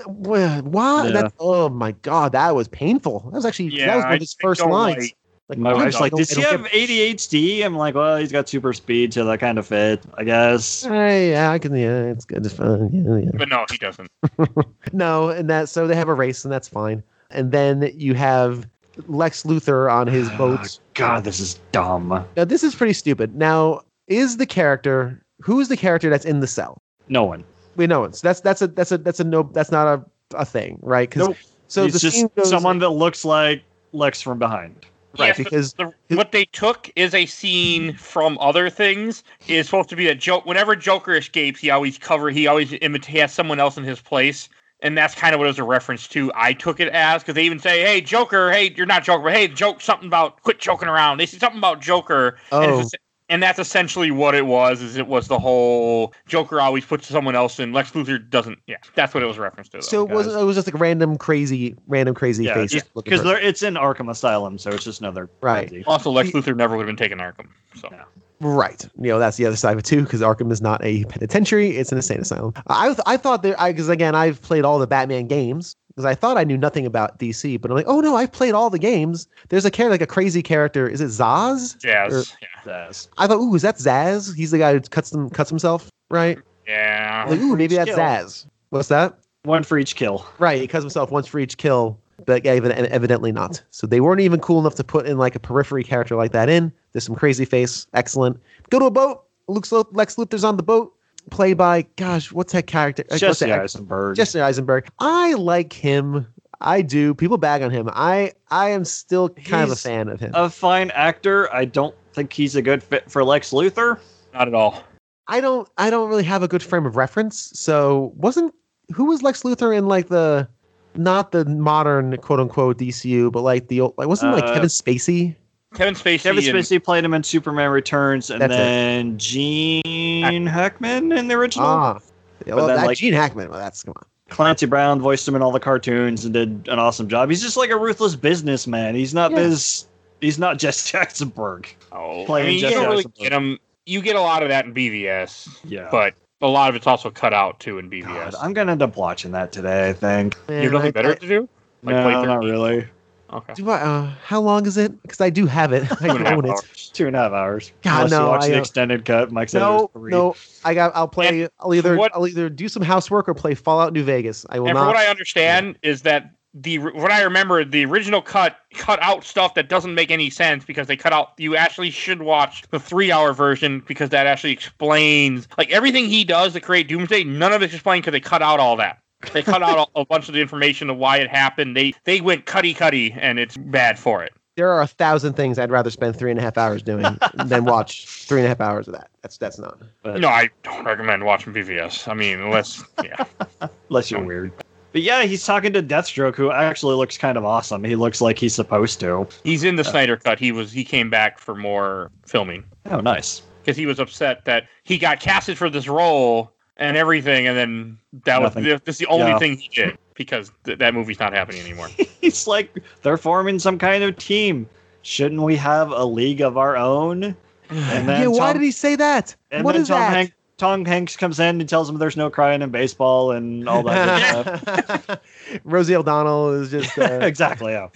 why? 0.06 1.06
Yeah. 1.06 1.12
That, 1.22 1.32
oh 1.40 1.68
my 1.68 1.92
god, 1.92 2.32
that 2.32 2.54
was 2.54 2.68
painful. 2.68 3.20
That 3.26 3.32
was 3.32 3.44
actually 3.46 3.66
Yeah, 3.70 3.86
that 3.86 3.96
was 3.96 4.04
one 4.04 4.14
of 4.14 4.20
his 4.20 4.36
I 4.40 4.42
first 4.42 4.60
don't 4.60 4.70
lines. 4.70 4.98
like- 4.98 5.16
Like, 5.50 5.58
My 5.58 5.74
wife's 5.74 5.98
like, 5.98 6.12
"Does 6.12 6.30
he 6.30 6.42
have 6.42 6.60
ADHD?" 6.66 7.64
I'm 7.64 7.74
like, 7.76 7.96
"Well, 7.96 8.18
he's 8.18 8.30
got 8.30 8.48
super 8.48 8.72
speed, 8.72 9.12
so 9.12 9.24
that 9.24 9.40
kind 9.40 9.58
of 9.58 9.66
fit, 9.66 10.00
I 10.16 10.22
guess." 10.22 10.84
get- 10.84 10.92
Hey, 10.92 11.30
yeah, 11.32 11.50
I 11.50 11.58
can. 11.58 11.74
Yeah, 11.74 12.02
it's 12.04 12.24
good. 12.24 12.46
It's 12.46 12.54
fun. 12.54 12.88
Yeah, 12.92 13.16
yeah. 13.16 13.30
But 13.34 13.48
no, 13.48 13.66
he 13.68 13.76
doesn't. 13.76 14.08
No, 14.92 15.28
and 15.30 15.50
that 15.50 15.68
so 15.68 15.88
they 15.88 15.96
have 15.96 16.08
a 16.08 16.14
race, 16.14 16.44
and 16.44 16.52
that's 16.52 16.68
fine. 16.68 17.02
And 17.32 17.50
then 17.50 17.90
you 17.96 18.14
have 18.14 18.68
Lex 19.08 19.42
Luthor 19.42 19.92
on 19.92 20.06
his 20.06 20.30
boat. 20.38 20.78
God, 20.94 21.24
this 21.24 21.40
is 21.40 21.58
dumb. 21.72 22.24
Now 22.36 22.44
this 22.44 22.62
is 22.62 22.76
pretty 22.76 22.92
stupid. 22.92 23.34
Now, 23.34 23.80
is 24.06 24.36
the 24.36 24.46
character 24.46 25.20
who 25.40 25.58
is 25.58 25.66
the 25.66 25.76
character 25.76 26.10
that's 26.10 26.24
in 26.24 26.38
the 26.38 26.46
cell? 26.46 26.80
No 27.08 27.24
one. 27.24 27.42
We 27.74 27.88
know 27.88 28.04
it. 28.04 28.14
So 28.14 28.28
that's 28.28 28.40
that's 28.40 28.62
a 28.62 28.68
that's 28.68 28.92
a 28.92 28.98
that's 28.98 29.18
a 29.18 29.24
no 29.24 29.42
that's 29.52 29.72
not 29.72 29.88
a, 29.88 30.04
a 30.36 30.44
thing, 30.44 30.78
right? 30.80 31.08
Because 31.10 31.26
Nope. 31.26 31.36
so 31.66 31.84
he's 31.84 31.94
the 31.94 31.98
just 31.98 32.34
goes 32.36 32.50
someone 32.50 32.78
that 32.78 32.90
looks 32.90 33.24
like 33.24 33.64
Lex 33.92 34.20
from 34.22 34.38
behind. 34.38 34.86
Right 35.18 35.28
Yes, 35.28 35.38
because 35.38 35.72
the, 35.74 35.92
what 36.10 36.32
they 36.32 36.44
took 36.46 36.90
is 36.96 37.14
a 37.14 37.26
scene 37.26 37.94
from 37.94 38.38
other 38.38 38.70
things. 38.70 39.22
Is 39.48 39.66
supposed 39.66 39.88
to 39.90 39.96
be 39.96 40.06
that 40.06 40.20
joke. 40.20 40.46
Whenever 40.46 40.76
Joker 40.76 41.14
escapes, 41.14 41.60
he 41.60 41.70
always 41.70 41.98
cover. 41.98 42.30
He 42.30 42.46
always 42.46 42.72
imitates 42.80 43.06
he 43.06 43.18
has 43.18 43.32
someone 43.32 43.60
else 43.60 43.76
in 43.76 43.84
his 43.84 44.00
place, 44.00 44.48
and 44.82 44.96
that's 44.96 45.14
kind 45.14 45.34
of 45.34 45.38
what 45.38 45.46
it 45.46 45.48
was 45.48 45.58
a 45.58 45.64
reference 45.64 46.06
to. 46.08 46.30
I 46.34 46.52
took 46.52 46.80
it 46.80 46.88
as 46.88 47.22
because 47.22 47.34
they 47.34 47.44
even 47.44 47.58
say, 47.58 47.82
"Hey, 47.82 48.00
Joker. 48.00 48.50
Hey, 48.50 48.72
you're 48.76 48.86
not 48.86 49.04
Joker, 49.04 49.24
but 49.24 49.32
hey, 49.32 49.48
joke 49.48 49.80
something 49.80 50.06
about 50.06 50.42
quit 50.42 50.58
joking 50.60 50.88
around." 50.88 51.18
They 51.18 51.26
say 51.26 51.38
something 51.38 51.58
about 51.58 51.80
Joker, 51.80 52.38
and, 52.52 52.70
oh 52.70 52.88
and 53.30 53.42
that's 53.42 53.58
essentially 53.58 54.10
what 54.10 54.34
it 54.34 54.44
was. 54.44 54.82
Is 54.82 54.96
it 54.96 55.06
was 55.06 55.28
the 55.28 55.38
whole 55.38 56.12
Joker 56.26 56.60
always 56.60 56.84
puts 56.84 57.06
someone 57.06 57.34
else 57.34 57.58
in. 57.58 57.72
Lex 57.72 57.92
Luthor 57.92 58.28
doesn't. 58.28 58.58
Yeah, 58.66 58.76
that's 58.94 59.14
what 59.14 59.22
it 59.22 59.26
was 59.26 59.38
a 59.38 59.40
reference 59.40 59.68
to. 59.70 59.78
Though. 59.78 59.80
so 59.80 60.02
it 60.06 60.10
was 60.10 60.26
it 60.26 60.44
was 60.44 60.56
just 60.56 60.66
like 60.70 60.78
random 60.78 61.16
crazy 61.16 61.74
random 61.86 62.14
crazy 62.14 62.44
Yeah, 62.44 62.54
faces 62.54 62.82
looking 62.94 63.10
because 63.12 63.24
for- 63.24 63.38
it's 63.38 63.62
in 63.62 63.74
Arkham 63.74 64.10
Asylum, 64.10 64.58
so 64.58 64.70
it's 64.70 64.84
just 64.84 65.00
another 65.00 65.30
Right. 65.40 65.68
crazy. 65.68 65.84
also 65.86 66.10
Lex 66.10 66.30
Luthor 66.32 66.54
never 66.54 66.76
would 66.76 66.86
have 66.86 66.94
been 66.94 67.02
taken 67.02 67.18
Arkham. 67.18 67.46
So 67.80 67.88
Yeah. 67.90 68.02
Right. 68.42 68.82
You 68.98 69.08
know, 69.10 69.18
that's 69.18 69.36
the 69.36 69.44
other 69.44 69.56
side 69.56 69.72
of 69.72 69.78
it 69.80 69.84
too, 69.84 70.02
because 70.02 70.22
Arkham 70.22 70.50
is 70.50 70.62
not 70.62 70.82
a 70.82 71.04
penitentiary; 71.04 71.76
it's 71.76 71.92
an 71.92 71.98
insane 71.98 72.20
asylum. 72.20 72.54
I 72.68 72.96
I 73.06 73.16
thought 73.18 73.42
that 73.42 73.60
I 73.60 73.70
because 73.70 73.88
again 73.90 74.14
I've 74.14 74.40
played 74.40 74.64
all 74.64 74.78
the 74.78 74.86
Batman 74.86 75.26
games 75.26 75.76
because 76.00 76.10
I 76.10 76.18
thought 76.18 76.38
I 76.38 76.44
knew 76.44 76.56
nothing 76.56 76.86
about 76.86 77.18
DC, 77.18 77.60
but 77.60 77.70
I'm 77.70 77.76
like, 77.76 77.86
oh 77.86 78.00
no, 78.00 78.16
I've 78.16 78.32
played 78.32 78.54
all 78.54 78.70
the 78.70 78.78
games. 78.78 79.28
There's 79.50 79.64
a 79.66 79.70
character 79.70 79.92
like 79.92 80.00
a 80.00 80.06
crazy 80.06 80.42
character. 80.42 80.88
Is 80.88 81.00
it 81.02 81.08
Zsasz? 81.08 81.78
Jazz. 81.78 82.12
Or- 82.12 82.36
yeah. 82.40 82.48
Yes. 82.86 83.08
I 83.18 83.26
thought, 83.26 83.38
ooh, 83.38 83.54
is 83.54 83.62
that 83.62 83.76
Zsasz? 83.76 84.34
He's 84.34 84.50
the 84.50 84.58
guy 84.58 84.72
who 84.72 84.80
cuts 84.80 85.10
them 85.10 85.28
cuts 85.30 85.50
himself, 85.50 85.90
right? 86.10 86.38
Yeah. 86.66 87.26
Like, 87.28 87.40
ooh, 87.40 87.54
maybe 87.56 87.76
that's 87.76 87.90
Kill. 87.90 87.98
Zsasz. 87.98 88.46
What's 88.70 88.88
that? 88.88 89.18
One 89.44 89.62
for 89.62 89.78
each 89.78 89.96
kill. 89.96 90.26
Right, 90.38 90.60
he 90.60 90.66
cuts 90.66 90.82
himself 90.82 91.10
once 91.10 91.26
for 91.26 91.38
each 91.38 91.56
kill, 91.56 91.98
but 92.26 92.44
yeah, 92.44 92.52
ev- 92.52 92.66
evidently 92.66 93.32
not. 93.32 93.62
So 93.70 93.86
they 93.86 94.00
weren't 94.00 94.20
even 94.20 94.40
cool 94.40 94.60
enough 94.60 94.74
to 94.76 94.84
put 94.84 95.06
in 95.06 95.16
like 95.18 95.34
a 95.34 95.40
periphery 95.40 95.82
character 95.84 96.14
like 96.16 96.32
that 96.32 96.48
in. 96.48 96.72
There's 96.92 97.04
some 97.04 97.14
crazy 97.16 97.44
face, 97.44 97.86
excellent. 97.94 98.38
Go 98.70 98.78
to 98.78 98.84
a 98.86 98.90
boat. 98.90 99.24
Luke's, 99.48 99.72
Lex 99.72 100.16
Luthor's 100.16 100.44
on 100.44 100.56
the 100.56 100.62
boat, 100.62 100.94
played 101.30 101.56
by 101.58 101.86
gosh, 101.96 102.32
what's 102.32 102.52
that 102.52 102.66
character? 102.66 103.04
Uh, 103.10 103.18
Jesse 103.18 103.46
that- 103.46 103.60
Eisenberg. 103.60 104.16
Jesse 104.16 104.40
Eisenberg. 104.40 104.88
I 104.98 105.34
like 105.34 105.72
him. 105.72 106.26
I 106.62 106.82
do. 106.82 107.14
People 107.14 107.38
bag 107.38 107.62
on 107.62 107.70
him. 107.70 107.88
I 107.92 108.32
I 108.50 108.70
am 108.70 108.84
still 108.84 109.28
kind 109.30 109.64
of 109.64 109.70
a 109.70 109.76
fan 109.76 110.08
of 110.08 110.20
him. 110.20 110.32
A 110.34 110.50
fine 110.50 110.90
actor. 110.90 111.52
I 111.54 111.64
don't 111.64 111.94
think 112.12 112.32
he's 112.32 112.54
a 112.56 112.62
good 112.62 112.82
fit 112.82 113.10
for 113.10 113.24
Lex 113.24 113.50
Luthor. 113.50 113.98
Not 114.34 114.48
at 114.48 114.54
all. 114.54 114.82
I 115.28 115.40
don't 115.40 115.68
I 115.78 115.90
don't 115.90 116.08
really 116.10 116.24
have 116.24 116.42
a 116.42 116.48
good 116.48 116.62
frame 116.62 116.84
of 116.86 116.96
reference. 116.96 117.50
So 117.54 118.12
wasn't 118.16 118.54
who 118.94 119.06
was 119.06 119.22
Lex 119.22 119.42
Luthor 119.42 119.76
in 119.76 119.86
like 119.86 120.08
the 120.08 120.48
not 120.96 121.30
the 121.32 121.44
modern 121.46 122.16
quote 122.18 122.40
unquote 122.40 122.76
DCU, 122.78 123.30
but 123.32 123.42
like 123.42 123.68
the 123.68 123.80
old 123.80 123.94
like 123.96 124.08
wasn't 124.08 124.32
it 124.32 124.36
like 124.36 124.44
Uh, 124.44 124.54
Kevin 124.54 124.68
Spacey? 124.68 125.36
Kevin 125.74 125.94
Spacey. 125.94 126.22
Kevin 126.22 126.44
and- 126.44 126.56
Spacey 126.58 126.82
played 126.82 127.04
him 127.04 127.14
in 127.14 127.22
Superman 127.22 127.70
Returns, 127.70 128.30
and 128.30 128.40
That's 128.40 128.52
it. 128.52 128.56
then 128.56 129.18
Gene 129.18 130.46
Hackman 130.46 131.12
in 131.12 131.28
the 131.28 131.34
original. 131.34 131.66
Ah, 131.66 131.98
well, 132.46 132.66
then, 132.66 132.76
that 132.76 132.86
like- 132.86 132.98
Gene 132.98 133.12
Hackman. 133.12 133.50
Well, 133.50 133.58
that's 133.58 133.82
come 133.82 133.94
on. 133.96 134.04
Clancy 134.30 134.66
Brown 134.66 135.00
voiced 135.00 135.26
him 135.26 135.34
in 135.34 135.42
all 135.42 135.50
the 135.52 135.58
cartoons 135.60 136.24
and 136.24 136.32
did 136.34 136.68
an 136.68 136.78
awesome 136.78 137.08
job. 137.08 137.28
He's 137.30 137.42
just 137.42 137.56
like 137.56 137.70
a 137.70 137.76
ruthless 137.76 138.14
businessman. 138.14 138.94
He's 138.94 139.12
not 139.14 139.32
Yeah. 139.32 139.38
this. 139.38 139.86
He's 140.20 140.38
not 140.38 140.58
Jesse 140.58 140.96
Eisenberg. 140.98 141.68
Oh, 141.92 142.22
I 142.22 142.26
playing 142.26 142.46
mean, 142.46 142.54
you 142.56 142.60
Jesse 142.60 142.74
don't 142.74 142.88
really 142.88 143.04
get 143.18 143.32
him. 143.32 143.58
You 143.84 144.00
get 144.00 144.14
a 144.14 144.20
lot 144.20 144.44
of 144.44 144.48
that 144.50 144.64
in 144.64 144.72
BVS, 144.72 145.48
Yeah. 145.64 145.88
but 145.90 146.14
a 146.40 146.46
lot 146.46 146.68
of 146.70 146.76
it's 146.76 146.86
also 146.86 147.10
cut 147.10 147.34
out 147.34 147.58
too 147.58 147.78
in 147.78 147.90
BVS. 147.90 148.32
God, 148.32 148.34
I'm 148.40 148.52
gonna 148.52 148.70
end 148.72 148.82
up 148.82 148.96
watching 148.96 149.32
that 149.32 149.50
today. 149.50 149.88
I 149.88 149.92
think. 149.92 150.36
you 150.48 150.54
Man, 150.54 150.62
have 150.62 150.72
nothing 150.72 150.88
I- 150.88 150.90
better 150.92 151.10
I- 151.10 151.14
to 151.16 151.26
do? 151.28 151.48
Like 151.82 151.96
no, 151.96 152.02
play 152.04 152.12
not 152.12 152.24
13? 152.42 152.50
really. 152.50 152.86
Okay. 153.32 153.54
do 153.54 153.70
I, 153.70 153.80
uh, 153.80 154.10
how 154.24 154.40
long 154.40 154.66
is 154.66 154.76
it? 154.76 155.00
Because 155.02 155.20
I 155.20 155.30
do 155.30 155.46
have 155.46 155.72
it. 155.72 155.90
I 156.02 156.08
Two 156.08 156.10
and 156.10 156.26
a 156.26 156.28
half 156.28 156.38
own 156.38 156.44
it. 156.46 156.50
hours. 156.50 156.90
Two 156.92 157.06
and 157.06 157.16
a 157.16 157.18
half 157.20 157.32
hours. 157.32 157.72
God, 157.82 157.94
Unless 157.96 158.10
no, 158.10 158.20
you 158.24 158.26
watch 158.28 158.42
I 158.42 158.46
the 158.46 158.52
don't- 158.52 158.60
extended 158.60 159.04
cut. 159.04 159.30
Mike 159.32 159.48
said 159.48 159.58
it 159.58 159.64
No, 159.64 159.76
was 159.76 159.88
three. 159.92 160.10
no. 160.10 160.36
I 160.64 160.74
got. 160.74 160.92
I'll 160.94 161.08
play. 161.08 161.48
I'll 161.60 161.74
either. 161.74 161.96
what- 161.96 162.14
I'll 162.14 162.26
either 162.26 162.48
do 162.48 162.68
some 162.68 162.82
housework 162.82 163.28
or 163.28 163.34
play 163.34 163.54
Fallout 163.54 163.92
New 163.92 164.02
Vegas. 164.04 164.44
I 164.50 164.58
will 164.58 164.68
And 164.68 164.74
not. 164.74 164.80
from 164.80 164.86
what 164.88 164.96
I 164.96 165.06
understand 165.06 165.78
is 165.82 166.02
that 166.02 166.30
the 166.52 166.78
what 166.78 167.12
I 167.12 167.22
remember 167.22 167.64
the 167.64 167.84
original 167.84 168.20
cut 168.20 168.56
cut 168.74 169.00
out 169.02 169.22
stuff 169.22 169.54
that 169.54 169.68
doesn't 169.68 169.94
make 169.94 170.10
any 170.10 170.30
sense 170.30 170.64
because 170.64 170.88
they 170.88 170.96
cut 170.96 171.12
out. 171.12 171.34
You 171.38 171.54
actually 171.54 171.90
should 171.90 172.22
watch 172.22 172.64
the 172.70 172.80
three 172.80 173.12
hour 173.12 173.32
version 173.32 173.84
because 173.86 174.08
that 174.10 174.26
actually 174.26 174.50
explains 174.50 175.46
like 175.56 175.70
everything 175.70 176.06
he 176.06 176.24
does 176.24 176.52
to 176.54 176.60
create 176.60 176.88
Doomsday. 176.88 177.22
None 177.22 177.52
of 177.52 177.62
it's 177.62 177.72
explained 177.72 178.02
because 178.02 178.12
they 178.12 178.20
cut 178.20 178.42
out 178.42 178.58
all 178.58 178.74
that. 178.78 178.98
They 179.32 179.42
cut 179.42 179.62
out 179.62 179.90
a, 179.94 180.00
a 180.00 180.04
bunch 180.04 180.28
of 180.28 180.34
the 180.34 180.40
information 180.40 180.90
of 180.90 180.96
why 180.96 181.18
it 181.18 181.28
happened. 181.28 181.76
They 181.76 181.92
they 182.04 182.20
went 182.20 182.46
cutty 182.46 182.74
cutty, 182.74 183.12
and 183.12 183.38
it's 183.38 183.56
bad 183.56 183.98
for 183.98 184.22
it. 184.24 184.32
there 184.56 184.70
are 184.70 184.82
a 184.82 184.86
thousand 184.86 185.34
things 185.34 185.58
I'd 185.58 185.70
rather 185.70 185.90
spend 185.90 186.16
three 186.16 186.30
and 186.30 186.38
a 186.40 186.42
half 186.42 186.56
hours 186.58 186.82
doing 186.82 187.04
than 187.44 187.64
watch 187.64 188.06
three 188.06 188.40
and 188.40 188.46
a 188.46 188.48
half 188.48 188.60
hours 188.60 188.88
of 188.88 188.94
that. 188.94 189.08
That's 189.22 189.36
that's 189.38 189.58
not. 189.58 189.78
But 190.02 190.20
No, 190.20 190.28
I 190.28 190.48
don't 190.62 190.84
recommend 190.84 191.24
watching 191.24 191.52
BVS. 191.52 192.08
I 192.08 192.14
mean, 192.14 192.40
unless 192.40 192.82
yeah, 193.04 193.24
unless 193.88 194.10
you're 194.10 194.22
weird. 194.24 194.52
But 194.92 195.02
yeah, 195.02 195.22
he's 195.22 195.44
talking 195.44 195.72
to 195.74 195.82
Deathstroke, 195.84 196.34
who 196.34 196.50
actually 196.50 196.96
looks 196.96 197.16
kind 197.16 197.38
of 197.38 197.44
awesome. 197.44 197.84
He 197.84 197.94
looks 197.94 198.20
like 198.20 198.38
he's 198.38 198.54
supposed 198.56 198.98
to. 199.00 199.28
he's 199.44 199.62
in 199.62 199.76
the 199.76 199.84
Snyder 199.84 200.16
cut. 200.16 200.40
He 200.40 200.50
was 200.50 200.72
he 200.72 200.82
came 200.84 201.10
back 201.10 201.38
for 201.38 201.54
more 201.54 202.10
filming. 202.26 202.64
Oh, 202.86 203.00
nice. 203.00 203.42
because 203.62 203.76
he 203.76 203.86
was 203.86 204.00
upset 204.00 204.44
that 204.46 204.64
he 204.82 204.98
got 204.98 205.20
casted 205.20 205.56
for 205.56 205.70
this 205.70 205.86
role 205.86 206.52
and 206.80 206.96
everything, 206.96 207.46
and 207.46 207.56
then 207.56 207.98
that 208.24 208.42
Nothing. 208.42 208.64
was 208.64 208.80
that's 208.84 208.98
the 208.98 209.06
only 209.06 209.28
Yeah. 209.28 209.38
thing 209.38 209.56
he 209.56 209.68
did 209.68 209.96
because 210.14 210.50
th- 210.64 210.78
that 210.78 210.92
movie's 210.94 211.20
not 211.20 211.32
happening 211.32 211.60
anymore. 211.60 211.88
He's 212.20 212.46
like, 212.48 212.82
they're 213.02 213.16
forming 213.16 213.58
some 213.60 213.78
kind 213.78 214.02
of 214.02 214.16
team. 214.16 214.68
Shouldn't 215.02 215.40
we 215.42 215.56
have 215.56 215.90
a 215.92 216.04
league 216.04 216.40
of 216.42 216.58
our 216.58 216.76
own? 216.76 217.22
And 217.70 218.08
then 218.08 218.22
yeah. 218.22 218.26
Why 218.26 218.52
did 218.52 218.62
he 218.62 218.70
say 218.72 218.96
that? 218.96 219.36
And 219.52 219.64
What 219.64 219.72
then 219.72 219.82
is 219.82 219.88
Tom, 219.88 220.00
that? 220.00 220.10
Hank, 220.12 220.32
Tom 220.58 220.84
Hanks 220.84 221.16
comes 221.16 221.38
in 221.40 221.58
and 221.60 221.66
tells 221.68 221.88
him 221.88 221.96
there's 221.98 222.16
no 222.18 222.28
crying 222.28 222.60
in 222.60 222.68
baseball 222.70 223.30
and 223.30 223.66
all 223.68 223.82
that 223.84 224.44
good 224.44 225.00
stuff. 225.04 225.20
Rosie 225.64 225.96
O'Donnell 225.96 226.52
is 226.60 226.70
just. 226.70 226.98
Uh, 226.98 227.20
exactly. 227.22 227.72
Yeah. 227.72 227.88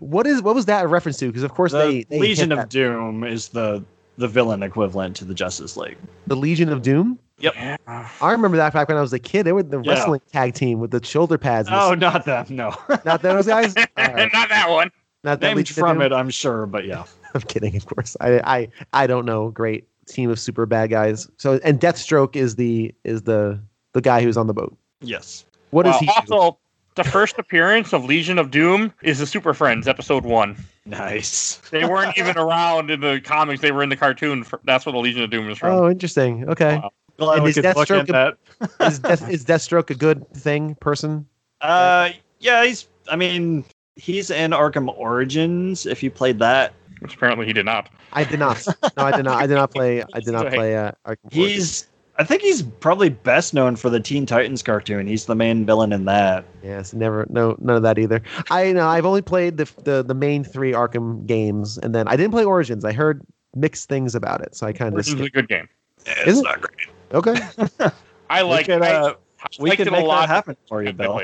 what 0.00 0.26
is 0.26 0.42
what 0.42 0.54
was 0.54 0.66
that 0.66 0.84
a 0.84 0.88
reference 0.88 1.18
to? 1.18 1.26
Because 1.26 1.42
of 1.42 1.52
course 1.54 1.72
The 1.72 1.78
they, 1.78 2.02
they 2.04 2.18
Legion 2.18 2.50
of 2.52 2.58
that. 2.58 2.70
Doom 2.70 3.22
is 3.24 3.48
the 3.48 3.84
the 4.18 4.28
villain 4.28 4.62
equivalent 4.62 5.16
to 5.16 5.24
the 5.24 5.34
Justice 5.34 5.76
League. 5.76 5.96
the 6.26 6.36
Legion 6.36 6.68
of 6.68 6.82
Doom. 6.82 7.18
Yeah. 7.42 7.76
I 8.20 8.30
remember 8.32 8.56
that 8.56 8.72
back 8.72 8.88
when 8.88 8.96
I 8.96 9.00
was 9.00 9.12
a 9.12 9.18
kid. 9.18 9.44
They 9.44 9.52
were 9.52 9.62
the 9.62 9.82
Yeah. 9.82 9.92
wrestling 9.92 10.20
tag 10.32 10.54
team 10.54 10.78
with 10.78 10.92
the 10.92 11.04
shoulder 11.04 11.36
pads. 11.38 11.68
and 11.68 11.76
the- 11.76 11.82
Oh, 11.82 11.94
not 11.94 12.24
them. 12.24 12.46
No. 12.50 12.74
not 13.04 13.20
those 13.22 13.46
guys. 13.46 13.74
All 13.76 13.84
right. 13.96 14.30
not 14.32 14.48
that 14.48 14.70
one. 14.70 14.90
Not 15.24 15.40
that 15.40 15.54
Named 15.54 15.68
from 15.68 16.00
it, 16.00 16.12
I'm 16.12 16.30
sure, 16.30 16.66
but 16.66 16.84
yeah. 16.84 17.04
I'm 17.34 17.40
kidding, 17.42 17.76
of 17.76 17.86
course. 17.86 18.16
I, 18.20 18.40
I 18.44 18.68
I 18.92 19.06
don't 19.06 19.24
know. 19.26 19.50
Great 19.50 19.86
team 20.06 20.30
of 20.30 20.38
super 20.38 20.66
bad 20.66 20.90
guys. 20.90 21.28
So 21.38 21.60
and 21.64 21.80
Deathstroke 21.80 22.34
is 22.36 22.56
the 22.56 22.94
is 23.04 23.22
the 23.22 23.60
the 23.92 24.00
guy 24.00 24.22
who's 24.22 24.36
on 24.36 24.46
the 24.48 24.54
boat. 24.54 24.76
Yes. 25.00 25.44
What 25.70 25.84
does 25.84 25.92
Well, 25.92 26.00
he? 26.00 26.06
do? 26.26 26.34
also, 26.34 26.58
the 26.96 27.04
first 27.04 27.38
appearance 27.38 27.92
of 27.94 28.04
Legion 28.04 28.38
of 28.38 28.50
Doom 28.50 28.92
is 29.02 29.18
the 29.20 29.26
Super 29.26 29.54
Friends 29.54 29.86
episode 29.88 30.24
one. 30.24 30.56
Nice. 30.84 31.56
They 31.70 31.84
weren't 31.86 32.18
even 32.18 32.36
around 32.36 32.90
in 32.90 33.00
the 33.00 33.20
comics; 33.24 33.60
they 33.62 33.70
were 33.72 33.82
in 33.84 33.88
the 33.88 33.96
cartoon. 33.96 34.42
For, 34.44 34.60
that's 34.64 34.84
where 34.84 34.92
the 34.92 34.98
Legion 34.98 35.22
of 35.22 35.30
Doom 35.30 35.48
is 35.48 35.58
from. 35.58 35.70
Oh, 35.72 35.88
interesting. 35.88 36.48
Okay. 36.48 36.76
Wow. 36.76 36.90
Glad 37.24 37.34
And 37.36 37.44
we 37.44 37.50
is 37.50 37.56
could 37.56 37.64
look 37.64 37.88
Deathstroke 37.88 38.12
at 38.12 38.36
that. 38.60 38.80
is 38.86 38.98
Death 38.98 39.30
is 39.30 39.44
Deathstroke 39.44 39.90
a 39.90 39.94
good 39.94 40.28
thing 40.34 40.74
person? 40.76 41.26
Uh, 41.60 42.10
yeah, 42.40 42.64
he's. 42.64 42.88
I 43.08 43.16
mean, 43.16 43.64
he's 43.96 44.30
in 44.30 44.52
Arkham 44.52 44.92
Origins. 44.96 45.86
If 45.86 46.02
you 46.02 46.10
played 46.10 46.38
that, 46.38 46.72
Which 47.00 47.14
apparently 47.14 47.46
he 47.46 47.52
did 47.52 47.66
not. 47.66 47.88
I 48.12 48.24
did 48.24 48.38
not. 48.38 48.64
No, 48.96 49.04
I 49.04 49.16
did 49.16 49.24
not. 49.24 49.42
I 49.42 49.46
did 49.46 49.54
not 49.54 49.70
play. 49.70 50.02
I 50.12 50.20
did 50.20 50.32
not 50.32 50.48
play. 50.52 50.76
Uh, 50.76 50.92
Arkham 51.06 51.16
Origins. 51.24 51.34
he's. 51.34 51.86
I 52.18 52.24
think 52.24 52.42
he's 52.42 52.62
probably 52.62 53.08
best 53.08 53.54
known 53.54 53.74
for 53.74 53.88
the 53.88 53.98
Teen 53.98 54.26
Titans 54.26 54.62
cartoon. 54.62 55.06
He's 55.06 55.24
the 55.24 55.34
main 55.34 55.64
villain 55.64 55.92
in 55.94 56.04
that. 56.04 56.44
Yes, 56.62 56.92
never, 56.92 57.26
no, 57.30 57.56
none 57.58 57.76
of 57.76 57.82
that 57.84 57.98
either. 57.98 58.20
I 58.50 58.70
know 58.72 58.86
I've 58.86 59.06
only 59.06 59.22
played 59.22 59.56
the 59.56 59.68
the 59.84 60.02
the 60.02 60.14
main 60.14 60.44
three 60.44 60.72
Arkham 60.72 61.26
games, 61.26 61.78
and 61.78 61.94
then 61.94 62.06
I 62.08 62.16
didn't 62.16 62.32
play 62.32 62.44
Origins. 62.44 62.84
I 62.84 62.92
heard 62.92 63.22
mixed 63.56 63.88
things 63.88 64.14
about 64.14 64.42
it, 64.42 64.54
so 64.54 64.66
I 64.66 64.72
kind 64.72 64.88
of 64.88 64.94
Origins 64.94 65.20
is 65.20 65.26
a 65.26 65.30
good 65.30 65.48
game. 65.48 65.68
Is 66.26 66.40
it? 66.40 66.42
not 66.42 66.60
great. 66.60 66.88
Okay. 67.12 67.34
I 68.30 68.42
like. 68.42 68.68
it. 68.68 68.80
uh, 68.82 69.14
we 69.58 69.70
liked 69.70 69.78
could 69.78 69.86
it 69.88 69.92
a 69.92 69.96
make 69.96 70.06
lot. 70.06 70.22
that 70.22 70.28
happen 70.28 70.56
for 70.68 70.82
you, 70.82 70.88
I 70.90 70.92
Bill. 70.92 71.20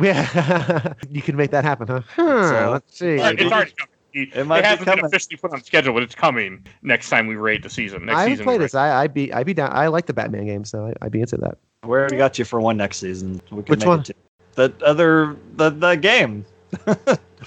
Yeah, 0.00 0.92
you 1.10 1.20
can 1.22 1.36
make 1.36 1.50
that 1.50 1.64
happen, 1.64 1.86
huh? 1.88 2.00
Huh, 2.14 2.48
So- 2.48 2.70
let's 2.72 2.98
see. 2.98 3.18
Alright, 3.18 3.38
It's 3.40 3.52
already 3.52 3.72
coming. 3.72 3.90
It, 4.14 4.32
it 4.36 4.44
might 4.46 4.60
be 4.60 4.66
hasn't 4.66 4.86
been 4.86 5.04
officially 5.04 5.36
put 5.36 5.52
on 5.52 5.62
schedule, 5.64 5.92
but 5.92 6.02
it's 6.04 6.14
coming 6.14 6.64
next 6.82 7.10
time 7.10 7.26
we 7.26 7.34
raid 7.34 7.64
the 7.64 7.68
season. 7.68 8.06
Next 8.06 8.16
I 8.18 8.26
season, 8.28 8.44
played 8.44 8.60
we 8.60 8.64
this. 8.66 8.74
I 8.74 9.02
I 9.02 9.06
be 9.08 9.32
I 9.32 9.42
be 9.42 9.52
down. 9.54 9.70
I 9.72 9.88
like 9.88 10.06
the 10.06 10.12
Batman 10.14 10.46
game, 10.46 10.64
so 10.64 10.86
I, 10.86 10.92
I'd 11.04 11.10
be 11.10 11.20
into 11.20 11.36
that. 11.38 11.58
Where 11.82 11.88
we 11.90 11.96
already 11.98 12.16
got 12.18 12.38
you 12.38 12.44
for 12.44 12.60
one 12.60 12.76
next 12.76 12.98
season. 12.98 13.40
We 13.50 13.64
can 13.64 13.72
Which 13.72 13.80
make 13.80 13.88
one? 13.88 14.00
It. 14.08 14.16
The 14.52 14.72
other, 14.84 15.36
the 15.56 15.70
the 15.70 15.96
game. 15.96 16.44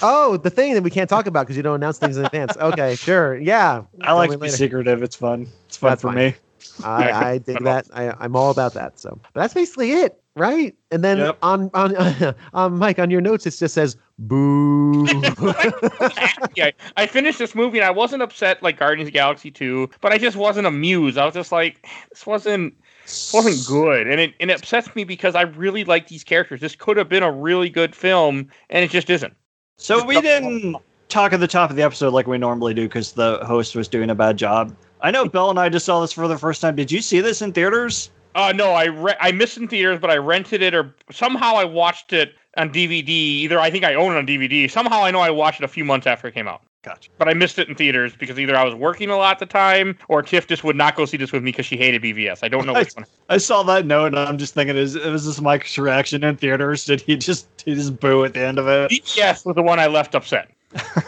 Oh, 0.04 0.38
the 0.38 0.52
thing 0.52 0.76
that 0.76 0.84
we 0.84 0.92
can't 0.92 1.10
talk 1.10 1.26
about 1.26 1.48
because 1.48 1.58
you 1.58 1.64
don't 1.64 1.74
announce 1.76 1.98
things 1.98 2.18
in 2.18 2.26
advance. 2.26 2.56
Okay, 2.56 2.94
sure. 2.96 3.36
Yeah. 3.36 3.82
I 4.02 4.14
like 4.14 4.30
Tell 4.30 4.34
to 4.34 4.38
be 4.38 4.42
later. 4.44 4.56
secretive. 4.58 5.02
It's 5.02 5.16
fun. 5.16 5.48
It's 5.66 5.78
fun 5.78 5.90
That's 5.90 6.02
for 6.04 6.10
fine. 6.10 6.18
me. 6.18 6.36
I, 6.84 7.12
I 7.12 7.38
dig 7.40 7.64
that. 7.64 7.88
I, 7.94 8.12
I'm 8.20 8.36
all 8.36 8.52
about 8.52 8.74
that. 8.74 9.00
So, 9.00 9.20
but 9.34 9.42
that's 9.42 9.54
basically 9.54 9.92
it, 9.92 10.22
right? 10.36 10.76
And 10.92 11.04
then 11.04 11.20
Yep. 11.20 11.38
on 11.42 11.70
on 11.74 11.96
on 11.96 12.36
um, 12.54 12.78
Mike 12.78 13.00
on 13.00 13.10
your 13.10 13.22
notes, 13.22 13.46
it 13.46 13.52
just 13.52 13.74
says 13.74 13.98
boo. 14.20 15.22
yeah, 16.56 16.72
I 16.96 17.08
finished 17.08 17.40
this 17.40 17.56
movie 17.56 17.78
and 17.78 17.86
I 17.86 17.92
wasn't 17.92 18.22
upset 18.22 18.62
like 18.64 18.78
Guardians 18.78 19.08
of 19.08 19.14
the 19.14 19.18
Galaxy 19.18 19.52
2, 19.52 19.90
but 20.02 20.12
I 20.12 20.18
just 20.18 20.38
wasn't 20.38 20.68
amused. 20.68 21.18
I 21.18 21.26
was 21.26 21.34
just 21.34 21.52
like, 21.52 21.88
this 22.10 22.26
wasn't 22.26 22.76
this 23.04 23.34
wasn't 23.34 23.66
good. 23.68 24.08
And 24.08 24.20
it 24.20 24.34
and 24.40 24.52
it 24.52 24.60
upsets 24.60 24.94
me 24.96 25.04
because 25.04 25.36
I 25.36 25.42
really 25.44 25.84
like 25.84 26.08
these 26.08 26.24
characters. 26.24 26.60
This 26.62 26.76
could 26.76 26.98
have 26.98 27.10
been 27.10 27.24
a 27.24 27.32
really 27.32 27.70
good 27.70 27.96
film, 27.96 28.50
and 28.70 28.84
it 28.84 28.92
just 28.92 29.10
isn't. 29.10 29.34
So 29.78 30.04
we 30.04 30.22
didn't 30.22 30.76
talk 31.10 31.34
at 31.34 31.40
the 31.40 31.48
top 31.48 31.70
of 31.70 31.76
the 31.76 31.84
episode 31.84 32.14
like 32.14 32.28
we 32.28 32.38
normally 32.38 32.74
do 32.74 32.84
because 32.84 33.14
the 33.14 33.40
host 33.46 33.76
was 33.76 33.88
doing 33.88 34.10
a 34.10 34.16
bad 34.16 34.38
job. 34.38 34.76
I 35.02 35.12
know 35.12 35.28
Bell 35.28 35.50
and 35.50 35.60
I 35.60 35.70
just 35.70 35.86
saw 35.86 36.02
this 36.02 36.12
for 36.12 36.28
the 36.28 36.38
first 36.38 36.62
time. 36.62 36.76
Did 36.76 36.92
you 36.92 37.02
see 37.02 37.22
this 37.22 37.42
in 37.42 37.54
theaters? 37.54 38.10
Uh 38.36 38.52
no, 38.56 38.72
I 38.72 38.86
re- 38.86 39.16
I 39.20 39.32
missed 39.32 39.58
in 39.58 39.68
theaters, 39.68 40.00
but 40.00 40.12
I 40.12 40.18
rented 40.18 40.62
it 40.62 40.76
or 40.76 40.94
somehow 41.12 41.56
I 41.56 41.66
watched 41.66 42.14
it 42.14 42.36
on 42.56 42.72
DVD. 42.72 43.10
Either 43.10 43.60
I 43.60 43.70
think 43.70 43.84
I 43.84 43.94
own 43.94 44.14
it 44.14 44.18
on 44.18 44.28
DVD. 44.28 44.70
Somehow 44.70 45.04
I 45.04 45.12
know 45.12 45.20
I 45.20 45.30
watched 45.32 45.62
it 45.62 45.64
a 45.64 45.68
few 45.68 45.86
months 45.86 46.08
after 46.08 46.28
it 46.28 46.34
came 46.34 46.48
out. 46.48 46.62
Gotcha. 46.84 47.10
But 47.18 47.28
I 47.28 47.34
missed 47.34 47.60
it 47.60 47.68
in 47.68 47.76
theaters 47.76 48.16
because 48.16 48.40
either 48.40 48.56
I 48.56 48.64
was 48.64 48.74
working 48.74 49.10
a 49.10 49.18
lot 49.18 49.32
at 49.32 49.40
the 49.40 49.46
time 49.46 49.98
or 50.08 50.22
Tiff 50.22 50.48
just 50.48 50.64
would 50.64 50.76
not 50.76 50.96
go 50.96 51.06
see 51.06 51.18
this 51.18 51.32
with 51.32 51.44
me 51.44 51.52
because 51.52 51.66
she 51.66 51.76
hated 51.76 52.02
BVS. 52.02 52.40
I 52.44 52.48
don't 52.48 52.66
know 52.66 52.74
which 52.76 52.94
one. 52.94 53.06
I 53.30 53.40
saw 53.40 53.64
that 53.64 53.86
note 53.86 54.08
and 54.08 54.20
I'm 54.20 54.38
just 54.38 54.54
thinking, 54.54 54.78
is 54.78 54.96
was 54.96 55.26
this 55.26 55.42
Mike's 55.42 55.78
reaction 55.78 56.24
in 56.24 56.38
theaters? 56.38 56.86
Did 56.86 57.02
he 57.02 57.18
just 57.18 57.56
did 57.58 57.72
he 57.72 57.76
just 57.76 58.00
boo 58.00 58.24
at 58.24 58.34
the 58.34 58.42
end 58.42 58.60
of 58.60 58.68
it? 58.68 58.92
BVS 58.92 59.46
was 59.46 59.56
the 59.56 59.64
one 59.64 59.80
I 59.80 59.88
left 59.88 60.16
upset. 60.16 60.50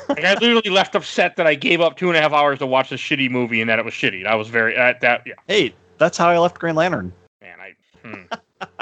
Like 0.09 0.23
I 0.25 0.33
literally 0.35 0.69
left 0.69 0.95
upset 0.95 1.35
that 1.37 1.47
I 1.47 1.55
gave 1.55 1.81
up 1.81 1.97
two 1.97 2.07
and 2.09 2.17
a 2.17 2.21
half 2.21 2.33
hours 2.33 2.59
to 2.59 2.65
watch 2.65 2.89
this 2.89 3.01
shitty 3.01 3.29
movie 3.29 3.61
and 3.61 3.69
that 3.69 3.79
it 3.79 3.85
was 3.85 3.93
shitty. 3.93 4.25
I 4.25 4.35
was 4.35 4.47
very 4.47 4.75
uh, 4.77 4.93
that 5.01 5.23
yeah 5.25 5.33
Hey, 5.47 5.73
that's 5.97 6.17
how 6.17 6.29
I 6.29 6.37
left 6.37 6.59
Green 6.59 6.75
Lantern. 6.75 7.13
man 7.41 7.57
I. 7.59 7.73
Hmm. 8.07 8.23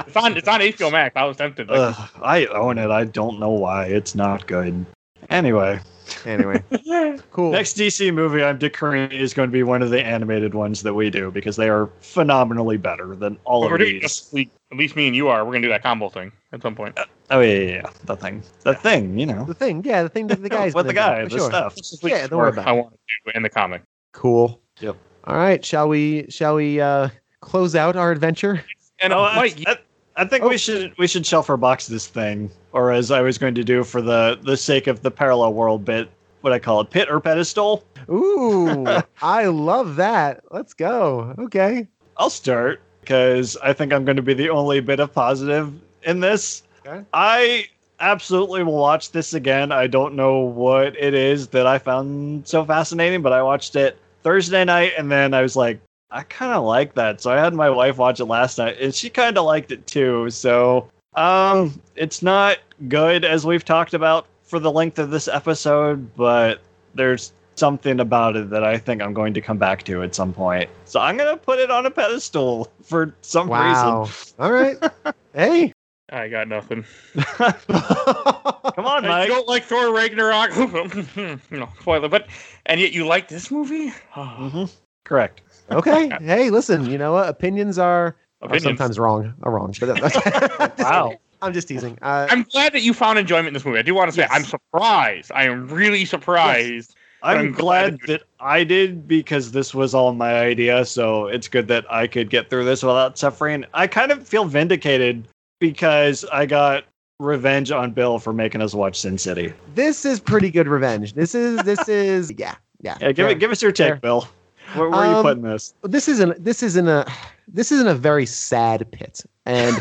It's 0.07 0.15
on 0.15 0.35
it's 0.37 0.47
on 0.47 0.59
HBO 0.59 0.91
Max. 0.91 1.15
I 1.15 1.23
was 1.25 1.37
tempted. 1.37 1.69
Like, 1.69 1.95
Ugh, 1.97 2.09
I 2.21 2.45
own 2.47 2.77
it. 2.77 2.89
I 2.89 3.03
don't 3.03 3.39
know 3.39 3.51
why. 3.51 3.85
It's 3.85 4.15
not 4.15 4.47
good. 4.47 4.85
Anyway, 5.29 5.79
Anyway, 6.25 6.63
cool. 7.31 7.51
Next 7.51 7.77
DC 7.77 8.13
movie 8.13 8.43
I'm 8.43 8.57
decreeing 8.57 9.11
is 9.11 9.33
going 9.33 9.49
to 9.49 9.51
be 9.53 9.63
one 9.63 9.81
of 9.81 9.89
the 9.89 10.03
animated 10.03 10.53
ones 10.53 10.83
that 10.83 10.93
we 10.93 11.09
do 11.09 11.31
because 11.31 11.55
they 11.55 11.69
are 11.69 11.89
phenomenally 12.01 12.77
better 12.77 13.15
than 13.15 13.37
all 13.43 13.61
We're 13.61 13.73
of 13.75 13.79
doing 13.79 13.93
these. 13.93 14.01
Justice 14.03 14.33
League. 14.33 14.49
At 14.71 14.77
least 14.77 14.95
me 14.95 15.07
and 15.07 15.15
you 15.15 15.29
are. 15.29 15.45
We're 15.45 15.53
gonna 15.53 15.61
do 15.63 15.69
that 15.69 15.81
combo 15.83 16.09
thing 16.09 16.31
at 16.51 16.61
some 16.61 16.75
point. 16.75 16.97
Oh 17.29 17.39
yeah, 17.39 17.53
yeah, 17.53 17.69
yeah, 17.69 17.89
the 18.03 18.17
thing, 18.17 18.43
the 18.63 18.73
thing, 18.75 19.17
you 19.17 19.25
know, 19.25 19.45
the 19.45 19.53
thing, 19.53 19.81
yeah, 19.85 20.03
the 20.03 20.09
thing 20.09 20.27
that 20.27 20.41
the 20.41 20.49
guys 20.59 20.73
with 20.73 20.87
the 20.87 20.93
gonna 20.93 21.19
guy, 21.19 21.23
the 21.23 21.29
sure. 21.37 21.49
stuff. 21.49 21.75
Justice 21.75 22.03
League 22.03 22.11
Yeah, 22.11 22.27
don't 22.27 22.37
worry 22.39 22.49
about 22.49 22.67
I 22.67 22.73
want 22.73 22.91
to 22.91 22.97
do 23.25 23.31
in 23.35 23.43
the 23.43 23.49
comic. 23.49 23.83
Cool. 24.11 24.59
Yep. 24.81 24.97
All 25.23 25.35
right, 25.37 25.63
shall 25.63 25.87
we? 25.87 26.25
Shall 26.29 26.55
we 26.55 26.81
uh, 26.81 27.07
close 27.41 27.75
out 27.75 27.95
our 27.95 28.11
adventure? 28.11 28.63
And 28.99 29.13
Oh, 29.13 29.23
uh, 29.23 29.27
I, 29.27 29.35
Mike, 29.37 29.63
I, 29.67 29.77
I 30.17 30.25
think 30.25 30.43
Oh. 30.43 30.49
we 30.49 30.57
should 30.57 30.93
we 30.97 31.07
should 31.07 31.25
shelf 31.25 31.49
or 31.49 31.57
box 31.57 31.87
this 31.87 32.07
thing, 32.07 32.49
or 32.73 32.91
as 32.91 33.11
I 33.11 33.21
was 33.21 33.37
going 33.37 33.55
to 33.55 33.63
do 33.63 33.83
for 33.83 34.01
the 34.01 34.39
the 34.41 34.57
sake 34.57 34.87
of 34.87 35.01
the 35.03 35.11
parallel 35.11 35.53
world 35.53 35.85
bit, 35.85 36.09
what 36.41 36.51
I 36.53 36.59
call 36.59 36.81
it, 36.81 36.89
pit 36.89 37.07
or 37.09 37.19
pedestal. 37.19 37.83
Ooh, 38.09 38.85
I 39.21 39.45
love 39.45 39.95
that. 39.97 40.43
Let's 40.51 40.73
go. 40.73 41.35
Okay. 41.37 41.87
I'll 42.17 42.31
start 42.31 42.81
because 43.01 43.55
I 43.57 43.73
think 43.73 43.93
I'm 43.93 44.03
going 44.05 44.17
to 44.17 44.23
be 44.23 44.33
the 44.33 44.49
only 44.49 44.79
bit 44.79 44.99
of 44.99 45.13
positive 45.13 45.71
in 46.03 46.19
this. 46.19 46.63
Okay. 46.85 47.05
I 47.13 47.67
absolutely 47.99 48.63
will 48.63 48.77
watch 48.77 49.11
this 49.11 49.33
again. 49.33 49.71
I 49.71 49.87
don't 49.87 50.15
know 50.15 50.39
what 50.39 50.95
it 50.97 51.13
is 51.13 51.47
that 51.49 51.67
I 51.67 51.77
found 51.77 52.47
so 52.47 52.65
fascinating, 52.65 53.21
but 53.21 53.33
I 53.33 53.41
watched 53.43 53.75
it 53.75 53.97
Thursday 54.23 54.63
night 54.65 54.93
and 54.97 55.11
then 55.11 55.33
I 55.33 55.41
was 55.41 55.55
like, 55.55 55.79
I 56.09 56.23
kind 56.23 56.53
of 56.53 56.63
like 56.63 56.95
that. 56.95 57.21
So 57.21 57.31
I 57.31 57.37
had 57.37 57.53
my 57.53 57.69
wife 57.69 57.97
watch 57.97 58.19
it 58.19 58.25
last 58.25 58.57
night 58.57 58.77
and 58.79 58.93
she 58.93 59.09
kind 59.09 59.37
of 59.37 59.45
liked 59.45 59.71
it 59.71 59.85
too. 59.87 60.29
So 60.29 60.89
um 61.15 61.81
it's 61.95 62.21
not 62.21 62.57
good 62.87 63.25
as 63.25 63.45
we've 63.45 63.65
talked 63.65 63.93
about 63.93 64.27
for 64.43 64.59
the 64.59 64.71
length 64.71 64.99
of 64.99 65.09
this 65.11 65.27
episode, 65.27 66.15
but 66.15 66.61
there's 66.95 67.33
something 67.55 67.99
about 67.99 68.35
it 68.35 68.49
that 68.51 68.63
I 68.63 68.77
think 68.77 69.01
I'm 69.01 69.13
going 69.13 69.33
to 69.33 69.41
come 69.41 69.57
back 69.57 69.83
to 69.83 70.03
at 70.03 70.15
some 70.15 70.33
point. 70.33 70.69
So 70.85 70.99
I'm 70.99 71.17
going 71.17 71.29
to 71.29 71.37
put 71.37 71.59
it 71.59 71.71
on 71.71 71.85
a 71.85 71.91
pedestal 71.91 72.71
for 72.83 73.13
some 73.21 73.47
Wow. 73.47 74.09
All 74.39 74.51
right. 74.51 74.77
hey. 75.33 75.73
I 76.09 76.29
got 76.29 76.47
nothing. 76.47 76.85
Come 77.15 78.85
on, 78.85 79.03
Mike. 79.03 79.27
You 79.27 79.33
don't 79.33 79.47
like 79.47 79.65
Thor 79.65 79.93
Ragnarok? 79.93 80.55
no 81.51 81.69
spoiler, 81.81 82.07
but 82.07 82.27
and 82.65 82.79
yet 82.79 82.93
you 82.93 83.05
like 83.05 83.27
this 83.27 83.51
movie? 83.51 83.89
hmm 84.11 84.65
Correct. 85.03 85.41
Okay. 85.71 86.09
Hey, 86.21 86.49
listen. 86.49 86.85
You 86.89 86.97
know 86.97 87.13
what? 87.13 87.29
Opinions 87.29 87.77
are, 87.77 88.15
are 88.41 88.59
sometimes 88.59 88.99
wrong. 88.99 89.33
Are 89.43 89.51
wrong. 89.51 89.73
But 89.79 89.99
that's, 89.99 90.79
Wow. 90.79 91.13
I'm 91.41 91.53
just 91.53 91.67
teasing. 91.67 91.99
Uh, 92.01 92.27
I'm 92.31 92.43
glad 92.43 92.73
that 92.73 92.81
you 92.81 92.93
found 92.95 93.19
enjoyment 93.19 93.49
in 93.49 93.53
this 93.53 93.63
movie. 93.63 93.77
I 93.77 93.83
do 93.83 93.93
want 93.93 94.09
to 94.09 94.15
say 94.15 94.21
Yes. 94.21 94.31
I'm 94.33 94.43
surprised. 94.43 95.31
I 95.35 95.43
am 95.43 95.67
really 95.67 96.03
surprised. 96.05 96.95
I'm, 97.21 97.37
I'm 97.37 97.51
glad, 97.51 97.99
glad 97.99 98.07
that 98.07 98.23
I 98.39 98.63
did 98.63 99.07
because 99.07 99.51
this 99.51 99.73
was 99.73 99.93
all 99.93 100.13
my 100.13 100.39
idea. 100.39 100.85
So 100.85 101.27
it's 101.27 101.47
good 101.47 101.67
that 101.67 101.91
I 101.91 102.07
could 102.07 102.29
get 102.31 102.49
through 102.49 102.65
this 102.65 102.81
without 102.81 103.17
suffering. 103.19 103.65
I 103.73 103.85
kind 103.87 104.11
of 104.11 104.27
feel 104.27 104.45
vindicated 104.45 105.27
because 105.59 106.25
I 106.31 106.45
got 106.47 106.85
revenge 107.19 107.71
on 107.71 107.91
Bill 107.91 108.17
for 108.19 108.33
making 108.33 108.61
us 108.61 108.73
watch 108.73 108.99
Sin 108.99 109.17
City. 109.17 109.53
this 109.75 110.05
is 110.05 110.19
pretty 110.19 110.49
good 110.49 110.67
revenge. 110.67 111.13
This 111.13 111.35
is. 111.35 111.61
This 111.63 111.87
is. 111.87 112.31
Yeah. 112.37 112.55
Yeah. 112.81 112.97
Yeah, 113.01 113.11
give 113.11 113.27
it. 113.29 113.39
Give 113.39 113.51
us 113.51 113.61
your 113.61 113.71
take, 113.71 113.87
Fair. 113.87 113.95
Bill. 113.97 114.27
Where, 114.75 114.89
where 114.89 114.99
are 114.99 115.05
you 115.11 115.17
Um, 115.17 115.23
putting 115.23 115.43
this? 115.43 115.73
this 115.83 116.07
isn't 116.07 116.43
this 116.43 116.61
isn't 116.63 116.87
a 116.87 117.05
this 117.47 117.71
isn't 117.71 117.87
a 117.87 117.95
very 117.95 118.25
sad 118.25 118.89
pit. 118.91 119.23
And 119.45 119.75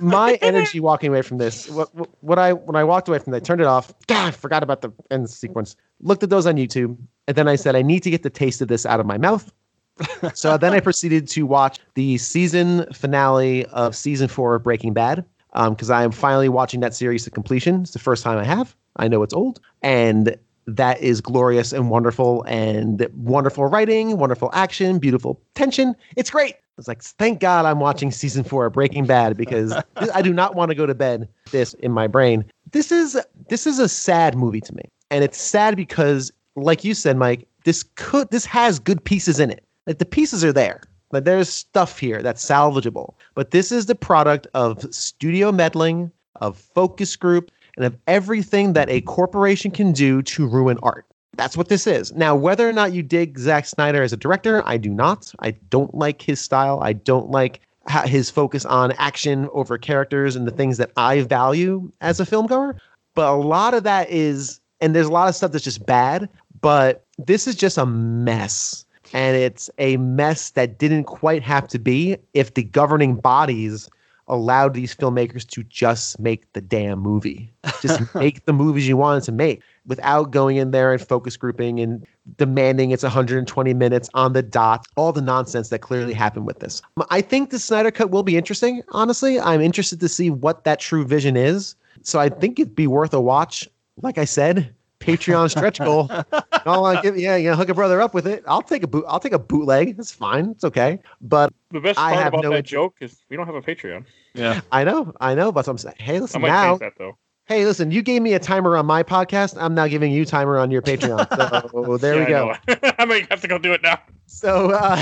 my 0.00 0.34
energy 0.42 0.80
walking 0.80 1.10
away 1.10 1.22
from 1.22 1.38
this 1.38 1.68
what, 1.70 1.94
what 1.94 2.08
what 2.20 2.38
i 2.38 2.52
when 2.52 2.74
i 2.76 2.82
walked 2.84 3.08
away 3.08 3.18
from 3.20 3.32
that 3.32 3.44
turned 3.44 3.60
it 3.60 3.66
off. 3.66 3.92
God 4.06 4.26
I 4.28 4.30
forgot 4.32 4.62
about 4.62 4.82
the 4.82 4.90
end 5.10 5.30
sequence. 5.30 5.76
Looked 6.00 6.22
at 6.22 6.30
those 6.30 6.46
on 6.46 6.56
youtube 6.56 6.96
and 7.28 7.36
then 7.36 7.46
i 7.48 7.56
said 7.56 7.76
i 7.76 7.82
need 7.82 8.02
to 8.02 8.10
get 8.10 8.22
the 8.22 8.30
taste 8.30 8.60
of 8.60 8.68
this 8.68 8.84
out 8.86 9.00
of 9.00 9.06
my 9.06 9.18
mouth. 9.18 9.52
So 10.34 10.58
then 10.58 10.72
i 10.74 10.80
proceeded 10.80 11.28
to 11.28 11.46
watch 11.46 11.78
the 11.94 12.18
season 12.18 12.86
finale 12.92 13.64
of 13.66 13.94
season 13.96 14.28
four 14.28 14.54
of 14.56 14.62
breaking 14.64 14.92
bad 14.92 15.24
because 15.70 15.88
i 15.90 16.02
am 16.02 16.10
finally 16.12 16.48
watching 16.50 16.80
that 16.80 16.94
series 16.94 17.24
to 17.24 17.30
completion. 17.30 17.82
It's 17.82 17.92
the 17.92 17.98
first 17.98 18.22
time 18.24 18.38
i 18.38 18.44
have. 18.44 18.74
I 18.96 19.08
know 19.08 19.22
it's 19.22 19.34
old. 19.34 19.60
And 19.82 20.36
that 20.66 21.00
is 21.00 21.20
glorious 21.20 21.72
and 21.72 21.90
wonderful 21.90 22.42
and 22.44 23.08
wonderful 23.14 23.66
writing, 23.66 24.18
wonderful 24.18 24.50
action, 24.52 24.98
beautiful 24.98 25.40
tension. 25.54 25.94
It's 26.16 26.30
great. 26.30 26.56
It's 26.78 26.88
like, 26.88 27.02
thank 27.02 27.40
God 27.40 27.64
I'm 27.64 27.80
watching 27.80 28.10
season 28.10 28.44
four 28.44 28.66
of 28.66 28.72
Breaking 28.72 29.06
Bad 29.06 29.36
because 29.36 29.72
I 30.14 30.20
do 30.20 30.32
not 30.32 30.54
want 30.54 30.70
to 30.70 30.74
go 30.74 30.84
to 30.84 30.94
bed 30.94 31.28
this 31.50 31.74
in 31.74 31.92
my 31.92 32.06
brain. 32.06 32.44
This 32.72 32.92
is 32.92 33.18
this 33.48 33.66
is 33.66 33.78
a 33.78 33.88
sad 33.88 34.36
movie 34.36 34.60
to 34.60 34.74
me. 34.74 34.82
And 35.10 35.24
it's 35.24 35.40
sad 35.40 35.76
because, 35.76 36.32
like 36.56 36.84
you 36.84 36.92
said, 36.92 37.16
Mike, 37.16 37.46
this 37.64 37.84
could 37.94 38.30
this 38.30 38.44
has 38.44 38.78
good 38.78 39.02
pieces 39.04 39.40
in 39.40 39.50
it. 39.50 39.64
Like 39.86 39.98
the 39.98 40.04
pieces 40.04 40.44
are 40.44 40.52
there. 40.52 40.82
Like 41.12 41.24
there's 41.24 41.48
stuff 41.48 41.98
here 41.98 42.22
that's 42.22 42.44
salvageable. 42.44 43.14
But 43.34 43.52
this 43.52 43.70
is 43.72 43.86
the 43.86 43.94
product 43.94 44.46
of 44.52 44.82
studio 44.92 45.52
meddling, 45.52 46.10
of 46.40 46.58
focus 46.58 47.16
group, 47.16 47.50
and 47.76 47.84
of 47.84 47.96
everything 48.06 48.72
that 48.72 48.88
a 48.90 49.00
corporation 49.02 49.70
can 49.70 49.92
do 49.92 50.22
to 50.22 50.46
ruin 50.46 50.78
art. 50.82 51.06
That's 51.36 51.56
what 51.56 51.68
this 51.68 51.86
is. 51.86 52.12
Now, 52.14 52.34
whether 52.34 52.68
or 52.68 52.72
not 52.72 52.92
you 52.92 53.02
dig 53.02 53.38
Zack 53.38 53.66
Snyder 53.66 54.02
as 54.02 54.12
a 54.12 54.16
director, 54.16 54.62
I 54.66 54.78
do 54.78 54.90
not. 54.90 55.32
I 55.40 55.50
don't 55.50 55.94
like 55.94 56.22
his 56.22 56.40
style. 56.40 56.80
I 56.82 56.94
don't 56.94 57.30
like 57.30 57.60
his 58.04 58.30
focus 58.30 58.64
on 58.64 58.92
action 58.92 59.48
over 59.52 59.78
characters 59.78 60.34
and 60.34 60.46
the 60.46 60.50
things 60.50 60.78
that 60.78 60.90
I 60.96 61.20
value 61.22 61.90
as 62.00 62.20
a 62.20 62.24
filmgoer. 62.24 62.78
But 63.14 63.32
a 63.32 63.36
lot 63.36 63.74
of 63.74 63.82
that 63.84 64.10
is, 64.10 64.60
and 64.80 64.94
there's 64.94 65.06
a 65.06 65.12
lot 65.12 65.28
of 65.28 65.34
stuff 65.34 65.52
that's 65.52 65.64
just 65.64 65.86
bad, 65.86 66.28
but 66.60 67.04
this 67.18 67.46
is 67.46 67.54
just 67.54 67.78
a 67.78 67.86
mess. 67.86 68.84
And 69.12 69.36
it's 69.36 69.70
a 69.78 69.98
mess 69.98 70.50
that 70.50 70.78
didn't 70.78 71.04
quite 71.04 71.42
have 71.42 71.68
to 71.68 71.78
be 71.78 72.16
if 72.34 72.54
the 72.54 72.64
governing 72.64 73.16
bodies 73.16 73.88
allowed 74.28 74.74
these 74.74 74.94
filmmakers 74.94 75.46
to 75.46 75.62
just 75.64 76.18
make 76.18 76.52
the 76.52 76.60
damn 76.60 76.98
movie. 76.98 77.52
Just 77.80 78.02
make 78.14 78.44
the 78.44 78.52
movies 78.52 78.88
you 78.88 78.96
wanted 78.96 79.22
to 79.24 79.32
make 79.32 79.62
without 79.86 80.30
going 80.30 80.56
in 80.56 80.72
there 80.72 80.92
and 80.92 81.00
focus 81.00 81.36
grouping 81.36 81.80
and 81.80 82.06
demanding 82.36 82.90
it's 82.90 83.02
120 83.02 83.74
minutes 83.74 84.10
on 84.14 84.32
the 84.32 84.42
dot, 84.42 84.86
all 84.96 85.12
the 85.12 85.22
nonsense 85.22 85.68
that 85.68 85.80
clearly 85.80 86.12
happened 86.12 86.46
with 86.46 86.58
this. 86.58 86.82
Um, 86.96 87.06
I 87.10 87.20
think 87.20 87.50
the 87.50 87.58
Snyder 87.58 87.90
Cut 87.90 88.10
will 88.10 88.24
be 88.24 88.36
interesting, 88.36 88.82
honestly. 88.88 89.38
I'm 89.38 89.60
interested 89.60 90.00
to 90.00 90.08
see 90.08 90.30
what 90.30 90.64
that 90.64 90.80
true 90.80 91.04
vision 91.04 91.36
is. 91.36 91.76
So 92.02 92.18
I 92.18 92.28
think 92.28 92.58
it'd 92.58 92.74
be 92.74 92.86
worth 92.86 93.14
a 93.14 93.20
watch. 93.20 93.68
Like 94.02 94.18
I 94.18 94.24
said, 94.24 94.74
Patreon 95.00 95.50
stretch 95.50 95.78
goal. 95.78 96.10
I'll 96.66 96.84
uh, 96.84 97.00
give, 97.02 97.18
yeah, 97.18 97.36
yeah, 97.36 97.54
hook 97.54 97.68
a 97.68 97.74
brother 97.74 98.00
up 98.00 98.14
with 98.14 98.26
it. 98.26 98.42
I'll 98.46 98.62
take 98.62 98.82
a 98.82 98.86
boot. 98.86 99.04
I'll 99.06 99.20
take 99.20 99.32
a 99.32 99.38
bootleg. 99.38 99.96
It's 99.98 100.12
fine. 100.12 100.50
It's 100.50 100.64
okay. 100.64 100.98
But 101.20 101.52
The 101.70 101.80
best 101.80 101.98
I 101.98 102.12
part 102.12 102.22
have 102.24 102.32
about 102.34 102.42
no 102.44 102.50
that 102.50 102.56
interest- 102.58 102.70
joke 102.72 102.94
is 103.00 103.18
we 103.28 103.36
don't 103.36 103.46
have 103.46 103.54
a 103.54 103.62
Patreon. 103.62 104.04
Yeah. 104.34 104.60
I 104.72 104.84
know, 104.84 105.12
I 105.20 105.34
know. 105.34 105.52
But 105.52 105.68
I'm 105.68 105.78
saying, 105.78 105.96
hey, 105.98 106.16
I 106.16 106.20
listen 106.20 106.40
might 106.42 106.48
now. 106.48 106.76
that 106.78 106.94
though. 106.98 107.16
Hey, 107.46 107.64
listen, 107.64 107.92
you 107.92 108.02
gave 108.02 108.22
me 108.22 108.34
a 108.34 108.40
timer 108.40 108.76
on 108.76 108.86
my 108.86 109.04
podcast. 109.04 109.56
I'm 109.60 109.72
now 109.74 109.86
giving 109.86 110.10
you 110.10 110.24
timer 110.24 110.58
on 110.58 110.72
your 110.72 110.82
Patreon. 110.82 111.70
So 111.70 111.96
there 112.00 112.18
we 112.18 112.24
go. 112.26 112.50
I, 112.66 112.74
know. 112.74 112.92
I 112.98 113.04
might 113.04 113.30
have 113.30 113.40
to 113.42 113.48
go 113.48 113.56
do 113.56 113.72
it 113.72 113.82
now. 113.82 114.00
So, 114.26 114.70
uh, 114.72 115.00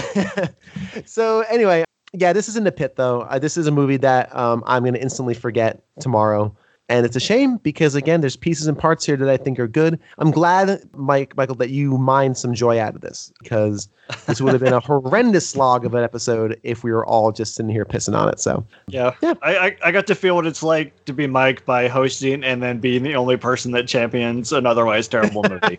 so 1.07 1.41
anyway, 1.43 1.85
yeah, 2.13 2.35
this 2.35 2.49
is 2.49 2.57
in 2.59 2.65
the 2.65 2.73
pit 2.73 2.97
though. 2.97 3.23
Uh, 3.23 3.39
this 3.39 3.57
is 3.57 3.67
a 3.67 3.71
movie 3.71 3.97
that 3.97 4.35
um, 4.37 4.63
I'm 4.67 4.83
going 4.83 4.93
to 4.93 5.01
instantly 5.01 5.33
forget 5.33 5.83
tomorrow. 6.01 6.55
And 6.91 7.07
it's 7.07 7.17
a 7.17 7.21
shame 7.21 7.57
because 7.59 7.95
again, 7.95 8.21
there's 8.21 8.37
pieces 8.37 8.67
and 8.67 8.79
parts 8.79 9.07
here 9.07 9.17
that 9.17 9.29
I 9.29 9.39
think 9.39 9.59
are 9.59 9.67
good. 9.67 9.99
I'm 10.19 10.31
glad, 10.31 10.83
Mike, 10.95 11.35
Michael, 11.35 11.55
that 11.55 11.71
you 11.71 11.97
mined 11.97 12.37
some 12.37 12.53
joy 12.53 12.79
out 12.79 12.95
of 12.95 13.01
this 13.01 13.33
because 13.43 13.89
this 14.27 14.43
would 14.43 14.53
have 14.53 14.63
been 14.63 14.75
a 14.75 14.81
horrendous 14.87 15.49
slog 15.49 15.87
of 15.87 15.95
an 15.95 16.05
episode 16.05 16.61
if 16.63 16.85
we 16.85 16.93
were 16.93 17.07
all 17.07 17.33
just 17.33 17.55
sitting 17.55 17.71
here 17.71 17.87
pissing 17.87 18.15
on 18.15 18.29
it. 18.29 18.39
So 18.39 18.67
Yeah. 18.87 19.15
Yeah. 19.23 19.33
I, 19.41 19.57
I, 19.57 19.77
I 19.85 19.93
got 19.93 20.07
to 20.09 20.15
feel 20.15 20.35
what 20.37 20.47
it's 20.47 20.63
like 20.63 21.05
to 21.07 21.15
be 21.15 21.27
Mike 21.27 21.65
by 21.65 21.89
hosting 21.89 22.45
and 22.45 22.63
then 22.63 22.81
being 22.81 23.03
the 23.03 23.15
only 23.17 23.39
person 23.39 23.73
that 23.73 23.89
champions 23.89 24.53
an 24.53 24.67
otherwise 24.67 25.09
terrible 25.09 25.43
movie. 25.49 25.79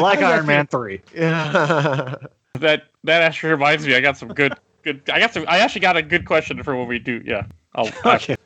like 0.00 0.20
Iron 0.20 0.46
Man 0.46 0.66
3. 0.66 1.00
yeah. 1.14 2.14
That 2.58 2.84
that 3.04 3.22
actually 3.22 3.50
reminds 3.52 3.86
me. 3.86 3.94
I 3.94 4.00
got 4.00 4.16
some 4.16 4.28
good 4.28 4.54
good. 4.82 5.02
I 5.12 5.20
got 5.20 5.34
some. 5.34 5.44
I 5.46 5.58
actually 5.58 5.82
got 5.82 5.96
a 5.98 6.02
good 6.02 6.24
question 6.24 6.62
for 6.62 6.74
when 6.74 6.88
we 6.88 6.98
do. 6.98 7.22
Yeah. 7.24 7.44
I'll, 7.74 7.90
I'll 8.04 8.14
Okay. 8.16 8.36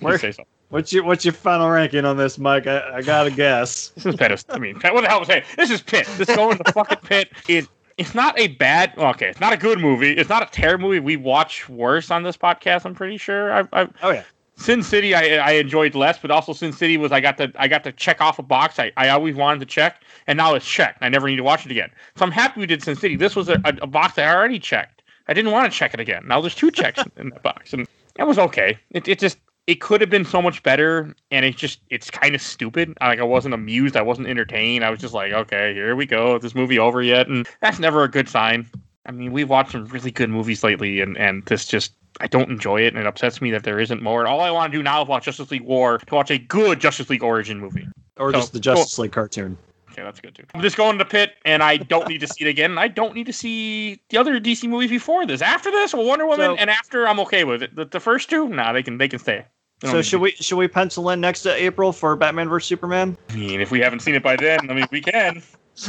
you 0.00 0.18
say 0.18 0.30
something. 0.32 0.46
What's 0.70 0.92
your 0.92 1.04
what's 1.04 1.24
your 1.24 1.32
final 1.32 1.70
ranking 1.70 2.04
on 2.04 2.16
this, 2.16 2.38
Mike? 2.38 2.66
I, 2.66 2.96
I 2.96 3.02
gotta 3.02 3.30
guess. 3.30 3.92
This 3.94 4.06
is 4.06 4.16
pit. 4.16 4.44
I 4.50 4.58
mean, 4.58 4.74
what 4.76 5.00
the 5.00 5.08
hell 5.08 5.20
was 5.20 5.30
I 5.30 5.34
saying? 5.34 5.44
This 5.56 5.70
is 5.70 5.80
pit. 5.80 6.06
This 6.16 6.28
going 6.28 6.58
to 6.58 6.62
the 6.62 6.72
fucking 6.72 6.98
pit 6.98 7.30
is. 7.48 7.68
It's 7.96 8.14
not 8.14 8.38
a 8.38 8.48
bad. 8.48 8.92
Okay, 8.96 9.28
it's 9.28 9.40
not 9.40 9.52
a 9.52 9.56
good 9.56 9.80
movie. 9.80 10.12
It's 10.12 10.28
not 10.28 10.42
a 10.42 10.46
terrible 10.46 10.88
movie. 10.88 11.00
We 11.00 11.16
watch 11.16 11.68
worse 11.68 12.10
on 12.10 12.22
this 12.22 12.36
podcast. 12.36 12.84
I'm 12.84 12.94
pretty 12.94 13.16
sure. 13.16 13.50
I've, 13.52 13.68
I've 13.72 13.92
Oh 14.02 14.10
yeah. 14.10 14.24
Sin 14.56 14.82
City 14.82 15.14
I, 15.14 15.36
I 15.36 15.50
enjoyed 15.52 15.94
less, 15.94 16.18
but 16.18 16.30
also 16.30 16.52
Sin 16.52 16.72
City 16.72 16.96
was 16.96 17.12
I 17.12 17.20
got 17.20 17.38
to 17.38 17.50
I 17.56 17.66
got 17.66 17.82
to 17.84 17.92
check 17.92 18.20
off 18.20 18.38
a 18.38 18.42
box 18.42 18.78
I, 18.78 18.92
I 18.96 19.08
always 19.08 19.36
wanted 19.36 19.60
to 19.60 19.66
check, 19.66 20.02
and 20.26 20.36
now 20.36 20.54
it's 20.54 20.66
checked. 20.66 20.98
I 21.00 21.08
never 21.08 21.28
need 21.28 21.36
to 21.36 21.44
watch 21.44 21.64
it 21.64 21.72
again. 21.72 21.90
So 22.16 22.24
I'm 22.24 22.32
happy 22.32 22.60
we 22.60 22.66
did 22.66 22.82
Sin 22.82 22.94
City. 22.94 23.16
This 23.16 23.34
was 23.34 23.48
a, 23.48 23.54
a, 23.64 23.72
a 23.82 23.86
box 23.86 24.18
I 24.18 24.32
already 24.32 24.58
checked. 24.58 25.02
I 25.28 25.32
didn't 25.32 25.52
want 25.52 25.70
to 25.72 25.76
check 25.76 25.94
it 25.94 26.00
again. 26.00 26.24
Now 26.26 26.40
there's 26.40 26.54
two 26.54 26.70
checks 26.70 27.02
in 27.16 27.30
that 27.30 27.42
box, 27.42 27.72
and 27.72 27.86
that 28.16 28.26
was 28.26 28.38
okay. 28.38 28.78
It, 28.90 29.08
it 29.08 29.18
just 29.18 29.38
it 29.68 29.82
could 29.82 30.00
have 30.00 30.08
been 30.08 30.24
so 30.24 30.40
much 30.40 30.62
better, 30.62 31.14
and 31.30 31.44
it's 31.44 31.58
just 31.58 31.80
it's 31.90 32.10
kind 32.10 32.34
of 32.34 32.40
stupid. 32.40 32.96
Like 33.02 33.20
I 33.20 33.22
wasn't 33.22 33.52
amused, 33.52 33.98
I 33.98 34.02
wasn't 34.02 34.26
entertained. 34.26 34.82
I 34.82 34.88
was 34.88 34.98
just 34.98 35.12
like, 35.12 35.30
okay, 35.32 35.74
here 35.74 35.94
we 35.94 36.06
go. 36.06 36.36
Is 36.36 36.42
this 36.42 36.54
movie 36.54 36.78
over 36.78 37.02
yet? 37.02 37.28
And 37.28 37.46
that's 37.60 37.78
never 37.78 38.02
a 38.02 38.08
good 38.08 38.30
sign. 38.30 38.66
I 39.04 39.12
mean, 39.12 39.30
we've 39.30 39.50
watched 39.50 39.72
some 39.72 39.84
really 39.86 40.10
good 40.10 40.30
movies 40.30 40.64
lately, 40.64 41.02
and 41.02 41.18
and 41.18 41.44
this 41.44 41.66
just 41.66 41.92
I 42.22 42.28
don't 42.28 42.50
enjoy 42.50 42.80
it, 42.80 42.94
and 42.94 42.98
it 42.98 43.06
upsets 43.06 43.42
me 43.42 43.50
that 43.50 43.64
there 43.64 43.78
isn't 43.78 44.02
more. 44.02 44.20
And 44.20 44.28
all 44.28 44.40
I 44.40 44.50
want 44.50 44.72
to 44.72 44.78
do 44.78 44.82
now 44.82 45.02
is 45.02 45.08
watch 45.08 45.26
Justice 45.26 45.50
League 45.50 45.62
War 45.62 45.98
to 45.98 46.14
watch 46.14 46.30
a 46.30 46.38
good 46.38 46.80
Justice 46.80 47.10
League 47.10 47.22
origin 47.22 47.60
movie. 47.60 47.86
Or 48.16 48.32
So, 48.32 48.38
just 48.38 48.54
the 48.54 48.60
Justice 48.60 48.98
League 48.98 49.12
cartoon. 49.12 49.58
Okay, 49.92 50.02
that's 50.02 50.20
good 50.20 50.34
too. 50.34 50.44
I'm 50.54 50.62
just 50.62 50.78
going 50.78 50.96
to 50.96 51.04
pit, 51.04 51.32
and 51.44 51.62
I 51.62 51.76
don't 51.76 52.08
need 52.08 52.20
to 52.20 52.26
see 52.26 52.46
it 52.46 52.48
again. 52.48 52.78
I 52.78 52.88
don't 52.88 53.14
need 53.14 53.26
to 53.26 53.32
see 53.34 54.00
the 54.08 54.16
other 54.16 54.40
DC 54.40 54.66
movies 54.66 54.90
before 54.90 55.26
this. 55.26 55.42
After 55.42 55.70
this, 55.70 55.92
well, 55.92 56.06
Wonder 56.06 56.26
Woman, 56.26 56.46
So- 56.46 56.56
and 56.56 56.70
after 56.70 57.06
I'm 57.06 57.20
okay 57.20 57.44
with 57.44 57.62
it. 57.62 57.76
The, 57.76 57.84
the 57.84 58.00
first 58.00 58.30
two, 58.30 58.48
nah, 58.48 58.72
they 58.72 58.82
can 58.82 58.96
they 58.96 59.08
can 59.08 59.18
stay. 59.18 59.44
They 59.80 59.88
don't 59.88 59.96
So 59.96 60.02
should 60.02 60.10
to- 60.16 60.18
we 60.18 60.30
should 60.32 60.56
we 60.56 60.68
pencil 60.68 61.10
in 61.10 61.20
next 61.20 61.42
to 61.42 61.54
April 61.54 61.92
for 61.92 62.16
Batman 62.16 62.48
vs 62.48 62.66
Superman? 62.68 63.16
I 63.30 63.36
mean, 63.36 63.60
if 63.60 63.70
we 63.70 63.80
haven't 63.80 64.00
seen 64.00 64.14
it 64.14 64.22
by 64.22 64.36
then, 64.36 64.70
I 64.70 64.74
mean, 64.74 64.86
we 64.90 65.00
can. 65.00 65.42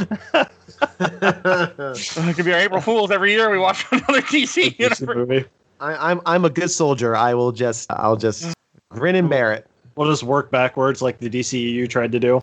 It 1.00 2.36
could 2.36 2.44
be 2.44 2.52
our 2.52 2.60
April 2.60 2.80
Fools 2.80 3.10
every 3.10 3.32
year. 3.32 3.50
We 3.50 3.58
watch 3.58 3.84
another 3.92 4.22
DC 4.22 4.76
DC 4.76 5.14
movie. 5.14 5.44
I, 5.80 6.10
I'm 6.10 6.20
I'm 6.26 6.44
a 6.44 6.50
good 6.50 6.70
soldier. 6.70 7.16
I 7.16 7.34
will 7.34 7.52
just 7.52 7.90
I'll 7.90 8.16
just 8.16 8.54
grin 8.90 9.16
and 9.16 9.28
bear 9.28 9.52
it. 9.52 9.66
We'll 9.96 10.08
just 10.08 10.22
work 10.22 10.50
backwards 10.50 11.02
like 11.02 11.18
the 11.18 11.28
DCEU 11.28 11.88
tried 11.88 12.12
to 12.12 12.20
do. 12.20 12.42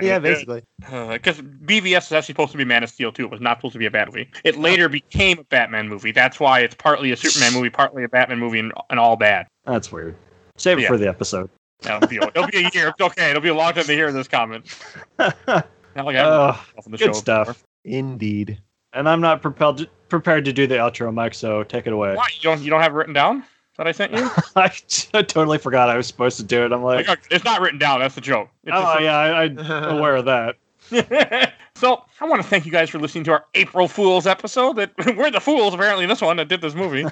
yeah, 0.00 0.18
basically. 0.18 0.62
Uh, 0.90 1.12
because 1.12 1.40
BVS 1.40 2.06
is 2.06 2.12
actually 2.12 2.32
supposed 2.32 2.52
to 2.52 2.58
be 2.58 2.64
Man 2.64 2.82
of 2.82 2.90
Steel 2.90 3.12
too. 3.12 3.24
It 3.24 3.30
was 3.30 3.40
not 3.40 3.58
supposed 3.58 3.74
to 3.74 3.78
be 3.78 3.86
a 3.86 3.90
Bat 3.90 4.08
movie. 4.08 4.30
It 4.42 4.56
later 4.56 4.88
became 4.88 5.38
a 5.38 5.44
Batman 5.44 5.88
movie. 5.88 6.10
That's 6.12 6.40
why 6.40 6.60
it's 6.60 6.74
partly 6.74 7.12
a 7.12 7.16
Superman 7.16 7.52
movie, 7.52 7.70
partly 7.70 8.02
a 8.04 8.08
Batman 8.08 8.38
movie, 8.38 8.58
and, 8.58 8.72
and 8.88 8.98
all 8.98 9.16
bad. 9.16 9.46
That's 9.64 9.92
weird. 9.92 10.16
Save 10.60 10.78
it 10.78 10.82
Yeah. 10.82 10.88
for 10.88 10.98
the 10.98 11.08
episode. 11.08 11.48
It'll 11.82 12.06
be, 12.06 12.16
it'll 12.16 12.46
be 12.46 12.58
a 12.58 12.70
year. 12.74 12.88
It's 12.88 13.00
okay. 13.00 13.30
It'll 13.30 13.40
be 13.42 13.48
a 13.48 13.54
long 13.54 13.72
time 13.72 13.84
to 13.84 13.92
hear 13.94 14.12
this 14.12 14.28
comment. 14.28 14.66
Not 15.18 15.34
like 15.96 16.16
I 16.16 16.20
Uh, 16.20 16.56
on 16.84 16.92
the 16.92 16.98
good 16.98 17.06
show 17.06 17.12
stuff. 17.12 17.46
before. 17.48 17.62
Indeed. 17.84 18.60
and 18.92 19.08
I'm 19.08 19.20
not 19.22 19.40
prepared 19.40 19.78
to, 19.78 19.88
prepared 20.10 20.44
to 20.44 20.52
do 20.52 20.66
the 20.66 20.74
outro, 20.74 21.12
Mike. 21.14 21.32
So 21.34 21.62
take 21.62 21.86
it 21.86 21.92
away. 21.94 22.14
Why 22.14 22.28
you 22.34 22.42
don't 22.42 22.60
you 22.60 22.68
don't 22.70 22.82
have 22.82 22.92
it 22.92 22.96
written 22.96 23.14
down 23.14 23.42
that 23.78 23.86
I 23.86 23.92
sent 23.92 24.12
you? 24.12 24.28
I 24.56 24.68
totally 24.68 25.56
forgot 25.56 25.88
I 25.88 25.96
was 25.96 26.06
supposed 26.06 26.36
to 26.36 26.42
do 26.42 26.64
it. 26.66 26.72
I'm 26.72 26.82
like, 26.82 27.08
Like, 27.08 27.26
it's 27.30 27.44
not 27.44 27.62
written 27.62 27.78
down. 27.78 28.00
That's 28.00 28.14
the 28.14 28.20
joke. 28.20 28.50
It's 28.64 28.76
oh 28.76 28.98
a- 28.98 29.02
yeah, 29.02 29.16
I, 29.16 29.42
I'm 29.44 29.96
aware 29.98 30.16
of 30.16 30.26
that. 30.26 30.56
so 31.76 32.04
I 32.20 32.26
want 32.26 32.42
to 32.42 32.48
thank 32.48 32.66
you 32.66 32.72
guys 32.72 32.90
for 32.90 32.98
listening 32.98 33.24
to 33.24 33.32
our 33.32 33.44
April 33.54 33.88
Fools 33.88 34.26
episode. 34.26 34.74
That 34.76 34.92
we're 35.16 35.30
the 35.30 35.40
fools 35.40 35.72
apparently. 35.72 36.04
This 36.04 36.20
one 36.20 36.36
that 36.36 36.48
did 36.48 36.60
this 36.60 36.74
movie. 36.74 37.06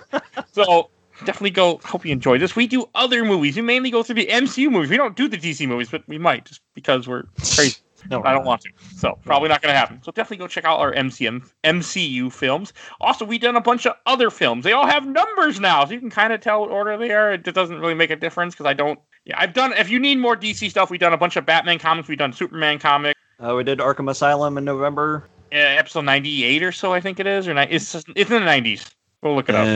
so 0.52 0.90
definitely 1.24 1.50
go. 1.50 1.80
Hope 1.84 2.04
you 2.04 2.12
enjoy 2.12 2.38
this. 2.38 2.54
We 2.56 2.66
do 2.66 2.86
other 2.94 3.24
movies. 3.24 3.56
We 3.56 3.62
mainly 3.62 3.90
go 3.90 4.02
through 4.02 4.16
the 4.16 4.26
MCU 4.26 4.70
movies. 4.70 4.90
We 4.90 4.96
don't 4.96 5.16
do 5.16 5.28
the 5.28 5.36
DC 5.38 5.66
movies, 5.66 5.88
but 5.90 6.02
we 6.08 6.18
might 6.18 6.44
just 6.44 6.60
because 6.74 7.06
we're 7.08 7.24
crazy. 7.54 7.76
No, 8.10 8.22
I 8.22 8.32
don't 8.32 8.44
want 8.44 8.60
to. 8.62 8.70
So 8.94 9.18
probably 9.24 9.48
not 9.48 9.60
going 9.60 9.72
to 9.72 9.76
happen. 9.76 10.00
So 10.04 10.12
definitely 10.12 10.36
go 10.36 10.46
check 10.46 10.64
out 10.64 10.78
our 10.78 10.92
MCM 10.94 11.50
MCU 11.64 12.32
films. 12.32 12.72
Also, 13.00 13.24
we've 13.24 13.40
done 13.40 13.56
a 13.56 13.60
bunch 13.60 13.86
of 13.86 13.94
other 14.06 14.30
films. 14.30 14.62
They 14.62 14.70
all 14.72 14.86
have 14.86 15.04
numbers 15.04 15.58
now, 15.58 15.84
so 15.84 15.90
you 15.94 15.98
can 15.98 16.08
kind 16.08 16.32
of 16.32 16.40
tell 16.40 16.60
what 16.60 16.70
order 16.70 16.96
they 16.96 17.10
are. 17.10 17.32
It 17.32 17.42
doesn't 17.42 17.80
really 17.80 17.94
make 17.94 18.10
a 18.10 18.16
difference 18.16 18.54
because 18.54 18.66
I 18.66 18.72
don't. 18.72 19.00
Yeah, 19.24 19.34
I've 19.40 19.52
done. 19.52 19.72
If 19.72 19.90
you 19.90 19.98
need 19.98 20.18
more 20.18 20.36
DC 20.36 20.70
stuff, 20.70 20.90
we've 20.90 21.00
done 21.00 21.12
a 21.12 21.18
bunch 21.18 21.34
of 21.34 21.44
Batman 21.44 21.80
comics. 21.80 22.08
We've 22.08 22.16
done 22.16 22.32
Superman 22.32 22.78
comics. 22.78 23.18
Uh, 23.40 23.56
we 23.56 23.64
did 23.64 23.80
Arkham 23.80 24.08
Asylum 24.08 24.56
in 24.58 24.64
November, 24.64 25.24
Uh, 25.52 25.56
episode 25.56 26.02
ninety 26.04 26.44
eight 26.44 26.62
or 26.62 26.70
so, 26.70 26.92
I 26.92 27.00
think 27.00 27.18
it 27.18 27.26
is, 27.26 27.48
or 27.48 27.54
ni- 27.54 27.66
it's 27.68 27.96
it's 27.96 28.06
in 28.06 28.28
the 28.28 28.40
nineties. 28.40 28.88
We'll 29.24 29.34
look 29.34 29.48
it 29.48 29.56
up. 29.56 29.66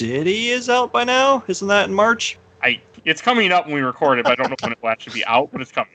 And 0.00 0.10
City 0.10 0.48
is 0.48 0.68
out 0.68 0.92
by 0.92 1.04
now. 1.04 1.44
Isn't 1.46 1.68
that 1.68 1.88
in 1.88 1.94
March? 1.94 2.38
I 2.62 2.80
it's 3.04 3.22
coming 3.22 3.52
up 3.52 3.66
when 3.66 3.74
we 3.74 3.80
record 3.80 4.18
it, 4.18 4.24
but 4.24 4.32
I 4.32 4.34
don't 4.34 4.50
know 4.50 4.56
when 4.60 4.72
it 4.72 4.82
will 4.82 4.90
actually 4.90 5.14
be 5.14 5.24
out, 5.24 5.50
but 5.52 5.60
it's 5.60 5.72
coming. 5.72 5.94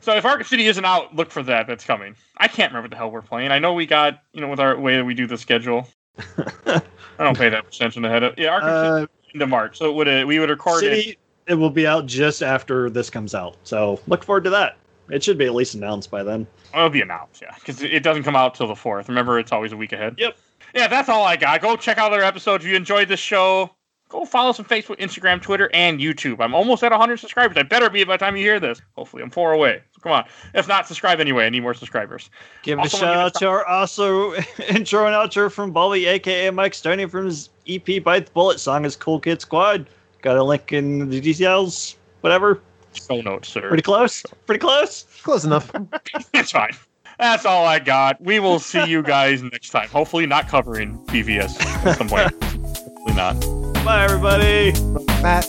So 0.00 0.14
if 0.14 0.24
Arkham 0.24 0.46
City 0.46 0.66
isn't 0.66 0.84
out, 0.84 1.14
look 1.14 1.30
for 1.30 1.42
that. 1.44 1.66
That's 1.66 1.84
coming. 1.84 2.14
I 2.36 2.48
can't 2.48 2.70
remember 2.70 2.86
what 2.86 2.90
the 2.90 2.96
hell 2.96 3.10
we're 3.10 3.22
playing. 3.22 3.52
I 3.52 3.58
know 3.58 3.72
we 3.72 3.86
got 3.86 4.22
you 4.32 4.40
know 4.40 4.48
with 4.48 4.60
our 4.60 4.78
way 4.78 4.96
that 4.96 5.04
we 5.04 5.14
do 5.14 5.26
the 5.26 5.38
schedule. 5.38 5.88
I 6.18 6.82
don't 7.18 7.36
pay 7.36 7.48
that 7.48 7.64
much 7.64 7.76
attention 7.76 8.04
ahead 8.04 8.22
of 8.22 8.34
yeah. 8.38 8.58
Arkham 8.58 8.98
City 8.98 9.04
Uh, 9.04 9.32
into 9.34 9.46
March, 9.46 9.78
so 9.78 9.90
it 9.90 9.94
would 9.94 10.08
uh, 10.08 10.24
we 10.26 10.38
would 10.38 10.50
record 10.50 10.84
it. 10.84 11.18
It 11.46 11.54
will 11.54 11.70
be 11.70 11.86
out 11.86 12.06
just 12.06 12.42
after 12.42 12.88
this 12.88 13.10
comes 13.10 13.34
out. 13.34 13.56
So 13.64 14.00
look 14.06 14.24
forward 14.24 14.44
to 14.44 14.50
that. 14.50 14.76
It 15.10 15.22
should 15.22 15.36
be 15.36 15.44
at 15.44 15.54
least 15.54 15.74
announced 15.74 16.10
by 16.10 16.22
then. 16.22 16.46
It'll 16.72 16.88
be 16.88 17.02
announced, 17.02 17.42
yeah, 17.42 17.54
because 17.56 17.82
it 17.82 18.02
doesn't 18.02 18.22
come 18.22 18.34
out 18.34 18.54
till 18.54 18.66
the 18.66 18.74
fourth. 18.74 19.08
Remember, 19.08 19.38
it's 19.38 19.52
always 19.52 19.72
a 19.72 19.76
week 19.76 19.92
ahead. 19.92 20.14
Yep. 20.18 20.36
Yeah, 20.74 20.88
that's 20.88 21.08
all 21.08 21.24
I 21.24 21.36
got. 21.36 21.60
Go 21.60 21.76
check 21.76 21.98
out 21.98 22.12
other 22.12 22.24
episodes. 22.24 22.64
If 22.64 22.70
you 22.70 22.76
enjoyed 22.76 23.08
this 23.08 23.20
show, 23.20 23.70
go 24.08 24.24
follow 24.24 24.50
us 24.50 24.58
on 24.58 24.64
Facebook, 24.64 24.98
Instagram, 24.98 25.40
Twitter, 25.40 25.70
and 25.72 26.00
YouTube. 26.00 26.36
I'm 26.40 26.54
almost 26.54 26.82
at 26.82 26.90
100 26.90 27.18
subscribers. 27.18 27.56
I 27.56 27.62
better 27.62 27.88
be 27.88 28.02
by 28.04 28.14
the 28.14 28.24
time 28.24 28.36
you 28.36 28.42
hear 28.42 28.58
this. 28.58 28.82
Hopefully, 28.96 29.22
I'm 29.22 29.30
four 29.30 29.52
away. 29.52 29.82
So 29.92 30.00
come 30.00 30.12
on. 30.12 30.24
If 30.52 30.66
not, 30.66 30.88
subscribe 30.88 31.20
anyway. 31.20 31.46
I 31.46 31.50
need 31.50 31.60
more 31.60 31.74
subscribers. 31.74 32.28
Give 32.62 32.78
Also, 32.78 32.96
a 32.96 33.00
shout 33.00 33.16
out 33.16 33.34
to 33.34 33.48
our 33.48 33.64
also 33.66 34.34
intro 34.68 35.06
and 35.06 35.14
outro 35.14 35.50
from 35.50 35.70
Bobby, 35.70 36.06
aka 36.06 36.50
Mike 36.50 36.74
Stoney 36.74 37.06
from 37.06 37.26
his 37.26 37.50
EP 37.68 38.02
Bite 38.02 38.26
the 38.26 38.32
Bullet 38.32 38.58
song 38.58 38.84
is 38.84 38.96
Cool 38.96 39.20
Kid 39.20 39.40
Squad. 39.40 39.88
Got 40.22 40.36
a 40.36 40.42
link 40.42 40.72
in 40.72 41.08
the 41.08 41.20
details. 41.20 41.96
Whatever. 42.22 42.60
Show 42.94 43.20
notes, 43.20 43.48
sir. 43.48 43.68
Pretty 43.68 43.82
close. 43.82 44.24
Pretty 44.46 44.60
close. 44.60 45.04
Close 45.22 45.44
enough. 45.44 45.70
it's 46.34 46.52
fine. 46.52 46.72
That's 47.18 47.44
all 47.44 47.64
I 47.64 47.78
got. 47.78 48.20
We 48.20 48.40
will 48.40 48.58
see 48.58 48.84
you 48.86 49.02
guys 49.14 49.42
next 49.42 49.70
time. 49.70 49.88
Hopefully, 49.88 50.26
not 50.26 50.48
covering 50.48 50.98
BVS 51.06 51.60
at 51.86 51.98
some 51.98 52.08
point. 52.08 52.32
Hopefully 52.44 53.14
not. 53.14 53.40
Bye 53.84 54.04
everybody. 54.04 54.72
Matt. 55.22 55.46